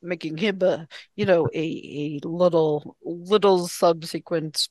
making 0.02 0.38
him 0.38 0.62
a 0.62 0.88
you 1.16 1.26
know 1.26 1.48
a 1.54 2.20
a 2.24 2.28
little 2.28 2.96
little 3.04 3.68
subsequent 3.68 4.70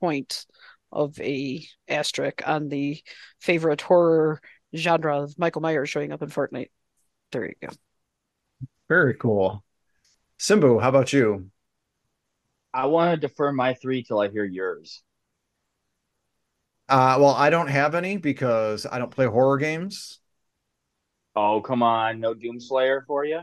point 0.00 0.46
of 0.92 1.20
a 1.20 1.66
asterisk 1.88 2.46
on 2.46 2.68
the 2.68 3.02
favorite 3.40 3.80
horror 3.80 4.40
genre 4.74 5.22
of 5.22 5.38
Michael 5.38 5.62
Myers 5.62 5.90
showing 5.90 6.12
up 6.12 6.22
in 6.22 6.30
Fortnite. 6.30 6.70
There 7.32 7.46
you 7.46 7.54
go. 7.60 7.68
Very 8.88 9.14
cool. 9.14 9.64
Simbu, 10.38 10.80
how 10.80 10.90
about 10.90 11.12
you? 11.12 11.50
I 12.74 12.84
want 12.84 13.14
to 13.14 13.26
defer 13.26 13.52
my 13.52 13.72
three 13.72 14.02
till 14.02 14.20
I 14.20 14.28
hear 14.28 14.44
yours. 14.44 15.02
Uh, 16.88 17.16
well, 17.18 17.30
I 17.34 17.50
don't 17.50 17.68
have 17.68 17.94
any 17.94 18.16
because 18.18 18.86
I 18.86 18.98
don't 18.98 19.10
play 19.10 19.26
horror 19.26 19.56
games. 19.58 20.20
Oh, 21.36 21.60
come 21.60 21.82
on. 21.84 22.18
No 22.20 22.34
Doom 22.34 22.58
Slayer 22.60 23.02
for 23.06 23.24
you? 23.24 23.42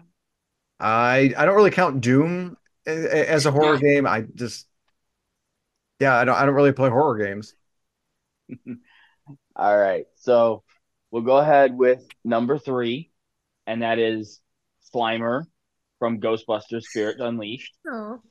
I 0.80 1.34
I 1.38 1.46
don't 1.46 1.56
really 1.56 1.72
count 1.72 2.02
Doom 2.02 2.58
as 2.86 3.46
a 3.46 3.52
horror 3.52 3.78
game. 3.78 4.08
I 4.08 4.22
just 4.36 4.68
yeah, 6.00 6.16
I 6.18 6.26
don't 6.26 6.36
I 6.36 6.46
don't 6.46 6.56
really 6.56 6.72
play 6.72 6.90
horror 6.90 7.18
games. 7.18 7.56
All 9.56 9.78
right. 9.78 10.06
So 10.16 10.64
we'll 11.12 11.24
go 11.24 11.38
ahead 11.38 11.78
with 11.78 12.08
number 12.24 12.58
three, 12.58 13.12
and 13.68 13.82
that 13.84 14.00
is 14.00 14.42
Slimer 14.94 15.46
from 16.02 16.20
Ghostbusters 16.20 16.86
Spirit 16.86 17.22
Unleashed. 17.22 17.78
Oh. 17.88 18.22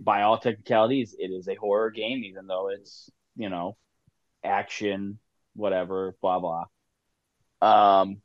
By 0.00 0.22
all 0.22 0.38
technicalities, 0.38 1.16
it 1.18 1.32
is 1.32 1.48
a 1.48 1.56
horror 1.56 1.90
game, 1.90 2.22
even 2.22 2.46
though 2.46 2.68
it's, 2.68 3.10
you 3.34 3.50
know, 3.50 3.76
action, 4.44 5.18
whatever, 5.56 6.14
blah 6.22 6.38
blah. 6.38 6.66
Um 7.60 8.22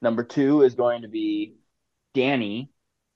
number 0.00 0.24
two 0.24 0.62
is 0.62 0.74
going 0.76 1.02
to 1.02 1.08
be 1.08 1.56
Dani 2.14 2.68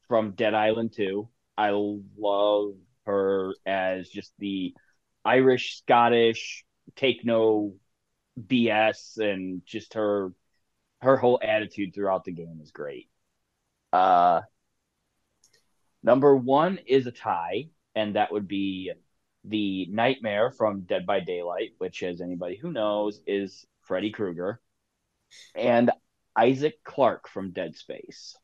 from 0.06 0.32
Dead 0.32 0.52
Island 0.52 0.92
2. 0.94 1.26
I 1.56 1.70
love 1.70 2.74
her 3.06 3.54
as 3.64 4.10
just 4.10 4.32
the 4.38 4.74
Irish, 5.24 5.78
Scottish, 5.78 6.62
take 6.94 7.24
no 7.24 7.74
BS, 8.38 9.16
and 9.16 9.62
just 9.64 9.94
her 9.94 10.34
her 11.00 11.16
whole 11.16 11.40
attitude 11.42 11.94
throughout 11.94 12.24
the 12.24 12.32
game 12.32 12.60
is 12.62 12.70
great. 12.70 13.08
Uh, 13.92 14.42
number 16.02 16.36
one 16.36 16.78
is 16.86 17.06
a 17.06 17.12
tie, 17.12 17.68
and 17.94 18.16
that 18.16 18.32
would 18.32 18.48
be 18.48 18.92
the 19.44 19.86
Nightmare 19.86 20.50
from 20.50 20.82
Dead 20.82 21.06
by 21.06 21.20
Daylight, 21.20 21.70
which, 21.78 22.02
as 22.02 22.20
anybody 22.20 22.56
who 22.56 22.72
knows, 22.72 23.20
is 23.26 23.66
Freddy 23.82 24.10
Krueger, 24.10 24.60
and 25.54 25.90
Isaac 26.36 26.82
Clarke 26.84 27.28
from 27.28 27.52
Dead 27.52 27.74
Space. 27.74 28.36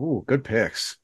Ooh, 0.00 0.24
good 0.26 0.44
picks. 0.44 0.96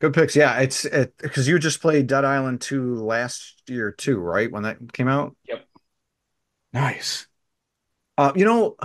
Good 0.00 0.14
picks. 0.14 0.34
Yeah, 0.34 0.58
it's 0.60 0.86
it 0.86 1.14
because 1.18 1.46
you 1.46 1.58
just 1.58 1.82
played 1.82 2.06
Dead 2.06 2.24
Island 2.24 2.62
2 2.62 2.96
last 2.96 3.62
year 3.68 3.92
too, 3.92 4.18
right? 4.18 4.50
When 4.50 4.62
that 4.62 4.92
came 4.92 5.08
out? 5.08 5.36
Yep. 5.46 5.66
Nice. 6.72 7.26
Uh, 8.16 8.32
you 8.34 8.44
know, 8.44 8.76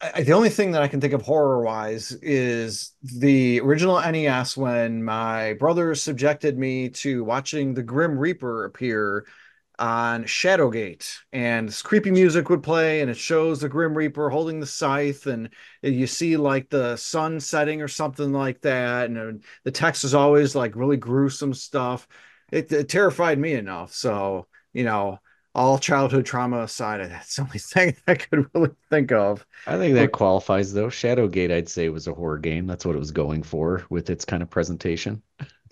I, 0.00 0.22
the 0.22 0.32
only 0.32 0.48
thing 0.48 0.72
that 0.72 0.82
I 0.82 0.88
can 0.88 1.00
think 1.00 1.12
of 1.12 1.22
horror 1.22 1.62
wise 1.62 2.12
is 2.22 2.92
the 3.02 3.60
original 3.60 3.98
NES 3.98 4.56
when 4.56 5.02
my 5.02 5.54
brother 5.54 5.94
subjected 5.94 6.58
me 6.58 6.88
to 6.90 7.22
watching 7.24 7.74
the 7.74 7.82
Grim 7.82 8.18
Reaper 8.18 8.64
appear 8.64 9.26
on 9.78 10.24
Shadowgate, 10.24 11.16
and 11.32 11.68
this 11.68 11.80
creepy 11.80 12.10
music 12.10 12.50
would 12.50 12.62
play, 12.62 13.00
and 13.00 13.10
it 13.10 13.16
shows 13.16 13.60
the 13.60 13.68
Grim 13.68 13.96
Reaper 13.96 14.28
holding 14.28 14.60
the 14.60 14.66
scythe, 14.66 15.26
and 15.26 15.48
you 15.82 16.06
see 16.06 16.36
like 16.36 16.68
the 16.68 16.96
sun 16.96 17.40
setting 17.40 17.80
or 17.80 17.88
something 17.88 18.32
like 18.32 18.60
that, 18.60 19.08
and 19.10 19.42
the 19.64 19.70
text 19.70 20.04
is 20.04 20.14
always 20.14 20.54
like 20.54 20.76
really 20.76 20.98
gruesome 20.98 21.54
stuff. 21.54 22.06
It, 22.52 22.70
it 22.72 22.88
terrified 22.90 23.38
me 23.38 23.54
enough, 23.54 23.94
so 23.94 24.46
you 24.74 24.84
know, 24.84 25.18
all 25.54 25.78
childhood 25.78 26.26
trauma 26.26 26.60
aside, 26.60 27.00
that's 27.10 27.36
the 27.36 27.42
only 27.42 27.58
thing 27.58 27.96
I 28.06 28.14
could 28.14 28.46
really 28.54 28.70
think 28.88 29.12
of. 29.12 29.44
I 29.66 29.76
think 29.76 29.94
that 29.94 30.12
qualifies 30.12 30.72
though. 30.72 30.88
Shadowgate, 30.88 31.52
I'd 31.52 31.68
say, 31.68 31.88
was 31.88 32.06
a 32.06 32.14
horror 32.14 32.38
game. 32.38 32.66
That's 32.66 32.84
what 32.84 32.96
it 32.96 33.00
was 33.00 33.10
going 33.10 33.42
for 33.42 33.84
with 33.90 34.10
its 34.10 34.24
kind 34.24 34.42
of 34.42 34.50
presentation. 34.50 35.22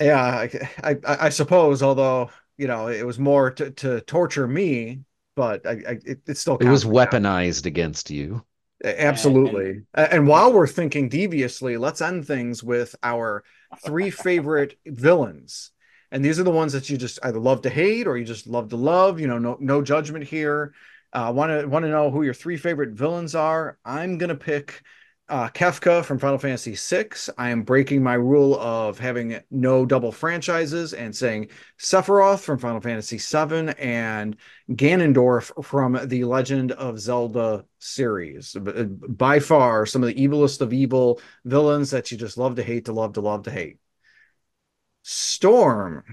Yeah, 0.01 0.23
I, 0.23 0.69
I, 0.83 0.97
I 1.05 1.29
suppose, 1.29 1.83
although 1.83 2.31
you 2.59 2.67
know, 2.67 2.89
it 2.89 3.07
was 3.07 3.19
more 3.19 3.53
to, 3.53 3.71
to 3.71 4.01
torture 4.03 4.47
me, 4.47 5.01
but 5.37 5.65
I, 5.67 5.71
I 5.71 5.99
it, 6.05 6.21
it 6.27 6.37
still 6.37 6.57
it 6.59 6.69
was 6.69 6.85
weaponized 6.85 7.65
against 7.65 8.11
you. 8.11 8.45
Absolutely. 8.85 9.83
And, 9.95 10.13
and 10.13 10.29
while 10.29 10.53
we're 10.53 10.67
thinking 10.67 11.09
deviously, 11.09 11.77
let's 11.77 12.03
end 12.03 12.27
things 12.27 12.63
with 12.63 12.95
our 13.03 13.45
three 13.85 14.11
favorite 14.11 14.77
villains. 14.87 15.71
And 16.11 16.25
these 16.25 16.41
are 16.41 16.45
the 16.45 16.51
ones 16.51 16.73
that 16.73 16.89
you 16.89 16.97
just 16.97 17.19
either 17.23 17.39
love 17.39 17.63
to 17.63 17.71
hate 17.71 18.07
or 18.07 18.17
you 18.17 18.25
just 18.25 18.47
love 18.47 18.69
to 18.71 18.77
love. 18.77 19.21
You 19.21 19.27
know, 19.27 19.39
no 19.39 19.57
no 19.61 19.83
judgment 19.83 20.25
here. 20.25 20.73
I 21.13 21.31
want 21.31 21.51
to 21.51 21.67
want 21.67 21.85
to 21.85 21.91
know 21.91 22.11
who 22.11 22.23
your 22.23 22.35
three 22.35 22.57
favorite 22.57 22.91
villains 22.91 23.35
are? 23.35 23.79
I'm 23.85 24.19
gonna 24.19 24.35
pick 24.35 24.83
uh, 25.29 25.49
Kefka 25.49 26.05
from 26.05 26.19
Final 26.19 26.39
Fantasy 26.39 26.75
VI. 26.75 27.09
I 27.37 27.51
am 27.51 27.63
breaking 27.63 28.03
my 28.03 28.15
rule 28.15 28.59
of 28.59 28.99
having 28.99 29.39
no 29.51 29.85
double 29.85 30.11
franchises 30.11 30.95
and 30.95 31.15
saying 31.15 31.49
Sephiroth 31.79 32.41
from 32.41 32.59
Final 32.59 32.81
Fantasy 32.81 33.19
VII 33.19 33.75
and 33.79 34.37
Ganondorf 34.71 35.65
from 35.65 35.99
the 36.09 36.25
Legend 36.25 36.73
of 36.73 36.99
Zelda 36.99 37.65
series. 37.79 38.57
Uh, 38.57 38.85
by 38.85 39.39
far, 39.39 39.85
some 39.85 40.03
of 40.03 40.09
the 40.09 40.27
evilest 40.27 40.61
of 40.61 40.73
evil 40.73 41.21
villains 41.45 41.91
that 41.91 42.11
you 42.11 42.17
just 42.17 42.39
love 42.39 42.57
to 42.57 42.63
hate, 42.63 42.87
to 42.87 42.93
love, 42.93 43.13
to 43.15 43.21
love, 43.21 43.43
to 43.45 43.51
hate. 43.51 43.79
Storm, 45.11 46.05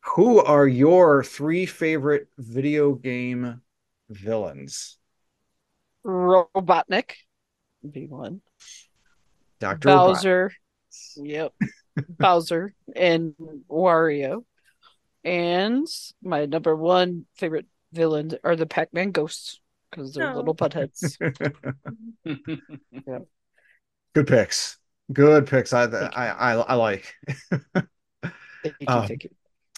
who 0.00 0.42
are 0.42 0.66
your 0.66 1.22
three 1.22 1.66
favorite 1.66 2.28
video 2.38 2.94
game 2.94 3.60
villains? 4.08 4.96
Robotnik 6.06 7.16
be 7.92 8.06
one. 8.06 8.40
Dr. 9.58 9.88
Bowser. 9.88 10.52
Yep. 11.16 11.52
Bowser 12.08 12.72
and 12.96 13.34
Wario. 13.68 14.44
And 15.22 15.86
my 16.22 16.46
number 16.46 16.74
one 16.74 17.26
favorite 17.36 17.66
villain 17.92 18.38
are 18.42 18.56
the 18.56 18.64
Pac 18.64 18.94
Man 18.94 19.10
ghosts 19.10 19.60
because 19.90 20.14
they're 20.14 20.32
oh. 20.32 20.36
little 20.36 20.54
buttheads. 20.54 21.18
yeah. 23.06 23.18
Good 24.14 24.26
picks. 24.26 24.78
Good 25.12 25.46
picks. 25.46 25.74
I 25.74 25.84
I, 25.84 26.26
I, 26.28 26.52
I 26.54 26.74
like. 26.76 27.14
thank 28.62 28.76
you, 28.80 28.86
thank 28.86 29.24
you. 29.24 29.30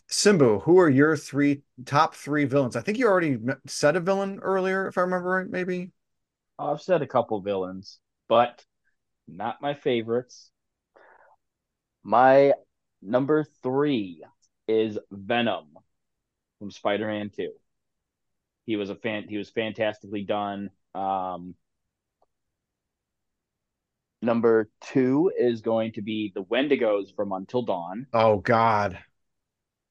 Simbu, 0.09 0.63
who 0.63 0.79
are 0.79 0.91
your 0.91 1.17
three 1.17 1.63
top 1.87 2.15
three 2.15 2.45
villains? 2.45 2.77
I 2.77 2.83
think 2.83 2.99
you 2.99 3.07
already 3.07 3.39
said 3.67 3.97
a 3.97 4.01
villain 4.01 4.41
earlier, 4.43 4.87
if 4.87 4.99
I 4.99 5.03
remember 5.03 5.31
right, 5.31 5.49
maybe. 5.49 5.91
I've 6.59 6.83
said 6.83 7.03
a 7.03 7.07
couple 7.07 7.41
villains, 7.41 7.99
but 8.29 8.65
not 9.27 9.63
my 9.63 9.75
favorites. 9.75 10.51
My 12.03 12.53
number 13.01 13.45
three 13.63 14.23
is 14.69 14.99
Venom 15.11 15.69
from 16.59 16.71
Spider-Man 16.71 17.31
2. 17.35 17.51
He 18.67 18.77
was 18.77 18.91
a 18.91 18.95
fan 18.95 19.27
he 19.29 19.39
was 19.39 19.51
fantastically 19.51 20.23
done. 20.23 20.71
Um 20.95 21.55
number 24.23 24.71
two 24.81 25.33
is 25.37 25.61
going 25.61 25.93
to 25.93 26.03
be 26.03 26.33
the 26.35 26.45
Wendigos 26.45 27.15
from 27.15 27.33
Until 27.33 27.63
Dawn. 27.63 28.07
Oh 28.13 28.39
God. 28.39 28.99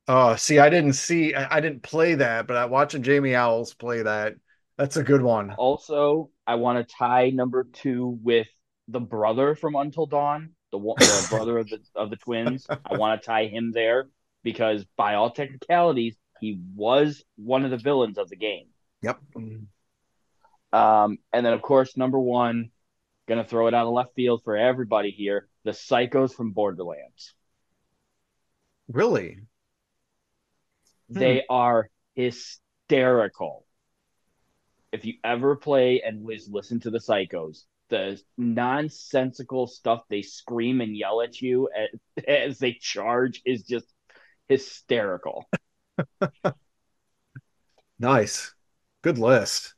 Oh, 0.07 0.35
see, 0.35 0.59
I 0.59 0.69
didn't 0.69 0.93
see 0.93 1.35
I, 1.35 1.57
I 1.57 1.61
didn't 1.61 1.83
play 1.83 2.15
that, 2.15 2.47
but 2.47 2.57
I 2.57 2.65
watching 2.65 3.03
Jamie 3.03 3.35
Owls 3.35 3.73
play 3.73 4.01
that. 4.01 4.35
That's 4.77 4.97
a 4.97 5.03
good 5.03 5.21
one. 5.21 5.53
Also, 5.57 6.31
I 6.47 6.55
want 6.55 6.87
to 6.87 6.95
tie 6.95 7.29
number 7.29 7.67
two 7.71 8.17
with 8.23 8.47
the 8.87 8.99
brother 8.99 9.55
from 9.55 9.75
Until 9.75 10.05
Dawn, 10.05 10.51
the, 10.71 10.79
the 10.79 11.27
brother 11.29 11.59
of 11.59 11.69
the 11.69 11.79
of 11.95 12.09
the 12.09 12.15
twins. 12.15 12.65
I 12.69 12.97
want 12.97 13.21
to 13.21 13.25
tie 13.25 13.45
him 13.45 13.71
there 13.71 14.09
because, 14.43 14.85
by 14.97 15.15
all 15.15 15.29
technicalities, 15.29 16.15
he 16.39 16.59
was 16.75 17.23
one 17.35 17.63
of 17.63 17.71
the 17.71 17.77
villains 17.77 18.17
of 18.17 18.29
the 18.29 18.35
game. 18.35 18.67
Yep. 19.03 19.19
Um, 20.73 21.17
and 21.31 21.45
then, 21.45 21.53
of 21.53 21.61
course, 21.61 21.95
number 21.95 22.19
one, 22.19 22.71
gonna 23.27 23.45
throw 23.45 23.67
it 23.67 23.73
out 23.73 23.87
of 23.87 23.93
left 23.93 24.15
field 24.15 24.41
for 24.43 24.55
everybody 24.55 25.11
here: 25.11 25.47
the 25.63 25.71
psychos 25.71 26.33
from 26.33 26.51
Borderlands. 26.51 27.33
Really? 28.87 29.39
They 31.09 31.37
hmm. 31.47 31.53
are 31.53 31.89
hysterical 32.15 33.65
if 34.91 35.05
you 35.05 35.13
ever 35.23 35.55
play 35.55 36.01
and 36.01 36.25
listen 36.25 36.79
to 36.81 36.89
the 36.89 36.99
psychos, 36.99 37.63
the 37.89 38.21
nonsensical 38.37 39.67
stuff 39.67 40.01
they 40.09 40.21
scream 40.21 40.81
and 40.81 40.95
yell 40.95 41.21
at 41.21 41.41
you 41.41 41.69
as, 41.75 42.23
as 42.27 42.59
they 42.59 42.73
charge 42.73 43.41
is 43.45 43.63
just 43.63 43.87
hysterical. 44.49 45.45
nice. 47.99 48.53
Good 49.01 49.17
list. 49.17 49.73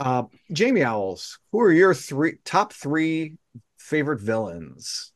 Uh, 0.00 0.22
Jamie 0.50 0.82
Owls, 0.82 1.38
who 1.52 1.60
are 1.60 1.70
your 1.70 1.92
three 1.92 2.38
top 2.46 2.72
three 2.72 3.36
favorite 3.76 4.20
villains? 4.20 5.12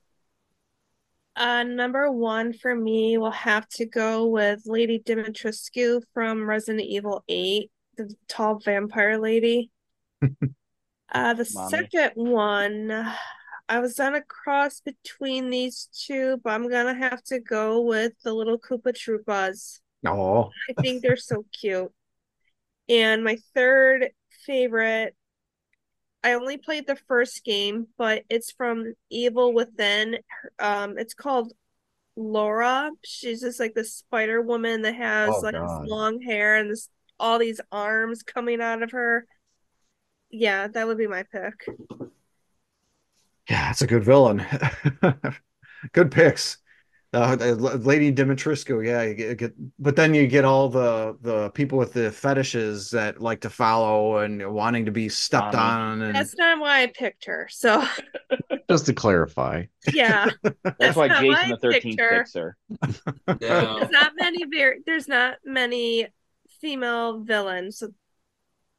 Uh, 1.35 1.63
number 1.63 2.13
one 2.13 2.53
for 2.53 2.77
me 2.77 3.17
will 3.17 3.31
have 3.31 3.67
to 3.69 3.87
go 3.87 4.27
with 4.27 4.61
Lady 4.67 5.03
Dimitrescu 5.05 6.03
from 6.13 6.47
Resident 6.47 6.85
Evil 6.85 7.25
8, 7.29 7.71
the 7.97 8.15
tall 8.29 8.61
vampire 8.63 9.19
lady. 9.19 9.71
uh, 10.23 11.33
the 11.33 11.51
Mommy. 11.55 11.71
second 11.71 12.13
one, 12.17 13.15
I 13.71 13.81
was 13.81 13.99
on 13.99 14.15
a 14.15 14.23
cross 14.23 14.81
between 14.81 15.49
these 15.49 15.89
two, 16.07 16.39
but 16.45 16.51
I'm 16.51 16.69
gonna 16.69 16.95
have 16.95 17.23
to 17.25 17.41
go 17.41 17.81
with 17.81 18.13
the 18.23 18.35
little 18.35 18.59
Koopa 18.59 18.93
Troopas. 18.93 19.81
Oh, 20.07 20.51
I 20.69 20.81
think 20.83 21.01
they're 21.01 21.17
so 21.17 21.47
cute. 21.59 21.91
And 22.89 23.25
my 23.25 23.39
third 23.55 24.11
favorite, 24.47 25.15
I 26.23 26.33
only 26.35 26.57
played 26.57 26.87
the 26.87 26.97
first 26.97 27.45
game, 27.45 27.89
but 27.99 28.25
it's 28.31 28.51
from 28.51 28.95
Evil 29.11 29.53
Within. 29.53 30.19
Um, 30.59 30.97
it's 30.99 31.15
called 31.15 31.53
Laura. 32.17 32.91
She's 33.05 33.41
just 33.43 33.61
like 33.61 33.75
the 33.75 33.85
spider 33.85 34.41
woman 34.41 34.83
that 34.83 34.95
has 34.95 35.31
Oh, 35.35 35.41
like 35.41 35.55
this 35.55 35.89
long 35.91 36.21
hair 36.23 36.57
and 36.57 36.71
this 36.71 36.89
all 37.21 37.39
these 37.39 37.61
arms 37.71 38.23
coming 38.23 38.61
out 38.61 38.83
of 38.83 38.93
her. 38.93 39.27
Yeah, 40.31 40.67
that 40.69 40.87
would 40.87 40.99
be 40.99 41.07
my 41.07 41.25
pick. 41.25 41.67
yeah, 43.49 43.71
it's 43.71 43.83
a 43.83 43.87
good 43.87 44.05
villain. 44.05 44.45
Good 45.93 46.11
picks. 46.11 46.59
Uh, 47.15 47.37
Lady 47.37 48.13
Dimitrescu, 48.13 48.85
yeah, 48.85 49.03
you 49.03 49.15
get, 49.15 49.37
get, 49.39 49.55
but 49.79 49.95
then 49.95 50.15
you 50.15 50.27
get 50.27 50.45
all 50.45 50.69
the 50.69 51.17
the 51.21 51.51
people 51.51 51.79
with 51.79 51.93
the 51.93 52.11
fetishes 52.11 52.91
that 52.91 53.21
like 53.21 53.41
to 53.43 53.51
follow 53.51 54.19
and 54.19 54.53
wanting 54.53 54.85
to 54.87 54.91
be 54.91 55.09
stepped 55.09 55.55
Mommy. 55.55 55.57
on, 55.57 56.03
and 56.03 56.15
That's 56.15 56.37
not 56.37 56.59
why 56.59 56.83
I 56.83 56.87
picked 56.89 57.27
her. 57.27 57.47
So 57.51 57.87
Just 58.71 58.87
to 58.87 58.93
clarify. 58.95 59.65
yeah, 59.93 60.27
That's 60.79 60.97
why 60.97 61.09
Jason 61.09 61.51
the 61.51 61.59
Thirteenth 61.59 62.05
picks 62.09 62.35
her. 62.35 62.57
No. 63.41 63.79
there's 63.79 63.91
not 63.91 64.13
many 64.19 64.45
very 64.45 64.81
there's 64.87 65.07
not 65.09 65.37
many 65.45 66.09
female 66.61 67.21
villains. 67.21 67.79
So 67.79 67.91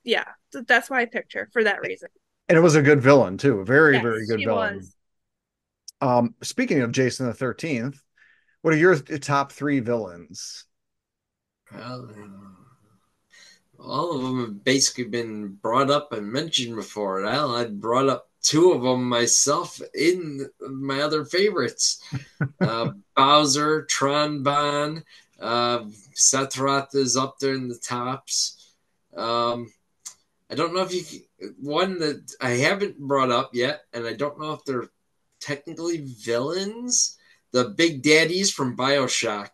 yeah, 0.03 0.25
so 0.51 0.61
that's 0.61 0.89
why 0.89 1.01
I 1.01 1.05
picked 1.05 1.33
her 1.33 1.49
for 1.53 1.63
that 1.63 1.81
reason. 1.81 2.09
and 2.49 2.57
it 2.57 2.61
was 2.61 2.75
a 2.75 2.81
good 2.81 3.01
villain 3.01 3.37
too, 3.37 3.59
a 3.59 3.65
very 3.65 3.99
Yes, 3.99 4.03
very 4.03 4.25
good 4.27 4.39
she 4.39 4.45
villain. 4.45 4.75
was. 4.77 4.95
Um, 6.01 6.35
speaking 6.43 6.81
of 6.81 6.91
Jason 6.91 7.27
the 7.27 7.33
Thirteenth, 7.33 8.01
what 8.65 8.73
are 8.73 8.77
your 8.77 8.97
top 8.97 9.51
three 9.51 9.79
villains? 9.79 10.65
Well, 11.71 12.09
all 13.79 14.15
of 14.15 14.23
them 14.23 14.39
have 14.39 14.63
basically 14.63 15.03
been 15.03 15.49
brought 15.61 15.91
up 15.91 16.11
and 16.13 16.33
mentioned 16.33 16.75
before. 16.75 17.23
I 17.27 17.65
brought 17.65 18.09
up 18.09 18.27
two 18.41 18.71
of 18.71 18.81
them 18.81 19.07
myself 19.07 19.79
in 19.93 20.49
my 20.67 21.01
other 21.01 21.25
favorites 21.25 22.03
uh, 22.59 22.89
Bowser, 23.15 23.83
Tron 23.83 24.41
Bonne, 24.41 25.03
uh, 25.39 25.83
is 26.15 27.15
up 27.15 27.37
there 27.37 27.53
in 27.53 27.67
the 27.67 27.77
tops. 27.77 28.73
Um, 29.15 29.71
I 30.49 30.55
don't 30.55 30.73
know 30.73 30.81
if 30.81 30.91
you 30.91 31.19
one 31.61 31.99
that 31.99 32.33
I 32.41 32.49
haven't 32.53 32.97
brought 32.97 33.29
up 33.29 33.51
yet, 33.53 33.81
and 33.93 34.07
I 34.07 34.13
don't 34.13 34.39
know 34.39 34.53
if 34.53 34.65
they're 34.65 34.89
technically 35.39 35.97
villains. 36.03 37.19
The 37.55 37.69
big 37.69 38.01
daddies 38.03 38.51
from 38.51 38.75
Bioshock. 38.75 39.47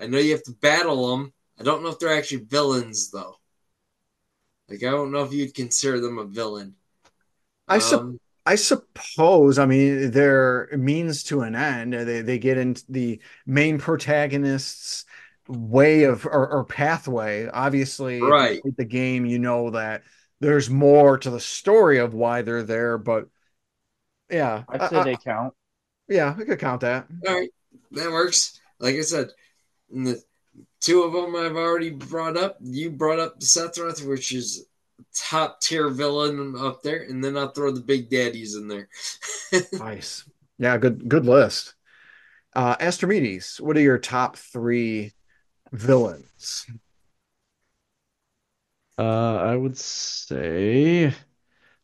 I 0.00 0.06
know 0.06 0.16
you 0.16 0.32
have 0.32 0.44
to 0.44 0.52
battle 0.52 1.10
them. 1.10 1.34
I 1.60 1.62
don't 1.62 1.82
know 1.82 1.90
if 1.90 1.98
they're 1.98 2.16
actually 2.16 2.44
villains 2.44 3.10
though. 3.10 3.36
Like 4.66 4.82
I 4.82 4.90
don't 4.90 5.12
know 5.12 5.22
if 5.22 5.30
you'd 5.30 5.54
consider 5.54 6.00
them 6.00 6.16
a 6.16 6.24
villain. 6.24 6.74
I 7.68 7.80
sup- 7.80 8.00
Um, 8.00 8.18
I 8.46 8.54
suppose. 8.54 9.58
I 9.58 9.66
mean, 9.66 10.10
they're 10.10 10.70
means 10.72 11.22
to 11.24 11.42
an 11.42 11.54
end. 11.54 11.92
They 11.92 12.22
they 12.22 12.38
get 12.38 12.56
into 12.56 12.82
the 12.88 13.20
main 13.44 13.76
protagonist's 13.78 15.04
way 15.46 16.04
of 16.04 16.24
or, 16.24 16.48
or 16.48 16.64
pathway. 16.64 17.46
Obviously, 17.46 18.16
if 18.16 18.22
you 18.22 18.28
Right. 18.30 18.62
the 18.78 18.86
game, 18.86 19.26
you 19.26 19.38
know 19.38 19.68
that 19.72 20.02
there's 20.40 20.70
more 20.70 21.18
to 21.18 21.28
the 21.28 21.40
story 21.40 21.98
of 21.98 22.14
why 22.14 22.40
they're 22.40 22.62
there. 22.62 22.96
But 22.96 23.28
yeah, 24.30 24.64
I'd 24.66 24.88
say 24.88 24.96
I- 24.96 25.04
they 25.04 25.16
count. 25.16 25.52
Yeah, 26.12 26.34
I 26.38 26.44
could 26.44 26.58
count 26.58 26.82
that. 26.82 27.06
all 27.26 27.34
right, 27.34 27.50
that 27.92 28.10
works. 28.10 28.60
Like 28.78 28.96
I 28.96 29.00
said, 29.00 29.28
the 29.90 30.22
two 30.80 31.02
of 31.02 31.12
them 31.12 31.34
I've 31.36 31.56
already 31.56 31.90
brought 31.90 32.36
up. 32.36 32.58
You 32.60 32.90
brought 32.90 33.18
up 33.18 33.40
Sephiroth, 33.40 34.06
which 34.06 34.32
is 34.32 34.66
top 35.14 35.60
tier 35.60 35.88
villain 35.88 36.54
up 36.58 36.82
there, 36.82 37.02
and 37.02 37.22
then 37.22 37.36
I'll 37.36 37.48
throw 37.52 37.70
the 37.70 37.80
big 37.80 38.10
daddies 38.10 38.54
in 38.56 38.68
there. 38.68 38.88
Nice. 39.72 40.24
Yeah, 40.58 40.78
good 40.78 41.08
good 41.08 41.26
list. 41.26 41.74
Uh, 42.54 42.76
Astrimedes, 42.80 43.60
what 43.60 43.76
are 43.76 43.80
your 43.80 43.98
top 43.98 44.36
three 44.36 45.12
villains? 45.72 46.66
Uh, 48.98 49.36
I 49.36 49.56
would 49.56 49.76
say, 49.76 51.14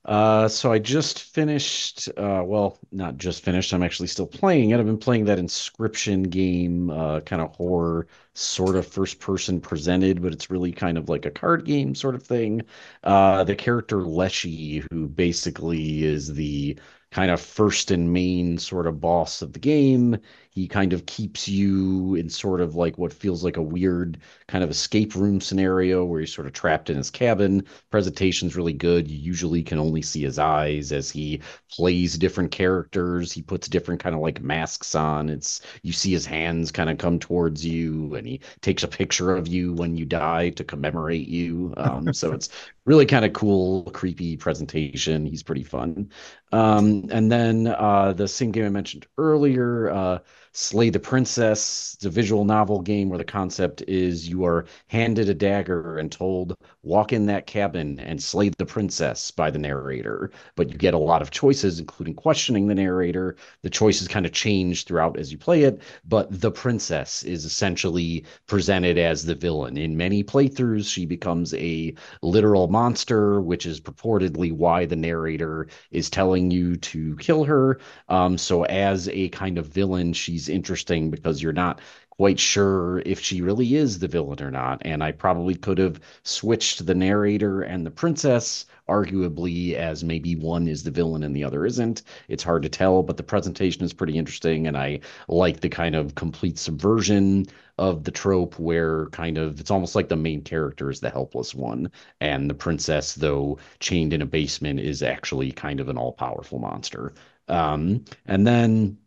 uh, 0.09 0.49
so 0.49 0.73
I 0.73 0.79
just 0.79 1.21
finished, 1.21 2.09
uh, 2.17 2.43
well, 2.43 2.79
not 2.91 3.19
just 3.19 3.45
finished. 3.45 3.75
I'm 3.75 3.83
actually 3.83 4.09
still 4.09 4.27
playing 4.27 4.71
it. 4.71 4.81
I've 4.81 4.87
been 4.87 4.97
playing 4.97 5.27
that 5.27 5.39
Inscription 5.39 6.23
game, 6.23 6.89
uh, 6.89 7.21
kind 7.21 7.43
of 7.43 7.55
horror, 7.55 8.07
sort 8.33 8.77
of 8.77 8.87
first 8.87 9.21
person 9.21 9.61
presented, 9.61 10.23
but 10.23 10.33
it's 10.33 10.51
really 10.51 10.73
kind 10.73 10.97
of 10.97 11.11
like 11.11 11.27
a 11.27 11.31
card 11.31 11.67
game 11.67 11.95
sort 11.95 12.15
of 12.15 12.23
thing. 12.23 12.63
Uh, 13.05 13.45
the 13.45 13.55
character 13.55 14.03
Leshy, 14.03 14.83
who 14.91 15.09
basically 15.09 16.05
is 16.05 16.33
the 16.33 16.79
kind 17.11 17.31
of 17.31 17.41
first 17.41 17.91
and 17.91 18.11
main 18.13 18.57
sort 18.59 18.87
of 18.87 19.01
boss 19.01 19.43
of 19.43 19.53
the 19.53 19.59
game. 19.59 20.17
He 20.59 20.67
kind 20.67 20.93
of 20.93 21.07
keeps 21.07 21.47
you 21.49 22.17
in 22.17 22.29
sort 22.29 22.61
of 22.61 22.75
like 22.75 22.99
what 22.99 23.13
feels 23.13 23.45
like 23.45 23.57
a 23.57 23.63
weird 23.63 24.19
kind 24.49 24.65
of 24.65 24.71
escape 24.71 25.15
room 25.15 25.41
scenario 25.41 26.05
where 26.05 26.21
he's 26.21 26.35
sort 26.35 26.47
of 26.49 26.53
trapped 26.53 26.91
in 26.91 26.97
his 26.97 27.11
cabin. 27.11 27.65
Presentation's 27.91 28.57
really 28.57 28.73
good. 28.73 29.09
You 29.09 29.19
usually 29.19 29.63
can 29.63 29.79
only 29.79 30.03
see 30.03 30.23
his 30.23 30.39
eyes 30.39 30.91
as 30.91 31.11
he 31.11 31.41
plays 31.71 32.19
different 32.19 32.51
characters. 32.51 33.31
He 33.33 33.43
puts 33.43 33.69
different 33.69 34.03
kind 34.03 34.15
of 34.17 34.21
like 34.21 34.43
masks 34.43 34.95
on. 34.95 35.29
It's 35.29 35.61
you 35.83 35.93
see 35.93 36.11
his 36.13 36.27
hands 36.27 36.73
kind 36.73 36.91
of 36.91 36.99
come 36.99 37.19
towards 37.19 37.65
you 37.65 38.15
and 38.17 38.27
he 38.27 38.41
takes 38.61 38.83
a 38.83 38.89
picture 38.89 39.37
of 39.37 39.47
you 39.47 39.73
when 39.73 39.97
you 39.97 40.05
die 40.05 40.51
to 40.51 40.65
commemorate 40.65 41.29
you. 41.29 41.73
Um, 41.77 42.13
so 42.13 42.33
it's 42.35 42.49
really 42.85 43.07
kind 43.07 43.25
of 43.25 43.33
cool, 43.35 43.85
creepy 43.93 44.37
presentation. 44.37 45.27
He's 45.27 45.43
pretty 45.43 45.63
fun. 45.63 46.11
Um, 46.53 47.05
and 47.11 47.31
then 47.31 47.67
uh, 47.67 48.15
the 48.15 48.27
same 48.27 48.51
game 48.51 48.65
I 48.65 48.71
mentioned 48.71 49.07
earlier, 49.19 49.91
uh, 49.91 50.19
Slay 50.53 50.91
the 50.91 50.99
Princess. 50.99 51.95
It's 51.95 52.05
a 52.05 52.11
visual 52.11 52.45
novel 52.45 52.81
game 52.81 53.09
where 53.09 53.19
the 53.19 53.25
concept 53.25 53.83
is 53.87 54.29
you 54.29 54.45
are 54.45 54.67
handed 54.89 55.29
a 55.29 55.35
dagger 55.35 55.99
and 55.99 56.11
told, 56.11 56.57
walk 56.83 57.13
in 57.13 57.27
that 57.27 57.47
cabin 57.47 58.01
and 58.01 58.23
slay 58.23 58.49
the 58.49 58.67
princess 58.67 59.31
by 59.31 59.51
the 59.51 59.59
narrator. 59.59 60.31
But 60.57 60.71
you 60.71 60.79
get 60.79 60.95
a 60.95 60.99
lot 60.99 61.23
of 61.23 61.31
choices, 61.31 61.79
including 61.79 62.15
questioning 62.15 62.67
the 62.67 62.75
narrator. 62.75 63.37
The 63.63 63.71
choices 63.71 64.09
kind 64.09 64.27
of 64.27 64.33
change 64.33 64.85
throughout 64.85 65.19
as 65.19 65.31
you 65.31 65.39
play 65.39 65.63
it, 65.63 65.83
but 66.07 66.41
the 66.41 66.51
princess 66.51 67.23
is 67.23 67.45
essentially 67.45 68.25
presented 68.47 68.99
as 68.99 69.25
the 69.25 69.35
villain. 69.35 69.77
In 69.77 69.97
many 69.97 70.25
playthroughs, 70.25 70.91
she 70.91 71.07
becomes 71.07 71.55
a 71.55 71.95
literal 72.23 72.69
monster, 72.69 73.41
which 73.41 73.67
is 73.67 73.81
purportedly 73.81 74.53
why 74.53 74.87
the 74.87 74.97
narrator 74.97 75.69
is 75.91 76.11
telling 76.11 76.51
you 76.51 76.77
to 76.77 77.17
kill 77.17 77.45
her. 77.45 77.79
Um, 78.09 78.39
so 78.39 78.65
as 78.65 79.09
a 79.09 79.29
kind 79.31 79.59
of 79.59 79.67
villain, 79.67 80.13
she's 80.39 80.49
interesting 80.49 81.11
because 81.11 81.43
you're 81.43 81.53
not 81.53 81.81
quite 82.11 82.39
sure 82.39 83.01
if 83.01 83.21
she 83.21 83.43
really 83.43 83.75
is 83.75 83.99
the 83.99 84.09
villain 84.09 84.41
or 84.43 84.51
not. 84.51 84.81
And 84.85 85.03
I 85.03 85.13
probably 85.13 85.55
could 85.55 85.79
have 85.79 86.01
switched 86.23 86.87
the 86.87 86.95
narrator 86.95 87.63
and 87.63 87.85
the 87.85 87.91
princess, 87.91 88.67
arguably, 88.89 89.75
as 89.75 90.05
maybe 90.05 90.37
one 90.37 90.69
is 90.69 90.83
the 90.83 90.91
villain 90.93 91.25
and 91.25 91.35
the 91.35 91.45
other 91.45 91.67
isn't. 91.67 92.03
It's 92.29 92.43
hard 92.45 92.63
to 92.63 92.69
tell, 92.69 93.03
but 93.03 93.17
the 93.17 93.23
presentation 93.25 93.83
is 93.85 93.93
pretty 93.93 94.17
interesting. 94.17 94.67
And 94.69 94.77
I 94.77 95.01
like 95.29 95.61
the 95.61 95.69
kind 95.69 95.95
of 95.97 96.15
complete 96.15 96.59
subversion 96.59 97.47
of 97.79 98.05
the 98.05 98.11
trope 98.13 98.59
where 98.59 99.07
kind 99.07 99.39
of 99.39 99.61
it's 99.61 99.71
almost 99.71 99.95
like 99.97 100.09
the 100.09 100.17
main 100.17 100.43
character 100.43 100.91
is 100.91 101.01
the 101.01 101.11
helpless 101.11 101.55
one. 101.55 101.91
And 102.21 102.49
the 102.51 102.55
princess, 102.55 103.15
though 103.15 103.59
chained 103.81 104.13
in 104.13 104.23
a 104.23 104.27
basement, 104.27 104.81
is 104.81 105.03
actually 105.03 105.51
kind 105.53 105.81
of 105.81 105.89
an 105.89 105.99
all 105.99 106.13
powerful 106.13 106.59
monster. 106.61 107.13
Um, 107.49 108.05
and 108.27 108.47
then 108.47 108.99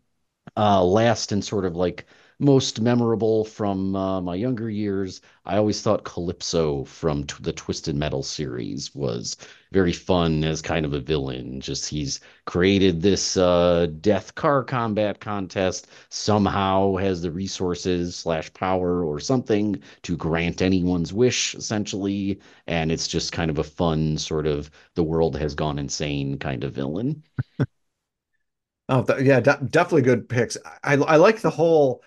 uh, 0.56 0.82
last 0.84 1.32
and 1.32 1.44
sort 1.44 1.64
of 1.64 1.76
like 1.76 2.06
most 2.38 2.80
memorable 2.80 3.44
from 3.44 3.94
uh, 3.94 4.20
my 4.20 4.34
younger 4.34 4.68
years, 4.68 5.20
I 5.46 5.56
always 5.56 5.80
thought 5.82 6.04
Calypso 6.04 6.84
from 6.84 7.24
t 7.24 7.34
the 7.40 7.52
Twisted 7.52 7.94
Metal 7.96 8.22
series 8.22 8.94
was 8.94 9.36
very 9.70 9.92
fun 9.92 10.42
as 10.44 10.60
kind 10.60 10.84
of 10.84 10.92
a 10.92 11.00
villain. 11.00 11.60
Just 11.60 11.88
he's 11.88 12.20
created 12.46 13.00
this 13.02 13.36
uh, 13.36 13.86
death 14.00 14.34
car 14.34 14.64
combat 14.64 15.20
contest, 15.20 15.86
somehow 16.08 16.96
has 16.96 17.22
the 17.22 17.30
resources 17.30 18.16
slash 18.16 18.52
power 18.54 19.04
or 19.04 19.20
something 19.20 19.80
to 20.02 20.16
grant 20.16 20.62
anyone's 20.62 21.12
wish, 21.12 21.54
essentially. 21.54 22.40
And 22.66 22.90
it's 22.92 23.08
just 23.08 23.32
kind 23.32 23.50
of 23.50 23.58
a 23.58 23.64
fun 23.64 24.18
sort 24.18 24.46
of 24.46 24.70
the 24.94 25.04
world 25.04 25.36
has 25.36 25.54
gone 25.54 25.78
insane 25.78 26.38
kind 26.38 26.64
of 26.64 26.72
villain. 26.74 27.22
Oh, 28.88 29.02
th- 29.04 29.22
yeah, 29.22 29.40
de 29.40 29.58
definitely 29.70 30.02
good 30.02 30.28
picks. 30.28 30.56
I 30.84 30.94
I 30.94 31.16
like 31.16 31.40
the 31.40 31.50
whole 31.50 32.02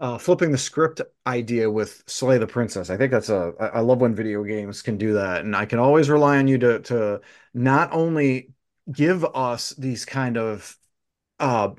uh, 0.00 0.18
flipping 0.18 0.52
the 0.52 0.58
script 0.58 1.00
idea 1.26 1.70
with 1.70 2.04
Slay 2.08 2.38
the 2.38 2.46
Princess. 2.46 2.90
I 2.90 2.96
think 2.98 3.12
that's 3.12 3.30
a 3.30 3.54
I 3.60 3.66
I 3.68 3.80
love 3.80 4.00
when 4.00 4.14
video 4.14 4.44
games 4.44 4.82
can 4.82 4.98
do 4.98 5.14
that, 5.14 5.42
and 5.42 5.56
I 5.56 5.66
can 5.66 5.78
always 5.78 6.10
rely 6.10 6.38
on 6.38 6.48
you 6.48 6.58
to 6.58 6.80
to 6.82 7.20
not 7.54 7.92
only 7.92 8.52
give 8.92 9.24
us 9.24 9.70
these 9.72 10.04
kind 10.04 10.36
of 10.38 10.78
uh 11.40 11.70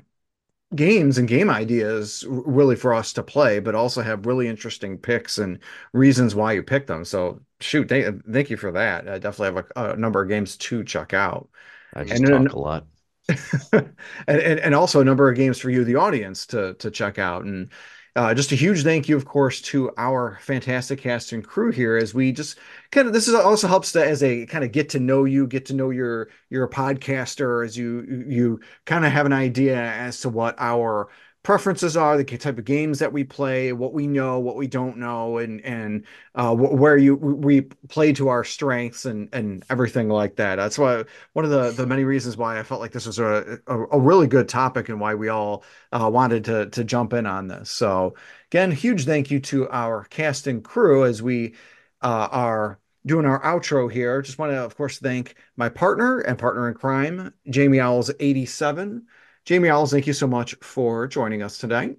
games 0.74 1.18
and 1.18 1.28
game 1.28 1.50
ideas 1.50 2.24
really 2.28 2.76
for 2.76 2.94
us 2.94 3.12
to 3.14 3.22
play, 3.22 3.60
but 3.60 3.74
also 3.76 4.02
have 4.02 4.26
really 4.26 4.48
interesting 4.48 4.98
picks 4.98 5.38
and 5.38 5.58
reasons 5.94 6.34
why 6.34 6.52
you 6.52 6.62
pick 6.62 6.86
them. 6.88 7.04
So 7.04 7.40
shoot, 7.60 7.88
thank, 7.88 8.24
thank 8.26 8.50
you 8.50 8.56
for 8.58 8.72
that. 8.72 9.08
I 9.08 9.18
definitely 9.18 9.56
have 9.56 9.72
a, 9.76 9.92
a 9.94 9.96
number 9.96 10.22
of 10.22 10.28
games 10.28 10.56
to 10.58 10.84
check 10.84 11.14
out. 11.14 11.48
I 11.94 12.04
just 12.04 12.24
And 12.24 12.26
talk 12.26 12.52
a 12.52 12.58
lot. 12.58 12.86
and, 13.72 13.94
and 14.26 14.60
and 14.60 14.74
also 14.74 15.00
a 15.00 15.04
number 15.04 15.28
of 15.28 15.36
games 15.36 15.58
for 15.58 15.70
you, 15.70 15.84
the 15.84 15.96
audience, 15.96 16.46
to 16.46 16.74
to 16.74 16.90
check 16.90 17.18
out. 17.18 17.44
And 17.44 17.70
uh, 18.16 18.32
just 18.32 18.52
a 18.52 18.56
huge 18.56 18.84
thank 18.84 19.08
you, 19.08 19.16
of 19.16 19.24
course, 19.24 19.60
to 19.60 19.90
our 19.96 20.38
fantastic 20.40 21.00
cast 21.00 21.32
and 21.32 21.42
crew 21.44 21.72
here 21.72 21.96
as 21.96 22.14
we 22.14 22.30
just 22.30 22.58
kind 22.92 23.08
of 23.08 23.12
this 23.12 23.26
is 23.26 23.34
also 23.34 23.66
helps 23.66 23.92
to 23.92 24.04
as 24.06 24.22
a 24.22 24.46
kind 24.46 24.62
of 24.62 24.70
get 24.72 24.90
to 24.90 25.00
know 25.00 25.24
you, 25.24 25.46
get 25.46 25.66
to 25.66 25.74
know 25.74 25.90
your 25.90 26.28
you're 26.48 26.64
a 26.64 26.70
podcaster 26.70 27.64
as 27.64 27.76
you 27.76 28.24
you 28.28 28.60
kind 28.84 29.04
of 29.04 29.12
have 29.12 29.26
an 29.26 29.32
idea 29.32 29.76
as 29.76 30.20
to 30.20 30.28
what 30.28 30.54
our 30.58 31.08
preferences 31.44 31.96
are, 31.96 32.16
the 32.16 32.24
type 32.24 32.58
of 32.58 32.64
games 32.64 32.98
that 32.98 33.12
we 33.12 33.22
play, 33.22 33.72
what 33.72 33.92
we 33.92 34.08
know, 34.08 34.40
what 34.40 34.56
we 34.56 34.66
don't 34.66 34.96
know, 34.96 35.38
and 35.38 35.60
and 35.64 36.04
uh, 36.34 36.54
wh- 36.54 36.72
where 36.74 36.96
you 36.96 37.14
we 37.14 37.60
play 37.88 38.12
to 38.14 38.28
our 38.28 38.42
strengths 38.42 39.04
and 39.04 39.28
and 39.32 39.64
everything 39.70 40.08
like 40.08 40.36
that. 40.36 40.56
That's 40.56 40.78
why 40.78 41.04
one 41.34 41.44
of 41.44 41.52
the 41.52 41.70
the 41.70 41.86
many 41.86 42.02
reasons 42.04 42.36
why 42.36 42.58
I 42.58 42.64
felt 42.64 42.80
like 42.80 42.92
this 42.92 43.06
was 43.06 43.20
a 43.20 43.60
a, 43.68 43.78
a 43.78 44.00
really 44.00 44.26
good 44.26 44.48
topic 44.48 44.88
and 44.88 45.00
why 45.00 45.14
we 45.14 45.28
all 45.28 45.62
uh, 45.92 46.10
wanted 46.12 46.44
to 46.46 46.70
to 46.70 46.82
jump 46.82 47.12
in 47.12 47.26
on 47.26 47.46
this. 47.48 47.70
So 47.70 48.16
again, 48.50 48.72
huge 48.72 49.04
thank 49.04 49.30
you 49.30 49.38
to 49.40 49.68
our 49.70 50.04
cast 50.06 50.46
and 50.48 50.64
crew 50.64 51.04
as 51.04 51.22
we 51.22 51.54
uh, 52.02 52.28
are 52.32 52.80
doing 53.06 53.26
our 53.26 53.40
outro 53.42 53.90
here. 53.92 54.22
Just 54.22 54.38
want 54.38 54.52
to, 54.52 54.64
of 54.64 54.76
course, 54.76 54.98
thank 54.98 55.36
my 55.56 55.68
partner 55.68 56.20
and 56.20 56.38
partner 56.38 56.68
in 56.68 56.74
crime, 56.74 57.34
Jamie 57.50 57.80
Owls 57.80 58.10
87. 58.18 59.06
Jamie 59.44 59.68
Owls, 59.68 59.90
thank 59.90 60.06
you 60.06 60.12
so 60.12 60.26
much 60.26 60.54
for 60.62 61.06
joining 61.06 61.42
us 61.42 61.58
today. 61.58 61.96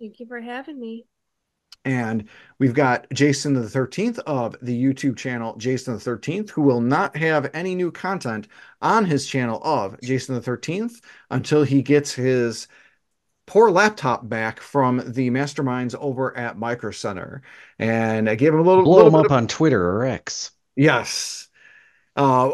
Thank 0.00 0.20
you 0.20 0.26
for 0.26 0.40
having 0.40 0.78
me. 0.78 1.04
And 1.84 2.28
we've 2.58 2.74
got 2.74 3.06
Jason 3.12 3.54
the 3.54 3.68
13th 3.68 4.18
of 4.20 4.56
the 4.62 4.82
YouTube 4.82 5.16
channel 5.16 5.56
Jason 5.56 5.94
the 5.94 6.00
13th, 6.00 6.50
who 6.50 6.62
will 6.62 6.80
not 6.80 7.16
have 7.16 7.50
any 7.54 7.74
new 7.74 7.90
content 7.90 8.48
on 8.82 9.04
his 9.04 9.26
channel 9.26 9.60
of 9.62 10.00
Jason 10.02 10.34
the 10.34 10.40
13th 10.40 11.00
until 11.30 11.62
he 11.62 11.82
gets 11.82 12.12
his 12.12 12.68
poor 13.46 13.70
laptop 13.70 14.28
back 14.28 14.60
from 14.60 15.02
the 15.12 15.30
masterminds 15.30 15.94
over 15.96 16.36
at 16.36 16.58
Micro 16.58 16.90
Center. 16.90 17.42
And 17.78 18.28
I 18.28 18.34
gave 18.34 18.52
him 18.54 18.60
a 18.60 18.62
little, 18.62 18.84
Blow 18.84 18.96
little 18.96 19.10
them 19.10 19.14
bit 19.14 19.26
up 19.26 19.30
of, 19.30 19.32
on 19.32 19.46
Twitter 19.48 19.90
or 19.90 20.04
X. 20.04 20.52
yes. 20.76 21.47
Uh, 22.18 22.48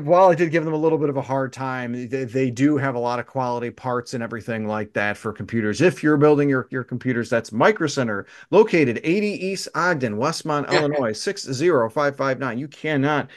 while 0.00 0.30
I 0.30 0.34
did 0.34 0.50
give 0.50 0.64
them 0.64 0.72
a 0.72 0.78
little 0.78 0.96
bit 0.96 1.10
of 1.10 1.18
a 1.18 1.22
hard 1.22 1.52
time, 1.52 2.08
they, 2.08 2.24
they 2.24 2.50
do 2.50 2.78
have 2.78 2.94
a 2.94 2.98
lot 2.98 3.18
of 3.18 3.26
quality 3.26 3.68
parts 3.68 4.14
and 4.14 4.22
everything 4.22 4.66
like 4.66 4.94
that 4.94 5.18
for 5.18 5.34
computers. 5.34 5.82
If 5.82 6.02
you're 6.02 6.16
building 6.16 6.48
your, 6.48 6.66
your 6.70 6.82
computers, 6.82 7.28
that's 7.28 7.52
Micro 7.52 7.86
Center, 7.88 8.24
located 8.50 9.00
80 9.04 9.26
East 9.46 9.68
Ogden, 9.74 10.16
Westmont, 10.16 10.70
Illinois, 10.72 11.12
60559. 11.12 12.58
You 12.58 12.68
cannot 12.68 13.28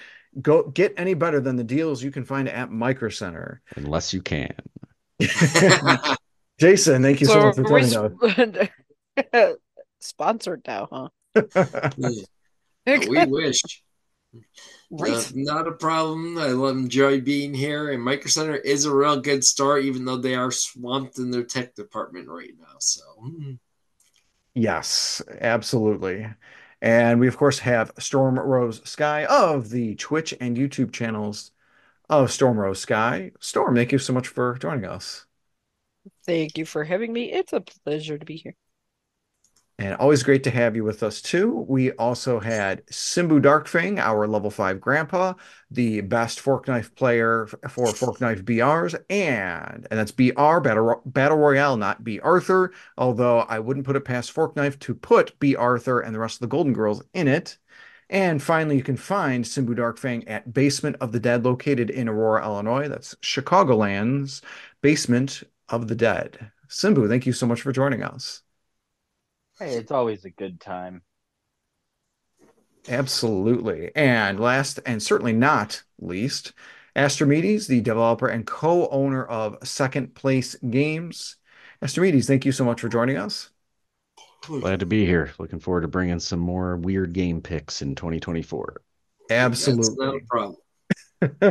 go 0.41 0.69
get 0.69 0.93
any 0.95 1.13
better 1.13 1.41
than 1.41 1.57
the 1.57 1.63
deals 1.63 2.01
you 2.01 2.11
can 2.11 2.23
find 2.23 2.47
at 2.47 2.71
Micro 2.71 3.09
Center. 3.09 3.61
Unless 3.75 4.13
you 4.13 4.21
can. 4.21 4.53
Jason, 6.57 7.03
thank 7.03 7.19
you 7.19 7.27
so, 7.27 7.33
So 7.33 7.41
much 7.41 7.55
for 7.55 7.65
are 7.65 7.81
joining 7.81 8.69
sp- 9.19 9.59
sponsored 9.99 10.61
now, 10.65 10.87
huh? 10.89 11.09
us. 11.53 12.25
we 13.09 13.25
wish. 13.25 13.61
Right. 14.89 15.14
Uh, 15.14 15.23
not 15.35 15.68
a 15.68 15.73
problem. 15.73 16.38
I 16.38 16.47
love 16.47 16.77
enjoy 16.77 17.19
being 17.19 17.53
here, 17.53 17.91
and 17.91 18.01
Micro 18.01 18.30
Center 18.30 18.55
is 18.55 18.85
a 18.85 18.95
real 18.95 19.19
good 19.19 19.43
store, 19.43 19.80
even 19.80 20.05
though 20.05 20.18
they 20.18 20.35
are 20.35 20.51
swamped 20.51 21.18
in 21.19 21.30
their 21.30 21.43
tech 21.43 21.76
department 21.76 22.30
right 22.30 22.53
now. 22.57 22.77
So, 22.80 23.01
mm. 23.22 23.59
Yes, 24.53 25.22
absolutely. 25.41 26.27
And 26.81 27.19
we, 27.19 27.27
of 27.27 27.38
course, 27.38 27.59
have 27.59 27.91
Storm 27.99 28.39
Rose 28.39 28.88
Sky 28.89 29.26
of 29.26 29.69
the 29.69 29.95
Twitch 29.95 30.34
and 30.39 30.57
YouTube 30.57 30.91
channels 30.91 31.51
of 32.09 32.31
Storm 32.31 32.57
Rose 32.57 32.80
Sky. 32.80 33.31
Storm, 33.39 33.76
thank 33.76 33.91
you 33.91 33.99
so 33.99 34.14
much 34.14 34.27
for 34.27 34.57
joining 34.57 34.85
us. 34.85 35.26
Thank 36.26 36.57
you 36.57 36.65
for 36.65 36.84
having 36.84 37.11
me. 37.11 37.31
It's 37.31 37.53
a 37.53 37.61
pleasure 37.61 38.18
to 38.18 38.26
be 38.26 38.38
here. 38.38 38.55
And 39.79 39.93
always 39.95 40.23
great 40.23 40.43
to 40.45 40.49
have 40.49 40.75
you 40.75 40.83
with 40.83 41.03
us 41.03 41.21
too. 41.21 41.65
We 41.69 41.91
also 41.93 42.39
had 42.39 42.83
Simbu 42.87 43.39
Darkfang, 43.39 43.99
our 43.99 44.27
level 44.27 44.49
five 44.49 44.81
grandpa, 44.81 45.33
the 45.69 46.01
best 46.01 46.39
fork 46.39 46.67
knife 46.67 46.95
player 46.95 47.45
for 47.69 47.93
fork 47.93 48.19
knife 48.19 48.43
BRs, 48.43 48.95
and 49.07 49.87
and 49.91 49.99
that's 49.99 50.11
BR 50.11 50.59
Battle 50.61 51.03
Battle 51.05 51.37
Royale, 51.37 51.77
not 51.77 52.03
Bea 52.03 52.19
Arthur. 52.21 52.73
Although 52.97 53.41
I 53.41 53.59
wouldn't 53.59 53.85
put 53.85 53.95
it 53.95 54.03
past 54.05 54.31
fork 54.31 54.55
knife 54.55 54.79
to 54.79 54.95
put 54.95 55.37
Bea 55.39 55.55
Arthur 55.55 55.99
and 55.99 56.15
the 56.15 56.19
rest 56.19 56.37
of 56.37 56.41
the 56.41 56.47
Golden 56.47 56.73
Girls 56.73 57.03
in 57.13 57.27
it. 57.27 57.57
And 58.09 58.41
finally, 58.41 58.77
you 58.77 58.83
can 58.83 58.97
find 58.97 59.45
Simbu 59.45 59.75
Darkfang 59.75 60.23
at 60.27 60.53
Basement 60.53 60.95
of 61.01 61.11
the 61.11 61.19
Dead, 61.19 61.43
located 61.43 61.89
in 61.91 62.07
Aurora, 62.09 62.43
Illinois. 62.43 62.87
That's 62.87 63.15
Chicagoland's 63.21 64.41
Basement 64.81 65.43
of 65.69 65.87
the 65.87 65.95
Dead. 65.95 66.51
Simbu, 66.69 67.07
thank 67.07 67.25
you 67.27 67.33
so 67.33 67.45
much 67.45 67.61
for 67.61 67.71
joining 67.71 68.01
us. 68.03 68.41
Hey, 69.59 69.75
it's 69.75 69.91
always 69.91 70.25
a 70.25 70.29
good 70.31 70.59
time. 70.59 71.03
Absolutely. 72.88 73.91
And 73.95 74.39
last 74.39 74.79
and 74.85 75.01
certainly 75.03 75.34
not 75.34 75.84
least, 75.99 76.53
Astrimedes, 76.95 77.67
the 77.67 77.81
developer 77.81 78.27
and 78.27 78.45
co-owner 78.47 79.25
of 79.25 79.57
Second 79.67 80.15
Place 80.15 80.55
Games. 80.55 81.35
Astrimedes, 81.81 82.27
thank 82.27 82.45
you 82.45 82.51
so 82.51 82.65
much 82.65 82.81
for 82.81 82.89
joining 82.89 83.17
us. 83.17 83.49
Glad 84.59 84.79
to 84.81 84.85
be 84.85 85.05
here. 85.05 85.34
Looking 85.39 85.59
forward 85.59 85.81
to 85.81 85.88
bringing 85.88 86.19
some 86.19 86.39
more 86.39 86.77
weird 86.77 87.13
game 87.13 87.41
picks 87.41 87.81
in 87.81 87.95
2024. 87.95 88.81
that's 89.59 89.97
not 89.97 90.15
a 90.15 90.19
problem. 90.29 90.57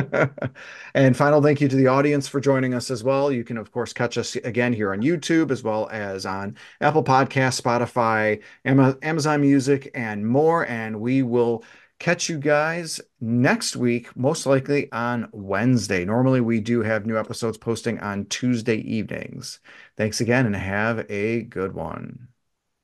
and 0.93 1.17
final 1.17 1.41
thank 1.41 1.59
you 1.59 1.67
to 1.67 1.75
the 1.75 1.87
audience 1.87 2.27
for 2.27 2.39
joining 2.39 2.73
us 2.73 2.89
as 2.89 3.03
well. 3.03 3.31
You 3.31 3.43
can, 3.43 3.57
of 3.57 3.71
course, 3.71 3.91
catch 3.93 4.17
us 4.17 4.35
again 4.37 4.73
here 4.73 4.93
on 4.93 5.01
YouTube 5.01 5.51
as 5.51 5.63
well 5.63 5.89
as 5.91 6.25
on 6.25 6.55
Apple 6.79 7.03
Podcasts, 7.03 7.61
Spotify, 7.61 8.41
Amazon 8.65 9.41
Music, 9.41 9.91
and 9.93 10.25
more. 10.25 10.65
And 10.67 11.01
we 11.01 11.21
will 11.21 11.63
catch 11.99 12.29
you 12.29 12.37
guys 12.37 13.01
next 13.19 13.75
week, 13.75 14.15
most 14.15 14.45
likely 14.45 14.89
on 14.91 15.27
Wednesday. 15.33 16.05
Normally, 16.05 16.41
we 16.41 16.61
do 16.61 16.81
have 16.81 17.05
new 17.05 17.17
episodes 17.17 17.57
posting 17.57 17.99
on 17.99 18.25
Tuesday 18.27 18.77
evenings. 18.77 19.59
Thanks 19.97 20.21
again 20.21 20.45
and 20.45 20.55
have 20.55 21.05
a 21.09 21.41
good 21.41 21.73
one. 21.73 22.27